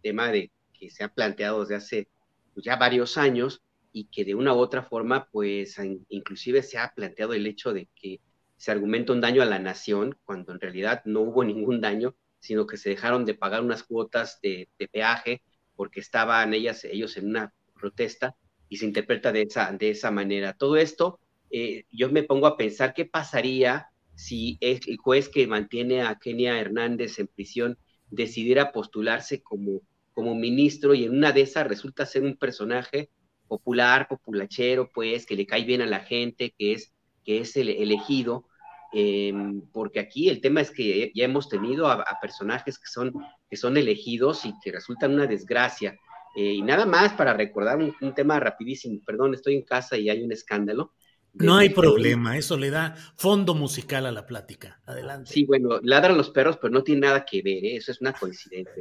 tema 0.01 0.31
de 0.31 0.51
que 0.73 0.89
se 0.89 1.03
ha 1.03 1.09
planteado 1.09 1.61
desde 1.61 1.75
hace 1.75 2.07
pues, 2.53 2.65
ya 2.65 2.75
varios 2.77 3.17
años 3.17 3.61
y 3.91 4.05
que 4.05 4.25
de 4.25 4.35
una 4.35 4.53
u 4.53 4.57
otra 4.57 4.83
forma, 4.83 5.29
pues 5.31 5.77
inclusive 6.09 6.63
se 6.63 6.77
ha 6.77 6.93
planteado 6.93 7.33
el 7.33 7.47
hecho 7.47 7.73
de 7.73 7.87
que 7.95 8.19
se 8.57 8.71
argumenta 8.71 9.13
un 9.13 9.21
daño 9.21 9.41
a 9.41 9.45
la 9.45 9.59
nación, 9.59 10.17
cuando 10.25 10.51
en 10.51 10.59
realidad 10.59 11.01
no 11.05 11.21
hubo 11.21 11.43
ningún 11.43 11.81
daño, 11.81 12.15
sino 12.39 12.67
que 12.67 12.77
se 12.77 12.89
dejaron 12.89 13.25
de 13.25 13.33
pagar 13.33 13.61
unas 13.61 13.83
cuotas 13.83 14.39
de, 14.41 14.69
peaje 14.91 15.41
porque 15.75 15.99
estaban 15.99 16.53
ellas, 16.53 16.83
ellos 16.85 17.17
en 17.17 17.27
una 17.27 17.53
protesta 17.73 18.35
y 18.69 18.77
se 18.77 18.85
interpreta 18.85 19.31
de 19.31 19.43
esa, 19.43 19.71
de 19.71 19.89
esa 19.89 20.11
manera. 20.11 20.53
Todo 20.53 20.77
esto, 20.77 21.19
eh, 21.49 21.85
yo 21.91 22.09
me 22.09 22.23
pongo 22.23 22.47
a 22.47 22.57
pensar 22.57 22.93
qué 22.93 23.05
pasaría 23.05 23.89
si 24.15 24.57
el 24.61 24.79
juez 24.97 25.29
que 25.29 25.47
mantiene 25.47 26.01
a 26.01 26.17
Kenia 26.19 26.59
Hernández 26.59 27.19
en 27.19 27.27
prisión 27.27 27.77
decidiera 28.09 28.71
postularse 28.71 29.41
como, 29.41 29.81
como 30.13 30.35
ministro 30.35 30.93
y 30.93 31.03
en 31.03 31.15
una 31.15 31.31
de 31.31 31.41
esas 31.41 31.67
resulta 31.67 32.05
ser 32.05 32.23
un 32.23 32.37
personaje 32.37 33.09
popular, 33.47 34.07
populachero, 34.07 34.89
pues, 34.91 35.25
que 35.25 35.35
le 35.35 35.45
cae 35.45 35.63
bien 35.63 35.81
a 35.81 35.85
la 35.85 35.99
gente, 35.99 36.53
que 36.57 36.73
es, 36.73 36.93
que 37.23 37.39
es 37.39 37.55
el 37.57 37.69
elegido, 37.69 38.47
em, 38.93 39.61
porque 39.71 39.99
aquí 39.99 40.29
el 40.29 40.41
tema 40.41 40.61
es 40.61 40.71
que 40.71 41.11
ya 41.13 41.25
hemos 41.25 41.49
tenido 41.49 41.87
a, 41.87 42.03
personajes 42.21 42.79
que 42.79 42.87
son, 42.87 43.13
que 43.49 43.57
son 43.57 43.77
elegidos 43.77 44.45
y 44.45 44.53
que 44.63 44.71
resultan 44.71 45.13
una 45.13 45.27
desgracia. 45.27 45.97
Eh, 46.35 46.53
y 46.53 46.61
nada 46.61 46.85
más 46.85 47.13
para 47.13 47.33
recordar 47.33 47.77
un, 47.77 48.13
tema 48.13 48.39
rapidísimo, 48.39 48.99
perdón, 49.05 49.33
estoy 49.33 49.55
en 49.55 49.63
casa 49.63 49.97
y 49.97 50.09
hay 50.09 50.23
un 50.23 50.31
escándalo. 50.31 50.93
No 51.35 51.57
hay 51.57 51.69
problema, 51.69 52.37
eso 52.37 52.57
le 52.57 52.69
da 52.69 52.95
fondo 53.15 53.53
musical 53.55 54.05
a 54.05 54.11
la 54.11 54.25
plática. 54.25 54.81
Adelante. 54.85 55.31
Sí, 55.31 55.45
bueno, 55.45 55.79
ladran 55.83 56.17
los 56.17 56.29
perros, 56.29 56.57
pero 56.61 56.73
no 56.73 56.83
tiene 56.83 57.01
nada 57.01 57.25
que 57.25 57.41
ver, 57.41 57.63
¿eh? 57.65 57.75
eso 57.75 57.91
es 57.91 58.01
una 58.01 58.13
coincidencia. 58.13 58.73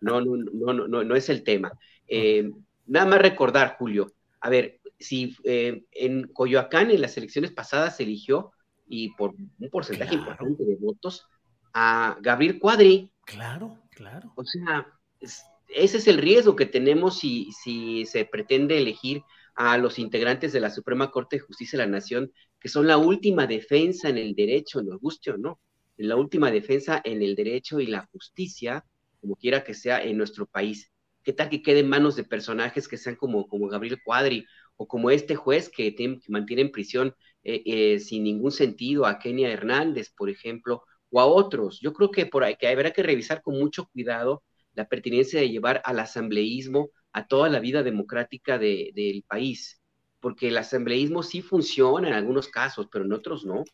No, 0.00 0.20
no, 0.20 0.36
no, 0.36 0.88
no, 0.88 1.04
no, 1.04 1.16
es 1.16 1.28
el 1.28 1.42
tema. 1.42 1.72
Eh, 2.06 2.50
nada 2.86 3.06
más 3.06 3.20
recordar, 3.20 3.76
Julio, 3.78 4.12
a 4.40 4.50
ver, 4.50 4.80
si 4.98 5.36
eh, 5.44 5.84
en 5.92 6.28
Coyoacán 6.28 6.90
en 6.90 7.00
las 7.00 7.16
elecciones 7.16 7.52
pasadas 7.52 7.96
se 7.96 8.02
eligió, 8.02 8.52
y 8.86 9.10
por 9.10 9.34
un 9.34 9.70
porcentaje 9.70 10.14
importante 10.14 10.64
de 10.64 10.76
votos, 10.76 11.26
a 11.72 12.16
Gabriel 12.20 12.58
Cuadri. 12.58 13.10
Claro, 13.24 13.78
claro. 13.90 14.32
O 14.36 14.44
sea, 14.44 14.86
ese 15.20 15.96
es 15.96 16.06
el 16.06 16.18
riesgo 16.18 16.54
que 16.56 16.66
tenemos 16.66 17.18
si, 17.18 17.50
si 17.52 18.06
se 18.06 18.24
pretende 18.24 18.78
elegir 18.78 19.22
a 19.54 19.78
los 19.78 19.98
integrantes 19.98 20.52
de 20.52 20.60
la 20.60 20.70
Suprema 20.70 21.10
Corte 21.10 21.36
de 21.36 21.40
Justicia 21.40 21.78
de 21.78 21.86
la 21.86 21.90
Nación, 21.90 22.32
que 22.60 22.68
son 22.68 22.86
la 22.86 22.98
última 22.98 23.46
defensa 23.46 24.08
en 24.08 24.18
el 24.18 24.34
derecho, 24.34 24.82
nos 24.82 25.00
guste 25.00 25.30
o 25.30 25.36
no, 25.36 25.60
la 25.96 26.16
última 26.16 26.50
defensa 26.50 27.00
en 27.04 27.22
el 27.22 27.34
derecho 27.34 27.80
y 27.80 27.86
la 27.86 28.06
justicia, 28.12 28.84
como 29.20 29.36
quiera 29.36 29.62
que 29.64 29.74
sea, 29.74 30.02
en 30.02 30.16
nuestro 30.16 30.46
país. 30.46 30.92
¿Qué 31.22 31.32
tal 31.32 31.48
que 31.48 31.62
quede 31.62 31.80
en 31.80 31.88
manos 31.88 32.16
de 32.16 32.24
personajes 32.24 32.88
que 32.88 32.96
sean 32.96 33.16
como, 33.16 33.46
como 33.46 33.68
Gabriel 33.68 33.98
Cuadri 34.04 34.44
o 34.76 34.86
como 34.86 35.10
este 35.10 35.36
juez 35.36 35.70
que, 35.70 35.94
mantiene 36.28 36.62
en 36.62 36.72
prisión 36.72 37.14
eh, 37.44 37.62
eh, 37.64 37.98
sin 38.00 38.24
ningún 38.24 38.50
sentido 38.50 39.06
a 39.06 39.18
Kenia 39.18 39.50
Hernández, 39.50 40.10
por 40.10 40.28
ejemplo, 40.28 40.82
o 41.10 41.20
a 41.20 41.26
otros? 41.26 41.80
Yo 41.80 41.92
creo 41.92 42.10
que 42.10 42.26
por 42.26 42.44
ahí 42.44 42.56
que 42.56 42.68
habrá 42.68 42.90
que 42.90 43.02
revisar 43.02 43.40
con 43.42 43.58
mucho 43.58 43.86
cuidado 43.86 44.42
la 44.74 44.88
pertinencia 44.88 45.40
de 45.40 45.48
llevar 45.48 45.80
al 45.84 46.00
asambleísmo 46.00 46.90
a 47.14 47.26
toda 47.28 47.48
la 47.48 47.60
vida 47.60 47.82
democrática 47.82 48.58
del 48.58 49.24
país. 49.28 49.80
porque 50.20 50.48
el 50.48 50.56
asambleísmo 50.58 51.22
sí 51.22 51.42
funciona 51.42 52.08
en 52.08 52.14
algunos 52.14 52.48
casos, 52.48 52.88
pero 52.92 53.04
en 53.04 53.12
otros 53.12 53.44
no. 53.44 53.64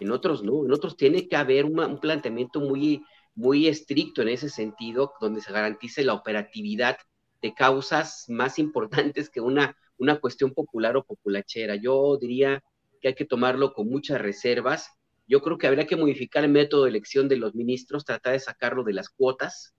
En 0.00 0.12
otros 0.12 0.42
no. 0.44 0.64
En 0.64 0.72
otros 0.72 0.96
tiene 0.96 1.28
que 1.28 1.36
haber 1.36 1.64
un 1.66 2.00
planteamiento 2.00 2.60
muy, 2.60 3.04
muy 3.34 3.66
estricto 3.68 4.22
en 4.22 4.28
ese 4.28 4.48
sentido, 4.48 5.12
donde 5.20 5.40
se 5.42 5.52
garantice 5.52 6.04
la 6.04 6.14
operatividad 6.14 6.98
de 7.42 7.54
causas 7.54 8.24
más 8.28 8.58
importantes 8.58 9.30
que 9.30 9.40
una, 9.40 9.76
una 9.98 10.20
cuestión 10.20 10.52
popular 10.54 10.96
o 10.96 11.04
populachera. 11.04 11.76
Yo 11.76 12.16
diría 12.18 12.62
que 13.00 13.08
hay 13.08 13.14
que 13.14 13.24
tomarlo 13.26 13.72
con 13.74 13.88
muchas 13.88 14.20
reservas. 14.20 14.90
Yo 15.26 15.42
creo 15.42 15.58
que 15.58 15.66
habría 15.66 15.86
que 15.86 15.96
modificar 15.96 16.44
el 16.44 16.50
método 16.52 16.84
de 16.84 16.90
elección 16.90 17.28
de 17.28 17.36
los 17.36 17.54
ministros, 17.54 18.04
tratar 18.04 18.32
de 18.34 18.40
sacarlo 18.40 18.84
de 18.84 18.94
las 18.94 19.08
cuotas 19.10 19.74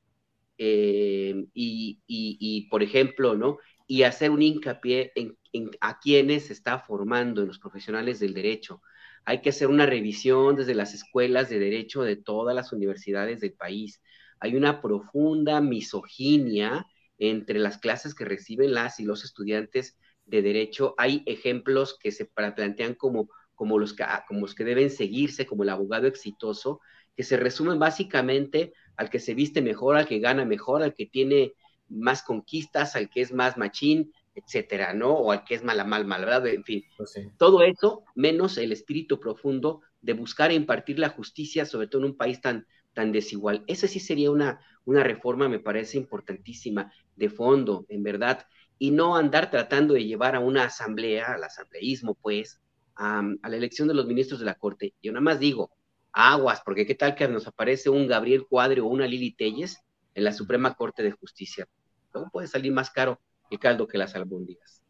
eh, 0.62 1.46
y, 1.54 2.02
y, 2.06 2.68
por 2.70 2.84
ejemplo, 2.84 3.34
¿no? 3.34 3.60
Y 3.88 4.04
hacer 4.04 4.30
un 4.30 4.42
hincapié 4.42 5.14
en, 5.16 5.38
en, 5.54 5.72
a 5.80 6.00
quienes 6.00 6.48
se 6.48 6.54
está 6.54 6.80
formando, 6.80 7.42
en 7.42 7.48
los 7.48 7.60
profesionales 7.60 8.20
del 8.20 8.34
derecho. 8.34 8.82
Hay 9.24 9.42
que 9.42 9.50
hacer 9.52 9.70
una 9.70 9.86
revisión 9.86 10.58
desde 10.58 10.76
las 10.76 10.94
escuelas 10.94 11.50
de 11.50 11.60
derecho 11.60 12.04
de 12.04 12.18
todas 12.18 12.54
las 12.54 12.74
universidades 12.74 13.40
del 13.40 13.54
país. 13.54 14.02
Hay 14.42 14.56
una 14.58 14.82
profunda 14.82 15.62
misoginia 15.62 16.86
entre 17.18 17.60
las 17.60 17.78
clases 17.78 18.14
que 18.14 18.26
reciben 18.26 18.74
las 18.74 19.00
y 19.00 19.06
los 19.06 19.24
estudiantes 19.24 19.98
de 20.26 20.42
derecho. 20.42 20.94
Hay 20.98 21.24
ejemplos 21.26 21.98
que 22.02 22.12
se 22.12 22.26
plantean 22.26 22.96
como, 22.96 23.30
como, 23.56 23.80
los, 23.80 23.94
que, 23.94 24.04
como 24.28 24.42
los 24.42 24.56
que 24.56 24.66
deben 24.66 24.90
seguirse, 24.90 25.46
como 25.46 25.64
el 25.64 25.70
abogado 25.70 26.08
exitoso, 26.08 26.82
que 27.16 27.24
se 27.24 27.38
resumen 27.38 27.80
básicamente 27.80 28.74
al 29.00 29.10
que 29.10 29.20
se 29.20 29.34
viste 29.34 29.62
mejor, 29.62 29.96
al 29.96 30.08
que 30.08 30.20
gana 30.20 30.44
mejor, 30.44 30.84
al 30.84 30.94
que 30.94 31.06
tiene 31.06 31.54
más 31.88 32.22
conquistas, 32.22 32.98
al 32.98 33.10
que 33.10 33.22
es 33.22 33.32
más 33.32 33.58
machín, 33.58 34.12
etcétera, 34.36 34.94
¿no? 34.94 35.14
O 35.14 35.32
al 35.32 35.46
que 35.46 35.56
es 35.56 35.64
mala, 35.64 35.86
mal, 35.86 36.06
malvado, 36.06 36.48
en 36.48 36.66
fin. 36.66 36.84
Pues 36.98 37.18
Todo 37.38 37.64
eso, 37.64 38.04
menos 38.14 38.58
el 38.58 38.74
espíritu 38.74 39.18
profundo 39.18 39.82
de 40.02 40.12
buscar 40.12 40.52
e 40.52 40.56
impartir 40.56 41.00
la 41.00 41.08
justicia, 41.08 41.66
sobre 41.66 41.88
todo 41.88 42.02
en 42.02 42.10
un 42.10 42.18
país 42.18 42.42
tan, 42.42 42.68
tan 42.94 43.14
desigual. 43.14 43.64
Esa 43.68 43.88
sí 43.88 44.02
sería 44.02 44.32
una, 44.32 44.60
una 44.84 45.02
reforma, 45.02 45.48
me 45.48 45.60
parece 45.60 45.98
importantísima, 45.98 46.92
de 47.16 47.30
fondo, 47.30 47.86
en 47.88 48.04
verdad, 48.04 48.48
y 48.78 48.92
no 48.92 49.16
andar 49.16 49.50
tratando 49.50 49.94
de 49.94 50.04
llevar 50.04 50.36
a 50.36 50.42
una 50.42 50.66
asamblea, 50.66 51.36
al 51.36 51.44
asambleísmo, 51.46 52.16
pues, 52.16 52.60
a, 52.98 53.24
la 53.24 53.56
elección 53.56 53.88
de 53.88 53.94
los 53.94 54.08
ministros 54.08 54.42
de 54.42 54.46
la 54.46 54.56
Corte. 54.56 54.94
Yo 55.02 55.14
nada 55.14 55.22
más 55.22 55.40
digo, 55.40 55.72
aguas, 56.20 56.62
porque 56.66 56.86
qué 56.86 56.96
tal 56.96 57.16
que 57.16 57.28
nos 57.28 57.48
aparece 57.48 57.90
un 57.90 58.08
Gabriel 58.08 58.46
Cuadre 58.48 58.82
o 58.82 58.88
una 58.88 59.08
Lili 59.08 59.32
Telles 59.32 59.80
en 60.14 60.24
la 60.24 60.34
Suprema 60.34 60.74
Corte 60.74 61.02
de 61.02 61.12
Justicia. 61.12 61.68
Luego 62.14 62.30
puede 62.32 62.48
salir 62.48 62.74
más 62.74 62.90
caro 62.90 63.20
el 63.50 63.60
caldo 63.60 63.88
que 63.88 63.98
las 63.98 64.16
albóndigas. 64.16 64.84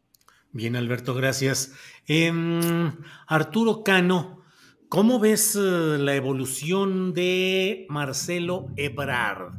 Bien, 0.52 0.74
Alberto, 0.74 1.14
gracias. 1.14 1.72
Em, 2.06 2.90
Arturo 3.26 3.84
Cano, 3.84 4.42
¿cómo 4.88 5.20
ves 5.20 5.54
eh, 5.54 5.60
la 5.60 6.16
evolución 6.16 7.14
de 7.14 7.86
Marcelo 7.88 8.66
Ebrard? 8.76 9.54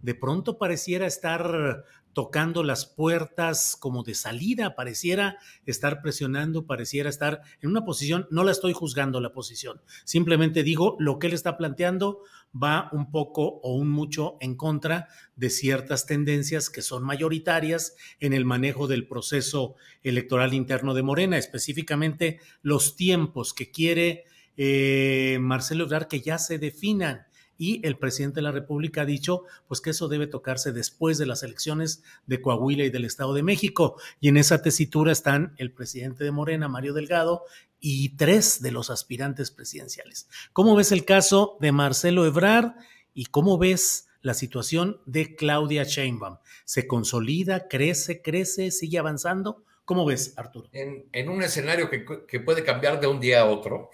De 0.00 0.14
pronto 0.14 0.56
pareciera 0.56 1.06
estar 1.06 1.84
tocando 2.20 2.62
las 2.62 2.84
puertas 2.84 3.78
como 3.80 4.02
de 4.02 4.14
salida, 4.14 4.74
pareciera 4.74 5.38
estar 5.64 6.02
presionando, 6.02 6.66
pareciera 6.66 7.08
estar 7.08 7.40
en 7.62 7.70
una 7.70 7.86
posición, 7.86 8.26
no 8.30 8.44
la 8.44 8.52
estoy 8.52 8.74
juzgando 8.74 9.22
la 9.22 9.32
posición, 9.32 9.80
simplemente 10.04 10.62
digo 10.62 10.96
lo 10.98 11.18
que 11.18 11.28
él 11.28 11.32
está 11.32 11.56
planteando 11.56 12.20
va 12.54 12.90
un 12.92 13.10
poco 13.10 13.60
o 13.62 13.74
un 13.74 13.88
mucho 13.88 14.36
en 14.42 14.54
contra 14.54 15.08
de 15.34 15.48
ciertas 15.48 16.04
tendencias 16.04 16.68
que 16.68 16.82
son 16.82 17.04
mayoritarias 17.04 17.96
en 18.18 18.34
el 18.34 18.44
manejo 18.44 18.86
del 18.86 19.08
proceso 19.08 19.76
electoral 20.02 20.52
interno 20.52 20.92
de 20.92 21.02
Morena, 21.02 21.38
específicamente 21.38 22.38
los 22.60 22.96
tiempos 22.96 23.54
que 23.54 23.70
quiere 23.70 24.24
eh, 24.58 25.38
Marcelo 25.40 25.84
Ebrard 25.84 26.06
que 26.06 26.20
ya 26.20 26.36
se 26.36 26.58
definan 26.58 27.29
y 27.60 27.86
el 27.86 27.98
presidente 27.98 28.36
de 28.36 28.42
la 28.42 28.52
República 28.52 29.02
ha 29.02 29.04
dicho 29.04 29.44
pues 29.68 29.82
que 29.82 29.90
eso 29.90 30.08
debe 30.08 30.26
tocarse 30.26 30.72
después 30.72 31.18
de 31.18 31.26
las 31.26 31.42
elecciones 31.42 32.02
de 32.26 32.40
Coahuila 32.40 32.84
y 32.84 32.90
del 32.90 33.04
Estado 33.04 33.34
de 33.34 33.42
México. 33.42 34.00
Y 34.18 34.28
en 34.28 34.38
esa 34.38 34.62
tesitura 34.62 35.12
están 35.12 35.52
el 35.58 35.70
presidente 35.70 36.24
de 36.24 36.30
Morena, 36.30 36.68
Mario 36.68 36.94
Delgado, 36.94 37.44
y 37.78 38.16
tres 38.16 38.62
de 38.62 38.72
los 38.72 38.88
aspirantes 38.88 39.50
presidenciales. 39.50 40.26
¿Cómo 40.54 40.74
ves 40.74 40.90
el 40.90 41.04
caso 41.04 41.58
de 41.60 41.70
Marcelo 41.70 42.24
Ebrard 42.24 42.76
y 43.12 43.26
cómo 43.26 43.58
ves 43.58 44.08
la 44.22 44.32
situación 44.32 44.98
de 45.04 45.36
Claudia 45.36 45.84
Sheinbaum? 45.84 46.38
¿Se 46.64 46.86
consolida, 46.86 47.68
crece, 47.68 48.22
crece, 48.22 48.70
sigue 48.70 48.98
avanzando? 48.98 49.64
¿Cómo 49.84 50.06
ves, 50.06 50.32
Arturo? 50.38 50.70
En, 50.72 51.28
un 51.28 51.42
escenario 51.42 51.90
que, 51.90 52.06
que, 52.26 52.40
puede 52.40 52.64
cambiar 52.64 53.00
de 53.00 53.06
un 53.06 53.20
día 53.20 53.42
a 53.42 53.44
otro, 53.44 53.90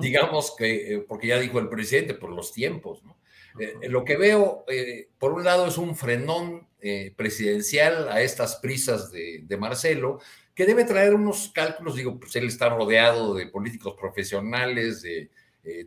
digamos 0.00 0.54
que, 0.56 0.94
eh, 0.94 0.98
porque 1.06 1.28
ya 1.28 1.38
dijo 1.38 1.58
el 1.58 1.68
presidente, 1.68 2.14
por 2.14 2.30
los 2.30 2.52
tiempos, 2.52 3.02
¿no? 3.04 3.16
Eh, 3.58 3.88
lo 3.88 4.04
que 4.04 4.16
veo, 4.16 4.64
eh, 4.68 5.08
por 5.18 5.32
un 5.32 5.44
lado, 5.44 5.66
es 5.66 5.76
un 5.78 5.94
frenón 5.94 6.66
presidencial 7.14 8.08
a 8.08 8.22
estas 8.22 8.56
prisas 8.56 9.12
de, 9.12 9.56
Marcelo, 9.56 10.18
que 10.52 10.66
debe 10.66 10.84
traer 10.84 11.14
unos 11.14 11.52
cálculos, 11.54 11.94
digo, 11.94 12.18
pues 12.18 12.34
él 12.34 12.48
está 12.48 12.70
rodeado 12.70 13.34
de 13.34 13.46
políticos 13.46 13.94
profesionales, 13.96 15.06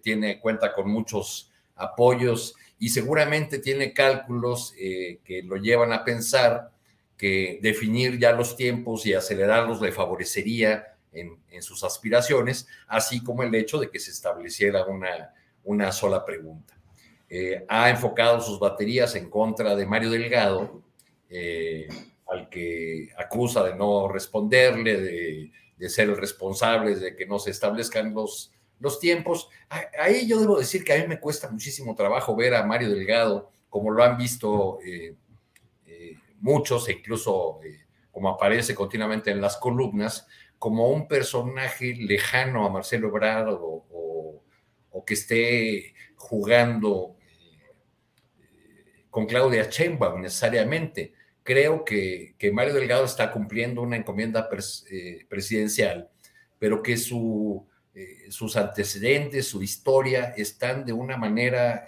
tiene 0.02 0.40
cuenta 0.40 0.74
con 0.74 0.90
muchos 0.90 1.52
apoyos 1.76 2.56
y 2.80 2.88
seguramente 2.88 3.60
tiene 3.60 3.92
cálculos 3.92 4.72
que 4.74 5.44
lo 5.44 5.58
llevan 5.58 5.92
a 5.92 6.06
pensar 6.06 6.72
que 7.18 7.60
definir 7.62 8.18
ya 8.18 8.32
los 8.32 8.56
tiempos 8.56 9.06
y 9.06 9.16
acelerarlos 9.16 9.82
le 9.82 9.92
favorecería 9.92 10.95
en, 11.16 11.62
sus 11.62 11.84
aspiraciones, 11.84 12.68
así 12.88 13.24
como 13.24 13.44
el 13.44 13.54
hecho 13.56 13.80
de 13.80 13.90
que 13.90 14.00
se 14.00 14.12
estableciera 14.12 14.86
una, 14.86 15.34
una 15.64 15.92
sola 15.92 16.24
pregunta. 16.26 16.78
Eh, 17.30 17.66
ha 17.68 17.90
enfocado 17.90 18.40
sus 18.40 18.60
baterías 18.60 19.16
en 19.16 19.30
contra 19.30 19.76
de 19.76 19.86
Mario 19.86 20.12
Delgado, 20.12 20.84
eh, 21.30 21.88
al 22.28 22.50
que 22.50 23.10
acusa 23.18 23.64
de 23.64 23.76
no 23.76 24.08
responderle, 24.08 25.02
de, 25.02 25.90
ser 25.90 26.10
el 26.10 26.18
responsable 26.18 26.96
de 26.96 27.16
que 27.16 27.28
no 27.28 27.38
se 27.38 27.52
establezcan 27.52 28.14
los, 28.14 28.52
los 28.80 29.00
tiempos. 29.00 29.50
Ahí 30.00 30.28
yo 30.28 30.40
debo 30.40 30.58
decir 30.58 30.84
que 30.84 30.94
a 30.94 30.98
mí 30.98 31.08
me 31.08 31.20
cuesta 31.20 31.50
muchísimo 31.50 31.94
trabajo 31.94 32.36
ver 32.36 32.56
a 32.56 32.66
Mario 32.66 32.90
Delgado, 32.90 33.52
como 33.70 33.92
lo 33.92 34.04
han 34.04 34.18
visto 34.18 34.80
eh, 34.84 35.16
muchos, 36.40 36.88
e 36.90 36.94
incluso 36.94 37.60
como 38.16 38.30
aparece 38.30 38.74
continuamente 38.74 39.30
en 39.30 39.42
las 39.42 39.58
columnas, 39.58 40.26
como 40.60 40.90
un 40.90 41.08
personaje 41.08 41.96
lejano 41.96 42.66
a 42.66 42.70
Marcelo 42.70 43.10
Ebrard 43.10 43.50
o, 43.50 44.42
que 45.06 45.14
esté 45.14 45.94
jugando 46.16 47.18
eh, 47.20 49.06
con 49.12 49.28
Claudia 49.28 49.70
Sheinbaum 49.70 50.22
necesariamente. 50.22 51.14
Creo 51.44 51.86
que, 51.86 52.34
Mario 52.52 52.74
Delgado 52.74 53.06
está 53.06 53.32
cumpliendo 53.32 53.84
una 53.84 53.98
encomienda 53.98 54.50
eh, 54.90 55.26
presidencial, 55.30 56.10
pero 56.58 56.82
que 56.82 56.94
eh, 56.94 56.98
sus 58.30 58.58
antecedentes, 58.58 59.48
su 59.48 59.62
historia 59.62 60.34
están 60.36 60.84
de 60.84 60.94
una 60.94 61.18
manera 61.18 61.88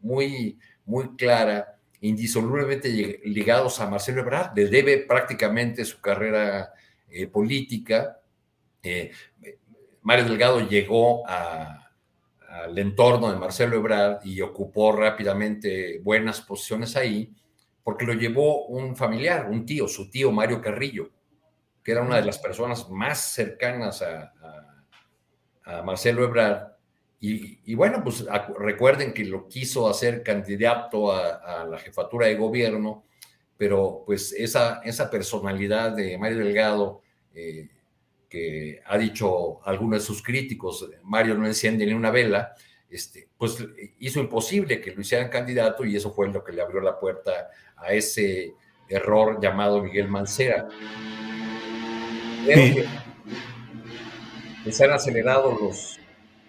muy, 0.00 0.58
muy 0.84 1.14
clara, 1.14 1.78
indisolublemente 2.00 3.20
ligados 3.22 3.78
a 3.78 3.88
Marcelo 3.88 4.22
Ebrard. 4.22 4.56
Le 4.56 4.66
debe 4.66 4.98
prácticamente 4.98 5.84
su 5.84 6.00
carrera 6.00 6.72
eh, 7.10 7.26
política. 7.26 8.20
Eh, 8.82 9.10
Mario 10.02 10.24
Delgado 10.24 10.60
llegó 10.60 11.26
al 11.26 12.78
entorno 12.78 13.30
de 13.30 13.38
Marcelo 13.38 13.76
Ebrard 13.76 14.24
y 14.24 14.40
ocupó 14.40 14.92
rápidamente 14.92 16.00
buenas 16.02 16.40
posiciones 16.40 16.96
ahí, 16.96 17.32
porque 17.82 18.06
lo 18.06 18.14
llevó 18.14 18.66
un 18.66 18.96
familiar, 18.96 19.48
un 19.50 19.66
tío, 19.66 19.86
su 19.86 20.08
tío 20.10 20.32
Mario 20.32 20.60
Carrillo, 20.60 21.10
que 21.82 21.92
era 21.92 22.02
una 22.02 22.16
de 22.16 22.24
las 22.24 22.38
personas 22.38 22.88
más 22.90 23.32
cercanas 23.32 24.02
a, 24.02 24.32
Marcelo 25.84 26.24
Ebrard. 26.24 26.72
Y, 27.20 27.74
bueno, 27.74 28.02
pues 28.02 28.26
recuerden 28.58 29.12
que 29.12 29.24
lo 29.24 29.46
quiso 29.46 29.88
hacer 29.88 30.22
candidato 30.24 31.12
a, 31.12 31.64
la 31.64 31.78
jefatura 31.78 32.26
de 32.26 32.34
gobierno 32.34 33.04
pero 33.60 34.02
pues 34.06 34.32
esa, 34.32 34.80
esa 34.84 35.10
personalidad 35.10 35.92
de 35.92 36.16
Mario 36.16 36.38
Delgado, 36.38 37.02
eh, 37.34 37.68
que 38.26 38.80
ha 38.86 38.96
dicho 38.96 39.62
algunos 39.68 40.00
de 40.00 40.06
sus 40.06 40.22
críticos, 40.22 40.88
Mario 41.02 41.34
no 41.34 41.46
enciende 41.46 41.84
ni 41.84 41.92
una 41.92 42.10
vela, 42.10 42.54
este, 42.88 43.28
pues 43.36 43.62
hizo 43.98 44.18
imposible 44.18 44.80
que 44.80 44.92
lo 44.92 45.02
hicieran 45.02 45.28
candidato 45.28 45.84
y 45.84 45.94
eso 45.94 46.10
fue 46.10 46.32
lo 46.32 46.42
que 46.42 46.52
le 46.52 46.62
abrió 46.62 46.80
la 46.80 46.98
puerta 46.98 47.50
a 47.76 47.92
ese 47.92 48.54
error 48.88 49.38
llamado 49.42 49.82
Miguel 49.82 50.08
Mancera. 50.08 50.66
que 52.46 52.86
se 54.72 54.84
han 54.86 54.92
acelerado 54.92 55.54
los, 55.60 56.00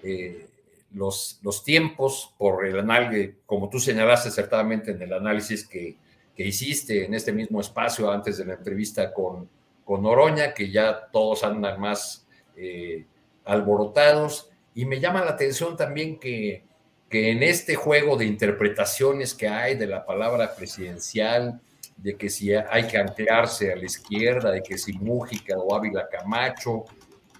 eh, 0.02 0.48
los, 0.94 1.42
los 1.44 1.62
tiempos 1.66 2.34
por 2.38 2.66
el 2.66 2.80
análisis, 2.80 3.36
como 3.46 3.68
tú 3.68 3.82
señalaste 3.82 4.30
acertadamente 4.30 4.92
en 4.92 5.02
el 5.02 5.12
análisis 5.12 5.68
que 5.68 5.98
que 6.36 6.46
hiciste 6.46 7.06
en 7.06 7.14
este 7.14 7.34
mismo 7.34 7.62
espacio 7.62 8.12
antes 8.12 8.38
de 8.38 8.46
la 8.46 8.54
entrevista 8.54 9.14
con, 9.14 9.50
con 9.84 10.06
Oroña, 10.06 10.54
que 10.54 10.72
ya 10.72 11.08
todos 11.12 11.44
andan 11.44 11.80
más 11.80 12.28
eh, 12.56 13.06
alborotados. 13.46 14.50
Y 14.74 14.86
me 14.86 15.00
llama 15.00 15.26
la 15.26 15.32
atención 15.32 15.76
también 15.76 16.20
que, 16.20 16.64
que 17.10 17.32
en 17.32 17.44
este 17.44 17.76
juego 17.76 18.16
de 18.16 18.26
interpretaciones 18.26 19.34
que 19.34 19.48
hay 19.50 19.76
de 19.76 19.88
la 19.88 20.06
palabra 20.06 20.56
presidencial, 20.56 21.60
de 21.98 22.16
que 22.16 22.30
si 22.30 22.54
hay 22.54 22.88
que 22.88 22.98
anclarse 22.98 23.72
a 23.72 23.76
la 23.76 23.86
izquierda, 23.86 24.52
de 24.52 24.64
que 24.64 24.78
si 24.78 24.94
Mújica 24.94 25.58
o 25.58 25.76
Ávila 25.76 26.08
Camacho, 26.10 26.86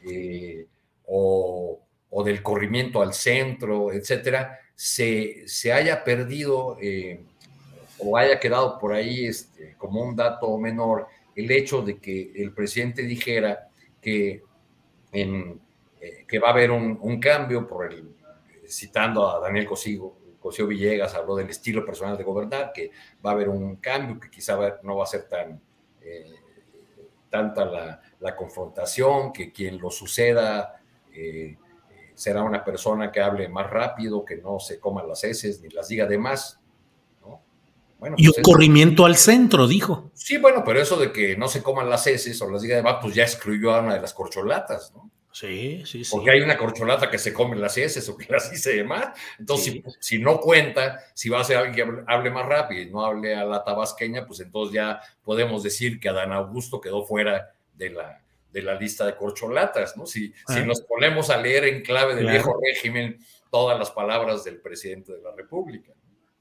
eh, 0.08 0.68
o, 1.06 1.80
del 2.24 2.44
corrimiento 2.44 3.02
al 3.02 3.14
centro, 3.14 3.92
etcétera, 3.92 4.60
se, 4.76 5.48
se 5.48 5.74
haya 5.74 6.04
perdido 6.04 6.78
eh, 6.82 7.24
o 8.04 8.18
haya 8.18 8.40
quedado 8.40 8.78
por 8.80 8.94
ahí 8.94 9.26
este, 9.26 9.76
como 9.78 10.02
un 10.02 10.16
dato 10.16 10.58
menor 10.58 11.08
el 11.36 11.52
hecho 11.52 11.82
de 11.82 12.00
que 12.00 12.32
el 12.36 12.54
presidente 12.54 13.04
dijera 13.04 13.70
que, 14.02 14.44
en, 15.12 15.62
eh, 16.00 16.26
que 16.28 16.40
va 16.40 16.50
a 16.50 16.52
haber 16.52 16.72
un, 16.72 17.20
cambio, 17.20 17.68
por 17.68 17.92
el, 17.92 18.16
citando 18.68 19.30
a 19.30 19.40
Daniel 19.40 19.66
Cosigo, 19.66 20.18
Cosío 20.40 20.68
Villegas 20.68 21.14
habló 21.14 21.36
del 21.36 21.50
estilo 21.50 21.86
personal 21.86 22.18
de 22.18 22.24
gobernar, 22.24 22.72
que 22.74 22.92
va 23.24 23.32
a 23.32 23.34
haber 23.34 23.50
un 23.50 23.76
cambio, 23.78 24.20
que 24.20 24.30
quizá 24.30 24.80
no 24.82 24.98
va 24.98 25.04
a 25.04 25.08
ser 25.08 25.28
tan 25.30 25.62
eh, 26.02 26.34
tanta 27.30 27.64
la, 27.64 28.02
la, 28.20 28.36
confrontación, 28.36 29.32
que 29.32 29.52
quien 29.52 29.80
lo 29.80 29.90
suceda 29.90 30.82
eh, 31.14 31.58
será 32.14 32.44
una 32.44 32.64
persona 32.64 33.12
que 33.12 33.22
hable 33.22 33.48
más 33.48 33.70
rápido, 33.70 34.26
que 34.26 34.38
no 34.38 34.60
se 34.60 34.80
coma 34.80 35.04
las 35.04 35.24
heces 35.24 35.62
ni 35.62 35.70
las 35.70 35.88
diga 35.88 36.06
de 36.06 36.18
más. 36.18 36.61
Bueno, 38.02 38.16
y 38.18 38.26
un 38.26 38.34
pues 38.34 38.44
corrimiento 38.44 39.06
al 39.06 39.16
centro, 39.16 39.68
dijo. 39.68 40.10
Sí, 40.16 40.38
bueno, 40.38 40.64
pero 40.66 40.82
eso 40.82 40.98
de 40.98 41.12
que 41.12 41.38
no 41.38 41.48
se 41.48 41.62
coman 41.62 41.88
las 41.88 42.08
heces 42.08 42.42
o 42.42 42.50
las 42.50 42.64
diga 42.64 42.76
de 42.76 42.82
más, 42.82 42.98
pues 43.00 43.14
ya 43.14 43.22
excluyó 43.22 43.76
a 43.76 43.82
una 43.82 43.94
de 43.94 44.02
las 44.02 44.16
corcholatas, 44.16 44.92
¿no? 44.96 45.12
Sí, 45.32 45.84
sí, 45.86 46.04
sí. 46.04 46.12
Porque 46.12 46.32
hay 46.32 46.42
una 46.42 46.58
corcholata 46.58 47.12
que 47.12 47.20
se 47.20 47.32
come 47.32 47.56
las 47.56 47.78
heces 47.78 48.10
o 48.10 48.18
que 48.18 48.26
las 48.28 48.50
dice 48.50 48.76
de 48.76 48.84
más. 48.84 49.16
Entonces, 49.38 49.84
si, 50.00 50.18
no 50.18 50.40
cuenta, 50.40 51.00
si 51.14 51.30
va 51.30 51.42
a 51.42 51.44
ser 51.44 51.58
alguien 51.58 51.76
que 51.76 52.04
hable, 52.08 52.32
más 52.32 52.48
rápido 52.48 52.82
y 52.82 52.90
no 52.90 53.06
hable 53.06 53.36
a 53.36 53.46
la 53.46 53.64
tabasqueña, 53.64 54.26
pues 54.26 54.40
entonces 54.40 54.74
ya 54.74 55.00
podemos 55.24 55.62
decir 55.62 56.00
que 56.00 56.10
Adán 56.10 56.32
Augusto 56.32 56.82
quedó 56.82 57.06
fuera 57.06 57.54
de 57.76 57.92
la, 57.92 58.20
de 58.52 58.64
la 58.64 58.74
lista 58.74 59.06
de 59.06 59.16
corcholatas, 59.16 59.96
¿no? 59.96 60.08
Si, 60.08 60.30
si 60.48 60.58
ah. 60.60 60.66
nos 60.66 60.82
ponemos 60.82 61.30
a 61.30 61.38
leer 61.38 61.66
en 61.66 61.84
clave 61.84 62.16
del 62.16 62.26
viejo 62.26 62.60
régimen 62.60 63.20
todas 63.52 63.78
las 63.78 63.92
palabras 63.92 64.44
del 64.44 64.60
presidente 64.60 65.14
de 65.14 65.22
la 65.22 65.34
República. 65.36 65.94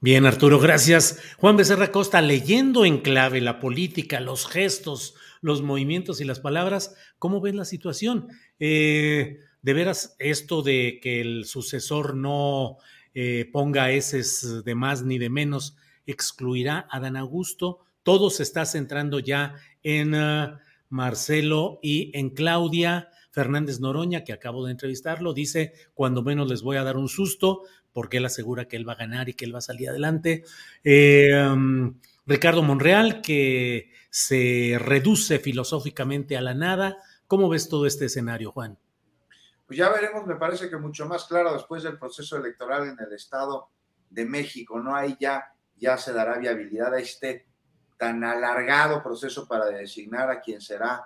Bien, 0.03 0.25
Arturo, 0.25 0.57
gracias. 0.57 1.19
Juan 1.37 1.57
Becerra 1.57 1.91
Costa, 1.91 2.21
leyendo 2.21 2.85
en 2.85 3.01
clave 3.01 3.39
la 3.39 3.59
política, 3.59 4.19
los 4.19 4.47
gestos, 4.47 5.13
los 5.41 5.61
movimientos 5.61 6.19
y 6.19 6.25
las 6.25 6.39
palabras, 6.39 6.95
¿cómo 7.19 7.39
ves 7.39 7.53
la 7.53 7.65
situación? 7.65 8.27
Eh, 8.57 9.37
de 9.61 9.73
veras, 9.75 10.15
esto 10.17 10.63
de 10.63 10.99
que 11.03 11.21
el 11.21 11.45
sucesor 11.45 12.15
no 12.15 12.77
eh, 13.13 13.47
ponga 13.53 13.91
eses 13.91 14.63
de 14.65 14.73
más 14.73 15.03
ni 15.03 15.19
de 15.19 15.29
menos, 15.29 15.75
excluirá 16.07 16.87
a 16.89 16.99
Dan 16.99 17.15
Augusto. 17.15 17.85
Todo 18.01 18.31
se 18.31 18.41
está 18.41 18.65
centrando 18.65 19.19
ya 19.19 19.53
en 19.83 20.15
uh, 20.15 20.57
Marcelo 20.89 21.77
y 21.83 22.09
en 22.17 22.31
Claudia. 22.31 23.09
Fernández 23.31 23.79
Noroña, 23.79 24.25
que 24.25 24.33
acabo 24.33 24.65
de 24.65 24.71
entrevistarlo, 24.71 25.33
dice, 25.33 25.71
cuando 25.93 26.21
menos 26.21 26.49
les 26.49 26.63
voy 26.63 26.75
a 26.75 26.83
dar 26.83 26.97
un 26.97 27.07
susto, 27.07 27.61
porque 27.93 28.17
él 28.17 28.25
asegura 28.25 28.67
que 28.67 28.77
él 28.77 28.87
va 28.87 28.93
a 28.93 28.97
ganar 28.97 29.29
y 29.29 29.33
que 29.33 29.45
él 29.45 29.53
va 29.53 29.59
a 29.59 29.61
salir 29.61 29.89
adelante. 29.89 30.43
Um, 30.85 31.99
Ricardo 32.25 32.63
Monreal, 32.63 33.21
que 33.21 33.91
se 34.09 34.77
reduce 34.79 35.39
filosóficamente 35.39 36.37
a 36.37 36.41
la 36.41 36.53
nada. 36.53 36.97
¿Cómo 37.27 37.49
ves 37.49 37.69
todo 37.69 37.85
este 37.85 38.05
escenario, 38.05 38.51
Juan? 38.51 38.77
Pues 39.65 39.77
ya 39.77 39.89
veremos, 39.89 40.25
me 40.25 40.35
parece 40.35 40.69
que 40.69 40.77
mucho 40.77 41.05
más 41.05 41.25
claro 41.25 41.53
después 41.53 41.83
del 41.83 41.97
proceso 41.97 42.37
electoral 42.37 42.89
en 42.89 42.97
el 42.99 43.13
Estado 43.13 43.69
de 44.09 44.25
México, 44.25 44.79
¿no? 44.79 44.95
Ahí 44.95 45.15
ya, 45.19 45.45
ya 45.77 45.97
se 45.97 46.11
dará 46.11 46.37
viabilidad 46.37 46.93
a 46.93 46.99
este 46.99 47.47
tan 47.97 48.23
alargado 48.23 49.01
proceso 49.01 49.47
para 49.47 49.67
designar 49.67 50.29
a 50.29 50.41
quien 50.41 50.59
será 50.59 51.05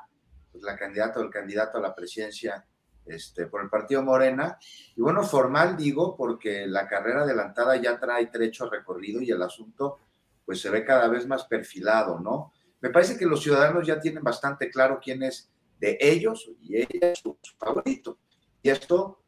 pues, 0.51 0.63
la 0.63 0.77
candidata 0.77 1.19
o 1.19 1.23
el 1.23 1.29
candidato 1.29 1.77
a 1.77 1.81
la 1.81 1.93
presidencia 1.93 2.65
este, 3.05 3.47
por 3.47 3.61
el 3.61 3.69
partido 3.69 4.01
Morena. 4.03 4.57
Y 4.95 5.01
bueno, 5.01 5.23
formal 5.23 5.77
digo, 5.77 6.15
porque 6.15 6.67
la 6.67 6.87
carrera 6.87 7.21
adelantada 7.21 7.75
ya 7.77 7.99
trae 7.99 8.27
trecho 8.27 8.69
recorrido 8.69 9.21
y 9.21 9.31
el 9.31 9.41
asunto 9.41 9.99
pues 10.45 10.61
se 10.61 10.69
ve 10.69 10.85
cada 10.85 11.07
vez 11.07 11.27
más 11.27 11.45
perfilado, 11.45 12.19
¿no? 12.19 12.53
Me 12.81 12.89
parece 12.91 13.17
que 13.17 13.25
los 13.25 13.41
ciudadanos 13.41 13.87
ya 13.87 13.99
tienen 13.99 14.23
bastante 14.23 14.69
claro 14.69 14.99
quién 15.03 15.23
es 15.23 15.49
de 15.79 15.97
ellos 15.99 16.51
y 16.61 16.77
ella 16.77 17.11
es 17.11 17.19
su, 17.19 17.37
favorito. 17.57 18.19
Y 18.61 18.69
esto 18.69 19.21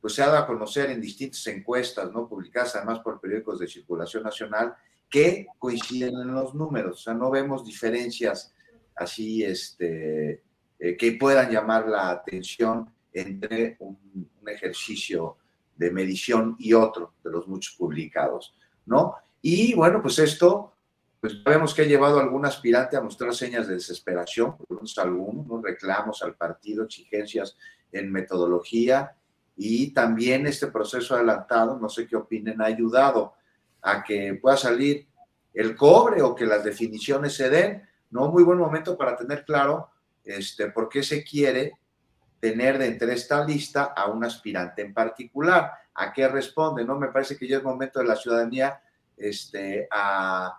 pues 0.00 0.14
se 0.14 0.22
ha 0.22 0.26
dado 0.26 0.38
a 0.38 0.46
conocer 0.46 0.90
en 0.90 1.00
distintas 1.00 1.46
encuestas, 1.46 2.10
¿no? 2.10 2.28
Publicadas 2.28 2.74
además 2.76 3.00
por 3.00 3.20
periódicos 3.20 3.58
de 3.60 3.68
circulación 3.68 4.22
nacional 4.22 4.74
que 5.08 5.46
coinciden 5.58 6.14
en 6.14 6.34
los 6.34 6.54
números. 6.54 7.00
O 7.00 7.02
sea, 7.02 7.14
no 7.14 7.30
vemos 7.30 7.64
diferencias 7.64 8.52
así, 8.96 9.44
este, 9.44 10.42
eh, 10.78 10.96
que 10.96 11.12
puedan 11.12 11.50
llamar 11.50 11.86
la 11.86 12.10
atención 12.10 12.90
entre 13.12 13.76
un, 13.80 14.28
ejercicio 14.46 15.36
de 15.76 15.92
medición 15.92 16.56
y 16.58 16.72
otro 16.72 17.14
de 17.22 17.30
los 17.30 17.46
muchos 17.46 17.76
publicados, 17.76 18.54
¿no? 18.86 19.14
Y 19.40 19.74
bueno, 19.74 20.02
pues 20.02 20.18
esto, 20.18 20.72
pues 21.20 21.44
vemos 21.44 21.72
que 21.72 21.82
ha 21.82 21.86
llevado 21.86 22.18
a 22.18 22.22
algún 22.22 22.44
aspirante 22.44 22.96
a 22.96 23.00
mostrar 23.00 23.32
señas 23.32 23.68
de 23.68 23.74
desesperación, 23.74 24.56
por 24.56 24.78
unos 24.78 24.98
algunos, 24.98 25.62
reclamos 25.62 26.22
al 26.22 26.34
partido, 26.34 26.84
exigencias 26.84 27.56
en 27.92 28.10
metodología 28.10 29.14
y 29.56 29.92
también 29.92 30.46
este 30.46 30.66
proceso 30.68 31.14
adelantado, 31.14 31.78
no 31.78 31.88
sé 31.88 32.06
qué 32.06 32.16
opinen, 32.16 32.60
ha 32.60 32.66
ayudado 32.66 33.34
a 33.82 34.02
que 34.02 34.34
pueda 34.34 34.56
salir 34.56 35.06
el 35.54 35.76
cobre 35.76 36.22
o 36.22 36.34
que 36.34 36.46
las 36.46 36.64
definiciones 36.64 37.34
se 37.34 37.50
den, 37.50 37.82
¿no? 38.10 38.30
Muy 38.30 38.42
buen 38.42 38.58
momento 38.58 38.96
para 38.96 39.16
tener 39.16 39.44
claro 39.44 39.90
este, 40.24 40.70
por 40.70 40.88
qué 40.88 41.02
se 41.02 41.24
quiere 41.24 41.74
tener 42.40 42.78
de 42.78 42.86
entre 42.86 43.12
esta 43.12 43.44
lista 43.44 43.92
a 43.96 44.06
un 44.06 44.24
aspirante 44.24 44.82
en 44.82 44.94
particular. 44.94 45.72
¿A 45.94 46.12
qué 46.12 46.26
responde? 46.26 46.84
¿No? 46.84 46.98
Me 46.98 47.08
parece 47.08 47.36
que 47.36 47.46
ya 47.46 47.58
es 47.58 47.62
momento 47.62 48.00
de 48.00 48.06
la 48.06 48.16
ciudadanía 48.16 48.80
este, 49.16 49.86
a, 49.90 50.58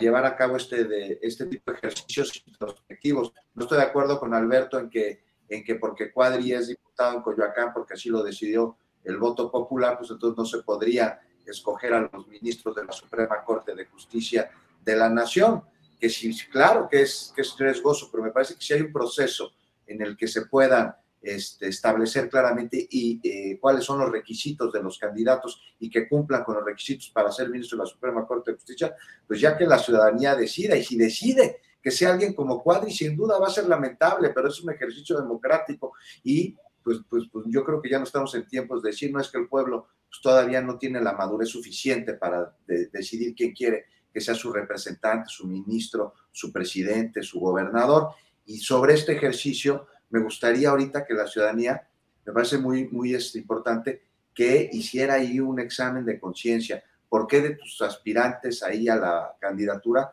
llevar 0.00 0.24
a 0.24 0.36
cabo 0.36 0.56
este, 0.56 0.84
de, 0.84 1.18
este 1.20 1.46
tipo 1.46 1.72
de 1.72 1.78
ejercicios 1.78 2.42
introspectivos. 2.46 3.32
No 3.54 3.64
estoy 3.64 3.78
de 3.78 3.84
acuerdo 3.84 4.18
con 4.18 4.32
Alberto 4.32 4.78
en 4.78 4.88
que, 4.88 5.24
en 5.48 5.64
que 5.64 5.74
porque 5.74 6.12
Cuadri 6.12 6.52
es 6.52 6.68
diputado 6.68 7.16
en 7.16 7.22
Coyoacán, 7.22 7.72
porque 7.74 7.94
así 7.94 8.08
lo 8.08 8.22
decidió 8.22 8.76
el 9.04 9.18
voto 9.18 9.50
popular, 9.50 9.98
pues 9.98 10.10
entonces 10.10 10.38
no 10.38 10.44
se 10.44 10.62
podría 10.62 11.20
escoger 11.44 11.94
a 11.94 12.08
los 12.12 12.28
ministros 12.28 12.76
de 12.76 12.84
la 12.84 12.92
Suprema 12.92 13.42
Corte 13.44 13.74
de 13.74 13.86
Justicia 13.86 14.50
de 14.84 14.96
la 14.96 15.08
Nación, 15.08 15.62
que 15.98 16.08
sí, 16.08 16.36
claro 16.50 16.88
que 16.88 17.02
es, 17.02 17.32
que 17.34 17.42
es 17.42 17.56
riesgoso, 17.58 18.08
pero 18.10 18.22
me 18.22 18.30
parece 18.30 18.54
que 18.54 18.60
si 18.60 18.74
hay 18.74 18.82
un 18.82 18.92
proceso 18.92 19.52
en 19.86 20.00
el 20.02 20.16
que 20.16 20.28
se 20.28 20.46
puedan 20.46 20.94
este, 21.20 21.68
establecer 21.68 22.28
claramente 22.28 22.86
y, 22.90 23.20
eh, 23.22 23.58
cuáles 23.60 23.84
son 23.84 23.98
los 23.98 24.10
requisitos 24.10 24.72
de 24.72 24.82
los 24.82 24.98
candidatos 24.98 25.60
y 25.78 25.90
que 25.90 26.08
cumplan 26.08 26.44
con 26.44 26.56
los 26.56 26.64
requisitos 26.64 27.10
para 27.10 27.32
ser 27.32 27.48
ministro 27.48 27.78
de 27.78 27.84
la 27.84 27.90
Suprema 27.90 28.26
Corte 28.26 28.50
de 28.50 28.56
Justicia, 28.56 28.94
pues 29.26 29.40
ya 29.40 29.56
que 29.56 29.66
la 29.66 29.78
ciudadanía 29.78 30.34
decida, 30.36 30.76
y 30.76 30.84
si 30.84 30.96
decide 30.96 31.60
que 31.82 31.90
sea 31.90 32.12
alguien 32.12 32.34
como 32.34 32.62
Cuadri, 32.62 32.92
sin 32.92 33.16
duda 33.16 33.38
va 33.38 33.48
a 33.48 33.50
ser 33.50 33.66
lamentable, 33.66 34.30
pero 34.34 34.48
es 34.48 34.60
un 34.62 34.72
ejercicio 34.72 35.20
democrático 35.20 35.92
y 36.22 36.56
pues, 36.82 36.98
pues, 37.08 37.24
pues 37.30 37.44
yo 37.48 37.64
creo 37.64 37.82
que 37.82 37.90
ya 37.90 37.98
no 37.98 38.04
estamos 38.04 38.34
en 38.34 38.46
tiempos 38.46 38.82
de 38.82 38.90
decir, 38.90 39.12
no 39.12 39.20
es 39.20 39.28
que 39.28 39.38
el 39.38 39.48
pueblo 39.48 39.88
pues, 40.08 40.20
todavía 40.22 40.62
no 40.62 40.78
tiene 40.78 41.00
la 41.00 41.12
madurez 41.12 41.48
suficiente 41.48 42.14
para 42.14 42.56
decidir 42.66 43.34
quién 43.34 43.52
quiere 43.52 43.86
que 44.12 44.20
sea 44.20 44.34
su 44.34 44.52
representante, 44.52 45.28
su 45.28 45.46
ministro, 45.46 46.14
su 46.32 46.50
presidente, 46.50 47.22
su 47.22 47.40
gobernador, 47.40 48.08
y 48.46 48.58
sobre 48.58 48.94
este 48.94 49.12
ejercicio, 49.12 49.86
me 50.10 50.20
gustaría 50.20 50.70
ahorita 50.70 51.04
que 51.04 51.14
la 51.14 51.26
ciudadanía, 51.26 51.86
me 52.24 52.32
parece 52.32 52.58
muy, 52.58 52.88
muy 52.88 53.14
este, 53.14 53.38
importante, 53.38 54.02
que 54.34 54.68
hiciera 54.72 55.14
ahí 55.14 55.40
un 55.40 55.58
examen 55.60 56.04
de 56.04 56.18
conciencia. 56.18 56.82
¿Por 57.08 57.26
qué 57.26 57.40
de 57.40 57.56
tus 57.56 57.80
aspirantes 57.82 58.62
ahí 58.62 58.88
a 58.88 58.96
la 58.96 59.36
candidatura, 59.40 60.12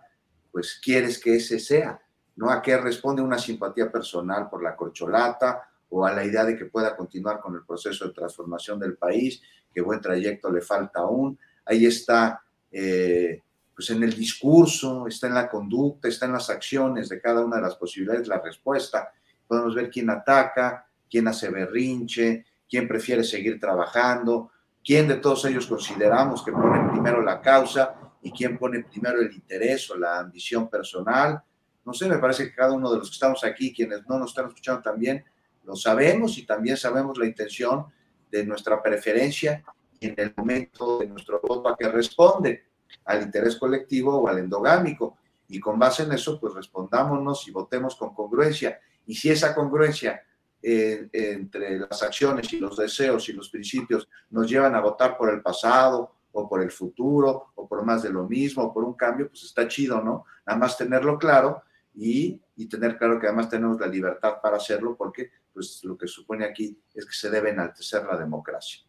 pues 0.52 0.80
quieres 0.82 1.20
que 1.20 1.36
ese 1.36 1.60
sea? 1.60 2.00
¿No? 2.36 2.50
¿A 2.50 2.62
qué 2.62 2.78
responde 2.78 3.22
una 3.22 3.38
simpatía 3.38 3.92
personal 3.92 4.50
por 4.50 4.64
la 4.64 4.76
corcholata 4.76 5.70
o 5.90 6.06
a 6.06 6.12
la 6.12 6.26
idea 6.26 6.44
de 6.44 6.58
que 6.58 6.66
pueda 6.66 6.96
continuar 6.96 7.40
con 7.40 7.56
el 7.56 7.64
proceso 7.66 8.08
de 8.08 8.14
transformación 8.14 8.80
del 8.80 8.98
país, 8.98 9.42
que 9.74 9.82
buen 9.82 10.02
trayecto 10.02 10.52
le 10.52 10.62
falta 10.62 11.00
aún? 11.00 11.38
Ahí 11.66 11.86
está, 11.86 12.42
eh, 12.72 13.42
pues 13.74 13.90
en 13.92 14.04
el 14.04 14.14
discurso, 14.14 15.08
está 15.08 15.28
en 15.28 15.36
la 15.36 15.50
conducta, 15.50 16.08
está 16.08 16.26
en 16.26 16.34
las 16.34 16.50
acciones 16.50 17.10
de 17.10 17.22
cada 17.22 17.46
una 17.46 17.58
de 17.58 17.62
las 17.62 17.76
posibilidades, 17.76 18.28
la 18.28 18.42
respuesta 18.42 19.12
podemos 19.48 19.76
ver 19.76 19.90
quién 19.90 20.10
ataca, 20.10 20.88
quién 21.10 21.28
hace 21.28 21.50
berrinche, 21.50 22.46
quién 22.70 22.88
prefiere 22.88 23.24
seguir 23.24 23.60
trabajando, 23.60 24.52
quién 24.84 25.08
de 25.08 25.16
todos 25.16 25.46
ellos 25.46 25.68
consideramos 25.68 26.44
que 26.44 26.52
pone 26.52 26.90
primero 26.92 27.22
la 27.22 27.42
causa 27.42 27.96
y 28.22 28.32
quién 28.32 28.58
pone 28.58 28.84
primero 28.84 29.20
el 29.20 29.32
interés 29.34 29.90
o 29.92 29.98
la 29.98 30.20
ambición 30.20 30.70
personal. 30.70 31.42
no 31.86 31.94
sé, 31.94 32.08
me 32.08 32.18
parece 32.18 32.46
que 32.46 32.56
cada 32.56 32.74
uno 32.74 32.92
de 32.92 32.98
los 32.98 33.10
que 33.10 33.14
estamos 33.14 33.44
aquí, 33.44 33.72
quienes 33.72 34.08
no 34.08 34.18
nos 34.18 34.32
están 34.32 34.48
escuchando 34.48 34.82
también, 34.82 35.24
lo 35.64 35.76
sabemos 35.76 36.38
y 36.38 36.46
también 36.46 36.78
sabemos 36.78 37.18
la 37.18 37.26
intención 37.26 37.86
de 38.32 38.46
nuestra 38.46 38.82
preferencia 38.82 39.64
en 40.00 40.14
el 40.18 40.34
momento 40.36 41.00
de 41.00 41.08
nuestro 41.08 41.40
voto 41.42 41.70
a 41.70 41.78
que 41.78 41.88
responde 41.88 42.66
al 43.06 43.24
interés 43.24 43.56
colectivo 43.56 44.18
o 44.18 44.28
al 44.28 44.40
endogámico. 44.40 45.18
Y 45.48 45.60
con 45.60 45.78
base 45.78 46.04
en 46.04 46.12
eso, 46.12 46.40
pues 46.40 46.54
respondámonos 46.54 47.48
y 47.48 47.52
votemos 47.52 47.96
con 47.96 48.14
congruencia. 48.14 48.80
Y 49.06 49.16
si 49.16 49.30
esa 49.30 49.54
congruencia 49.54 50.24
eh, 50.62 51.10
entre 51.12 51.80
las 51.80 52.02
acciones 52.02 52.52
y 52.54 52.60
los 52.60 52.78
deseos 52.78 53.30
y 53.30 53.34
los 53.34 53.50
principios 53.50 54.08
nos 54.32 54.50
llevan 54.50 54.76
a 54.76 54.82
votar 54.82 55.18
por 55.18 55.30
el 55.30 55.42
pasado 55.42 56.16
o 56.32 56.50
por 56.50 56.62
el 56.62 56.72
futuro 56.72 57.52
o 57.56 57.68
por 57.68 57.86
más 57.86 58.04
de 58.04 58.10
lo 58.10 58.28
mismo 58.28 58.64
o 58.64 58.74
por 58.74 58.84
un 58.84 58.94
cambio, 58.94 59.30
pues 59.30 59.44
está 59.44 59.68
chido, 59.68 60.02
¿no? 60.02 60.26
Nada 60.46 60.60
más 60.60 60.78
tenerlo 60.78 61.18
claro 61.18 61.62
y, 61.94 62.42
y 62.56 62.68
tener 62.68 62.98
claro 62.98 63.20
que 63.20 63.28
además 63.28 63.50
tenemos 63.50 63.80
la 63.80 63.88
libertad 63.88 64.36
para 64.42 64.58
hacerlo 64.58 64.96
porque 64.98 65.30
pues 65.54 65.82
lo 65.84 65.98
que 65.98 66.08
supone 66.08 66.44
aquí 66.44 66.78
es 66.94 67.06
que 67.06 67.14
se 67.14 67.30
debe 67.30 67.52
enaltecer 67.52 68.04
la 68.04 68.18
democracia. 68.18 68.82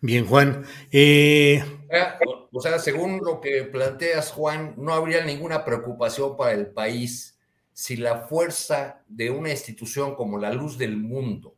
Bien, 0.00 0.26
Juan. 0.26 0.64
Eh, 0.90 1.62
o 2.52 2.60
sea, 2.60 2.78
según 2.78 3.20
lo 3.24 3.40
que 3.40 3.64
planteas, 3.64 4.32
Juan, 4.32 4.74
no 4.76 4.92
habría 4.92 5.24
ninguna 5.24 5.64
preocupación 5.64 6.36
para 6.36 6.52
el 6.52 6.66
país 6.66 7.38
si 7.72 7.96
la 7.96 8.18
fuerza 8.22 9.02
de 9.08 9.30
una 9.30 9.50
institución 9.50 10.14
como 10.14 10.38
la 10.38 10.52
luz 10.52 10.78
del 10.78 10.96
mundo 10.96 11.54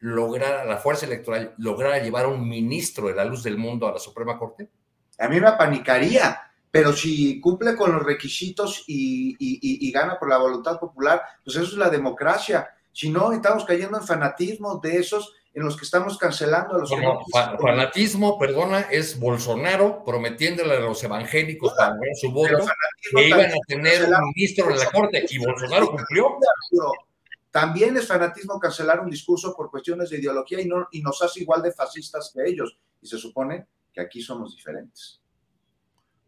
lograra, 0.00 0.64
la 0.64 0.78
fuerza 0.78 1.06
electoral 1.06 1.54
lograra 1.58 2.02
llevar 2.02 2.24
a 2.24 2.28
un 2.28 2.48
ministro 2.48 3.08
de 3.08 3.14
la 3.14 3.24
luz 3.24 3.42
del 3.42 3.58
mundo 3.58 3.86
a 3.86 3.92
la 3.92 3.98
Suprema 3.98 4.38
Corte? 4.38 4.70
A 5.18 5.28
mí 5.28 5.40
me 5.40 5.48
apanicaría, 5.48 6.38
pero 6.70 6.92
si 6.92 7.40
cumple 7.40 7.76
con 7.76 7.92
los 7.92 8.02
requisitos 8.02 8.84
y, 8.86 9.36
y 9.38 9.92
gana 9.92 10.18
por 10.18 10.28
la 10.28 10.38
voluntad 10.38 10.78
popular, 10.78 11.22
pues 11.44 11.56
eso 11.56 11.66
es 11.66 11.74
la 11.74 11.90
democracia. 11.90 12.68
Si 12.92 13.10
no, 13.10 13.32
estamos 13.32 13.64
cayendo 13.64 13.98
en 13.98 14.06
fanatismo 14.06 14.78
de 14.78 14.96
esos 14.96 15.34
en 15.52 15.64
los 15.64 15.76
que 15.76 15.84
estamos 15.84 16.16
cancelando 16.16 16.76
a 16.76 16.78
los 16.78 16.90
fanatismo, 17.60 18.38
perdona, 18.38 18.82
es 18.82 19.18
Bolsonaro 19.18 20.04
prometiéndole 20.04 20.76
a 20.76 20.80
los 20.80 21.02
evangélicos 21.02 21.72
para 21.76 21.96
su 22.20 22.30
voto 22.30 22.66
que 23.12 23.28
iban 23.28 23.50
a 23.50 23.58
tener 23.66 24.04
un 24.04 24.32
ministro 24.34 24.70
en 24.70 24.78
la 24.78 24.90
corte 24.90 25.26
y 25.28 25.38
Bolsonaro 25.38 25.90
cumplió. 25.90 26.36
También 27.50 27.96
es 27.96 28.06
fanatismo 28.06 28.60
cancelar 28.60 29.00
un 29.00 29.10
discurso 29.10 29.54
por 29.56 29.70
cuestiones 29.70 30.10
de 30.10 30.18
ideología 30.18 30.60
y, 30.60 30.66
no, 30.66 30.86
y 30.92 31.02
nos 31.02 31.20
hace 31.20 31.40
igual 31.40 31.62
de 31.62 31.72
fascistas 31.72 32.30
que 32.32 32.48
ellos. 32.48 32.78
Y 33.02 33.08
se 33.08 33.18
supone 33.18 33.66
que 33.92 34.00
aquí 34.00 34.22
somos 34.22 34.54
diferentes. 34.54 35.20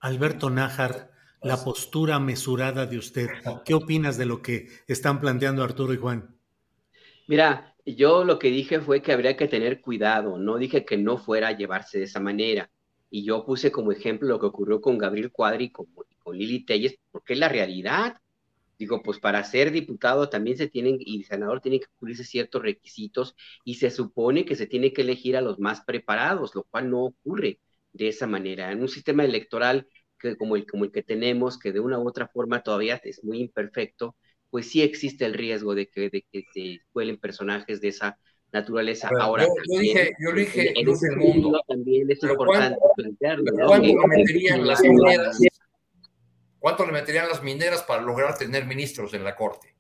Alberto 0.01 0.51
Nájar, 0.51 1.13
la 1.43 1.63
postura 1.63 2.19
mesurada 2.19 2.87
de 2.87 2.99
usted, 2.99 3.29
¿qué 3.65 3.75
opinas 3.75 4.17
de 4.17 4.27
lo 4.27 4.43
que 4.43 4.69
están 4.89 5.21
planteando 5.21 5.63
Arturo 5.63 5.95
y 5.95 5.99
Juan? 5.99 6.37
Mira, 7.29 7.72
yo 7.85 8.25
lo 8.25 8.39
que 8.39 8.49
dije 8.51 8.81
fue 8.81 9.03
que 9.03 9.13
habría 9.13 9.37
que 9.37 9.49
tener 9.49 9.81
cuidado, 9.81 10.39
no 10.39 10.57
dije 10.59 10.85
que 10.85 10.97
no 10.97 11.19
fuera 11.19 11.49
a 11.49 11.57
llevarse 11.57 11.99
de 11.99 12.05
esa 12.05 12.21
manera. 12.21 12.71
Y 13.11 13.25
yo 13.25 13.45
puse 13.45 13.71
como 13.73 13.93
ejemplo 13.93 14.29
lo 14.29 14.41
que 14.41 14.47
ocurrió 14.47 14.81
con 14.81 14.99
Gabriel 14.99 15.33
Cuadri 15.33 15.67
y 15.67 15.71
con, 15.71 15.87
Lili 16.37 16.65
Telles, 16.65 16.99
porque 17.11 17.35
es 17.35 17.39
la 17.39 17.49
realidad. 17.49 18.17
Digo, 18.79 19.03
pues 19.03 19.19
para 19.21 19.45
ser 19.45 19.71
diputado 19.73 20.29
también 20.29 20.57
se 20.57 20.69
tienen, 20.69 20.97
y 21.01 21.25
senador 21.25 21.61
tiene 21.61 21.81
que 21.81 21.87
cumplirse 21.99 22.25
ciertos 22.25 22.63
requisitos 22.63 23.37
y 23.65 23.75
se 23.75 23.91
supone 23.91 24.45
que 24.45 24.57
se 24.57 24.67
tiene 24.67 24.93
que 24.93 25.03
elegir 25.03 25.37
a 25.37 25.41
los 25.41 25.59
más 25.59 25.83
preparados, 25.83 26.55
lo 26.55 26.65
cual 26.65 26.91
no 26.91 27.05
ocurre 27.05 27.61
de 27.93 28.09
esa 28.09 28.27
manera. 28.27 28.73
En 28.73 28.81
un 28.81 28.89
sistema 28.89 29.25
electoral 29.25 29.89
que, 30.19 30.37
como, 30.37 30.57
el, 30.57 30.67
como 30.67 30.85
el 30.85 30.93
que 30.93 31.03
tenemos, 31.03 31.59
que 31.59 31.73
de 31.73 31.81
una 31.81 31.99
u 31.99 32.09
otra 32.09 32.29
forma 32.29 32.63
todavía 32.63 33.01
es 33.05 33.23
muy 33.25 33.41
imperfecto, 33.41 34.17
pues 34.53 34.71
sí 34.71 34.83
existe 34.83 35.25
el 35.25 35.33
riesgo 35.33 35.75
de 35.75 35.89
que, 35.89 36.11
de 36.11 36.27
que 36.31 36.45
se 36.53 36.83
cuelen 36.93 37.17
personajes 37.17 37.81
de 37.81 37.89
esa 37.89 38.19
naturaleza. 38.53 39.09
Ahora, 39.19 39.47
yo, 39.47 39.81
dije, 39.81 40.13
yo 40.21 40.31
dije 40.31 40.79
en, 40.79 40.91
ese 40.91 41.11
mundo, 41.17 41.59
también 41.67 42.11
es 42.11 42.23
importante 42.23 42.79
plantearlo. 42.95 43.51
¿Cuánto 43.67 43.87
le 43.87 44.07
meterían 44.19 44.67
las 44.67 44.83
mineras? 44.83 45.39
¿Cuánto 46.59 46.85
le 46.85 46.93
meterían 46.93 47.31
las 47.31 47.43
mineras 47.43 47.83
para 47.85 48.03
lograr 48.03 48.37
tener 48.37 48.67
ministros 48.67 49.15
en 49.15 49.25
la 49.25 49.35
corte? 49.35 49.75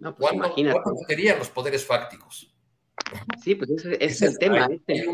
No, 0.00 0.16
pues 0.16 0.32
¿Cuánto, 0.32 0.56
¿Cuánto 0.56 0.94
meterían 1.02 1.38
los 1.38 1.48
poderes 1.48 1.86
fácticos? 1.86 2.52
Sí, 3.40 3.54
pues 3.54 3.70
ese, 3.70 3.96
es 4.04 4.22
el 4.22 4.38
tema. 4.38 4.68
Este, 4.72 5.06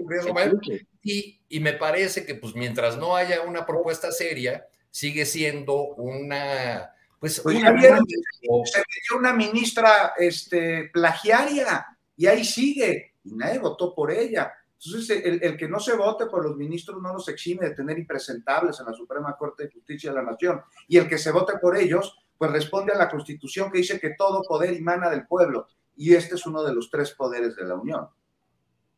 y, 1.03 1.43
y 1.51 1.61
me 1.61 1.75
parece 1.75 2.25
que 2.25 2.35
pues 2.35 2.55
mientras 2.55 2.97
no 2.97 3.15
haya 3.15 3.43
una 3.43 3.67
propuesta 3.67 4.11
seria, 4.11 4.67
sigue 4.91 5.27
siendo 5.27 5.89
una 5.97 6.96
pues, 7.19 7.41
pues 7.41 7.57
una, 7.57 7.79
se 7.79 8.79
metió 8.79 9.19
una 9.19 9.33
ministra 9.33 10.13
este, 10.17 10.91
plagiaria 10.93 11.87
y 12.17 12.27
ahí 12.27 12.45
sigue 12.45 13.15
y 13.25 13.35
nadie 13.35 13.59
votó 13.59 13.95
por 13.95 14.11
ella. 14.11 14.53
Entonces, 14.85 15.23
el, 15.25 15.57
que 15.57 15.69
no 15.69 15.81
se 15.81 15.97
vote 15.97 16.27
por 16.27 16.45
los 16.45 16.57
ministros 16.57 17.03
no 17.03 17.15
los 17.15 17.29
exime 17.29 17.69
de 17.69 17.75
tener 17.75 17.99
impresentables 17.99 18.79
en 18.79 18.87
la 18.87 18.93
Suprema 18.93 19.37
Corte 19.37 19.65
de 19.65 19.73
Justicia 19.73 20.11
de 20.11 20.17
la 20.17 20.23
Nación. 20.23 20.61
Y 20.87 20.99
el 20.99 21.09
que 21.09 21.19
se 21.19 21.33
vote 21.33 21.55
por 21.61 21.77
ellos, 21.77 22.17
pues 22.37 22.51
responde 22.53 22.93
a 22.93 22.99
la 22.99 23.09
Constitución 23.09 23.73
que 23.73 23.79
dice 23.79 23.99
que 23.99 24.15
todo 24.17 24.43
poder 24.43 24.75
emana 24.75 25.09
del 25.11 25.27
pueblo. 25.27 25.67
Y 25.97 26.15
este 26.15 26.35
es 26.35 26.47
uno 26.47 26.63
de 26.63 26.75
los 26.75 26.91
tres 26.91 27.13
poderes 27.13 27.57
de 27.57 27.65
la 27.65 27.75
Unión. 27.75 28.07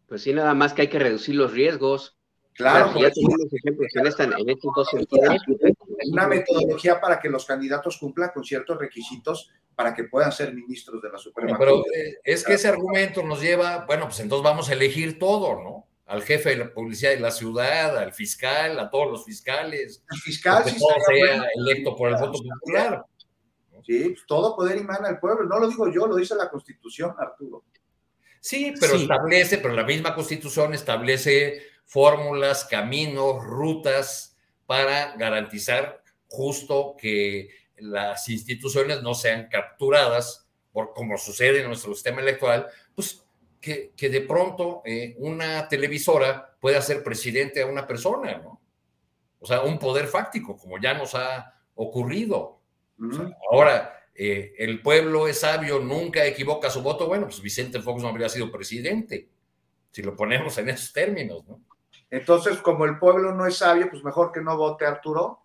Pues 0.09 0.23
sí, 0.23 0.35
nada 0.35 0.53
más 0.53 0.75
que 0.75 0.83
hay 0.83 0.89
que 0.89 0.99
reducir 0.99 1.37
los 1.37 1.53
riesgos. 1.53 2.18
Claro, 2.59 2.93
ya 3.01 3.11
tenemos 3.13 3.47
ejemplos 3.53 4.19
en, 4.19 4.33
en 4.33 4.51
estos 4.51 4.73
dos 4.75 4.89
sentidos 4.91 5.37
una 6.11 6.27
metodología 6.27 7.01
para 7.01 7.21
que 7.21 7.29
los 7.29 7.45
candidatos 7.45 7.99
cumplan 7.99 8.31
con 8.35 8.43
ciertos 8.43 8.77
requisitos 8.77 9.53
para 9.77 9.95
que 9.95 10.05
puedan 10.05 10.33
ser 10.33 10.53
ministros 10.53 11.01
de 11.01 11.09
la 11.09 11.19
Suprema 11.19 11.57
Pero 11.57 11.85
eh, 11.95 12.17
es 12.25 12.43
que 12.43 12.55
ese 12.55 12.67
argumento 12.67 13.23
nos 13.23 13.41
lleva, 13.41 13.85
bueno, 13.87 14.07
pues 14.07 14.19
entonces 14.19 14.43
vamos 14.43 14.69
a 14.69 14.73
elegir 14.73 15.21
todo, 15.21 15.63
¿no? 15.63 15.87
Al 16.07 16.23
jefe 16.23 16.51
de 16.51 16.57
la 16.57 16.75
policía 16.75 17.11
de 17.11 17.21
la 17.21 17.31
ciudad, 17.31 17.97
al 17.97 18.13
fiscal, 18.13 18.77
a 18.81 18.91
todos 18.91 19.09
los 19.09 19.25
fiscales. 19.25 20.03
El 20.11 20.19
fiscal, 20.19 20.65
que 20.65 20.73
todo 20.73 20.97
sea 21.07 21.45
electo 21.55 21.95
por 21.95 22.09
el 22.09 22.17
voto 22.17 22.41
popular. 22.43 23.05
Sí, 23.87 24.09
pues, 24.09 24.27
todo 24.27 24.57
poder 24.57 24.79
emana 24.79 25.09
del 25.09 25.21
pueblo. 25.21 25.45
No 25.45 25.61
lo 25.61 25.69
digo 25.69 25.89
yo, 25.93 26.09
lo 26.09 26.17
dice 26.17 26.35
la 26.35 26.51
Constitución, 26.51 27.15
Arturo. 27.17 27.63
Sí, 28.41 28.75
pero 28.81 28.95
establece, 28.95 29.59
pero 29.59 29.75
la 29.75 29.85
misma 29.85 30.13
Constitución 30.15 30.75
establece 30.75 31.63
fórmulas, 31.89 32.65
caminos, 32.67 33.43
rutas 33.43 34.37
para 34.67 35.17
garantizar 35.17 36.03
justo 36.29 36.95
que 36.99 37.49
las 37.79 38.29
instituciones 38.29 39.03
no 39.03 39.15
sean 39.15 39.49
capturadas, 39.49 40.47
por 40.71 40.93
como 40.93 41.17
sucede 41.17 41.63
en 41.63 41.69
nuestro 41.69 41.95
sistema 41.95 42.21
electoral, 42.21 42.67
pues 42.95 43.25
que, 43.61 43.93
que 43.97 44.11
de 44.11 44.21
pronto 44.21 44.83
eh, 44.85 45.17
una 45.19 45.67
televisora 45.69 46.57
pueda 46.61 46.81
ser 46.83 47.03
presidente 47.03 47.63
a 47.63 47.67
una 47.67 47.87
persona, 47.87 48.39
¿no? 48.39 48.61
O 49.41 49.47
sea, 49.47 49.63
un 49.63 49.79
poder 49.79 50.07
fáctico, 50.07 50.57
como 50.57 50.79
ya 50.79 50.95
nos 50.95 51.15
ha 51.15 51.55
ocurrido. 51.75 52.61
ahora, 53.51 53.99
eh, 54.15 54.53
el 54.59 54.83
pueblo 54.83 55.29
es 55.29 55.41
sabio, 55.41 55.79
nunca 55.79 56.27
equivoca 56.27 56.69
su 56.69 56.83
voto. 56.83 57.07
Bueno, 57.07 57.27
pues 57.27 57.41
Vicente 57.41 57.81
Fox 57.81 58.03
no 58.03 58.09
habría 58.09 58.29
sido 58.29 58.51
presidente, 58.51 59.29
si 59.93 60.03
lo 60.03 60.17
ponemos 60.17 60.59
en 60.59 60.69
esos 60.71 60.93
términos, 60.93 61.47
¿no? 61.47 61.61
Entonces, 62.11 62.59
como 62.59 62.85
el 62.85 62.99
pueblo 62.99 63.35
no 63.35 63.47
es 63.47 63.57
sabio, 63.57 63.89
pues 63.91 64.03
mejor 64.03 64.33
que 64.33 64.41
no 64.41 64.57
vote 64.57 64.87
Arturo. 64.87 65.41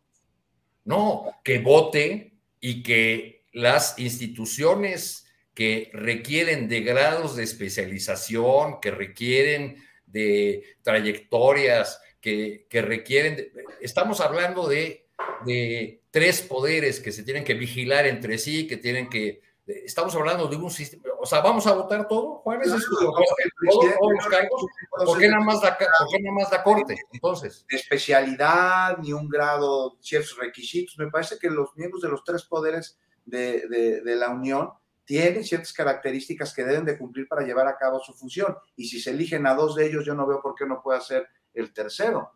No, 0.86 1.40
que 1.44 1.60
vote 1.60 2.34
y 2.60 2.84
que 2.84 3.46
las 3.52 4.00
instituciones 4.00 5.28
que 5.54 5.92
requieren 5.94 6.68
de 6.68 6.82
grados 6.82 7.36
de 7.36 7.44
especialización, 7.44 8.80
que 8.82 8.92
requieren 8.92 9.84
de 10.06 10.64
trayectorias, 10.82 12.02
que, 12.20 12.66
requieren... 12.72 13.52
estamos 13.82 14.22
hablando 14.22 14.68
de, 14.68 15.08
de 15.46 16.02
tres 16.10 16.42
poderes 16.42 17.00
que 17.00 17.12
se 17.12 17.24
tienen 17.24 17.44
que 17.44 17.54
vigilar 17.54 18.08
entre 18.08 18.38
sí, 18.38 18.66
que 18.68 18.78
tienen 18.78 19.10
que 19.10 19.42
Estamos 19.66 20.14
hablando 20.16 20.48
de 20.48 20.58
un 20.58 20.70
sistema, 20.70 21.06
o 21.20 21.26
sea, 21.26 21.40
vamos 21.40 21.66
a 21.68 21.74
votar 21.74 22.06
todo, 22.08 22.40
Juan, 22.40 22.62
¿es 22.62 22.68
eso? 22.68 22.86
¿Todos, 23.00 23.14
los 24.14 24.28
cargos? 24.28 24.66
¿Por 25.06 25.18
qué, 25.18 25.30
nada 25.30 25.44
más 25.44 25.62
da, 25.62 25.78
¿Por 26.64 26.76
corte, 26.76 27.00
entonces? 27.14 27.66
De 27.70 27.78
especialidad, 27.78 28.98
ni 28.98 29.14
un 29.14 29.30
grado, 29.30 29.98
ciertos 30.02 30.38
requisitos. 30.38 30.98
Me 30.98 31.10
parece 31.10 31.38
que 31.40 31.50
los 31.50 31.70
miembros 31.78 32.02
de 32.02 32.10
los 32.10 32.26
tres 32.26 32.44
poderes 32.44 33.00
de, 33.24 33.68
de, 33.70 34.02
de 34.02 34.16
la 34.18 34.30
Unión 34.30 34.72
tienen 35.06 35.46
ciertas 35.46 35.72
características 35.72 36.54
que 36.54 36.66
deben 36.66 36.84
de 36.84 36.98
cumplir 36.98 37.28
para 37.30 37.46
llevar 37.46 37.68
a 37.68 37.78
cabo 37.78 38.02
su 38.02 38.14
función. 38.14 38.58
Y 38.76 38.88
si 38.88 39.00
se 39.00 39.12
eligen 39.12 39.48
a 39.48 39.54
dos 39.54 39.76
de 39.76 39.88
ellos, 39.88 40.06
yo 40.06 40.14
no 40.14 40.28
veo 40.28 40.42
por 40.42 40.56
qué 40.56 40.66
no 40.66 40.82
pueda 40.84 41.00
ser 41.00 41.28
el 41.54 41.74
tercero. 41.74 42.32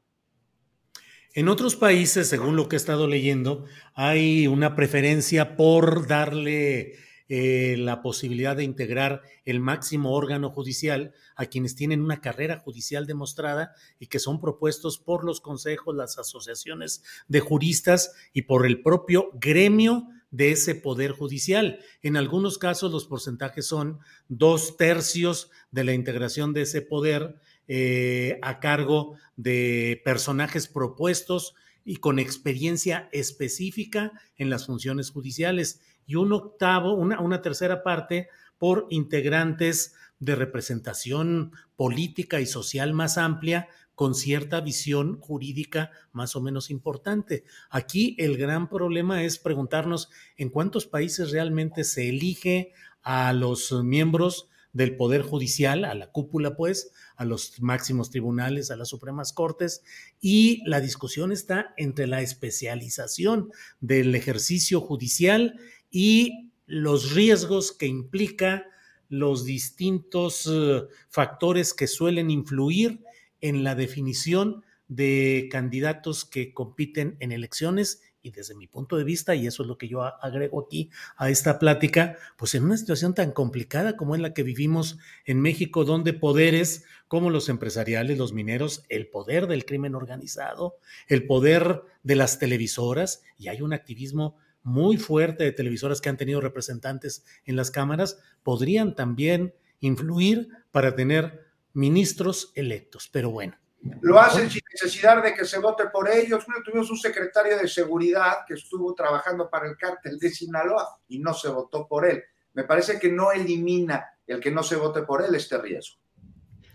En 1.34 1.50
otros 1.50 1.76
países, 1.76 2.30
según 2.30 2.56
lo 2.56 2.68
que 2.68 2.76
he 2.76 2.78
estado 2.78 3.08
leyendo, 3.08 3.66
hay 3.94 4.48
una 4.48 4.76
preferencia 4.76 5.56
por 5.56 6.08
darle 6.08 6.96
eh, 7.30 7.76
la 7.78 8.02
posibilidad 8.02 8.56
de 8.56 8.64
integrar 8.64 9.22
el 9.44 9.60
máximo 9.60 10.14
órgano 10.14 10.50
judicial 10.50 11.14
a 11.36 11.46
quienes 11.48 11.76
tienen 11.76 12.02
una 12.02 12.22
carrera 12.22 12.60
judicial 12.60 13.06
demostrada 13.06 13.74
y 14.00 14.08
que 14.08 14.20
son 14.20 14.40
propuestos 14.40 14.98
por 14.98 15.26
los 15.26 15.42
consejos, 15.42 15.96
las 15.96 16.18
asociaciones 16.18 17.04
de 17.28 17.40
juristas 17.42 18.14
y 18.34 18.44
por 18.44 18.66
el 18.66 18.82
propio 18.82 19.30
gremio 19.34 20.08
de 20.32 20.52
ese 20.52 20.76
poder 20.76 21.12
judicial. 21.12 21.80
En 22.02 22.18
algunos 22.18 22.58
casos 22.58 22.92
los 22.92 23.06
porcentajes 23.06 23.66
son 23.66 24.00
dos 24.28 24.78
tercios 24.78 25.50
de 25.72 25.84
la 25.84 25.94
integración 25.94 26.54
de 26.54 26.62
ese 26.62 26.82
poder 26.82 27.40
eh, 27.68 28.40
a 28.42 28.60
cargo 28.60 29.16
de 29.36 30.02
personajes 30.06 30.68
propuestos 30.68 31.56
y 31.84 31.98
con 31.98 32.20
experiencia 32.20 33.10
específica 33.12 34.12
en 34.38 34.50
las 34.50 34.66
funciones 34.66 35.10
judiciales 35.10 35.82
y 36.08 36.16
un 36.16 36.34
octavo, 36.34 36.94
una, 36.94 37.20
una 37.20 37.44
tercera 37.44 37.84
parte 37.84 38.30
por 38.58 38.88
integrantes 38.90 39.94
de 40.20 40.36
representación 40.36 41.52
política 41.76 42.42
y 42.42 42.48
social 42.48 42.94
más 42.94 43.20
amplia 43.20 43.68
con 43.94 44.16
cierta 44.16 44.62
visión 44.62 45.20
jurídica 45.20 45.92
más 46.12 46.36
o 46.36 46.42
menos 46.42 46.70
importante. 46.70 47.44
Aquí 47.70 48.16
el 48.20 48.38
gran 48.38 48.70
problema 48.70 49.24
es 49.24 49.38
preguntarnos 49.38 50.10
en 50.38 50.50
cuántos 50.50 50.86
países 50.86 51.32
realmente 51.32 51.84
se 51.84 52.10
elige 52.10 52.74
a 53.02 53.34
los 53.34 53.72
miembros 53.84 54.50
del 54.72 54.96
Poder 54.96 55.24
Judicial, 55.24 55.86
a 55.86 55.96
la 55.96 56.12
cúpula, 56.12 56.56
pues, 56.56 56.92
a 57.16 57.26
los 57.26 57.60
máximos 57.60 58.12
tribunales, 58.12 58.70
a 58.70 58.76
las 58.76 58.90
Supremas 58.90 59.34
Cortes, 59.34 59.82
y 60.22 60.62
la 60.70 60.80
discusión 60.80 61.32
está 61.32 61.74
entre 61.78 62.06
la 62.06 62.22
especialización 62.22 63.50
del 63.80 64.14
ejercicio 64.14 64.80
judicial 64.80 65.60
y 66.00 66.52
los 66.68 67.16
riesgos 67.16 67.72
que 67.72 67.88
implica 67.88 68.68
los 69.10 69.46
distintos 69.46 70.48
eh, 70.48 70.84
factores 71.10 71.74
que 71.74 71.88
suelen 71.88 72.30
influir 72.30 73.04
en 73.42 73.64
la 73.64 73.74
definición 73.74 74.64
de 74.88 75.50
candidatos 75.52 76.24
que 76.24 76.54
compiten 76.54 77.18
en 77.20 77.32
elecciones 77.32 78.04
y 78.22 78.30
desde 78.30 78.54
mi 78.54 78.68
punto 78.68 78.98
de 78.98 79.06
vista, 79.06 79.34
y 79.34 79.48
eso 79.48 79.64
es 79.64 79.68
lo 79.68 79.80
que 79.80 79.88
yo 79.88 80.04
agrego 80.04 80.62
aquí 80.62 80.92
a 81.16 81.32
esta 81.32 81.58
plática, 81.58 82.16
pues 82.38 82.54
en 82.54 82.66
una 82.66 82.78
situación 82.78 83.16
tan 83.16 83.32
complicada 83.32 83.98
como 83.98 84.14
es 84.14 84.22
la 84.22 84.36
que 84.36 84.44
vivimos 84.44 85.00
en 85.26 85.42
México, 85.42 85.84
donde 85.84 86.14
poderes 86.14 86.84
como 87.08 87.32
los 87.32 87.50
empresariales, 87.50 88.20
los 88.20 88.34
mineros, 88.34 88.84
el 88.90 89.08
poder 89.08 89.48
del 89.48 89.66
crimen 89.66 89.96
organizado, 89.96 90.78
el 91.08 91.26
poder 91.26 91.82
de 92.04 92.16
las 92.16 92.38
televisoras, 92.38 93.24
y 93.40 93.48
hay 93.48 93.64
un 93.64 93.74
activismo 93.74 94.38
muy 94.68 94.98
fuerte 94.98 95.46
de 95.46 95.54
televisoras 95.54 96.02
que 96.02 96.10
han 96.10 96.18
tenido 96.18 96.42
representantes 96.42 97.26
en 97.46 97.56
las 97.56 97.72
cámaras, 97.72 98.20
podrían 98.44 98.96
también 98.96 99.56
influir 99.80 100.50
para 100.72 100.94
tener 100.94 101.48
ministros 101.72 102.52
electos. 102.54 103.10
Pero 103.10 103.32
bueno. 103.32 103.58
Lo 104.02 104.20
hacen 104.20 104.50
sin 104.50 104.62
necesidad 104.74 105.24
de 105.24 105.34
que 105.34 105.46
se 105.46 105.60
vote 105.60 105.86
por 105.86 106.10
ellos. 106.10 106.46
Bueno, 106.46 106.62
tuvimos 106.66 106.92
un 106.92 106.98
secretario 106.98 107.58
de 107.58 107.68
seguridad 107.70 108.40
que 108.46 108.56
estuvo 108.56 108.94
trabajando 108.94 109.50
para 109.50 109.70
el 109.70 109.78
cártel 109.78 110.20
de 110.20 110.32
Sinaloa 110.32 111.00
y 111.08 111.20
no 111.20 111.34
se 111.34 111.48
votó 111.48 111.88
por 111.88 112.06
él. 112.06 112.22
Me 112.54 112.66
parece 112.66 113.00
que 113.00 113.10
no 113.10 113.32
elimina 113.32 114.06
el 114.26 114.42
que 114.42 114.52
no 114.52 114.64
se 114.64 114.76
vote 114.76 115.04
por 115.04 115.24
él 115.24 115.34
este 115.34 115.58
riesgo. 115.60 115.98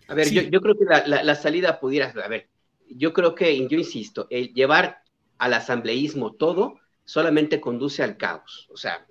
A 0.08 0.14
ver, 0.14 0.30
yo, 0.30 0.60
creo 0.62 0.74
que 0.78 0.86
la, 0.86 1.34
salida 1.34 1.78
pudiera, 1.78 2.10
a 2.24 2.28
ver, 2.28 2.48
yo 2.88 3.12
creo 3.12 3.34
que, 3.34 3.68
yo 3.68 3.76
insisto, 3.76 4.26
el 4.30 4.54
llevar 4.54 5.02
al 5.36 5.52
asambleísmo 5.54 6.32
todo 6.34 6.80
solamente 7.04 7.60
conduce 7.60 8.02
al 8.02 8.16
caos. 8.16 8.68
O 8.70 8.76
sea, 8.76 9.06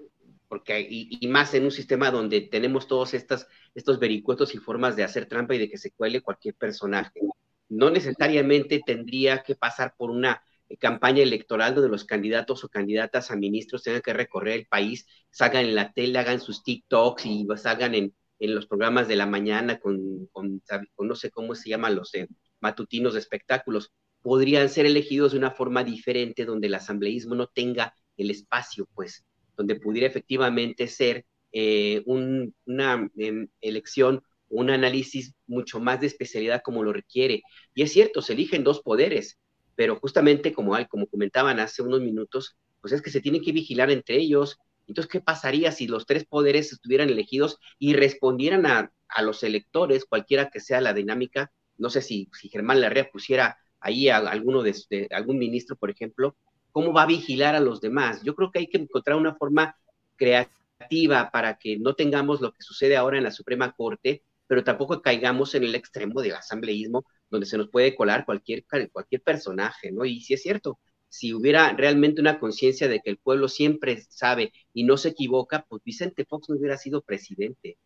porque 0.47 0.85
y, 0.89 1.27
más 1.27 1.53
en 1.53 1.63
un 1.63 1.72
sistema 1.72 2.11
donde 2.11 2.41
tenemos 2.41 2.88
todos 2.88 3.13
estas, 3.13 3.47
estos 3.73 3.99
vericuetos 3.99 4.53
y 4.53 4.57
formas 4.57 4.95
de 4.95 5.03
hacer 5.03 5.27
trampa 5.27 5.55
y 5.55 5.59
de 5.59 5.69
que 5.69 5.77
se 5.77 5.91
cuele 5.91 6.22
cualquier 6.22 6.55
personaje. 6.55 7.22
No 7.69 7.89
necesariamente 7.89 8.81
tendría 8.85 9.43
que 9.43 9.55
pasar 9.55 9.95
por 9.97 10.11
una 10.11 10.43
campaña 10.80 11.23
electoral 11.23 11.73
donde 11.73 11.89
los 11.89 12.05
candidatos 12.05 12.63
o 12.63 12.69
candidatas 12.69 13.31
a 13.31 13.35
ministros 13.35 13.84
tengan 13.84 14.01
que 14.01 14.13
recorrer 14.13 14.59
el 14.59 14.68
país, 14.68 15.05
salgan 15.30 15.65
en 15.65 15.76
la 15.76 15.93
tele, 15.93 16.19
hagan 16.19 16.39
sus 16.39 16.63
TikToks 16.63 17.26
y 17.26 17.47
salgan 17.55 17.95
en, 17.95 18.15
en 18.39 18.55
los 18.55 18.65
programas 18.65 19.07
de 19.07 19.15
la 19.15 19.26
mañana 19.26 19.80
con, 19.80 20.27
con, 20.31 20.61
no 20.99 21.15
sé 21.15 21.31
cómo 21.31 21.55
se 21.55 21.69
llaman 21.69 21.95
los 21.95 22.11
matutinos 22.59 23.13
de 23.13 23.19
espectáculos. 23.19 23.93
Podrían 24.22 24.69
ser 24.69 24.85
elegidos 24.85 25.31
de 25.31 25.38
una 25.39 25.52
forma 25.52 25.84
diferente 25.84 26.45
donde 26.45 26.68
el 26.68 26.76
asambleísmo 26.76 27.35
no 27.35 27.48
tenga 27.48 27.93
el 28.18 28.30
espacio, 28.31 28.88
pues, 28.93 29.26
donde 29.57 29.76
pudiera 29.76 30.07
efectivamente 30.07 30.88
ser 30.88 31.26
eh, 31.52 32.03
una 32.06 33.10
em, 33.18 33.48
elección, 33.61 34.23
un 34.49 34.69
análisis 34.69 35.34
mucho 35.48 35.80
más 35.80 35.99
de 36.02 36.07
especialidad 36.07 36.61
como 36.64 36.84
lo 36.84 36.93
requiere. 36.93 37.43
Y 37.73 37.84
es 37.84 37.91
cierto, 37.91 38.22
se 38.22 38.34
eligen 38.34 38.64
dos 38.64 38.81
poderes, 38.81 39.39
pero 39.76 39.98
justamente 39.98 40.53
como, 40.53 40.76
como 40.89 41.07
comentaban 41.07 41.60
hace 41.60 41.81
unos 41.81 42.02
minutos, 42.02 42.57
pues 42.81 42.93
es 42.93 43.02
que 43.02 43.10
se 43.10 43.22
tienen 43.22 43.41
que 43.41 43.52
vigilar 43.52 43.91
entre 43.91 44.18
ellos. 44.18 44.60
Entonces, 44.88 45.11
¿qué 45.11 45.22
pasaría 45.22 45.72
si 45.72 45.88
los 45.88 46.06
tres 46.06 46.26
poderes 46.26 46.72
estuvieran 46.73 47.10
elegidos 47.10 47.57
y 47.80 47.93
respondieran 47.93 48.65
a, 48.65 48.91
los 49.22 49.43
electores, 49.43 50.06
cualquiera 50.06 50.49
que 50.49 50.60
sea 50.60 50.81
la 50.81 50.93
dinámica? 50.93 51.52
No 51.77 51.89
sé 51.89 52.02
si, 52.02 52.30
si 52.39 52.49
Germán 52.49 52.81
Larrea 52.81 53.10
pusiera 53.10 53.57
ahí 53.82 54.10
a 54.10 54.18
alguno 54.18 54.64
de, 54.64 55.08
algún 55.12 55.38
ministro, 55.38 55.76
por 55.76 55.90
ejemplo, 55.90 56.36
¿cómo 56.72 56.94
va 56.94 57.03
a 57.03 57.08
vigilar 57.08 57.56
a 57.56 57.60
los 57.60 57.82
demás? 57.82 58.22
Yo 58.24 58.36
creo 58.36 58.52
que 58.52 58.60
hay 58.60 58.68
que 58.68 58.78
encontrar 58.78 59.18
una 59.18 59.36
forma 59.36 59.76
creativa 60.16 61.30
para 61.32 61.58
que 61.58 61.78
no 61.78 61.95
tengamos 61.95 62.41
lo 62.41 62.53
que 62.53 62.62
sucede 62.62 62.95
ahora 62.95 63.18
en 63.18 63.24
la 63.24 63.32
Suprema 63.32 63.74
Corte, 63.74 64.24
pero 64.48 64.64
tampoco 64.64 65.02
caigamos 65.02 65.56
en 65.56 65.64
el 65.64 65.76
extremo 65.76 66.22
del 66.22 66.36
asambleísmo, 66.36 67.06
donde 67.30 67.45
se 67.45 67.58
nos 67.58 67.70
puede 67.70 67.95
colar 67.95 68.26
cualquier, 68.26 68.66
cualquier 68.91 69.22
personaje, 69.22 69.91
¿no? 69.91 70.06
Y 70.06 70.22
si 70.22 70.34
es 70.34 70.41
cierto, 70.41 70.80
si 71.10 71.34
hubiera 71.34 71.74
realmente 71.74 72.22
una 72.22 72.40
conciencia 72.40 72.88
de 72.88 72.99
que 73.02 73.10
el 73.10 73.18
pueblo 73.18 73.49
siempre 73.49 74.02
sabe 74.10 74.53
y 74.74 74.84
no 74.84 74.98
se 74.98 75.10
equivoca, 75.10 75.66
pues 75.68 75.84
Vicente 75.84 76.26
Fox 76.26 76.49
no 76.49 76.56
hubiera 76.58 76.78
sido 76.78 77.02
presidente. 77.02 77.78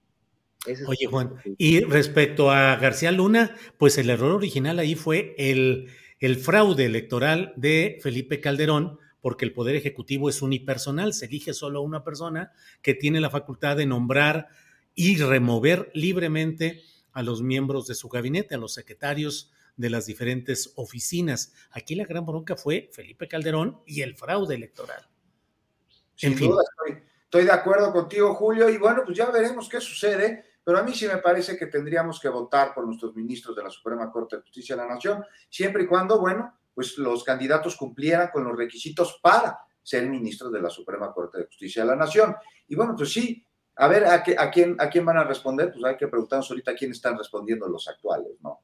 Oye, 0.88 1.06
Juan, 1.06 1.36
y 1.58 1.82
respecto 1.82 2.52
a 2.52 2.76
García 2.78 3.12
Luna, 3.12 3.56
pues 3.78 3.98
el 3.98 4.10
error 4.10 4.32
original 4.32 4.80
ahí 4.80 4.96
fue 4.96 5.36
el 5.38 5.90
el 6.20 6.38
fraude 6.38 6.86
electoral 6.86 7.54
de 7.56 8.00
Felipe 8.02 8.40
Calderón, 8.40 9.00
porque 9.22 9.46
el 9.46 9.54
Poder 9.54 9.76
Ejecutivo 9.76 10.30
es 10.30 10.42
unipersonal, 10.42 11.14
se 11.14 11.26
elige 11.26 11.54
solo 11.54 11.80
a 11.80 11.84
una 11.84 12.04
persona 12.04 12.52
que 12.82 12.94
tiene 12.94 13.20
la 13.20 13.30
facultad 13.30 13.78
de 13.78 13.86
nombrar 13.86 14.48
y 14.94 15.18
remover 15.18 15.92
libremente 15.94 16.82
a 17.12 17.22
los 17.24 17.42
miembros 17.42 17.88
de 17.88 17.96
su 17.96 18.08
gabinete, 18.08 18.56
a 18.56 18.58
los 18.58 18.74
secretarios 18.74 19.52
de 19.78 19.90
las 19.90 20.06
diferentes 20.06 20.74
oficinas. 20.76 21.54
Aquí 21.72 21.96
la 21.96 22.06
gran 22.06 22.26
bronca 22.26 22.56
fue 22.56 22.90
Felipe 22.94 23.28
Calderón 23.28 23.82
y 23.86 24.02
el 24.02 24.16
fraude 24.16 24.56
electoral. 24.56 25.08
Sin 26.16 26.36
duda, 26.38 26.64
estoy, 26.64 27.04
estoy 27.24 27.44
de 27.44 27.52
acuerdo 27.52 27.92
contigo, 27.92 28.34
Julio, 28.36 28.70
y 28.70 28.78
bueno, 28.78 29.02
pues 29.06 29.18
ya 29.18 29.30
veremos 29.32 29.68
qué 29.68 29.82
sucede 29.82 30.46
pero 30.66 30.80
a 30.80 30.84
mí 30.84 30.94
sí 30.94 31.08
me 31.08 31.18
parece 31.18 31.56
que 31.56 31.68
tendríamos 31.68 32.20
que 32.20 32.28
votar 32.28 32.74
por 32.74 32.86
nuestros 32.86 33.16
ministros 33.16 33.56
de 33.56 33.64
la 33.64 33.70
Suprema 33.70 34.12
Corte 34.12 34.36
de 34.36 34.42
Justicia 34.42 34.76
de 34.76 34.82
la 34.82 34.96
Nación, 34.96 35.24
siempre 35.48 35.84
y 35.84 35.88
cuando, 35.88 36.20
bueno, 36.20 36.58
pues 36.74 36.98
los 36.98 37.24
candidatos 37.24 37.76
cumplieran 37.78 38.30
con 38.34 38.44
los 38.44 38.58
requisitos 38.58 39.20
para 39.22 39.60
ser 39.84 40.10
ministros 40.10 40.52
de 40.52 40.62
la 40.62 40.72
Suprema 40.72 41.14
Corte 41.14 41.38
de 41.38 41.46
Justicia 41.46 41.84
de 41.84 41.90
la 41.90 41.96
Nación. 41.96 42.36
Y 42.68 42.76
bueno, 42.76 42.96
pues 42.98 43.14
sí, 43.14 43.46
a 43.76 43.88
ver 43.88 44.06
a, 44.06 44.24
qué, 44.24 44.36
a, 44.38 44.50
quién, 44.50 44.76
a 44.80 44.90
quién 44.90 45.06
van 45.06 45.18
a 45.18 45.24
responder, 45.24 45.72
pues 45.72 45.86
hay 45.86 45.98
que 45.98 46.08
preguntarnos 46.08 46.50
ahorita 46.50 46.72
a 46.72 46.76
quién 46.76 46.92
están 46.92 47.16
respondiendo 47.16 47.68
los 47.68 47.88
actuales, 47.88 48.32
¿no? 48.42 48.62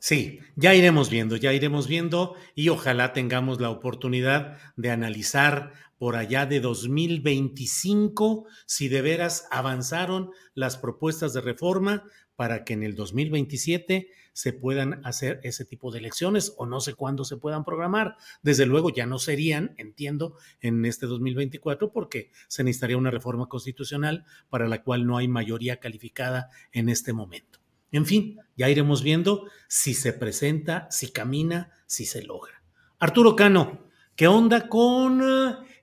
Sí, 0.00 0.38
ya 0.54 0.74
iremos 0.74 1.10
viendo, 1.10 1.36
ya 1.36 1.52
iremos 1.52 1.88
viendo 1.88 2.36
y 2.54 2.68
ojalá 2.68 3.12
tengamos 3.12 3.60
la 3.60 3.68
oportunidad 3.68 4.56
de 4.76 4.92
analizar 4.92 5.72
por 5.98 6.16
allá 6.16 6.46
de 6.46 6.60
2025 6.60 8.46
si 8.66 8.88
de 8.88 9.02
veras 9.02 9.46
avanzaron 9.50 10.30
las 10.54 10.76
propuestas 10.76 11.32
de 11.34 11.40
reforma 11.40 12.04
para 12.36 12.64
que 12.64 12.72
en 12.72 12.84
el 12.84 12.94
2027 12.94 14.10
se 14.32 14.52
puedan 14.52 15.04
hacer 15.04 15.40
ese 15.42 15.64
tipo 15.64 15.90
de 15.90 15.98
elecciones 15.98 16.54
o 16.56 16.66
no 16.66 16.78
sé 16.78 16.94
cuándo 16.94 17.24
se 17.24 17.36
puedan 17.36 17.64
programar. 17.64 18.16
Desde 18.40 18.66
luego 18.66 18.90
ya 18.90 19.06
no 19.06 19.18
serían, 19.18 19.74
entiendo, 19.76 20.36
en 20.60 20.84
este 20.84 21.06
2024 21.06 21.90
porque 21.90 22.30
se 22.46 22.62
necesitaría 22.62 22.96
una 22.96 23.10
reforma 23.10 23.48
constitucional 23.48 24.24
para 24.48 24.68
la 24.68 24.84
cual 24.84 25.04
no 25.04 25.16
hay 25.16 25.26
mayoría 25.26 25.80
calificada 25.80 26.50
en 26.70 26.88
este 26.88 27.12
momento. 27.12 27.58
En 27.90 28.06
fin, 28.06 28.38
ya 28.56 28.68
iremos 28.68 29.02
viendo 29.02 29.48
si 29.66 29.92
se 29.94 30.12
presenta, 30.12 30.86
si 30.92 31.10
camina, 31.10 31.72
si 31.86 32.04
se 32.04 32.22
logra. 32.22 32.62
Arturo 33.00 33.34
Cano, 33.34 33.88
¿qué 34.14 34.28
onda 34.28 34.68
con 34.68 35.20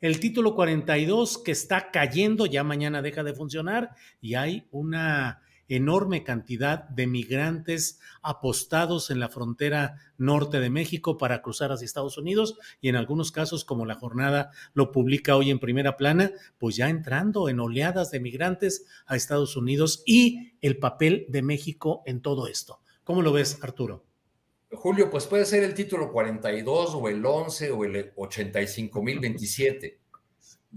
el 0.05 0.19
título 0.19 0.53
42 0.53 1.39
que 1.39 1.51
está 1.51 1.89
cayendo, 1.89 2.45
ya 2.45 2.63
mañana 2.63 3.01
deja 3.01 3.23
de 3.23 3.33
funcionar 3.33 3.95
y 4.21 4.35
hay 4.35 4.67
una 4.69 5.41
enorme 5.67 6.23
cantidad 6.23 6.87
de 6.89 7.07
migrantes 7.07 7.99
apostados 8.21 9.09
en 9.09 9.19
la 9.19 9.29
frontera 9.29 9.95
norte 10.19 10.59
de 10.59 10.69
México 10.69 11.17
para 11.17 11.41
cruzar 11.41 11.71
hacia 11.71 11.85
Estados 11.85 12.19
Unidos 12.19 12.55
y 12.81 12.89
en 12.89 12.97
algunos 12.97 13.31
casos, 13.31 13.65
como 13.65 13.87
la 13.87 13.95
jornada 13.95 14.51
lo 14.75 14.91
publica 14.91 15.35
hoy 15.35 15.49
en 15.49 15.57
primera 15.57 15.97
plana, 15.97 16.29
pues 16.59 16.75
ya 16.75 16.87
entrando 16.89 17.49
en 17.49 17.59
oleadas 17.59 18.11
de 18.11 18.19
migrantes 18.19 18.85
a 19.07 19.15
Estados 19.15 19.57
Unidos 19.57 20.03
y 20.05 20.53
el 20.61 20.77
papel 20.77 21.25
de 21.29 21.41
México 21.41 22.03
en 22.05 22.21
todo 22.21 22.45
esto. 22.45 22.79
¿Cómo 23.03 23.23
lo 23.23 23.31
ves, 23.31 23.57
Arturo? 23.63 24.05
Julio, 24.75 25.09
pues 25.09 25.25
puede 25.25 25.45
ser 25.45 25.63
el 25.63 25.73
título 25.73 26.11
42 26.11 26.95
o 26.95 27.09
el 27.09 27.25
11 27.25 27.71
o 27.71 27.85
el 27.85 28.13
85.027. 28.15 29.97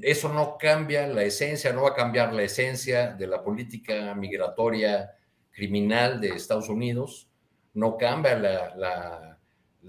Eso 0.00 0.32
no 0.32 0.56
cambia 0.58 1.06
la 1.06 1.24
esencia, 1.24 1.72
no 1.72 1.82
va 1.82 1.90
a 1.90 1.94
cambiar 1.94 2.32
la 2.32 2.42
esencia 2.42 3.14
de 3.14 3.26
la 3.26 3.42
política 3.42 4.14
migratoria 4.14 5.10
criminal 5.50 6.20
de 6.20 6.28
Estados 6.28 6.68
Unidos, 6.68 7.28
no 7.74 7.96
cambia 7.96 8.38
la, 8.38 9.38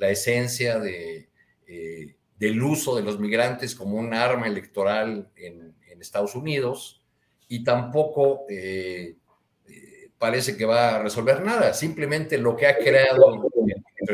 esencia 0.09 0.79
de, 0.79 1.29
eh, 1.67 2.15
del 2.39 2.63
uso 2.63 2.95
de 2.95 3.03
los 3.03 3.19
migrantes 3.19 3.75
como 3.75 3.97
un 3.97 4.13
arma 4.13 4.47
electoral 4.47 5.29
en, 5.35 5.77
Estados 5.99 6.33
Unidos 6.33 7.03
y 7.49 7.61
tampoco 7.61 8.45
eh, 8.47 9.17
eh, 9.67 10.09
parece 10.17 10.55
que 10.55 10.63
va 10.63 10.95
a 10.95 11.03
resolver 11.03 11.41
nada. 11.41 11.73
Simplemente 11.73 12.37
lo 12.37 12.55
que 12.55 12.67
ha 12.67 12.77
creado 12.77 13.51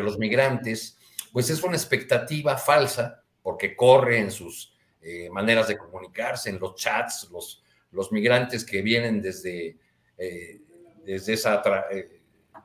los 0.03 0.17
migrantes, 0.17 0.97
pues 1.31 1.49
es 1.49 1.61
una 1.63 1.75
expectativa 1.75 2.57
falsa, 2.57 3.23
porque 3.41 3.75
corre 3.75 4.19
en 4.19 4.31
sus 4.31 4.73
eh, 5.01 5.29
maneras 5.29 5.67
de 5.67 5.77
comunicarse, 5.77 6.49
en 6.49 6.59
los 6.59 6.75
chats, 6.75 7.29
los, 7.31 7.63
los 7.91 8.11
migrantes 8.11 8.65
que 8.65 8.81
vienen 8.81 9.21
desde, 9.21 9.77
eh, 10.17 10.61
desde 11.03 11.33
esa 11.33 11.61
eh, 11.91 12.21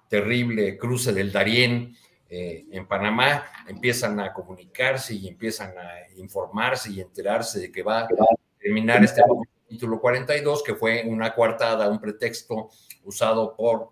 terrible 0.08 0.78
cruce 0.78 1.12
del 1.12 1.32
Darién 1.32 1.94
en 2.32 2.86
Panamá, 2.86 3.44
empiezan 3.66 4.20
a 4.20 4.32
comunicarse 4.32 5.12
y 5.14 5.26
empiezan 5.26 5.76
a 5.76 6.16
informarse 6.16 6.92
y 6.92 7.00
enterarse 7.00 7.58
de 7.58 7.72
que 7.72 7.82
va 7.82 8.02
a 8.02 8.08
terminar 8.56 9.02
este 9.02 9.20
título 9.68 10.00
42, 10.00 10.62
que 10.62 10.76
fue 10.76 11.02
una 11.06 11.34
coartada, 11.34 11.88
un 11.88 12.00
pretexto 12.00 12.70
usado 13.02 13.56
por 13.56 13.90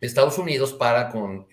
Estados 0.00 0.38
Unidos 0.38 0.72
para 0.74 1.08
con 1.08 1.46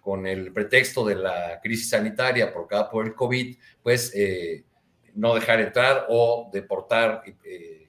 con 0.00 0.26
el 0.26 0.52
pretexto 0.52 1.04
de 1.04 1.14
la 1.14 1.60
crisis 1.62 1.90
sanitaria 1.90 2.52
provocada 2.52 2.90
por 2.90 3.06
el 3.06 3.14
COVID, 3.14 3.56
pues 3.82 4.12
eh, 4.14 4.64
no 5.14 5.34
dejar 5.34 5.60
entrar 5.60 6.06
o 6.08 6.50
deportar 6.52 7.22
eh, 7.44 7.88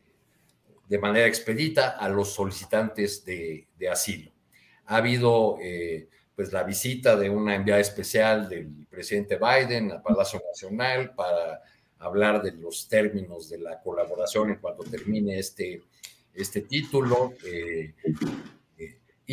de 0.87 0.99
manera 0.99 1.27
expedita 1.27 1.91
a 1.91 2.09
los 2.09 2.33
solicitantes 2.33 3.23
de, 3.23 3.67
asilo. 3.89 4.31
Ha 4.85 4.97
habido 4.97 5.57
eh, 5.61 6.09
pues 6.35 6.51
la 6.51 6.63
visita 6.63 7.15
de 7.15 7.29
una 7.29 7.55
enviada 7.55 7.79
especial 7.79 8.49
del 8.49 8.85
presidente 8.89 9.37
Biden 9.37 9.91
al 9.91 10.01
Palacio 10.01 10.41
Nacional 10.45 11.13
para 11.15 11.61
hablar 11.99 12.41
de 12.41 12.51
los 12.51 12.89
términos 12.89 13.47
de 13.49 13.59
la 13.59 13.79
colaboración 13.79 14.49
en 14.49 14.55
cuanto 14.57 14.83
termine 14.83 15.39
este, 15.39 15.81
este 16.33 16.61
título 16.61 17.33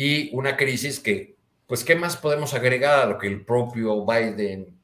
y 0.01 0.33
una 0.33 0.55
crisis 0.55 1.01
que 1.01 1.35
pues, 1.67 1.83
¿qué 1.83 1.93
más 1.93 2.15
podemos 2.15 2.53
agregar 2.53 3.01
a 3.01 3.05
lo 3.05 3.17
que 3.17 3.27
el 3.27 3.43
propio 3.43 4.05
Biden 4.05 4.79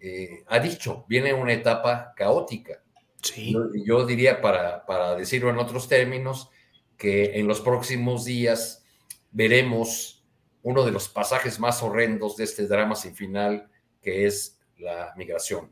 eh, 0.00 0.42
ha 0.46 0.58
dicho? 0.58 1.04
Viene 1.06 1.34
una 1.34 1.52
etapa 1.52 2.14
caótica. 2.16 2.82
Sí. 3.20 3.54
Yo, 3.84 4.06
diría, 4.06 4.40
para, 4.40 4.86
para 4.86 5.16
decirlo 5.16 5.50
en 5.50 5.58
otros 5.58 5.86
términos, 5.86 6.48
que 6.96 7.38
en 7.38 7.46
los 7.46 7.60
próximos 7.60 8.24
días 8.24 8.86
veremos 9.32 10.24
uno 10.62 10.82
de 10.82 10.92
los 10.92 11.10
pasajes 11.10 11.60
más 11.60 11.82
horrendos 11.82 12.38
de 12.38 12.44
este 12.44 12.66
drama 12.66 12.94
sin 12.94 13.14
final, 13.14 13.68
que 14.00 14.24
es 14.24 14.58
la 14.78 15.12
migración. 15.14 15.70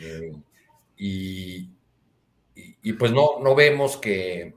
Eh, 0.00 0.32
y, 0.96 1.68
y, 2.54 2.92
pues 2.92 3.10
no, 3.10 3.40
no 3.40 3.56
vemos 3.56 3.96
que, 3.96 4.54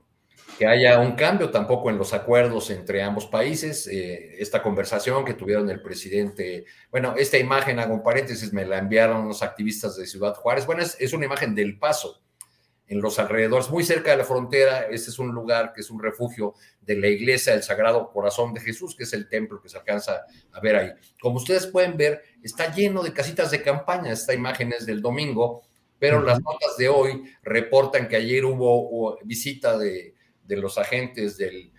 que 0.58 0.66
haya 0.66 0.98
un 0.98 1.12
cambio 1.12 1.50
tampoco 1.50 1.88
en 1.88 1.98
los 1.98 2.12
acuerdos 2.12 2.70
entre 2.70 3.00
ambos 3.00 3.26
países. 3.26 3.86
Eh, 3.86 4.42
esta 4.42 4.60
conversación 4.60 5.24
que 5.24 5.34
tuvieron 5.34 5.70
el 5.70 5.80
presidente, 5.80 6.64
bueno, 6.90 7.14
esta 7.16 7.38
imagen, 7.38 7.78
hago 7.78 7.94
un 7.94 8.02
paréntesis, 8.02 8.52
me 8.52 8.66
la 8.66 8.78
enviaron 8.78 9.28
los 9.28 9.44
activistas 9.44 9.96
de 9.96 10.04
Ciudad 10.04 10.34
Juárez. 10.34 10.66
Bueno, 10.66 10.82
es, 10.82 11.12
una 11.12 11.26
imagen 11.26 11.54
del 11.54 11.78
paso 11.78 12.22
en 12.88 13.00
los 13.00 13.20
alrededores, 13.20 13.70
muy 13.70 13.84
cerca 13.84 14.10
de 14.10 14.16
la 14.16 14.24
frontera. 14.24 14.88
Este 14.90 15.10
es 15.10 15.20
un 15.20 15.28
lugar 15.28 15.72
que 15.72 15.80
es 15.80 15.90
un 15.90 16.02
refugio 16.02 16.54
de 16.80 16.96
la 16.96 17.06
iglesia 17.06 17.52
del 17.52 17.62
Sagrado 17.62 18.10
Corazón 18.10 18.52
de 18.52 18.60
Jesús, 18.60 18.96
que 18.96 19.04
es 19.04 19.12
el 19.12 19.28
templo 19.28 19.62
que 19.62 19.68
se 19.68 19.78
alcanza 19.78 20.22
a 20.50 20.60
ver 20.60 20.74
ahí. 20.74 20.90
Como 21.20 21.36
ustedes 21.36 21.68
pueden 21.68 21.96
ver, 21.96 22.20
está 22.42 22.74
lleno 22.74 23.04
de 23.04 23.12
casitas 23.12 23.52
de 23.52 23.62
campaña. 23.62 24.10
Esta 24.10 24.34
imagen 24.34 24.72
es 24.72 24.86
del 24.86 25.02
domingo, 25.02 25.62
pero 26.00 26.20
las 26.20 26.40
notas 26.40 26.76
de 26.76 26.88
hoy 26.88 27.22
reportan 27.44 28.08
que 28.08 28.16
ayer 28.16 28.44
hubo 28.44 29.20
visita 29.22 29.78
de 29.78 30.17
de 30.48 30.56
los 30.56 30.78
agentes 30.78 31.36
del, 31.36 31.70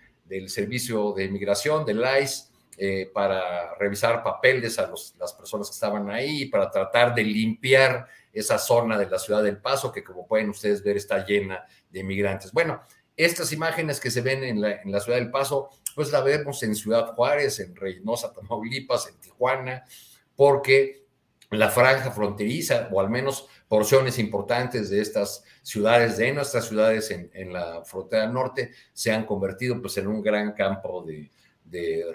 Servicio 0.48 1.12
de 1.12 1.24
Inmigración, 1.24 1.84
del 1.84 2.04
ICE, 2.22 2.44
eh, 2.78 3.10
para 3.12 3.74
revisar 3.74 4.22
papeles 4.22 4.78
a 4.78 4.88
las 5.18 5.32
personas 5.34 5.68
que 5.68 5.74
estaban 5.74 6.08
ahí, 6.08 6.46
para 6.46 6.70
tratar 6.70 7.14
de 7.14 7.24
limpiar 7.24 8.06
esa 8.32 8.56
zona 8.56 8.96
de 8.96 9.10
la 9.10 9.18
ciudad 9.18 9.42
del 9.42 9.58
Paso, 9.58 9.90
que 9.90 10.04
como 10.04 10.26
pueden 10.26 10.50
ustedes 10.50 10.84
ver 10.84 10.96
está 10.96 11.26
llena 11.26 11.66
de 11.90 12.00
inmigrantes. 12.00 12.52
Bueno, 12.52 12.80
estas 13.16 13.52
imágenes 13.52 13.98
que 13.98 14.10
se 14.10 14.20
ven 14.20 14.44
en 14.44 14.60
la, 14.60 14.80
en 14.80 14.92
la 14.92 15.00
ciudad 15.00 15.18
del 15.18 15.32
Paso, 15.32 15.68
pues 15.96 16.12
la 16.12 16.20
vemos 16.20 16.62
en 16.62 16.76
Ciudad 16.76 17.12
Juárez, 17.14 17.58
en 17.58 17.74
Reynosa, 17.74 18.32
Tamaulipas, 18.32 19.08
en 19.08 19.18
Tijuana, 19.18 19.84
porque 20.36 21.06
la 21.50 21.70
franja 21.70 22.12
fronteriza, 22.12 22.88
o 22.92 23.00
al 23.00 23.10
menos 23.10 23.48
porciones 23.70 24.18
importantes 24.18 24.90
de 24.90 25.00
estas 25.00 25.44
ciudades, 25.62 26.16
de 26.16 26.32
nuestras 26.32 26.66
ciudades 26.66 27.08
en, 27.12 27.52
la 27.52 27.84
frontera 27.84 28.26
norte, 28.26 28.72
se 28.92 29.12
han 29.12 29.24
convertido 29.24 29.80
pues 29.80 29.96
en 29.98 30.08
un 30.08 30.20
gran 30.20 30.54
campo 30.54 31.06
de, 31.06 31.30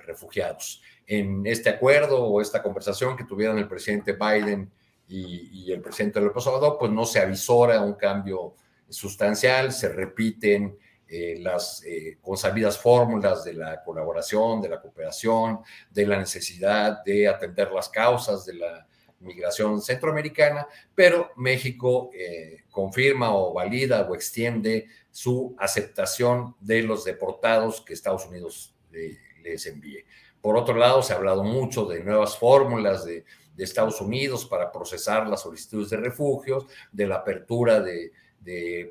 refugiados. 0.06 0.82
En 1.08 1.46
este 1.46 1.70
acuerdo 1.70 2.22
o 2.26 2.42
esta 2.42 2.62
conversación 2.62 3.16
que 3.16 3.24
tuvieron 3.24 3.58
el 3.58 3.70
presidente 3.70 4.18
Biden 4.20 4.70
y, 5.08 5.72
el 5.72 5.80
presidente 5.80 6.20
López 6.20 6.46
Obrador, 6.46 6.76
pues 6.78 6.92
no 6.92 7.06
se 7.06 7.22
avisora 7.22 7.80
un 7.80 7.94
cambio 7.94 8.56
sustancial, 8.90 9.72
se 9.72 9.88
repiten 9.88 10.78
eh, 11.08 11.38
las 11.40 11.82
eh, 11.86 12.18
consabidas 12.22 12.78
fórmulas 12.78 13.46
de 13.46 13.54
la 13.54 13.82
colaboración, 13.82 14.62
de 14.62 14.68
la 14.68 14.82
cooperación, 14.82 15.62
de 15.90 16.06
la 16.06 16.18
necesidad 16.18 17.02
de 17.06 17.30
atender 17.30 17.72
las 17.72 17.88
causas 17.88 18.46
de 18.46 18.56
la 18.56 18.86
migración 19.26 19.82
centroamericana, 19.82 20.68
pero 20.94 21.32
México 21.36 22.12
eh, 22.14 22.64
confirma 22.70 23.36
o 23.36 23.54
valida 23.54 24.08
o 24.10 24.16
extiende 24.16 24.88
su 25.12 25.56
aceptación 25.58 26.56
de 26.60 26.84
los 26.84 27.04
deportados 27.04 27.82
que 27.82 27.94
Estados 27.94 28.26
Unidos 28.26 28.74
les 29.44 29.66
envíe. 29.66 30.06
Por 30.46 30.58
otro 30.58 30.76
lado, 30.76 31.02
se 31.02 31.12
ha 31.12 31.16
hablado 31.16 31.44
mucho 31.44 31.86
de 31.86 32.04
nuevas 32.04 32.38
fórmulas 32.38 33.04
de, 33.04 33.26
Estados 33.58 34.02
Unidos 34.02 34.46
para 34.46 34.72
procesar 34.72 35.28
las 35.28 35.42
solicitudes 35.42 35.90
de 35.90 35.98
refugios, 35.98 36.68
de 36.92 37.08
la 37.08 37.16
apertura 37.16 37.80
de, 37.80 38.12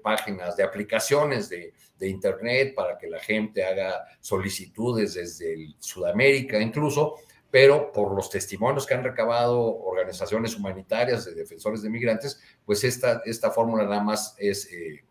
páginas, 0.03 0.57
de 0.57 0.65
aplicaciones 0.65 1.49
de, 1.49 1.73
Internet 2.01 2.75
para 2.75 2.99
que 2.99 3.09
la 3.09 3.19
gente 3.19 3.65
haga 3.65 4.05
solicitudes 4.21 5.15
desde 5.15 5.75
Sudamérica 5.79 6.61
incluso, 6.61 7.15
pero 7.55 7.93
por 7.93 8.13
los 8.17 8.31
testimonios 8.31 8.85
que 8.85 8.95
han 8.95 9.05
recabado 9.05 9.61
organizaciones 9.63 10.57
humanitarias 10.57 11.25
de 11.25 11.35
defensores 11.35 11.83
de 11.83 11.89
migrantes, 11.89 12.41
pues 12.67 12.83
esta, 12.83 13.23
esta 13.25 13.53
fórmula 13.53 13.85
nada 13.85 14.03
más 14.03 14.35
es 14.41 14.69
eh, 14.73 15.05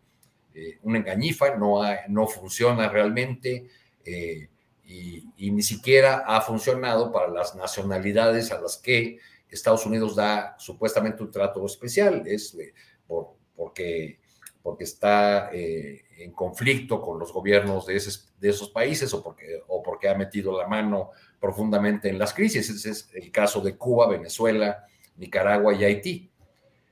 eh, 0.54 0.78
una 0.82 0.98
engañifa, 0.98 1.56
no, 1.56 1.80
no 2.08 2.26
funciona 2.26 2.90
realmente 2.90 3.66
eh, 4.04 4.50
y, 4.84 5.50
ni 5.52 5.62
siquiera 5.62 6.22
ha 6.26 6.42
funcionado 6.42 7.10
para 7.10 7.28
las 7.28 7.56
nacionalidades 7.56 8.52
a 8.52 8.60
las 8.60 8.76
que 8.76 9.18
Estados 9.48 9.86
Unidos 9.86 10.14
da 10.14 10.54
supuestamente 10.58 11.22
un 11.22 11.30
trato 11.30 11.64
especial, 11.64 12.24
es 12.26 12.54
por, 13.06 13.36
porque, 13.56 14.18
porque 14.64 14.84
está 14.84 15.50
en 15.52 16.32
conflicto 16.32 16.98
con 17.02 17.18
los 17.18 17.34
gobiernos 17.34 17.84
de, 17.84 18.00
de 18.40 18.48
esos 18.48 18.70
países 18.70 19.12
o 19.12 19.22
porque, 19.22 19.60
o 19.68 19.82
porque 19.82 20.08
ha 20.08 20.14
metido 20.14 20.58
la 20.58 20.66
mano 20.66 21.10
profundamente 21.38 22.08
en 22.08 22.18
las 22.18 22.32
crisis. 22.32 22.70
Ese 22.70 22.90
es 22.90 23.10
el 23.12 23.30
caso 23.30 23.60
de 23.60 23.76
Cuba, 23.76 24.08
Venezuela, 24.08 24.86
Nicaragua 25.18 25.74
y 25.74 25.84
Haití. 25.84 26.30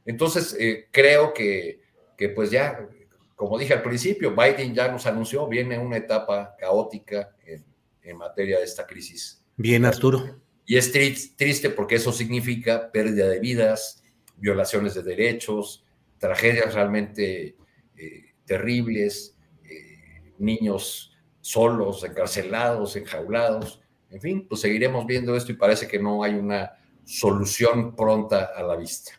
Entonces, 0.04 0.54
eh, 0.60 0.88
creo 0.90 1.32
que, 1.32 1.80
que, 2.18 2.28
pues 2.28 2.50
ya, 2.50 2.86
como 3.34 3.58
dije 3.58 3.72
al 3.72 3.82
principio, 3.82 4.36
Biden 4.36 4.74
ya 4.74 4.88
nos 4.88 5.06
anunció, 5.06 5.46
viene 5.46 5.78
una 5.78 5.96
etapa 5.96 6.54
caótica 6.58 7.34
en, 7.46 7.64
en 8.02 8.18
materia 8.18 8.58
de 8.58 8.64
esta 8.64 8.86
crisis. 8.86 9.42
Bien, 9.56 9.86
Arturo. 9.86 10.42
Y 10.66 10.76
es 10.76 10.92
triste 10.92 11.70
porque 11.70 11.94
eso 11.94 12.12
significa 12.12 12.92
pérdida 12.92 13.28
de 13.28 13.40
vidas, 13.40 14.04
violaciones 14.36 14.92
de 14.92 15.02
derechos, 15.02 15.86
tragedias 16.18 16.74
realmente 16.74 17.56
eh, 18.02 18.34
terribles, 18.44 19.36
eh, 19.62 20.32
niños 20.38 21.12
solos, 21.40 22.02
encarcelados, 22.02 22.96
enjaulados. 22.96 23.80
En 24.10 24.20
fin, 24.20 24.46
pues 24.48 24.60
seguiremos 24.60 25.06
viendo 25.06 25.36
esto 25.36 25.52
y 25.52 25.56
parece 25.56 25.86
que 25.86 26.00
no 26.00 26.24
hay 26.24 26.34
una 26.34 26.72
solución 27.04 27.94
pronta 27.94 28.50
a 28.56 28.62
la 28.64 28.74
vista. 28.74 29.12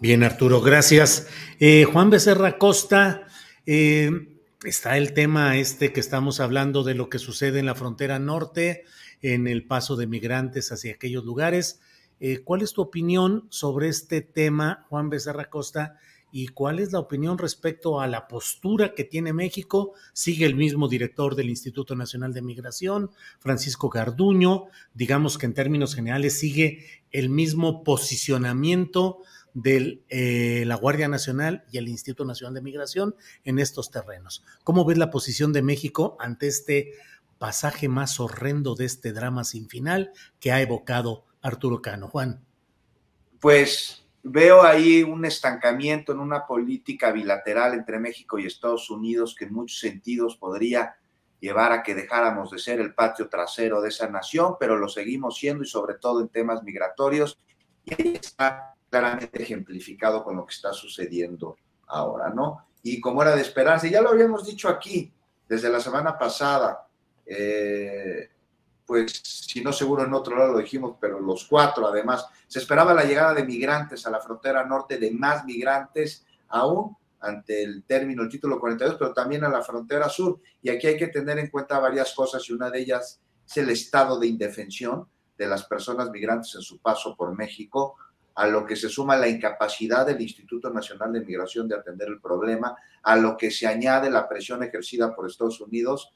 Bien, 0.00 0.22
Arturo, 0.22 0.60
gracias. 0.60 1.26
Eh, 1.58 1.84
Juan 1.92 2.08
Becerra 2.08 2.56
Costa, 2.56 3.26
está 3.66 4.96
el 4.96 5.12
tema 5.12 5.56
este 5.56 5.92
que 5.92 6.00
estamos 6.00 6.38
hablando 6.38 6.84
de 6.84 6.94
lo 6.94 7.10
que 7.10 7.18
sucede 7.18 7.58
en 7.58 7.66
la 7.66 7.74
frontera 7.74 8.20
norte, 8.20 8.84
en 9.22 9.48
el 9.48 9.66
paso 9.66 9.96
de 9.96 10.06
migrantes 10.06 10.70
hacia 10.70 10.92
aquellos 10.94 11.24
lugares. 11.24 11.80
¿Cuál 12.44 12.62
es 12.62 12.72
tu 12.72 12.82
opinión 12.82 13.48
sobre 13.50 13.88
este 13.88 14.22
tema, 14.22 14.86
Juan 14.88 15.10
Becerra 15.10 15.50
Costa? 15.50 15.98
¿Y 16.30 16.48
cuál 16.48 16.78
es 16.78 16.92
la 16.92 16.98
opinión 16.98 17.38
respecto 17.38 18.00
a 18.00 18.06
la 18.06 18.28
postura 18.28 18.94
que 18.94 19.04
tiene 19.04 19.32
México? 19.32 19.94
Sigue 20.12 20.44
el 20.44 20.56
mismo 20.56 20.88
director 20.88 21.34
del 21.34 21.48
Instituto 21.48 21.96
Nacional 21.96 22.34
de 22.34 22.42
Migración, 22.42 23.10
Francisco 23.38 23.88
Garduño. 23.88 24.66
Digamos 24.92 25.38
que 25.38 25.46
en 25.46 25.54
términos 25.54 25.94
generales 25.94 26.38
sigue 26.38 26.84
el 27.12 27.30
mismo 27.30 27.82
posicionamiento 27.82 29.20
de 29.54 30.02
eh, 30.08 30.64
la 30.66 30.76
Guardia 30.76 31.08
Nacional 31.08 31.64
y 31.72 31.78
el 31.78 31.88
Instituto 31.88 32.24
Nacional 32.24 32.54
de 32.54 32.62
Migración 32.62 33.14
en 33.44 33.58
estos 33.58 33.90
terrenos. 33.90 34.44
¿Cómo 34.64 34.84
ves 34.84 34.98
la 34.98 35.10
posición 35.10 35.52
de 35.52 35.62
México 35.62 36.16
ante 36.20 36.46
este 36.46 36.92
pasaje 37.38 37.88
más 37.88 38.20
horrendo 38.20 38.74
de 38.74 38.84
este 38.84 39.12
drama 39.12 39.44
sin 39.44 39.68
final 39.68 40.12
que 40.40 40.52
ha 40.52 40.60
evocado 40.60 41.24
Arturo 41.40 41.80
Cano? 41.80 42.08
Juan. 42.08 42.44
Pues 43.40 44.04
veo 44.22 44.62
ahí 44.62 45.02
un 45.02 45.24
estancamiento 45.24 46.12
en 46.12 46.20
una 46.20 46.46
política 46.46 47.12
bilateral 47.12 47.74
entre 47.74 47.98
México 47.98 48.38
y 48.38 48.46
Estados 48.46 48.90
Unidos 48.90 49.34
que 49.38 49.44
en 49.46 49.54
muchos 49.54 49.78
sentidos 49.78 50.36
podría 50.36 50.96
llevar 51.40 51.72
a 51.72 51.82
que 51.82 51.94
dejáramos 51.94 52.50
de 52.50 52.58
ser 52.58 52.80
el 52.80 52.94
patio 52.94 53.28
trasero 53.28 53.80
de 53.80 53.90
esa 53.90 54.08
nación, 54.08 54.56
pero 54.58 54.76
lo 54.76 54.88
seguimos 54.88 55.38
siendo 55.38 55.62
y 55.62 55.66
sobre 55.66 55.94
todo 55.94 56.20
en 56.20 56.28
temas 56.28 56.62
migratorios. 56.62 57.38
Y 57.84 57.94
ahí 57.94 58.18
está 58.20 58.74
claramente 58.90 59.42
ejemplificado 59.42 60.24
con 60.24 60.36
lo 60.36 60.44
que 60.44 60.54
está 60.54 60.72
sucediendo 60.72 61.56
ahora, 61.86 62.30
¿no? 62.30 62.66
Y 62.82 63.00
como 63.00 63.22
era 63.22 63.34
de 63.36 63.42
esperarse, 63.42 63.90
ya 63.90 64.00
lo 64.00 64.10
habíamos 64.10 64.46
dicho 64.46 64.68
aquí 64.68 65.12
desde 65.48 65.70
la 65.70 65.80
semana 65.80 66.18
pasada, 66.18 66.86
eh, 67.24 68.30
pues 68.88 69.20
si 69.22 69.60
no 69.60 69.70
seguro 69.70 70.02
en 70.02 70.14
otro 70.14 70.34
lado 70.34 70.54
lo 70.54 70.60
dijimos, 70.60 70.96
pero 70.98 71.20
los 71.20 71.44
cuatro 71.44 71.86
además, 71.86 72.26
se 72.46 72.58
esperaba 72.58 72.94
la 72.94 73.04
llegada 73.04 73.34
de 73.34 73.44
migrantes 73.44 74.06
a 74.06 74.10
la 74.10 74.18
frontera 74.18 74.64
norte, 74.64 74.96
de 74.96 75.10
más 75.10 75.44
migrantes 75.44 76.24
aún 76.48 76.96
ante 77.20 77.62
el 77.62 77.84
término, 77.84 78.22
el 78.22 78.30
título 78.30 78.58
42, 78.58 78.96
pero 78.98 79.12
también 79.12 79.44
a 79.44 79.50
la 79.50 79.60
frontera 79.60 80.08
sur. 80.08 80.40
Y 80.62 80.70
aquí 80.70 80.86
hay 80.86 80.96
que 80.96 81.08
tener 81.08 81.38
en 81.38 81.50
cuenta 81.50 81.78
varias 81.78 82.14
cosas 82.14 82.48
y 82.48 82.54
una 82.54 82.70
de 82.70 82.80
ellas 82.80 83.20
es 83.46 83.56
el 83.58 83.68
estado 83.68 84.18
de 84.18 84.26
indefensión 84.26 85.06
de 85.36 85.46
las 85.46 85.64
personas 85.64 86.10
migrantes 86.10 86.54
en 86.54 86.62
su 86.62 86.78
paso 86.78 87.14
por 87.14 87.34
México, 87.36 87.96
a 88.36 88.46
lo 88.46 88.64
que 88.64 88.74
se 88.74 88.88
suma 88.88 89.18
la 89.18 89.28
incapacidad 89.28 90.06
del 90.06 90.22
Instituto 90.22 90.70
Nacional 90.70 91.12
de 91.12 91.20
Migración 91.20 91.68
de 91.68 91.76
atender 91.76 92.08
el 92.08 92.22
problema, 92.22 92.74
a 93.02 93.16
lo 93.16 93.36
que 93.36 93.50
se 93.50 93.66
añade 93.66 94.10
la 94.10 94.26
presión 94.26 94.62
ejercida 94.62 95.14
por 95.14 95.26
Estados 95.26 95.60
Unidos, 95.60 96.10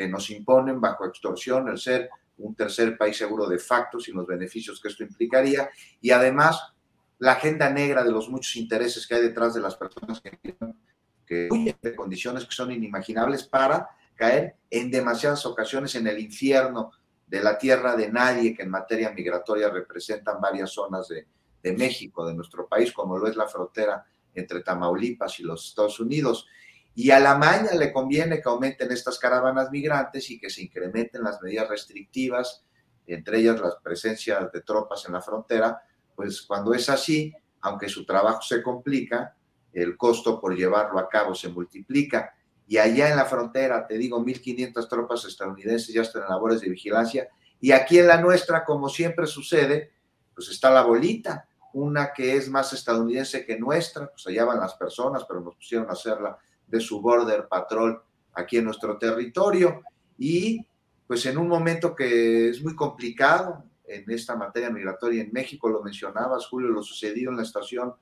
que 0.00 0.08
nos 0.08 0.30
imponen 0.30 0.80
bajo 0.80 1.04
extorsión 1.04 1.68
el 1.68 1.76
ser 1.76 2.08
un 2.38 2.54
tercer 2.54 2.96
país 2.96 3.18
seguro 3.18 3.46
de 3.46 3.58
facto, 3.58 4.00
sin 4.00 4.16
los 4.16 4.26
beneficios 4.26 4.80
que 4.80 4.88
esto 4.88 5.02
implicaría, 5.02 5.68
y 6.00 6.10
además 6.10 6.72
la 7.18 7.32
agenda 7.32 7.68
negra 7.68 8.02
de 8.02 8.10
los 8.10 8.30
muchos 8.30 8.56
intereses 8.56 9.06
que 9.06 9.16
hay 9.16 9.20
detrás 9.20 9.52
de 9.52 9.60
las 9.60 9.76
personas 9.76 10.22
que, 10.22 11.48
huyen 11.50 11.76
de 11.82 11.94
condiciones 11.94 12.46
que 12.46 12.52
son 12.52 12.72
inimaginables 12.72 13.44
para 13.44 13.90
caer 14.14 14.56
en 14.70 14.90
demasiadas 14.90 15.44
ocasiones 15.44 15.94
en 15.94 16.06
el 16.06 16.18
infierno 16.18 16.92
de 17.26 17.42
la 17.42 17.58
tierra 17.58 17.94
de 17.94 18.10
nadie 18.10 18.56
que 18.56 18.62
en 18.62 18.70
materia 18.70 19.10
migratoria 19.10 19.68
representan 19.68 20.40
varias 20.40 20.70
zonas 20.70 21.08
de, 21.08 21.26
de 21.62 21.72
México, 21.76 22.26
de 22.26 22.32
nuestro 22.32 22.66
país, 22.66 22.90
como 22.90 23.18
lo 23.18 23.28
es 23.28 23.36
la 23.36 23.46
frontera 23.46 24.02
entre 24.34 24.62
Tamaulipas 24.62 25.38
y 25.40 25.42
los 25.42 25.68
Estados 25.68 26.00
Unidos. 26.00 26.46
Y 26.94 27.10
a 27.10 27.20
la 27.20 27.36
maña 27.36 27.72
le 27.74 27.92
conviene 27.92 28.40
que 28.40 28.48
aumenten 28.48 28.90
estas 28.90 29.18
caravanas 29.18 29.70
migrantes 29.70 30.30
y 30.30 30.38
que 30.38 30.50
se 30.50 30.62
incrementen 30.62 31.22
las 31.22 31.40
medidas 31.40 31.68
restrictivas, 31.68 32.64
entre 33.06 33.38
ellas 33.38 33.60
la 33.60 33.78
presencia 33.82 34.50
de 34.52 34.60
tropas 34.62 35.04
en 35.06 35.12
la 35.12 35.22
frontera, 35.22 35.82
pues 36.14 36.42
cuando 36.42 36.74
es 36.74 36.88
así, 36.88 37.32
aunque 37.60 37.88
su 37.88 38.04
trabajo 38.04 38.42
se 38.42 38.62
complica, 38.62 39.36
el 39.72 39.96
costo 39.96 40.40
por 40.40 40.56
llevarlo 40.56 40.98
a 40.98 41.08
cabo 41.08 41.34
se 41.34 41.48
multiplica. 41.48 42.34
Y 42.66 42.78
allá 42.78 43.10
en 43.10 43.16
la 43.16 43.24
frontera, 43.24 43.86
te 43.86 43.96
digo, 43.98 44.24
1.500 44.24 44.88
tropas 44.88 45.24
estadounidenses 45.24 45.94
ya 45.94 46.02
están 46.02 46.22
en 46.22 46.28
labores 46.28 46.60
de 46.60 46.68
vigilancia. 46.68 47.28
Y 47.60 47.72
aquí 47.72 47.98
en 47.98 48.06
la 48.06 48.20
nuestra, 48.20 48.64
como 48.64 48.88
siempre 48.88 49.26
sucede, 49.26 49.92
pues 50.34 50.48
está 50.48 50.70
la 50.70 50.82
bolita 50.82 51.46
una 51.72 52.12
que 52.12 52.36
es 52.36 52.48
más 52.48 52.72
estadounidense 52.72 53.44
que 53.44 53.58
nuestra, 53.58 54.10
pues 54.10 54.26
allá 54.26 54.44
van 54.44 54.60
las 54.60 54.74
personas, 54.74 55.24
pero 55.26 55.40
nos 55.40 55.54
pusieron 55.54 55.88
a 55.88 55.92
hacerla 55.92 56.38
de 56.70 56.80
su 56.80 57.00
border 57.00 57.48
patrol 57.48 58.02
aquí 58.34 58.58
en 58.58 58.64
nuestro 58.64 58.96
territorio. 58.98 59.82
Y 60.18 60.64
pues 61.06 61.26
en 61.26 61.38
un 61.38 61.48
momento 61.48 61.94
que 61.94 62.50
es 62.50 62.62
muy 62.62 62.74
complicado 62.76 63.64
en 63.86 64.08
esta 64.10 64.36
materia 64.36 64.70
migratoria 64.70 65.22
en 65.22 65.32
México, 65.32 65.68
lo 65.68 65.82
mencionabas, 65.82 66.46
Julio, 66.46 66.68
lo 66.70 66.82
sucedido 66.82 67.30
en 67.30 67.36
la 67.36 67.42
estación 67.42 67.94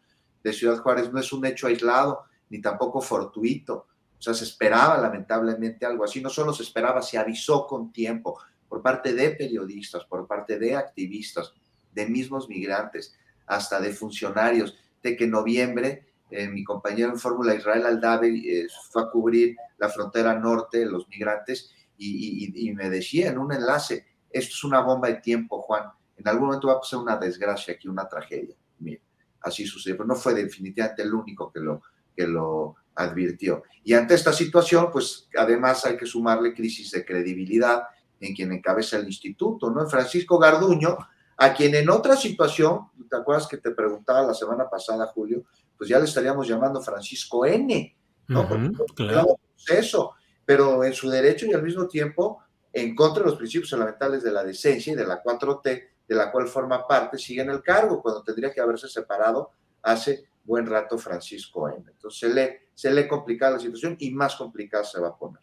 de 0.43 0.53
Ciudad 0.53 0.79
Juárez 0.79 1.13
no 1.13 1.19
es 1.19 1.33
un 1.33 1.45
hecho 1.47 1.67
aislado 1.67 2.25
ni 2.51 2.61
tampoco 2.61 3.01
fortuito, 3.01 3.87
o 4.19 4.23
sea, 4.23 4.35
se 4.35 4.45
esperaba 4.45 4.99
lamentablemente 4.99 5.87
algo 5.87 6.05
así, 6.05 6.21
no 6.21 6.29
solo 6.29 6.53
se 6.53 6.65
esperaba, 6.65 7.03
se 7.03 7.19
avisó 7.19 7.67
con 7.67 7.93
tiempo 7.93 8.39
por 8.69 8.83
parte 8.83 9.15
de 9.15 9.31
periodistas, 9.31 10.05
por 10.05 10.27
parte 10.27 10.59
de 10.59 10.75
activistas, 10.75 11.55
de 11.93 12.07
mismos 12.07 12.49
migrantes, 12.49 13.17
hasta 13.47 13.81
de 13.81 13.93
funcionarios, 13.93 14.77
de 15.03 15.17
que 15.17 15.25
en 15.25 15.31
noviembre 15.31 16.08
eh, 16.31 16.49
mi 16.49 16.65
compañero 16.65 17.11
en 17.11 17.19
Fórmula 17.19 17.55
Israel 17.55 17.87
Aldave 17.87 18.29
eh, 18.29 18.67
fue 18.91 19.03
a 19.03 19.11
cubrir 19.11 19.57
la 19.79 19.89
frontera 19.89 20.39
norte, 20.39 20.85
los 20.85 21.09
migrantes, 21.09 21.71
y, 22.01 22.73
me 22.77 22.91
decía 22.91 23.29
en 23.29 23.39
un 23.39 23.53
enlace, 23.53 24.07
esto 24.31 24.55
es 24.55 24.65
una 24.65 24.81
bomba 24.81 25.09
de 25.09 25.17
tiempo, 25.17 25.61
Juan, 25.63 25.85
en 26.17 26.29
algún 26.29 26.47
momento 26.47 26.69
va 26.69 26.75
a 26.75 26.81
pasar 26.81 27.01
una 27.01 27.17
desgracia 27.17 27.75
aquí, 27.75 27.89
una 27.89 28.09
tragedia. 28.09 28.55
Mira, 28.79 29.01
así 29.41 29.67
sucedió, 29.67 29.97
pero 29.97 30.07
no 30.07 30.15
fue 30.15 30.35
definitivamente 30.35 31.03
el 31.03 31.13
único 31.13 31.51
que 31.51 31.59
lo, 31.59 31.83
que 32.17 32.27
lo 32.27 32.77
advirtió. 32.95 33.65
Y 33.83 33.95
ante 33.95 34.15
esta 34.15 34.33
situación, 34.33 34.91
pues 34.93 35.29
además 35.37 35.85
hay 35.85 35.97
que 35.97 36.07
sumarle 36.07 36.55
crisis 36.55 36.91
de 36.91 37.05
credibilidad 37.05 37.85
en 38.21 38.35
quien 38.35 38.53
encabeza 38.53 38.97
el 38.97 39.07
instituto, 39.07 39.71
¿no? 39.71 39.83
En 39.83 39.89
Francisco 39.89 40.39
Garduño, 40.39 40.99
a 41.41 41.55
quien 41.55 41.75
en 41.77 41.89
otra 41.89 42.17
situación, 42.17 42.89
¿te 43.09 43.17
acuerdas 43.17 43.47
que 43.47 43.59
te 43.59 43.71
preguntaba 43.71 44.23
la 44.23 44.35
semana 44.35 44.69
pasada, 44.69 45.07
Julio? 45.07 45.45
Pues 45.77 45.89
ya 45.89 45.99
le 45.99 46.05
estaríamos 46.05 46.49
llamando 46.49 46.83
Francisco 46.83 47.47
N, 47.47 47.97
¿no? 48.27 48.49
claro. 48.95 49.39
Eso, 49.69 50.15
pero 50.45 50.83
en 50.83 50.93
su 50.93 51.09
derecho 51.09 51.47
y 51.47 51.53
al 51.53 51.63
mismo 51.63 51.87
tiempo 51.87 52.43
en 52.73 52.95
contra 52.95 53.23
de 53.23 53.31
los 53.31 53.39
principios 53.39 53.71
fundamentales 53.71 54.23
de 54.23 54.33
la 54.33 54.43
decencia 54.43 54.93
y 54.93 54.97
de 54.97 55.07
la 55.07 55.23
4T, 55.23 55.89
de 56.09 56.15
la 56.15 56.33
cual 56.33 56.49
forma 56.49 56.87
parte, 56.87 57.19
sigue 57.19 57.43
en 57.43 57.51
el 57.51 57.63
cargo, 57.63 58.03
cuando 58.03 58.23
tendría 58.23 58.53
que 58.53 58.61
haberse 58.61 58.89
separado 58.89 59.53
hace 59.83 60.25
buen 60.43 60.67
rato 60.67 60.99
Francisco 60.99 61.69
N. 61.69 61.85
Entonces 61.89 62.19
se 62.19 62.35
le, 62.35 62.69
se 62.75 62.91
le 62.91 63.07
complica 63.07 63.51
la 63.51 63.61
situación 63.61 63.97
y 64.01 64.11
más 64.11 64.35
complicada 64.35 64.83
se 64.83 65.01
va 65.01 65.09
a 65.09 65.17
poner. 65.17 65.43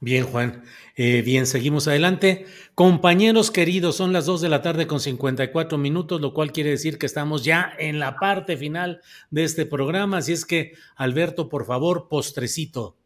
Bien, 0.00 0.24
Juan. 0.24 0.62
Eh, 0.94 1.22
bien, 1.22 1.46
seguimos 1.46 1.88
adelante. 1.88 2.46
Compañeros 2.74 3.50
queridos, 3.50 3.96
son 3.96 4.12
las 4.12 4.26
2 4.26 4.42
de 4.42 4.48
la 4.50 4.60
tarde 4.60 4.86
con 4.86 5.00
54 5.00 5.78
minutos, 5.78 6.20
lo 6.20 6.34
cual 6.34 6.52
quiere 6.52 6.70
decir 6.70 6.98
que 6.98 7.06
estamos 7.06 7.44
ya 7.44 7.72
en 7.78 7.98
la 7.98 8.16
parte 8.16 8.58
final 8.58 9.00
de 9.30 9.44
este 9.44 9.64
programa. 9.64 10.18
Así 10.18 10.32
es 10.32 10.44
que, 10.44 10.74
Alberto, 10.96 11.48
por 11.48 11.64
favor, 11.64 12.08
postrecito. 12.08 12.96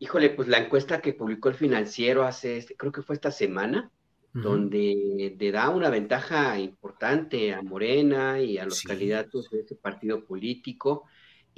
Híjole, 0.00 0.30
pues 0.30 0.48
la 0.48 0.58
encuesta 0.58 1.00
que 1.00 1.14
publicó 1.14 1.48
el 1.48 1.54
financiero 1.54 2.24
hace, 2.24 2.58
este, 2.58 2.76
creo 2.76 2.90
que 2.90 3.02
fue 3.02 3.14
esta 3.14 3.30
semana, 3.30 3.90
donde 4.34 5.34
le 5.38 5.50
da 5.50 5.70
una 5.70 5.88
ventaja 5.88 6.58
importante 6.58 7.54
a 7.54 7.62
Morena 7.62 8.38
y 8.38 8.58
a 8.58 8.66
los 8.66 8.82
candidatos 8.82 9.48
de 9.48 9.60
este 9.60 9.76
partido 9.76 10.26
político 10.26 11.04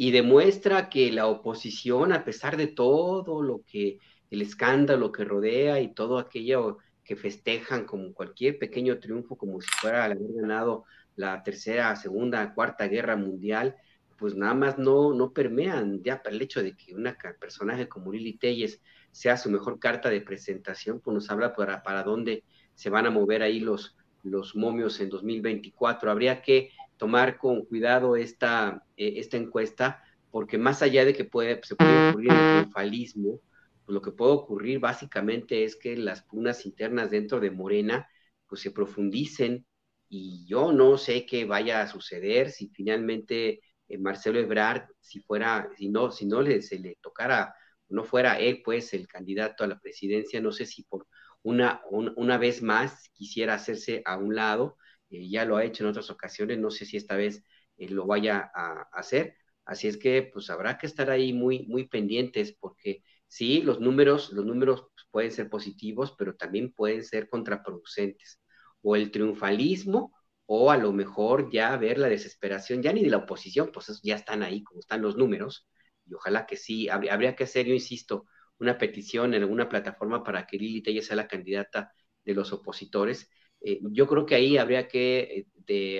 y 0.00 0.12
demuestra 0.12 0.88
que 0.88 1.10
la 1.10 1.26
oposición, 1.26 2.12
a 2.12 2.24
pesar 2.24 2.56
de 2.56 2.68
todo 2.68 3.42
lo 3.42 3.62
que 3.66 3.98
el 4.30 4.42
escándalo 4.42 5.10
que 5.10 5.24
rodea 5.24 5.80
y 5.80 5.92
todo 5.92 6.18
aquello 6.18 6.78
que 7.02 7.16
festejan 7.16 7.84
como 7.84 8.14
cualquier 8.14 8.60
pequeño 8.60 9.00
triunfo, 9.00 9.36
como 9.36 9.60
si 9.60 9.68
fuera 9.80 10.04
haber 10.04 10.18
ganado 10.36 10.84
la 11.16 11.42
tercera, 11.42 11.96
segunda, 11.96 12.54
cuarta 12.54 12.86
guerra 12.86 13.16
mundial, 13.16 13.74
pues 14.16 14.36
nada 14.36 14.54
más 14.54 14.78
no, 14.78 15.12
no 15.14 15.32
permean 15.32 16.00
ya 16.04 16.22
para 16.22 16.36
el 16.36 16.42
hecho 16.42 16.62
de 16.62 16.76
que 16.76 16.94
un 16.94 17.12
personaje 17.40 17.88
como 17.88 18.12
Lili 18.12 18.38
Telles 18.38 18.80
sea 19.10 19.36
su 19.36 19.50
mejor 19.50 19.80
carta 19.80 20.10
de 20.10 20.20
presentación, 20.20 21.00
pues 21.00 21.12
nos 21.12 21.28
habla 21.28 21.52
para, 21.54 21.82
para 21.82 22.04
dónde 22.04 22.44
se 22.72 22.88
van 22.88 23.06
a 23.06 23.10
mover 23.10 23.42
ahí 23.42 23.58
los, 23.58 23.96
los 24.22 24.54
momios 24.54 25.00
en 25.00 25.08
2024. 25.08 26.08
Habría 26.08 26.40
que 26.40 26.70
tomar 26.98 27.38
con 27.38 27.64
cuidado 27.64 28.16
esta, 28.16 28.84
eh, 28.96 29.14
esta 29.16 29.36
encuesta, 29.38 30.02
porque 30.30 30.58
más 30.58 30.82
allá 30.82 31.04
de 31.04 31.14
que 31.14 31.24
puede, 31.24 31.60
se 31.64 31.76
puede 31.76 32.10
ocurrir 32.10 32.32
el 32.32 32.60
triunfalismo, 32.60 33.40
pues 33.84 33.94
lo 33.94 34.02
que 34.02 34.12
puede 34.12 34.32
ocurrir 34.32 34.80
básicamente 34.80 35.64
es 35.64 35.76
que 35.76 35.96
las 35.96 36.22
punas 36.22 36.66
internas 36.66 37.10
dentro 37.10 37.40
de 37.40 37.50
Morena 37.50 38.06
pues 38.46 38.60
se 38.60 38.70
profundicen. 38.70 39.66
Y 40.10 40.46
yo 40.46 40.72
no 40.72 40.98
sé 40.98 41.26
qué 41.26 41.44
vaya 41.44 41.82
a 41.82 41.88
suceder 41.88 42.50
si 42.50 42.68
finalmente 42.68 43.60
eh, 43.88 43.98
Marcelo 43.98 44.38
Ebrard, 44.38 44.88
si 45.00 45.20
fuera, 45.20 45.70
si 45.76 45.88
no, 45.88 46.10
si 46.10 46.26
no 46.26 46.42
le, 46.42 46.62
se 46.62 46.78
le 46.78 46.96
tocara, 47.00 47.54
no 47.88 48.04
fuera 48.04 48.38
él 48.38 48.62
pues 48.64 48.92
el 48.94 49.06
candidato 49.08 49.64
a 49.64 49.66
la 49.66 49.78
presidencia, 49.78 50.40
no 50.40 50.52
sé 50.52 50.66
si 50.66 50.82
por 50.84 51.06
una, 51.42 51.80
una 51.90 52.38
vez 52.38 52.62
más 52.62 53.08
quisiera 53.14 53.54
hacerse 53.54 54.02
a 54.04 54.16
un 54.16 54.34
lado, 54.34 54.76
eh, 55.10 55.28
ya 55.28 55.44
lo 55.44 55.56
ha 55.56 55.64
hecho 55.64 55.84
en 55.84 55.90
otras 55.90 56.10
ocasiones, 56.10 56.58
no 56.58 56.70
sé 56.70 56.84
si 56.86 56.96
esta 56.96 57.16
vez 57.16 57.42
eh, 57.76 57.88
lo 57.88 58.06
vaya 58.06 58.50
a, 58.54 58.88
hacer, 58.92 59.36
así 59.64 59.88
es 59.88 59.96
que 59.96 60.22
pues 60.32 60.50
habrá 60.50 60.78
que 60.78 60.86
estar 60.86 61.10
ahí 61.10 61.32
muy, 61.32 61.66
muy 61.66 61.88
pendientes 61.88 62.52
porque 62.58 63.02
sí, 63.26 63.62
los 63.62 63.80
números, 63.80 64.32
los 64.32 64.44
números 64.44 64.86
pueden 65.10 65.32
ser 65.32 65.48
positivos, 65.50 66.14
pero 66.18 66.36
también 66.36 66.72
pueden 66.72 67.04
ser 67.04 67.28
contraproducentes 67.28 68.40
o 68.82 68.96
el 68.96 69.10
triunfalismo 69.10 70.14
o 70.46 70.70
a 70.70 70.78
lo 70.78 70.92
mejor 70.92 71.50
ya 71.52 71.76
ver 71.76 71.98
la 71.98 72.08
desesperación, 72.08 72.82
ya 72.82 72.92
ni 72.92 73.02
de 73.04 73.10
la 73.10 73.18
oposición, 73.18 73.70
pues 73.72 74.00
ya 74.02 74.16
están 74.16 74.42
ahí 74.42 74.62
como 74.64 74.80
están 74.80 75.02
los 75.02 75.16
números, 75.16 75.68
y 76.06 76.14
ojalá 76.14 76.46
que 76.46 76.56
sí, 76.56 76.88
habría, 76.88 77.36
que 77.36 77.44
hacer, 77.44 77.66
yo 77.66 77.74
insisto, 77.74 78.26
una 78.58 78.78
petición 78.78 79.34
en 79.34 79.42
alguna 79.42 79.68
plataforma 79.68 80.24
para 80.24 80.46
que 80.46 80.56
Lili 80.58 80.82
Tella 80.82 81.02
sea 81.02 81.16
la 81.16 81.28
candidata 81.28 81.92
de 82.24 82.34
los 82.34 82.52
opositores. 82.52 83.30
Eh, 83.60 83.80
yo 83.92 84.06
creo 84.06 84.26
que 84.26 84.34
ahí 84.34 84.56
habría 84.56 84.88
que, 84.88 85.46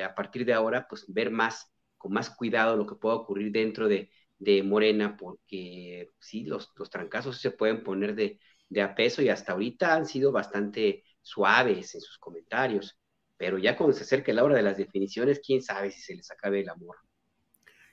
a 0.05 0.15
partir 0.15 0.45
de 0.45 0.53
ahora, 0.55 0.87
pues 0.89 1.05
ver 1.09 1.31
más, 1.31 1.73
con 1.97 2.13
más 2.13 2.31
cuidado 2.31 2.77
lo 2.77 2.87
que 2.87 2.95
pueda 2.97 3.17
ocurrir 3.17 3.53
dentro 3.53 3.89
de, 3.89 4.11
de 4.39 4.63
Morena, 4.63 5.17
porque 5.17 6.11
sí, 6.19 6.45
los, 6.45 6.71
los 6.77 6.91
trancazos 6.91 7.39
se 7.41 7.51
pueden 7.51 7.83
poner 7.83 8.15
de, 8.15 8.41
de 8.69 8.83
a 8.83 8.95
peso 8.95 9.23
y 9.23 9.29
hasta 9.29 9.53
ahorita 9.53 9.95
han 9.95 10.07
sido 10.07 10.33
bastante 10.33 11.05
suaves 11.23 11.95
en 11.95 12.01
sus 12.01 12.19
comentarios, 12.19 12.99
pero 13.37 13.59
ya 13.59 13.77
cuando 13.77 13.97
se 13.97 14.05
acerque 14.05 14.33
la 14.33 14.45
hora 14.45 14.57
de 14.57 14.63
las 14.63 14.77
definiciones, 14.77 15.41
quién 15.45 15.63
sabe 15.63 15.91
si 15.91 16.01
se 16.01 16.15
les 16.15 16.31
acabe 16.31 16.61
el 16.61 16.69
amor. 16.69 16.97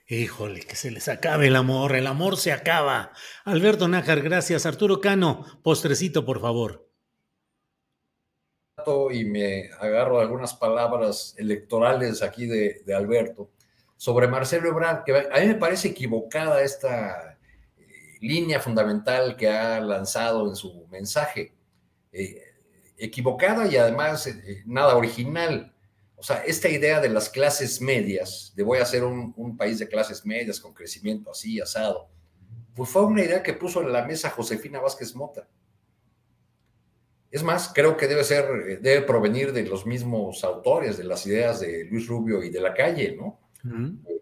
Híjole, 0.08 0.60
que 0.60 0.76
se 0.76 0.90
les 0.90 1.08
acabe 1.08 1.48
el 1.48 1.56
amor, 1.56 1.96
el 1.96 2.06
amor 2.06 2.36
se 2.36 2.52
acaba. 2.52 3.12
Alberto 3.44 3.88
Nájar, 3.88 4.22
gracias. 4.22 4.64
Arturo 4.66 5.00
Cano, 5.00 5.44
postrecito, 5.62 6.24
por 6.24 6.40
favor. 6.40 6.85
Y 9.12 9.24
me 9.24 9.70
agarro 9.80 10.20
algunas 10.20 10.54
palabras 10.54 11.34
electorales 11.38 12.22
aquí 12.22 12.46
de, 12.46 12.82
Alberto 12.94 13.50
sobre 13.96 14.28
Marcelo 14.28 14.68
Ebrard, 14.68 15.04
que 15.04 15.16
a 15.16 15.40
mí 15.40 15.46
me 15.46 15.54
parece 15.54 15.88
equivocada 15.88 16.62
esta 16.62 17.38
eh, 17.78 17.84
línea 18.20 18.60
fundamental 18.60 19.36
que 19.36 19.48
ha 19.48 19.80
lanzado 19.80 20.46
en 20.48 20.54
su 20.54 20.86
mensaje. 20.90 21.54
Eh, 22.12 22.42
equivocada 22.98 23.66
y 23.66 23.76
además 23.76 24.26
eh, 24.26 24.62
nada 24.66 24.96
original. 24.96 25.72
O 26.16 26.22
sea, 26.22 26.42
esta 26.44 26.68
idea 26.68 27.00
de 27.00 27.08
las 27.08 27.28
clases 27.28 27.80
medias, 27.80 28.52
de 28.56 28.62
voy 28.62 28.78
a 28.78 28.86
ser 28.86 29.04
un, 29.04 29.56
país 29.56 29.78
de 29.78 29.88
clases 29.88 30.24
medias 30.24 30.60
con 30.60 30.72
crecimiento 30.72 31.30
así, 31.30 31.60
asado, 31.60 32.08
pues 32.74 32.88
fue 32.88 33.04
una 33.04 33.22
idea 33.22 33.42
que 33.42 33.52
puso 33.52 33.82
en 33.82 33.92
la 33.92 34.04
mesa 34.04 34.30
Josefina 34.30 34.80
Vázquez 34.80 35.14
Mota. 35.14 35.46
Es 37.36 37.42
más, 37.42 37.70
creo 37.74 37.98
que 37.98 38.08
debe 38.08 38.24
ser, 38.24 38.46
eh, 38.66 38.78
debe 38.80 39.02
provenir 39.02 39.52
de 39.52 39.64
los 39.64 39.84
mismos 39.84 40.42
autores 40.42 40.96
de 40.96 41.04
las 41.04 41.26
ideas 41.26 41.60
de 41.60 41.84
Luis 41.84 42.06
Rubio 42.06 42.42
y 42.42 42.48
de 42.48 42.60
la 42.60 42.72
calle, 42.72 43.14
¿no? 43.14 43.38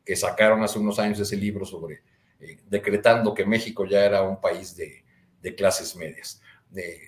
Que 0.04 0.16
sacaron 0.16 0.64
hace 0.64 0.80
unos 0.80 0.98
años 0.98 1.20
ese 1.20 1.36
libro 1.36 1.64
sobre 1.64 2.02
decretando 2.68 3.32
que 3.32 3.46
México 3.46 3.86
ya 3.86 4.04
era 4.04 4.22
un 4.22 4.40
país 4.40 4.74
de, 4.74 5.04
de 5.40 5.54
clases 5.54 5.94
medias. 5.94 6.42
De, 6.68 6.98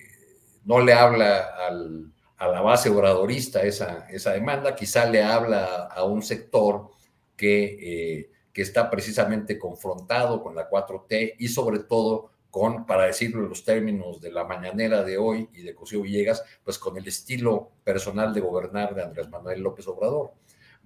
no 0.63 0.79
le 0.79 0.93
habla 0.93 1.49
a 2.37 2.47
la 2.47 2.61
base 2.61 2.87
obradorista 2.89 3.63
esa, 3.63 4.07
esa 4.09 4.31
demanda, 4.31 4.75
quizá 4.75 5.09
le 5.09 5.21
habla 5.21 5.87
a 5.87 6.05
un 6.05 6.21
sector 6.21 6.91
que, 7.35 7.65
eh, 7.81 8.31
que 8.53 8.61
está 8.61 8.89
precisamente 8.89 9.59
confrontado 9.59 10.41
con 10.41 10.55
la 10.55 10.69
4T 10.69 11.35
y 11.37 11.49
sobre 11.49 11.79
todo 11.79 12.31
para 12.87 13.05
decirlo 13.05 13.43
en 13.43 13.49
los 13.49 13.63
términos 13.63 14.19
de 14.21 14.31
la 14.31 14.43
mañanera 14.43 15.03
de 15.03 15.17
hoy 15.17 15.49
y 15.53 15.61
de 15.61 15.75
Cosío 15.75 16.01
Villegas, 16.01 16.43
pues 16.63 16.77
con 16.79 16.97
el 16.97 17.07
estilo 17.07 17.71
personal 17.83 18.33
de 18.33 18.41
gobernar 18.41 18.95
de 18.95 19.03
Andrés 19.03 19.29
Manuel 19.29 19.61
López 19.61 19.87
Obrador. 19.87 20.31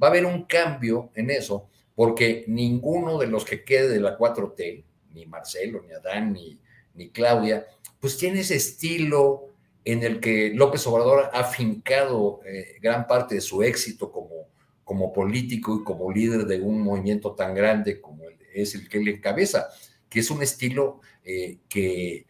Va 0.01 0.07
a 0.07 0.09
haber 0.09 0.25
un 0.25 0.43
cambio 0.45 1.11
en 1.15 1.29
eso, 1.29 1.69
porque 1.95 2.45
ninguno 2.47 3.17
de 3.17 3.27
los 3.27 3.45
que 3.45 3.63
quede 3.63 3.89
de 3.89 3.99
la 3.99 4.17
4T, 4.17 4.83
ni 5.13 5.25
Marcelo, 5.25 5.81
ni 5.85 5.93
Adán, 5.93 6.33
ni, 6.33 6.59
ni 6.93 7.09
Claudia, 7.09 7.65
pues 7.99 8.17
tiene 8.17 8.41
ese 8.41 8.55
estilo 8.55 9.47
en 9.83 10.03
el 10.03 10.19
que 10.19 10.51
López 10.53 10.85
Obrador 10.87 11.29
ha 11.33 11.43
fincado 11.43 12.41
eh, 12.45 12.77
gran 12.81 13.07
parte 13.07 13.35
de 13.35 13.41
su 13.41 13.63
éxito 13.63 14.11
como, 14.11 14.47
como 14.83 15.11
político 15.11 15.79
y 15.79 15.83
como 15.83 16.11
líder 16.11 16.45
de 16.45 16.61
un 16.61 16.81
movimiento 16.81 17.33
tan 17.33 17.55
grande 17.55 17.99
como 17.99 18.25
es 18.53 18.75
el 18.75 18.87
que 18.87 18.97
él 18.97 19.07
encabeza, 19.07 19.69
que 20.11 20.19
es 20.19 20.29
un 20.29 20.43
estilo 20.43 20.99
eh, 21.23 21.59
que, 21.69 22.27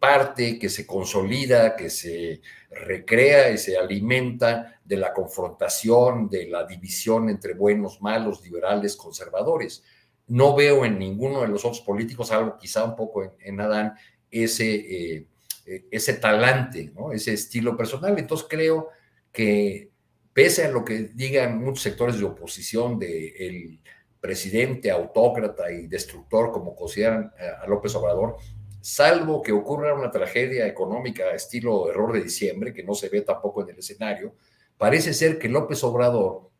parte, 0.00 0.58
que 0.58 0.68
se 0.68 0.86
consolida, 0.86 1.76
que 1.76 1.90
se 1.90 2.40
recrea 2.70 3.50
y 3.50 3.58
se 3.58 3.76
alimenta 3.76 4.80
de 4.82 4.96
la 4.96 5.12
confrontación, 5.12 6.28
de 6.28 6.48
la 6.48 6.64
división 6.64 7.28
entre 7.28 7.52
buenos, 7.54 8.00
malos, 8.00 8.42
liberales, 8.42 8.96
conservadores. 8.96 9.84
No 10.26 10.56
veo 10.56 10.84
en 10.86 10.98
ninguno 10.98 11.42
de 11.42 11.48
los 11.48 11.64
otros 11.64 11.82
políticos, 11.82 12.32
algo 12.32 12.56
quizá 12.58 12.82
un 12.82 12.96
poco 12.96 13.36
en, 13.38 13.60
Adán, 13.60 13.94
ese... 14.30 14.74
Eh, 14.74 15.26
eh, 15.64 15.86
ese 15.92 16.14
talante, 16.14 16.92
ese 17.12 17.34
estilo 17.34 17.76
personal. 17.76 18.18
Entonces 18.18 18.48
creo 18.50 18.88
que 19.30 19.90
pese 20.32 20.64
a 20.64 20.70
lo 20.72 20.84
que 20.84 21.10
digan 21.14 21.62
muchos 21.62 21.82
sectores 21.82 22.18
de 22.18 22.24
oposición 22.24 22.98
el 23.00 23.80
presidente 24.22 24.90
autócrata 24.90 25.70
y 25.70 25.86
destructor 25.88 26.50
como 26.50 26.74
consideran 26.74 27.30
a 27.60 27.66
López 27.66 27.94
Obrador, 27.94 28.38
salvo 28.80 29.42
que 29.42 29.52
ocurra 29.52 29.92
una 29.92 30.10
tragedia 30.10 30.66
económica 30.66 31.30
estilo 31.34 31.90
error 31.90 32.14
de 32.14 32.22
diciembre, 32.22 32.72
que 32.72 32.82
no 32.82 32.94
se 32.94 33.10
ve 33.10 33.20
tampoco 33.20 33.62
en 33.62 33.70
el 33.70 33.78
escenario, 33.80 34.34
parece 34.78 35.12
ser 35.12 35.38
que 35.38 35.50
López 35.50 35.84
Obrador 35.84 36.50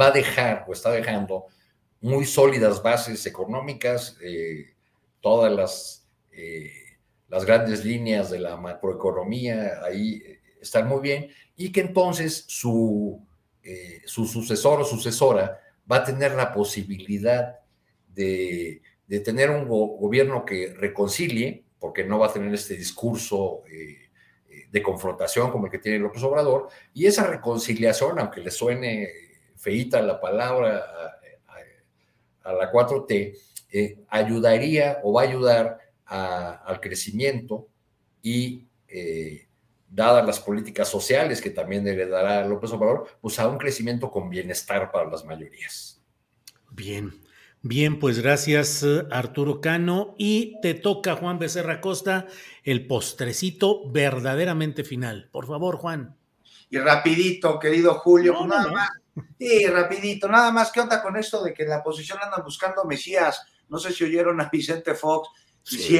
va 0.00 0.06
a 0.06 0.10
dejar 0.10 0.64
o 0.66 0.72
está 0.72 0.90
dejando 0.90 1.46
muy 2.00 2.24
sólidas 2.24 2.82
bases 2.82 3.24
económicas, 3.26 4.16
eh, 4.20 4.74
todas 5.20 5.52
las 5.52 6.08
eh, 6.32 6.72
las 7.32 7.46
grandes 7.46 7.82
líneas 7.82 8.30
de 8.30 8.38
la 8.38 8.58
macroeconomía 8.58 9.82
ahí 9.82 10.22
eh, 10.22 10.42
están 10.60 10.86
muy 10.86 11.00
bien 11.00 11.30
y 11.56 11.72
que 11.72 11.80
entonces 11.80 12.44
su, 12.46 13.26
eh, 13.62 14.02
su 14.04 14.26
sucesor 14.26 14.82
o 14.82 14.84
sucesora 14.84 15.58
va 15.90 15.96
a 15.96 16.04
tener 16.04 16.32
la 16.32 16.52
posibilidad 16.52 17.56
de, 18.08 18.82
tener 19.24 19.50
un 19.50 19.68
gobierno 19.68 20.44
que 20.44 20.74
reconcilie, 20.74 21.64
porque 21.78 22.04
no 22.04 22.18
va 22.18 22.28
a 22.28 22.32
tener 22.32 22.52
este 22.54 22.76
discurso 22.76 23.62
eh, 23.70 24.08
de 24.70 24.82
confrontación 24.82 25.50
como 25.50 25.66
el 25.66 25.72
que 25.72 25.78
tiene 25.78 25.98
López 25.98 26.22
Obrador, 26.22 26.68
y 26.94 27.06
esa 27.06 27.26
reconciliación, 27.26 28.18
aunque 28.18 28.40
le 28.40 28.50
suene 28.50 29.08
feita 29.56 30.00
la 30.00 30.20
palabra 30.20 30.82
a, 32.44 32.52
la 32.52 32.72
4T, 32.72 33.38
ayudaría 34.08 35.00
o 35.02 35.12
va 35.12 35.22
a 35.22 35.24
ayudar 35.24 35.78
al 36.06 36.80
crecimiento 36.80 37.68
y, 38.20 38.66
eh, 38.88 39.46
dadas 39.92 40.26
las 40.26 40.40
políticas 40.40 40.88
sociales 40.88 41.40
que 41.40 41.50
también 41.50 41.86
heredará 41.86 42.44
López 42.46 42.72
Obrador, 42.72 43.06
pues 43.20 43.38
a 43.38 43.48
un 43.48 43.58
crecimiento 43.58 44.10
con 44.10 44.30
bienestar 44.30 44.90
para 44.90 45.08
las 45.08 45.24
mayorías. 45.24 46.02
Bien, 46.70 47.12
bien, 47.60 47.98
pues 47.98 48.20
gracias 48.20 48.84
Arturo 49.10 49.60
Cano 49.60 50.14
y 50.16 50.60
te 50.62 50.74
toca 50.74 51.16
Juan 51.16 51.38
Becerra 51.38 51.80
Costa 51.80 52.26
el 52.64 52.86
postrecito 52.86 53.90
verdaderamente 53.90 54.84
final. 54.84 55.28
Por 55.30 55.46
favor, 55.46 55.76
Juan. 55.76 56.16
Y 56.70 56.78
rapidito, 56.78 57.58
querido 57.58 57.94
Julio, 57.94 58.34
pues 58.38 58.48
nada 58.48 58.72
más. 58.72 58.88
Sí, 59.38 59.66
rapidito, 59.66 60.26
nada 60.26 60.50
más. 60.50 60.72
¿Qué 60.72 60.80
onda 60.80 61.02
con 61.02 61.18
esto 61.18 61.42
de 61.44 61.52
que 61.52 61.64
en 61.64 61.68
la 61.68 61.78
oposición 61.78 62.18
andan 62.22 62.42
buscando 62.42 62.84
Mesías? 62.84 63.42
No 63.68 63.76
sé 63.76 63.92
si 63.92 64.04
oyeron 64.04 64.40
a 64.40 64.48
Vicente 64.50 64.94
Fox 64.94 65.28
Sí. 65.62 65.98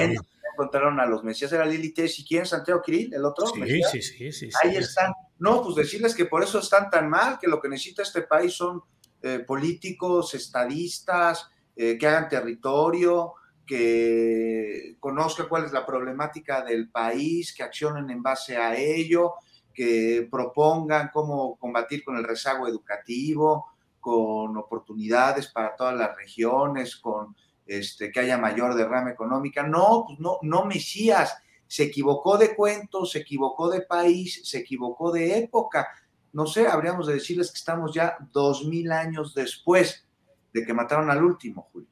Encontraron 0.53 1.01
a 1.01 1.07
los 1.07 1.25
Mesías, 1.25 1.53
era 1.53 1.65
Lili 1.65 1.93
Tess 1.93 2.19
y 2.19 2.25
quién, 2.25 2.47
Santiago 2.47 2.83
Kirill, 2.83 3.15
el 3.15 3.25
otro. 3.25 3.47
Sí, 3.47 3.83
sí, 3.91 4.03
sí, 4.03 4.33
sí, 4.33 4.51
Ahí 4.63 4.77
están. 4.77 5.13
No, 5.39 5.63
pues 5.63 5.77
decirles 5.77 6.15
que 6.15 6.27
por 6.27 6.43
eso 6.43 6.59
están 6.59 6.91
tan 6.91 7.09
mal, 7.09 7.39
que 7.41 7.49
lo 7.49 7.61
que 7.61 7.69
necesita 7.69 8.03
este 8.03 8.23
país 8.23 8.55
son 8.55 8.83
eh, 9.23 9.41
políticos, 9.41 10.35
estadistas, 10.35 11.49
eh, 11.77 11.97
que 11.99 12.07
hagan 12.07 12.29
territorio, 12.29 13.35
que 13.67 14.97
conozcan 15.01 15.49
cuál 15.49 15.65
es 15.65 15.73
la 15.73 15.87
problemática 15.87 16.63
del 16.63 16.91
país, 16.91 17.55
que 17.55 17.63
accionen 17.63 18.11
en 18.11 18.23
base 18.23 18.57
a 18.57 18.77
ello, 18.77 19.35
que 19.73 20.29
propongan 20.31 21.11
cómo 21.13 21.57
combatir 21.57 22.05
con 22.05 22.17
el 22.17 22.25
rezago 22.25 22.69
educativo, 22.69 23.67
con 24.01 24.57
oportunidades 24.57 25.47
para 25.47 25.77
todas 25.77 25.97
las 25.97 26.17
regiones, 26.17 26.97
con 26.97 27.37
este, 27.67 28.11
que 28.11 28.21
haya 28.21 28.39
mayor 28.39 28.75
derrama 28.75 29.11
económica. 29.11 29.63
No, 29.63 30.05
pues 30.07 30.19
no, 30.19 30.39
no 30.43 30.65
Mesías, 30.65 31.37
se 31.67 31.85
equivocó 31.85 32.37
de 32.37 32.55
cuento, 32.55 33.07
se 33.07 33.21
equivocó 33.21 33.71
de 33.71 33.83
país, 33.83 34.41
se 34.45 34.59
equivocó 34.59 35.11
de 35.11 35.39
época. 35.39 35.89
No 36.33 36.47
sé, 36.47 36.67
habríamos 36.67 37.07
de 37.07 37.15
decirles 37.15 37.51
que 37.51 37.59
estamos 37.59 37.95
ya 37.95 38.17
dos 38.33 38.65
mil 38.65 38.93
años 38.93 39.35
después 39.35 40.07
de 40.53 40.65
que 40.65 40.75
mataron 40.75 41.11
al 41.11 41.25
último, 41.25 41.69
Julio. 41.73 41.89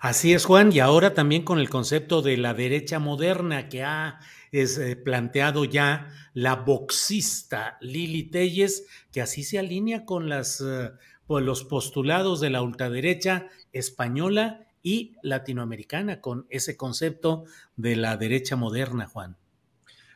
Así 0.00 0.32
es, 0.32 0.46
Juan, 0.46 0.72
y 0.72 0.80
ahora 0.80 1.12
también 1.12 1.44
con 1.44 1.58
el 1.58 1.68
concepto 1.68 2.22
de 2.22 2.38
la 2.38 2.54
derecha 2.54 2.98
moderna 2.98 3.68
que 3.68 3.84
ha 3.84 4.18
es, 4.50 4.78
eh, 4.78 4.96
planteado 4.96 5.64
ya 5.64 6.08
la 6.32 6.56
boxista 6.56 7.76
Lili 7.80 8.24
Telles, 8.30 8.86
que 9.12 9.20
así 9.20 9.44
se 9.44 9.58
alinea 9.58 10.04
con 10.04 10.28
las, 10.28 10.60
eh, 10.60 10.90
pues, 11.26 11.44
los 11.44 11.64
postulados 11.64 12.40
de 12.40 12.50
la 12.50 12.62
ultraderecha 12.62 13.48
española 13.72 14.66
y 14.82 15.16
latinoamericana, 15.22 16.20
con 16.20 16.46
ese 16.50 16.76
concepto 16.76 17.44
de 17.76 17.96
la 17.96 18.16
derecha 18.16 18.56
moderna, 18.56 19.06
Juan. 19.06 19.36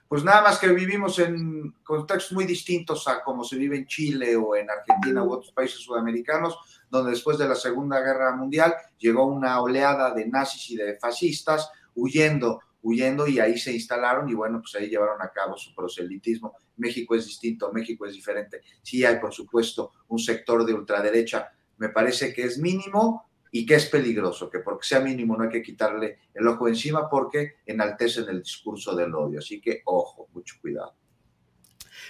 Pues 0.08 0.22
nada 0.22 0.42
más 0.42 0.58
que 0.58 0.68
vivimos 0.68 1.18
en 1.18 1.72
contextos 1.82 2.32
muy 2.32 2.44
distintos 2.44 3.08
a 3.08 3.22
como 3.22 3.42
se 3.42 3.56
vive 3.56 3.76
en 3.76 3.86
Chile 3.86 4.36
o 4.36 4.54
en 4.54 4.70
Argentina 4.70 5.24
u 5.24 5.32
otros 5.32 5.52
países 5.52 5.80
sudamericanos, 5.80 6.56
donde 6.90 7.10
después 7.10 7.38
de 7.38 7.48
la 7.48 7.54
Segunda 7.54 8.00
Guerra 8.00 8.36
Mundial 8.36 8.74
llegó 8.98 9.26
una 9.26 9.60
oleada 9.60 10.14
de 10.14 10.26
nazis 10.26 10.70
y 10.70 10.76
de 10.76 10.98
fascistas 10.98 11.70
huyendo 11.94 12.60
huyendo 12.84 13.26
y 13.26 13.40
ahí 13.40 13.58
se 13.58 13.72
instalaron 13.72 14.28
y 14.28 14.34
bueno, 14.34 14.60
pues 14.60 14.74
ahí 14.76 14.88
llevaron 14.88 15.20
a 15.20 15.30
cabo 15.30 15.56
su 15.56 15.74
proselitismo. 15.74 16.54
México 16.76 17.14
es 17.14 17.24
distinto, 17.24 17.72
México 17.72 18.06
es 18.06 18.12
diferente. 18.12 18.60
Sí 18.82 19.04
hay, 19.04 19.18
por 19.18 19.32
supuesto, 19.32 19.92
un 20.08 20.18
sector 20.18 20.64
de 20.64 20.74
ultraderecha, 20.74 21.50
me 21.78 21.88
parece 21.88 22.32
que 22.32 22.42
es 22.44 22.58
mínimo 22.58 23.30
y 23.56 23.64
que 23.64 23.76
es 23.76 23.86
peligroso, 23.86 24.50
que 24.50 24.58
porque 24.58 24.84
sea 24.84 24.98
mínimo 24.98 25.36
no 25.36 25.44
hay 25.44 25.48
que 25.48 25.62
quitarle 25.62 26.18
el 26.34 26.48
ojo 26.48 26.66
encima 26.66 27.08
porque 27.08 27.58
enaltecen 27.64 28.28
el 28.28 28.42
discurso 28.42 28.96
del 28.96 29.14
odio. 29.14 29.38
Así 29.38 29.60
que, 29.60 29.82
ojo, 29.84 30.26
mucho 30.34 30.56
cuidado. 30.60 30.92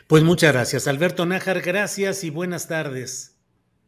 Pues 0.06 0.22
muchas 0.22 0.54
gracias, 0.54 0.88
Alberto 0.88 1.26
Nájar, 1.26 1.60
gracias 1.60 2.24
y 2.24 2.30
buenas 2.30 2.66
tardes. 2.66 3.36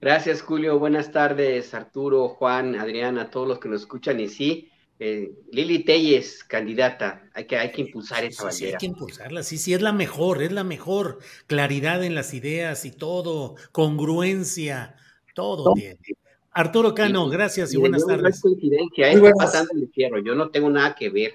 Gracias, 0.03 0.43
Julio. 0.43 0.78
Buenas 0.78 1.11
tardes, 1.11 1.73
Arturo, 1.73 2.28
Juan, 2.28 2.78
Adriana, 2.78 3.31
todos 3.31 3.49
los 3.49 3.59
que 3.59 3.70
nos 3.70 3.81
escuchan. 3.81 4.20
Y 4.20 4.28
sí, 4.28 4.70
eh, 4.99 5.33
Lili 5.51 5.83
Telles, 5.83 6.45
candidata, 6.45 7.31
hay 7.33 7.47
que, 7.47 7.57
hay 7.57 7.73
que 7.73 7.81
impulsar 7.81 8.23
esa 8.23 8.43
bandera. 8.43 8.59
Sí, 8.59 8.66
hay 8.66 8.77
que 8.77 8.85
impulsarla, 8.85 9.43
sí, 9.43 9.57
sí, 9.57 9.73
es 9.73 9.81
la 9.81 9.95
mejor, 9.95 10.43
es 10.43 10.53
la 10.53 10.62
mejor. 10.62 11.20
Claridad 11.47 12.05
en 12.05 12.15
las 12.15 12.35
ideas 12.35 12.85
y 12.85 12.91
todo, 12.91 13.55
congruencia, 13.73 14.97
todo 15.35 15.73
bien. 15.73 15.97
Arturo 16.57 16.95
Cano, 16.95 17.28
gracias 17.28 17.74
y, 17.74 17.77
buenas 17.77 18.07
tardes. 18.07 18.23
No 18.23 18.28
es 18.31 18.41
coincidencia, 18.41 19.11
está 19.11 19.31
pasando 19.33 19.73
el 19.74 19.83
infierno, 19.83 20.19
yo 20.20 20.35
no 20.35 20.49
tengo 20.49 20.70
nada 20.70 20.95
que 20.95 21.11
ver. 21.11 21.35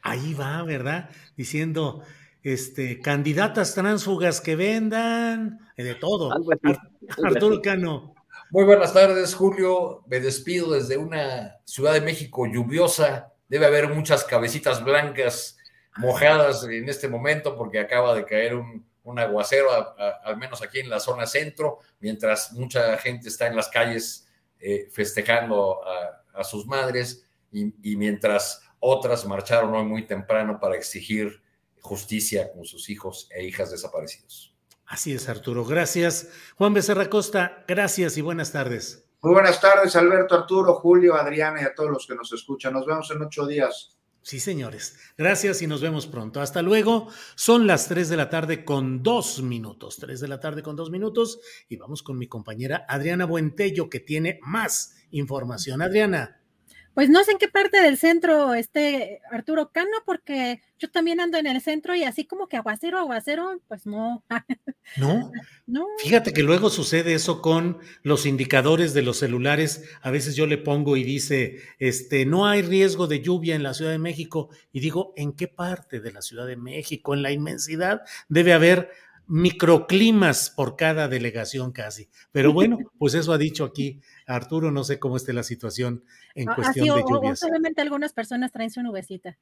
Ahí 0.00 0.32
va, 0.32 0.62
¿verdad? 0.62 1.10
Diciendo, 1.36 2.00
este, 2.44 3.00
candidatas 3.00 3.74
transfugas 3.74 4.40
que 4.40 4.54
vendan, 4.54 5.58
eh, 5.76 5.82
de 5.82 5.96
todo. 5.96 6.32
Arturo 7.24 7.60
Cano. 7.60 8.14
Muy 8.50 8.62
buenas 8.62 8.94
tardes, 8.94 9.34
Julio. 9.34 10.04
Me 10.06 10.20
despido 10.20 10.70
desde 10.70 10.96
una 10.96 11.56
Ciudad 11.64 11.94
de 11.94 12.00
México 12.00 12.46
lluviosa. 12.46 13.32
Debe 13.48 13.66
haber 13.66 13.88
muchas 13.88 14.22
cabecitas 14.22 14.84
blancas 14.84 15.58
mojadas 15.96 16.62
en 16.62 16.88
este 16.88 17.08
momento 17.08 17.56
porque 17.56 17.80
acaba 17.80 18.14
de 18.14 18.24
caer 18.24 18.54
un, 18.54 18.86
aguacero, 19.18 19.68
al 20.24 20.36
menos 20.36 20.62
aquí 20.62 20.80
en 20.80 20.88
la 20.88 21.00
zona 21.00 21.26
centro, 21.26 21.80
mientras 22.00 22.52
mucha 22.52 22.96
gente 22.98 23.28
está 23.28 23.46
en 23.46 23.56
las 23.56 23.68
calles 23.68 24.26
eh, 24.58 24.88
festejando 24.90 25.80
a, 26.34 26.42
sus 26.42 26.66
madres 26.66 27.24
y, 27.52 27.72
y 27.92 27.96
mientras 27.96 28.60
otras 28.80 29.24
marcharon 29.24 29.72
hoy 29.74 29.84
muy 29.84 30.06
temprano 30.06 30.58
para 30.58 30.74
exigir 30.74 31.42
justicia 31.80 32.52
con 32.52 32.64
sus 32.64 32.90
hijos 32.90 33.28
e 33.30 33.44
hijas 33.44 33.70
desaparecidos. 33.70 34.54
Así 34.86 35.14
es, 35.14 35.28
Arturo. 35.28 35.64
Gracias. 35.64 36.28
Juan 36.56 36.74
Becerra 36.74 37.08
Costa, 37.08 37.64
gracias 37.68 38.16
y 38.16 38.20
buenas 38.22 38.52
tardes. 38.52 39.04
Muy 39.22 39.32
buenas 39.32 39.60
tardes, 39.60 39.96
Alberto, 39.96 40.34
Arturo, 40.34 40.74
Julio, 40.74 41.14
Adriana 41.14 41.62
y 41.62 41.64
a 41.64 41.74
todos 41.74 41.90
los 41.90 42.06
que 42.06 42.14
nos 42.14 42.32
escuchan. 42.32 42.74
Nos 42.74 42.84
vemos 42.84 43.10
en 43.10 43.22
ocho 43.22 43.46
días. 43.46 43.96
Sí, 44.24 44.40
señores. 44.40 44.96
Gracias 45.18 45.60
y 45.60 45.66
nos 45.66 45.82
vemos 45.82 46.06
pronto. 46.06 46.40
Hasta 46.40 46.62
luego. 46.62 47.08
Son 47.34 47.66
las 47.66 47.88
tres 47.88 48.08
de 48.08 48.16
la 48.16 48.30
tarde 48.30 48.64
con 48.64 49.02
dos 49.02 49.42
minutos. 49.42 49.98
Tres 49.98 50.18
de 50.18 50.28
la 50.28 50.40
tarde 50.40 50.62
con 50.62 50.76
dos 50.76 50.90
minutos. 50.90 51.40
Y 51.68 51.76
vamos 51.76 52.02
con 52.02 52.16
mi 52.16 52.26
compañera 52.26 52.86
Adriana 52.88 53.26
Buentello, 53.26 53.90
que 53.90 54.00
tiene 54.00 54.40
más 54.42 54.94
información. 55.10 55.82
Adriana. 55.82 56.43
Pues 56.94 57.10
no 57.10 57.24
sé 57.24 57.32
en 57.32 57.38
qué 57.38 57.48
parte 57.48 57.80
del 57.82 57.98
centro 57.98 58.54
esté 58.54 59.20
Arturo 59.30 59.70
Cano, 59.72 59.98
porque 60.06 60.62
yo 60.78 60.90
también 60.90 61.20
ando 61.20 61.38
en 61.38 61.46
el 61.46 61.60
centro 61.60 61.94
y 61.96 62.04
así 62.04 62.24
como 62.24 62.48
que 62.48 62.56
aguacero, 62.56 62.98
aguacero, 62.98 63.60
pues 63.68 63.86
no. 63.86 64.24
No. 64.98 65.32
no. 65.66 65.86
Fíjate 65.98 66.34
que 66.34 66.42
luego 66.42 66.68
sucede 66.68 67.14
eso 67.14 67.40
con 67.40 67.78
los 68.02 68.26
indicadores 68.26 68.92
de 68.92 69.00
los 69.00 69.16
celulares. 69.16 69.82
A 70.02 70.10
veces 70.10 70.36
yo 70.36 70.46
le 70.46 70.58
pongo 70.58 70.98
y 70.98 71.04
dice, 71.04 71.58
este, 71.78 72.26
no 72.26 72.46
hay 72.46 72.60
riesgo 72.60 73.06
de 73.06 73.20
lluvia 73.22 73.54
en 73.54 73.62
la 73.62 73.72
Ciudad 73.72 73.90
de 73.90 73.98
México. 73.98 74.50
Y 74.72 74.80
digo, 74.80 75.14
¿en 75.16 75.32
qué 75.32 75.48
parte 75.48 76.00
de 76.00 76.12
la 76.12 76.20
Ciudad 76.20 76.46
de 76.46 76.56
México? 76.56 77.14
En 77.14 77.22
la 77.22 77.32
inmensidad 77.32 78.02
debe 78.28 78.52
haber 78.52 78.90
microclimas 79.26 80.50
por 80.50 80.76
cada 80.76 81.08
delegación 81.08 81.72
casi. 81.72 82.08
Pero 82.30 82.52
bueno, 82.52 82.78
pues 82.98 83.14
eso 83.14 83.32
ha 83.32 83.38
dicho 83.38 83.64
aquí 83.64 84.00
Arturo, 84.26 84.70
no 84.70 84.84
sé 84.84 84.98
cómo 84.98 85.16
esté 85.16 85.32
la 85.32 85.42
situación 85.42 86.04
en 86.34 86.48
ah, 86.48 86.54
cuestión 86.54 86.96
de 86.96 87.02
lluvias. 87.02 87.38
solamente 87.38 87.80
algunas 87.80 88.12
personas 88.12 88.52
traen 88.52 88.70
su 88.70 88.82
nubecita. 88.82 89.36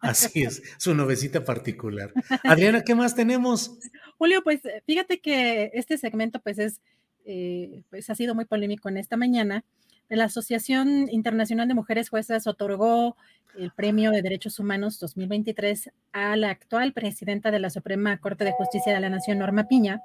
Así 0.00 0.42
es, 0.42 0.62
su 0.78 0.94
nubecita 0.94 1.44
particular. 1.44 2.12
Adriana, 2.44 2.82
¿qué 2.82 2.94
más 2.94 3.14
tenemos? 3.14 3.78
Julio, 4.18 4.42
pues 4.42 4.60
fíjate 4.86 5.20
que 5.20 5.70
este 5.74 5.98
segmento 5.98 6.40
pues 6.40 6.58
es, 6.58 6.80
eh, 7.24 7.82
pues 7.90 8.10
ha 8.10 8.14
sido 8.14 8.34
muy 8.34 8.44
polémico 8.44 8.88
en 8.88 8.98
esta 8.98 9.16
mañana. 9.16 9.64
La 10.08 10.24
Asociación 10.24 11.08
Internacional 11.10 11.66
de 11.66 11.74
Mujeres 11.74 12.10
Juezas 12.10 12.46
otorgó 12.46 13.16
el 13.58 13.72
Premio 13.72 14.10
de 14.10 14.22
Derechos 14.22 14.58
Humanos 14.58 15.00
2023 15.00 15.90
a 16.12 16.36
la 16.36 16.50
actual 16.50 16.92
presidenta 16.92 17.50
de 17.50 17.58
la 17.58 17.70
Suprema 17.70 18.18
Corte 18.18 18.44
de 18.44 18.52
Justicia 18.52 18.94
de 18.94 19.00
la 19.00 19.10
Nación, 19.10 19.38
Norma 19.38 19.66
Piña. 19.66 20.02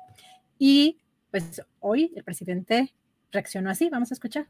Y 0.58 0.98
pues 1.30 1.62
hoy 1.80 2.12
el 2.16 2.24
presidente 2.24 2.94
reaccionó 3.32 3.70
así. 3.70 3.90
Vamos 3.90 4.12
a 4.12 4.14
escuchar. 4.14 4.46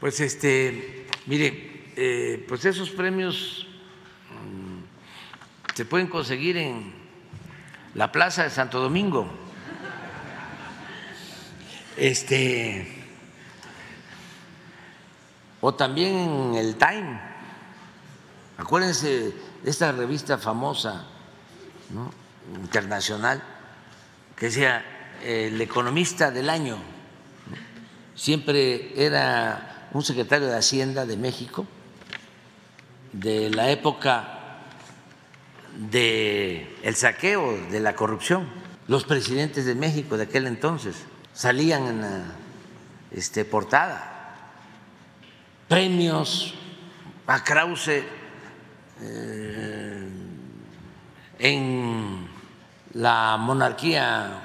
Pues 0.00 0.20
este, 0.20 1.06
mire, 1.26 1.84
eh, 1.96 2.44
pues 2.48 2.64
esos 2.64 2.90
premios 2.90 3.66
mm, 4.30 5.74
se 5.74 5.84
pueden 5.84 6.06
conseguir 6.06 6.56
en 6.56 6.92
la 7.94 8.12
Plaza 8.12 8.44
de 8.44 8.50
Santo 8.50 8.80
Domingo. 8.80 9.28
Este, 11.96 12.86
o 15.60 15.74
también 15.74 16.14
en 16.14 16.54
el 16.56 16.76
Time. 16.76 17.20
Acuérdense 18.58 19.32
de 19.62 19.70
esta 19.70 19.92
revista 19.92 20.38
famosa, 20.38 21.06
internacional, 22.62 23.42
que 24.34 24.46
decía 24.46 24.84
El 25.22 25.60
economista 25.60 26.30
del 26.30 26.50
año 26.50 26.95
siempre 28.16 28.92
era 28.96 29.88
un 29.92 30.02
secretario 30.02 30.48
de 30.48 30.56
Hacienda 30.56 31.06
de 31.06 31.16
México, 31.16 31.66
de 33.12 33.50
la 33.50 33.70
época 33.70 34.32
del 35.90 36.66
el 36.82 36.96
saqueo, 36.96 37.56
de 37.70 37.80
la 37.80 37.94
corrupción. 37.94 38.48
Los 38.88 39.04
presidentes 39.04 39.66
de 39.66 39.74
México 39.74 40.16
de 40.16 40.24
aquel 40.24 40.46
entonces 40.46 40.96
salían 41.32 41.86
en 41.86 42.00
la 42.00 42.24
este, 43.10 43.44
portada. 43.44 44.12
Premios 45.68 46.54
a 47.26 47.42
Krause 47.44 48.02
eh, 49.00 50.08
en 51.38 52.28
la 52.94 53.36
monarquía 53.36 54.42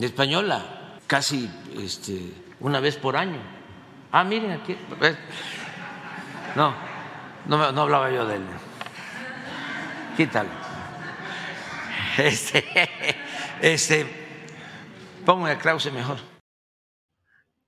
española, 0.00 0.96
casi 1.06 1.48
este, 1.78 2.32
una 2.60 2.80
vez 2.80 2.96
por 2.96 3.16
año. 3.16 3.40
Ah, 4.10 4.24
miren 4.24 4.52
aquí. 4.52 4.76
No, 6.56 6.74
no, 7.46 7.72
no 7.72 7.82
hablaba 7.82 8.10
yo 8.10 8.26
de 8.26 8.36
él. 8.36 8.42
Quítalo. 10.16 10.50
Este, 12.18 12.64
este, 13.62 14.04
ponme 15.24 15.52
a 15.52 15.58
Krause 15.58 15.92
mejor. 15.92 16.18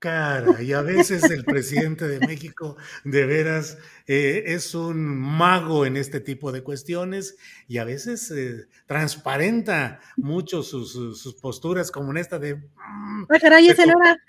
Cara, 0.00 0.62
y 0.62 0.72
a 0.72 0.80
veces 0.80 1.30
el 1.30 1.44
presidente 1.44 2.08
de 2.08 2.26
México 2.26 2.78
de 3.04 3.26
veras 3.26 3.76
eh, 4.06 4.44
es 4.46 4.74
un 4.74 4.98
mago 4.98 5.84
en 5.84 5.98
este 5.98 6.20
tipo 6.20 6.52
de 6.52 6.62
cuestiones 6.62 7.36
y 7.68 7.76
a 7.76 7.84
veces 7.84 8.30
eh, 8.30 8.66
transparenta 8.86 10.00
mucho 10.16 10.62
sus, 10.62 10.92
sus, 10.92 11.34
posturas 11.34 11.90
como 11.90 12.12
en 12.12 12.16
esta 12.16 12.38
de 12.38 12.62
Ah, 12.78 13.38
caray. 13.38 13.68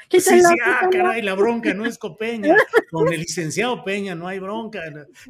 Sí, 0.09 0.19
sí, 0.19 0.41
ah, 0.65 0.89
caray, 0.91 1.21
la 1.21 1.35
bronca 1.35 1.73
no 1.73 1.85
es 1.85 1.97
con 1.97 2.17
Peña. 2.17 2.53
Con 2.91 3.13
el 3.13 3.21
licenciado 3.21 3.85
Peña 3.85 4.13
no 4.13 4.27
hay 4.27 4.39
bronca. 4.39 4.81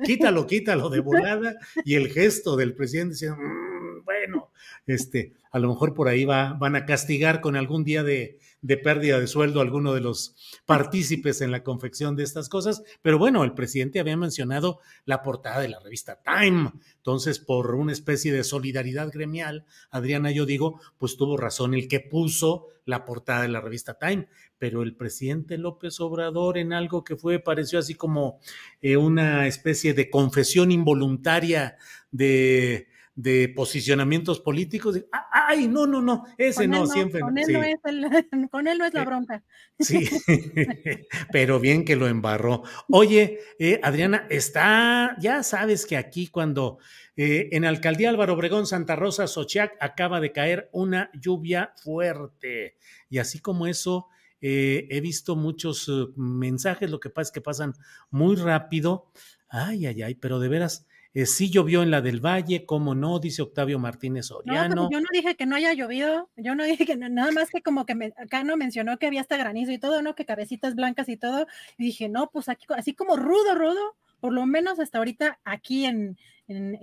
Quítalo, 0.03 0.47
quítalo 0.47 0.89
de 0.89 1.01
volada. 1.01 1.55
Y 1.85 1.93
el 1.93 2.09
gesto 2.09 2.55
del 2.55 2.73
presidente 2.73 3.13
diciendo, 3.13 3.37
mm, 3.37 4.03
bueno, 4.03 4.49
este, 4.87 5.33
a 5.51 5.59
lo 5.59 5.69
mejor 5.69 5.93
por 5.93 6.07
ahí 6.07 6.25
va, 6.25 6.53
van 6.53 6.75
a 6.75 6.87
castigar 6.87 7.41
con 7.41 7.55
algún 7.55 7.83
día 7.83 8.01
de, 8.01 8.39
de 8.61 8.77
pérdida 8.77 9.19
de 9.19 9.27
sueldo 9.27 9.59
a 9.59 9.63
alguno 9.63 9.93
de 9.93 10.01
los 10.01 10.35
partícipes 10.65 11.41
en 11.41 11.51
la 11.51 11.63
confección 11.63 12.15
de 12.15 12.23
estas 12.23 12.47
cosas. 12.47 12.83
Pero 13.01 13.17
bueno, 13.17 13.43
el 13.43 13.53
presidente 13.53 13.99
había 13.99 14.17
mencionado 14.17 14.79
la 15.05 15.23
portada 15.23 15.59
de 15.61 15.69
la 15.69 15.79
revista 15.79 16.21
Time. 16.23 16.71
Entonces, 16.97 17.39
por 17.39 17.73
una 17.75 17.91
especie 17.91 18.31
de 18.31 18.43
solidaridad 18.43 19.11
gremial, 19.11 19.65
Adriana, 19.89 20.31
yo 20.31 20.45
digo, 20.45 20.79
pues 20.97 21.17
tuvo 21.17 21.37
razón 21.37 21.73
el 21.73 21.87
que 21.87 21.99
puso 21.99 22.67
la 22.85 23.05
portada 23.05 23.41
de 23.41 23.49
la 23.49 23.61
revista 23.61 23.97
Time. 23.97 24.27
Pero 24.59 24.83
el 24.83 24.95
presidente 24.95 25.57
López 25.57 25.99
Obrador 25.99 26.59
en 26.59 26.71
algo 26.71 27.03
que 27.03 27.15
fue, 27.15 27.39
pareció 27.39 27.79
así 27.79 27.95
como 27.95 28.39
eh, 28.81 28.95
una 28.95 29.47
especie 29.47 29.95
de 29.95 30.09
confesión 30.11 30.71
involuntaria 30.71 31.77
de 32.11 32.90
de 33.15 33.49
posicionamientos 33.49 34.39
políticos. 34.39 34.99
Ay, 35.31 35.67
no, 35.67 35.85
no, 35.85 36.01
no, 36.01 36.25
ese 36.37 36.67
no, 36.67 36.87
siempre. 36.87 37.19
Con 37.21 37.37
él, 37.37 37.51
no 37.51 37.63
es 37.63 37.79
con 38.51 38.67
él 38.67 38.77
no 38.77 38.85
es 38.85 38.93
la 38.93 39.01
eh, 39.01 39.05
bronca. 39.05 39.43
Sí, 39.79 40.09
pero 41.31 41.59
bien 41.59 41.83
que 41.83 41.95
lo 41.95 42.07
embarró. 42.07 42.63
Oye, 42.89 43.39
eh, 43.59 43.79
Adriana, 43.83 44.27
está, 44.29 45.15
ya 45.19 45.43
sabes 45.43 45.85
que 45.85 45.97
aquí 45.97 46.27
cuando 46.27 46.79
eh, 47.15 47.49
en 47.51 47.65
Alcaldía 47.65 48.09
Álvaro 48.09 48.33
Obregón, 48.33 48.65
Santa 48.65 48.95
Rosa, 48.95 49.27
Sochiac, 49.27 49.75
acaba 49.79 50.21
de 50.21 50.31
caer 50.31 50.69
una 50.71 51.11
lluvia 51.13 51.73
fuerte. 51.75 52.77
Y 53.09 53.17
así 53.17 53.39
como 53.39 53.67
eso, 53.67 54.07
he 54.43 54.99
visto 55.01 55.35
muchos 55.35 55.87
mensajes, 56.15 56.89
lo 56.89 56.99
que 56.99 57.11
pasa 57.11 57.27
es 57.27 57.31
que 57.31 57.41
pasan 57.41 57.73
muy 58.09 58.35
rápido. 58.37 59.11
Ay, 59.47 59.85
ay, 59.85 60.01
ay, 60.01 60.15
pero 60.15 60.39
de 60.39 60.47
veras, 60.47 60.87
eh, 61.13 61.25
sí 61.25 61.49
llovió 61.49 61.83
en 61.83 61.91
la 61.91 62.01
del 62.01 62.25
Valle, 62.25 62.65
¿cómo 62.65 62.95
no? 62.95 63.19
Dice 63.19 63.41
Octavio 63.41 63.79
Martínez 63.79 64.31
Oriano. 64.31 64.75
No, 64.75 64.89
yo 64.91 65.01
no 65.01 65.07
dije 65.11 65.35
que 65.35 65.45
no 65.45 65.55
haya 65.55 65.73
llovido, 65.73 66.29
yo 66.37 66.55
no 66.55 66.63
dije 66.63 66.85
que 66.85 66.95
nada 66.95 67.31
más 67.31 67.49
que 67.49 67.61
como 67.61 67.85
que 67.85 68.13
acá 68.17 68.43
no 68.43 68.55
mencionó 68.55 68.97
que 68.97 69.07
había 69.07 69.21
hasta 69.21 69.37
granizo 69.37 69.71
y 69.71 69.77
todo, 69.77 70.01
¿no? 70.01 70.15
Que 70.15 70.25
cabecitas 70.25 70.75
blancas 70.75 71.09
y 71.09 71.17
todo. 71.17 71.47
Y 71.77 71.85
dije, 71.85 72.07
no, 72.07 72.29
pues 72.31 72.47
aquí, 72.47 72.65
así 72.69 72.93
como 72.93 73.17
rudo, 73.17 73.55
rudo, 73.55 73.97
por 74.21 74.31
lo 74.33 74.45
menos 74.45 74.79
hasta 74.79 74.99
ahorita 74.99 75.39
aquí 75.43 75.85
en, 75.85 76.17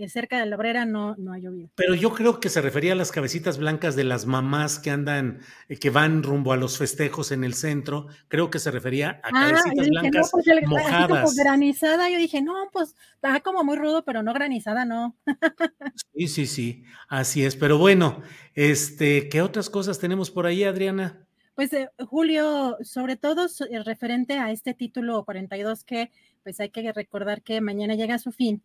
cerca 0.08 0.40
de 0.40 0.46
la 0.46 0.56
obrera 0.56 0.86
no, 0.86 1.14
no 1.16 1.32
ha 1.32 1.38
llovido. 1.38 1.70
Pero 1.74 1.94
yo 1.94 2.12
creo 2.14 2.40
que 2.40 2.48
se 2.48 2.60
refería 2.60 2.92
a 2.92 2.96
las 2.96 3.12
cabecitas 3.12 3.58
blancas 3.58 3.96
de 3.96 4.04
las 4.04 4.26
mamás 4.26 4.78
que 4.78 4.90
andan, 4.90 5.40
eh, 5.68 5.76
que 5.76 5.90
van 5.90 6.22
rumbo 6.22 6.52
a 6.52 6.56
los 6.56 6.78
festejos 6.78 7.32
en 7.32 7.44
el 7.44 7.54
centro. 7.54 8.06
Creo 8.28 8.50
que 8.50 8.58
se 8.58 8.70
refería 8.70 9.20
a 9.22 9.28
ah, 9.28 9.50
cabecitas 9.50 9.88
blancas 9.88 10.30
pues 10.32 10.46
mojadas. 10.66 11.34
granizada, 11.36 12.08
yo 12.10 12.18
dije, 12.18 12.42
no, 12.42 12.54
pues 12.72 12.96
está 13.14 13.40
como 13.40 13.62
muy 13.62 13.76
rudo, 13.76 14.04
pero 14.04 14.22
no 14.22 14.32
granizada, 14.32 14.84
no. 14.84 15.16
sí, 16.14 16.28
sí, 16.28 16.46
sí, 16.46 16.84
así 17.08 17.44
es. 17.44 17.54
Pero 17.54 17.78
bueno, 17.78 18.22
este, 18.54 19.28
¿qué 19.28 19.42
otras 19.42 19.70
cosas 19.70 19.98
tenemos 19.98 20.30
por 20.30 20.46
ahí, 20.46 20.64
Adriana? 20.64 21.28
Pues 21.58 21.72
eh, 21.72 21.90
Julio, 22.06 22.78
sobre 22.82 23.16
todo 23.16 23.46
eh, 23.46 23.82
referente 23.82 24.38
a 24.38 24.52
este 24.52 24.74
título 24.74 25.24
42 25.24 25.82
que 25.82 26.12
pues 26.42 26.60
hay 26.60 26.70
que 26.70 26.92
recordar 26.92 27.42
que 27.42 27.60
mañana 27.60 27.94
llega 27.94 28.14
a 28.16 28.18
su 28.18 28.32
fin. 28.32 28.62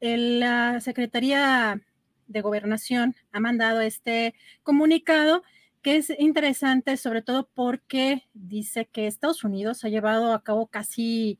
la 0.00 0.80
Secretaría 0.80 1.80
de 2.28 2.40
Gobernación 2.42 3.16
ha 3.32 3.40
mandado 3.40 3.80
este 3.80 4.34
comunicado 4.62 5.42
que 5.82 5.96
es 5.96 6.12
interesante, 6.18 6.96
sobre 6.96 7.22
todo 7.22 7.48
porque 7.54 8.28
dice 8.34 8.88
que 8.90 9.06
Estados 9.06 9.44
Unidos 9.44 9.84
ha 9.84 9.88
llevado 9.88 10.32
a 10.32 10.42
cabo 10.42 10.66
casi, 10.66 11.38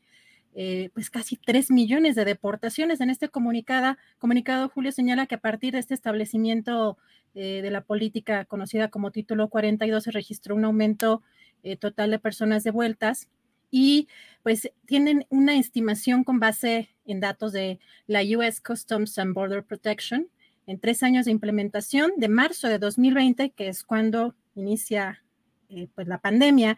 eh, 0.55 0.91
pues 0.95 1.11
casi 1.11 1.37
3 1.37 1.71
millones 1.71 2.15
de 2.15 2.25
deportaciones. 2.25 3.01
En 3.01 3.11
este 3.11 3.29
comunicado, 3.29 3.97
comunicado, 4.19 4.69
Julio 4.69 4.93
señala 4.93 5.27
que 5.27 5.35
a 5.35 5.41
partir 5.41 5.75
de 5.75 5.81
este 5.81 5.95
establecimiento 5.95 6.99
eh, 7.35 7.63
de 7.63 7.71
la 7.71 7.83
política 7.83 8.45
conocida 8.45 8.89
como 8.89 9.11
Título 9.11 9.49
42 9.49 10.05
se 10.05 10.11
registró 10.13 10.55
un 10.55 10.65
aumento 10.65 11.23
eh, 11.63 11.77
total 11.77 12.11
de 12.11 12.19
personas 12.19 12.63
devueltas 12.65 13.29
y 13.71 14.09
pues 14.43 14.71
tienen 14.87 15.27
una 15.29 15.59
estimación 15.59 16.25
con 16.25 16.41
base 16.41 16.91
en 17.05 17.21
datos 17.21 17.53
de 17.53 17.79
la 18.07 18.23
US 18.23 18.61
Customs 18.61 19.19
and 19.19 19.35
Border 19.35 19.65
Protection 19.65 20.29
en 20.67 20.79
tres 20.79 21.03
años 21.03 21.25
de 21.25 21.33
implementación 21.33 22.13
de 22.17 22.29
marzo 22.29 22.69
de 22.69 22.79
2020, 22.79 23.51
que 23.51 23.69
es 23.69 23.85
cuando 23.85 24.35
inicia 24.55 25.23
eh, 25.71 25.89
pues 25.95 26.09
la 26.09 26.19
pandemia, 26.19 26.77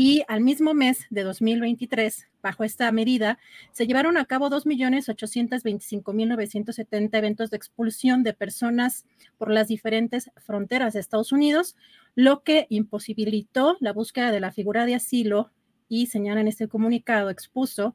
y 0.00 0.22
al 0.28 0.42
mismo 0.42 0.74
mes 0.74 1.06
de 1.10 1.24
2023, 1.24 2.28
bajo 2.40 2.62
esta 2.62 2.92
medida, 2.92 3.40
se 3.72 3.84
llevaron 3.84 4.16
a 4.16 4.26
cabo 4.26 4.48
2.825.970 4.48 7.18
eventos 7.18 7.50
de 7.50 7.56
expulsión 7.56 8.22
de 8.22 8.32
personas 8.32 9.06
por 9.38 9.50
las 9.50 9.66
diferentes 9.66 10.30
fronteras 10.36 10.94
de 10.94 11.00
Estados 11.00 11.32
Unidos, 11.32 11.74
lo 12.14 12.44
que 12.44 12.68
imposibilitó 12.70 13.76
la 13.80 13.92
búsqueda 13.92 14.30
de 14.30 14.38
la 14.38 14.52
figura 14.52 14.86
de 14.86 14.94
asilo 14.94 15.50
y 15.88 16.06
señala 16.06 16.40
en 16.40 16.48
este 16.48 16.68
comunicado, 16.68 17.30
expuso 17.30 17.94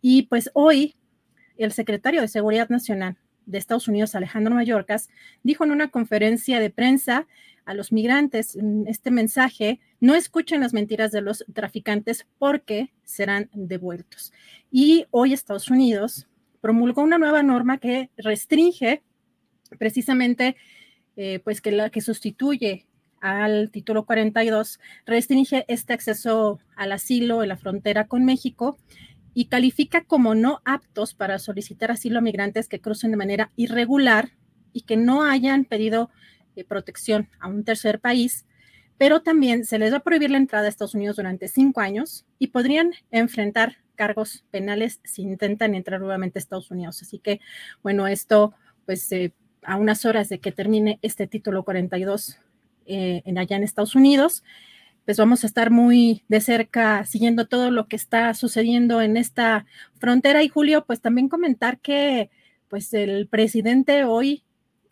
Y 0.00 0.22
pues 0.22 0.50
hoy, 0.54 0.96
el 1.58 1.72
secretario 1.72 2.20
de 2.20 2.28
Seguridad 2.28 2.68
Nacional 2.68 3.16
de 3.44 3.58
Estados 3.58 3.88
Unidos, 3.88 4.14
Alejandro 4.14 4.54
Mayorkas, 4.54 5.08
dijo 5.42 5.64
en 5.64 5.70
una 5.70 5.88
conferencia 5.88 6.60
de 6.60 6.70
prensa 6.70 7.26
a 7.66 7.74
los 7.74 7.92
migrantes 7.92 8.56
este 8.86 9.10
mensaje, 9.10 9.80
no 10.00 10.14
escuchen 10.14 10.60
las 10.60 10.72
mentiras 10.72 11.12
de 11.12 11.20
los 11.20 11.44
traficantes 11.52 12.26
porque 12.38 12.94
serán 13.04 13.50
devueltos. 13.52 14.32
Y 14.70 15.06
hoy 15.10 15.32
Estados 15.32 15.68
Unidos 15.68 16.28
promulgó 16.60 17.02
una 17.02 17.18
nueva 17.18 17.42
norma 17.42 17.78
que 17.78 18.10
restringe 18.16 19.02
precisamente, 19.78 20.56
eh, 21.16 21.40
pues 21.40 21.60
que 21.60 21.72
la 21.72 21.90
que 21.90 22.00
sustituye 22.00 22.86
al 23.20 23.70
título 23.70 24.06
42, 24.06 24.78
restringe 25.04 25.64
este 25.68 25.92
acceso 25.92 26.60
al 26.76 26.92
asilo 26.92 27.42
en 27.42 27.48
la 27.48 27.56
frontera 27.56 28.06
con 28.06 28.24
México 28.24 28.78
y 29.34 29.46
califica 29.46 30.04
como 30.04 30.34
no 30.34 30.60
aptos 30.64 31.14
para 31.14 31.38
solicitar 31.38 31.90
asilo 31.90 32.18
a 32.18 32.22
migrantes 32.22 32.68
que 32.68 32.80
crucen 32.80 33.10
de 33.10 33.16
manera 33.16 33.50
irregular 33.56 34.30
y 34.72 34.82
que 34.82 34.96
no 34.96 35.24
hayan 35.24 35.64
pedido 35.64 36.10
eh, 36.56 36.64
protección 36.64 37.28
a 37.38 37.48
un 37.48 37.64
tercer 37.64 38.00
país, 38.00 38.46
pero 38.98 39.22
también 39.22 39.64
se 39.64 39.78
les 39.78 39.92
va 39.92 39.98
a 39.98 40.02
prohibir 40.02 40.30
la 40.30 40.38
entrada 40.38 40.66
a 40.66 40.68
Estados 40.68 40.94
Unidos 40.94 41.16
durante 41.16 41.48
cinco 41.48 41.80
años 41.80 42.24
y 42.38 42.48
podrían 42.48 42.92
enfrentar 43.10 43.76
cargos 43.94 44.44
penales 44.50 45.00
si 45.04 45.22
intentan 45.22 45.74
entrar 45.74 46.00
nuevamente 46.00 46.38
a 46.38 46.40
Estados 46.40 46.70
Unidos. 46.70 47.02
Así 47.02 47.18
que, 47.18 47.40
bueno, 47.82 48.06
esto, 48.06 48.54
pues, 48.84 49.10
eh, 49.12 49.32
a 49.62 49.76
unas 49.76 50.04
horas 50.04 50.28
de 50.28 50.38
que 50.38 50.52
termine 50.52 50.98
este 51.02 51.26
título 51.26 51.64
42 51.64 52.38
eh, 52.86 53.22
en 53.24 53.38
allá 53.38 53.56
en 53.56 53.64
Estados 53.64 53.96
Unidos, 53.96 54.44
pues 55.04 55.18
vamos 55.18 55.44
a 55.44 55.46
estar 55.46 55.70
muy 55.70 56.24
de 56.28 56.40
cerca 56.40 57.04
siguiendo 57.04 57.46
todo 57.46 57.70
lo 57.70 57.86
que 57.88 57.96
está 57.96 58.32
sucediendo 58.34 59.00
en 59.00 59.16
esta 59.16 59.66
frontera. 59.98 60.42
Y 60.42 60.48
Julio, 60.48 60.84
pues 60.84 61.00
también 61.00 61.28
comentar 61.28 61.80
que, 61.80 62.30
pues, 62.68 62.92
el 62.94 63.28
presidente 63.28 64.04
hoy 64.04 64.44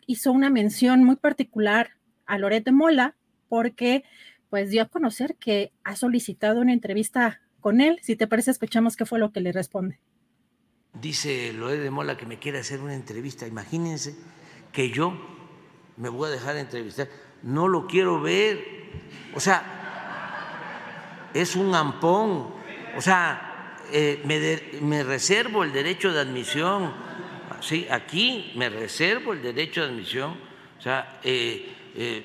hizo 0.07 0.31
una 0.31 0.49
mención 0.49 1.03
muy 1.03 1.15
particular 1.15 1.91
a 2.25 2.37
Loret 2.37 2.65
de 2.65 2.71
Mola 2.71 3.15
porque 3.49 4.03
pues 4.49 4.69
dio 4.69 4.83
a 4.83 4.85
conocer 4.85 5.35
que 5.35 5.71
ha 5.83 5.95
solicitado 5.95 6.61
una 6.61 6.73
entrevista 6.73 7.41
con 7.59 7.81
él. 7.81 7.99
Si 8.01 8.15
te 8.15 8.27
parece, 8.27 8.51
escuchamos 8.51 8.95
qué 8.95 9.05
fue 9.05 9.19
lo 9.19 9.31
que 9.31 9.41
le 9.41 9.51
responde. 9.51 9.99
Dice 10.93 11.51
Loret 11.53 11.81
de 11.81 11.89
Mola 11.89 12.15
que 12.15 12.25
me 12.25 12.39
quiere 12.39 12.59
hacer 12.59 12.79
una 12.79 12.93
entrevista. 12.93 13.47
Imagínense 13.47 14.15
que 14.71 14.91
yo 14.91 15.17
me 15.97 16.09
voy 16.09 16.29
a 16.29 16.31
dejar 16.31 16.57
entrevistar. 16.57 17.09
No 17.43 17.67
lo 17.67 17.87
quiero 17.87 18.21
ver. 18.21 18.63
O 19.33 19.39
sea, 19.39 21.29
es 21.33 21.55
un 21.55 21.75
ampón. 21.75 22.53
O 22.95 23.01
sea, 23.01 23.77
eh, 23.91 24.21
me, 24.25 24.81
me 24.81 25.03
reservo 25.03 25.63
el 25.63 25.73
derecho 25.73 26.13
de 26.13 26.21
admisión 26.21 26.93
sí, 27.65 27.87
aquí 27.89 28.51
me 28.55 28.69
reservo 28.69 29.33
el 29.33 29.41
derecho 29.41 29.81
de 29.81 29.87
admisión, 29.87 30.35
o 30.77 30.81
sea, 30.81 31.19
eh, 31.23 31.73
eh, 31.95 32.23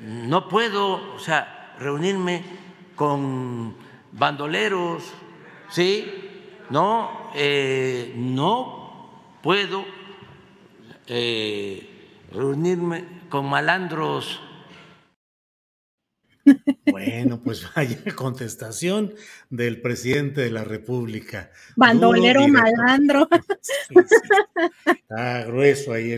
no 0.00 0.48
puedo, 0.48 1.14
o 1.14 1.18
sea, 1.18 1.74
reunirme 1.78 2.42
con 2.94 3.76
bandoleros, 4.12 5.12
sí, 5.68 6.10
no, 6.70 7.30
eh, 7.34 8.14
no 8.16 9.36
puedo 9.42 9.84
reunirme 12.32 13.04
con 13.28 13.48
malandros. 13.48 14.40
Bueno, 16.90 17.40
pues 17.42 17.62
vaya 17.76 17.98
contestación 18.14 19.14
del 19.50 19.80
presidente 19.80 20.40
de 20.40 20.50
la 20.50 20.64
República. 20.64 21.50
Bandolero 21.76 22.46
malandro. 22.48 23.28
Está 24.86 25.44
grueso 25.44 25.92
ahí 25.92 26.12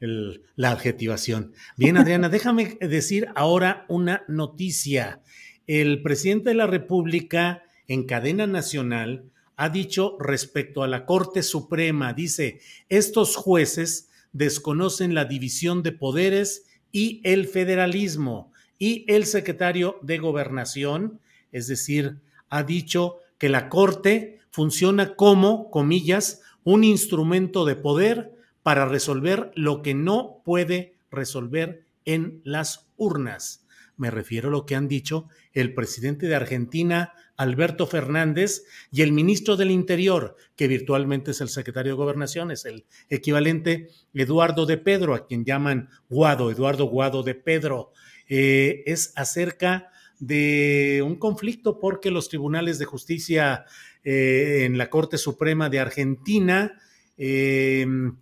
el, 0.00 0.42
la 0.56 0.72
adjetivación. 0.72 1.52
Bien, 1.76 1.96
Adriana, 1.96 2.28
déjame 2.28 2.78
decir 2.80 3.28
ahora 3.34 3.84
una 3.88 4.24
noticia. 4.28 5.22
El 5.66 6.02
presidente 6.02 6.50
de 6.50 6.56
la 6.56 6.66
República 6.66 7.62
en 7.86 8.04
cadena 8.04 8.46
nacional 8.46 9.30
ha 9.56 9.70
dicho 9.70 10.16
respecto 10.20 10.82
a 10.82 10.88
la 10.88 11.04
Corte 11.04 11.42
Suprema, 11.42 12.12
dice, 12.12 12.60
estos 12.88 13.34
jueces 13.34 14.08
desconocen 14.32 15.14
la 15.14 15.24
división 15.24 15.82
de 15.82 15.92
poderes 15.92 16.66
y 16.92 17.20
el 17.24 17.48
federalismo 17.48 18.52
y 18.78 19.04
el 19.08 19.26
secretario 19.26 19.98
de 20.02 20.18
gobernación, 20.18 21.20
es 21.52 21.66
decir, 21.66 22.18
ha 22.48 22.62
dicho 22.62 23.18
que 23.38 23.48
la 23.48 23.68
Corte 23.68 24.40
funciona 24.50 25.14
como, 25.14 25.70
comillas, 25.70 26.42
un 26.64 26.84
instrumento 26.84 27.64
de 27.64 27.76
poder 27.76 28.32
para 28.62 28.86
resolver 28.86 29.50
lo 29.54 29.82
que 29.82 29.94
no 29.94 30.42
puede 30.44 30.94
resolver 31.10 31.84
en 32.04 32.40
las 32.44 32.86
urnas. 32.96 33.64
Me 33.96 34.10
refiero 34.10 34.48
a 34.48 34.52
lo 34.52 34.64
que 34.64 34.76
han 34.76 34.86
dicho 34.86 35.28
el 35.52 35.74
presidente 35.74 36.28
de 36.28 36.36
Argentina, 36.36 37.14
Alberto 37.36 37.86
Fernández, 37.86 38.64
y 38.92 39.02
el 39.02 39.12
ministro 39.12 39.56
del 39.56 39.70
Interior, 39.70 40.36
que 40.54 40.68
virtualmente 40.68 41.32
es 41.32 41.40
el 41.40 41.48
secretario 41.48 41.92
de 41.92 41.96
Gobernación, 41.96 42.50
es 42.50 42.64
el 42.64 42.84
equivalente 43.08 43.88
Eduardo 44.14 44.66
de 44.66 44.76
Pedro, 44.76 45.14
a 45.14 45.26
quien 45.26 45.44
llaman 45.44 45.88
Guado, 46.08 46.50
Eduardo 46.50 46.84
Guado 46.84 47.22
de 47.22 47.34
Pedro. 47.34 47.92
Eh, 48.28 48.82
es 48.86 49.12
acerca 49.16 49.90
de 50.18 51.02
un 51.04 51.16
conflicto 51.16 51.78
porque 51.78 52.10
los 52.10 52.28
tribunales 52.28 52.78
de 52.78 52.84
justicia 52.84 53.64
eh, 54.04 54.64
en 54.64 54.78
la 54.78 54.90
Corte 54.90 55.18
Suprema 55.18 55.68
de 55.68 55.80
Argentina 55.80 56.78
em, 57.16 58.16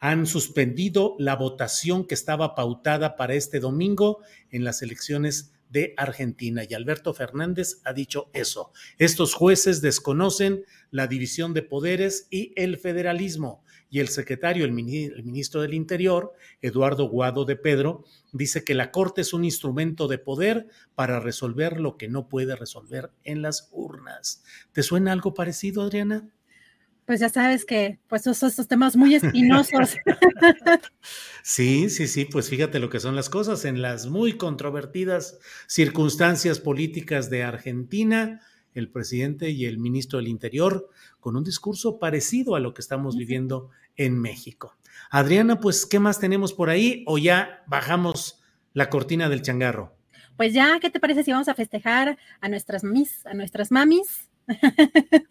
han 0.00 0.26
suspendido 0.26 1.16
la 1.18 1.36
votación 1.36 2.06
que 2.06 2.14
estaba 2.14 2.54
pautada 2.54 3.16
para 3.16 3.34
este 3.34 3.60
domingo 3.60 4.20
en 4.50 4.64
las 4.64 4.82
elecciones 4.82 5.52
de 5.70 5.94
Argentina. 5.96 6.62
Y 6.68 6.74
Alberto 6.74 7.12
Fernández 7.12 7.80
ha 7.84 7.92
dicho 7.92 8.30
eso. 8.32 8.72
Estos 8.98 9.34
jueces 9.34 9.80
desconocen 9.82 10.64
la 10.90 11.06
división 11.06 11.52
de 11.52 11.62
poderes 11.62 12.26
y 12.30 12.52
el 12.56 12.78
federalismo 12.78 13.64
y 13.90 14.00
el 14.00 14.08
secretario, 14.08 14.64
el, 14.64 14.72
ministro 14.72 15.62
del 15.62 15.74
Interior, 15.74 16.34
Eduardo 16.60 17.08
Guado 17.08 17.44
de 17.44 17.56
Pedro, 17.56 18.04
dice 18.32 18.64
que 18.64 18.74
la 18.74 18.90
Corte 18.90 19.22
es 19.22 19.32
un 19.32 19.44
instrumento 19.44 20.08
de 20.08 20.18
poder 20.18 20.68
para 20.94 21.20
resolver 21.20 21.80
lo 21.80 21.96
que 21.96 22.08
no 22.08 22.28
puede 22.28 22.54
resolver 22.54 23.10
en 23.24 23.40
las 23.40 23.68
urnas. 23.72 24.42
¿Te 24.72 24.82
suena 24.82 25.12
algo 25.12 25.32
parecido, 25.32 25.82
Adriana? 25.82 26.28
Pues 27.06 27.20
ya 27.20 27.30
sabes 27.30 27.64
que 27.64 27.98
pues 28.06 28.26
esos, 28.26 28.52
esos 28.52 28.68
temas 28.68 28.94
muy 28.94 29.14
espinosos. 29.14 29.96
sí, 31.42 31.88
sí, 31.88 32.06
sí, 32.06 32.26
pues 32.26 32.50
fíjate 32.50 32.80
lo 32.80 32.90
que 32.90 33.00
son 33.00 33.16
las 33.16 33.30
cosas. 33.30 33.64
En 33.64 33.80
las 33.80 34.06
muy 34.06 34.34
controvertidas 34.34 35.38
circunstancias 35.66 36.60
políticas 36.60 37.30
de 37.30 37.44
Argentina, 37.44 38.42
el 38.74 38.90
presidente 38.90 39.48
y 39.48 39.64
el 39.64 39.78
ministro 39.78 40.18
del 40.18 40.28
Interior 40.28 40.90
con 41.28 41.36
un 41.36 41.44
discurso 41.44 41.98
parecido 41.98 42.54
a 42.54 42.58
lo 42.58 42.72
que 42.72 42.80
estamos 42.80 43.14
viviendo 43.14 43.68
en 43.96 44.18
México. 44.18 44.78
Adriana, 45.10 45.60
pues, 45.60 45.84
¿qué 45.84 45.98
más 45.98 46.18
tenemos 46.18 46.54
por 46.54 46.70
ahí 46.70 47.04
o 47.06 47.18
ya 47.18 47.64
bajamos 47.66 48.40
la 48.72 48.88
cortina 48.88 49.28
del 49.28 49.42
changarro? 49.42 49.94
Pues 50.38 50.54
ya, 50.54 50.78
¿qué 50.80 50.88
te 50.88 51.00
parece 51.00 51.24
si 51.24 51.32
vamos 51.32 51.48
a 51.48 51.54
festejar 51.54 52.16
a 52.40 52.48
nuestras 52.48 52.82
mamis, 52.82 53.26
a 53.26 53.34
nuestras 53.34 53.70
mamis? 53.70 54.30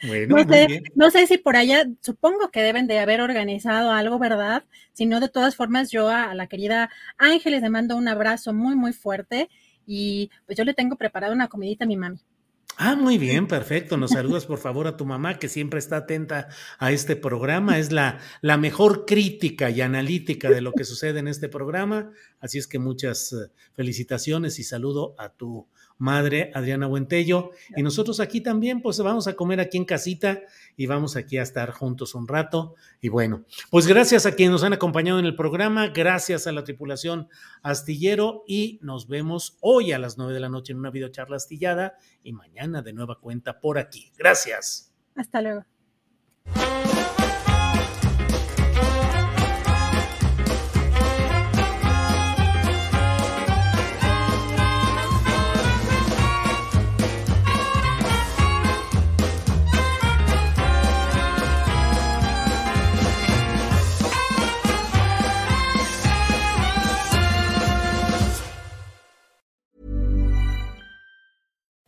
Bueno, 0.05 0.35
no, 0.37 0.47
sé, 0.47 0.83
no 0.93 1.09
sé 1.09 1.25
si 1.25 1.39
por 1.39 1.55
allá, 1.55 1.87
supongo 2.01 2.51
que 2.51 2.61
deben 2.61 2.85
de 2.85 2.99
haber 2.99 3.19
organizado 3.19 3.91
algo, 3.91 4.19
¿verdad? 4.19 4.65
Si 4.93 5.07
no, 5.07 5.19
de 5.19 5.29
todas 5.29 5.55
formas, 5.55 5.89
yo 5.89 6.09
a, 6.09 6.29
a 6.29 6.35
la 6.35 6.45
querida 6.45 6.91
Ángeles 7.17 7.63
le 7.63 7.71
mando 7.71 7.97
un 7.97 8.07
abrazo 8.07 8.53
muy, 8.53 8.75
muy 8.75 8.93
fuerte 8.93 9.49
y 9.87 10.29
pues 10.45 10.59
yo 10.59 10.63
le 10.63 10.75
tengo 10.75 10.95
preparada 10.95 11.33
una 11.33 11.47
comidita 11.47 11.85
a 11.85 11.87
mi 11.87 11.97
mami. 11.97 12.19
Ah, 12.79 12.95
muy 12.95 13.17
bien, 13.17 13.47
perfecto. 13.47 13.97
Nos 13.97 14.11
saludas 14.11 14.45
por 14.45 14.59
favor 14.59 14.85
a 14.85 14.97
tu 14.97 15.03
mamá 15.03 15.39
que 15.39 15.49
siempre 15.49 15.79
está 15.79 15.97
atenta 15.97 16.49
a 16.77 16.91
este 16.91 17.15
programa. 17.15 17.79
Es 17.79 17.91
la, 17.91 18.19
la 18.41 18.57
mejor 18.57 19.07
crítica 19.07 19.71
y 19.71 19.81
analítica 19.81 20.51
de 20.51 20.61
lo 20.61 20.73
que 20.73 20.83
sucede 20.83 21.17
en 21.19 21.27
este 21.27 21.49
programa. 21.49 22.11
Así 22.39 22.59
es 22.59 22.67
que 22.67 22.77
muchas 22.77 23.33
eh, 23.33 23.49
felicitaciones 23.73 24.59
y 24.59 24.63
saludo 24.63 25.15
a 25.17 25.29
tu 25.29 25.65
madre 25.97 26.51
Adriana 26.53 26.87
Buentello. 26.87 27.51
Y 27.75 27.83
nosotros 27.83 28.19
aquí 28.19 28.41
también, 28.41 28.81
pues 28.81 28.99
vamos 28.99 29.27
a 29.27 29.33
comer 29.33 29.59
aquí 29.59 29.77
en 29.77 29.85
casita 29.85 30.41
y 30.75 30.85
vamos 30.85 31.15
aquí 31.15 31.37
a 31.37 31.43
estar 31.43 31.71
juntos 31.71 32.15
un 32.15 32.27
rato. 32.27 32.75
Y 33.01 33.09
bueno, 33.09 33.43
pues 33.69 33.87
gracias 33.87 34.25
a 34.25 34.33
quienes 34.33 34.51
nos 34.51 34.63
han 34.63 34.73
acompañado 34.73 35.19
en 35.19 35.25
el 35.25 35.35
programa, 35.35 35.87
gracias 35.87 36.47
a 36.47 36.51
la 36.51 36.63
tripulación 36.63 37.27
astillero 37.61 38.43
y 38.47 38.79
nos 38.81 39.07
vemos 39.07 39.57
hoy 39.61 39.91
a 39.91 39.99
las 39.99 40.17
nueve 40.17 40.33
de 40.33 40.39
la 40.39 40.49
noche 40.49 40.73
en 40.73 40.79
una 40.79 40.91
videocharla 40.91 41.37
astillada 41.37 41.97
y 42.23 42.33
mañana 42.33 42.81
de 42.81 42.93
nueva 42.93 43.19
cuenta 43.19 43.59
por 43.59 43.77
aquí. 43.77 44.11
Gracias. 44.17 44.93
Hasta 45.15 45.41
luego. 45.41 45.65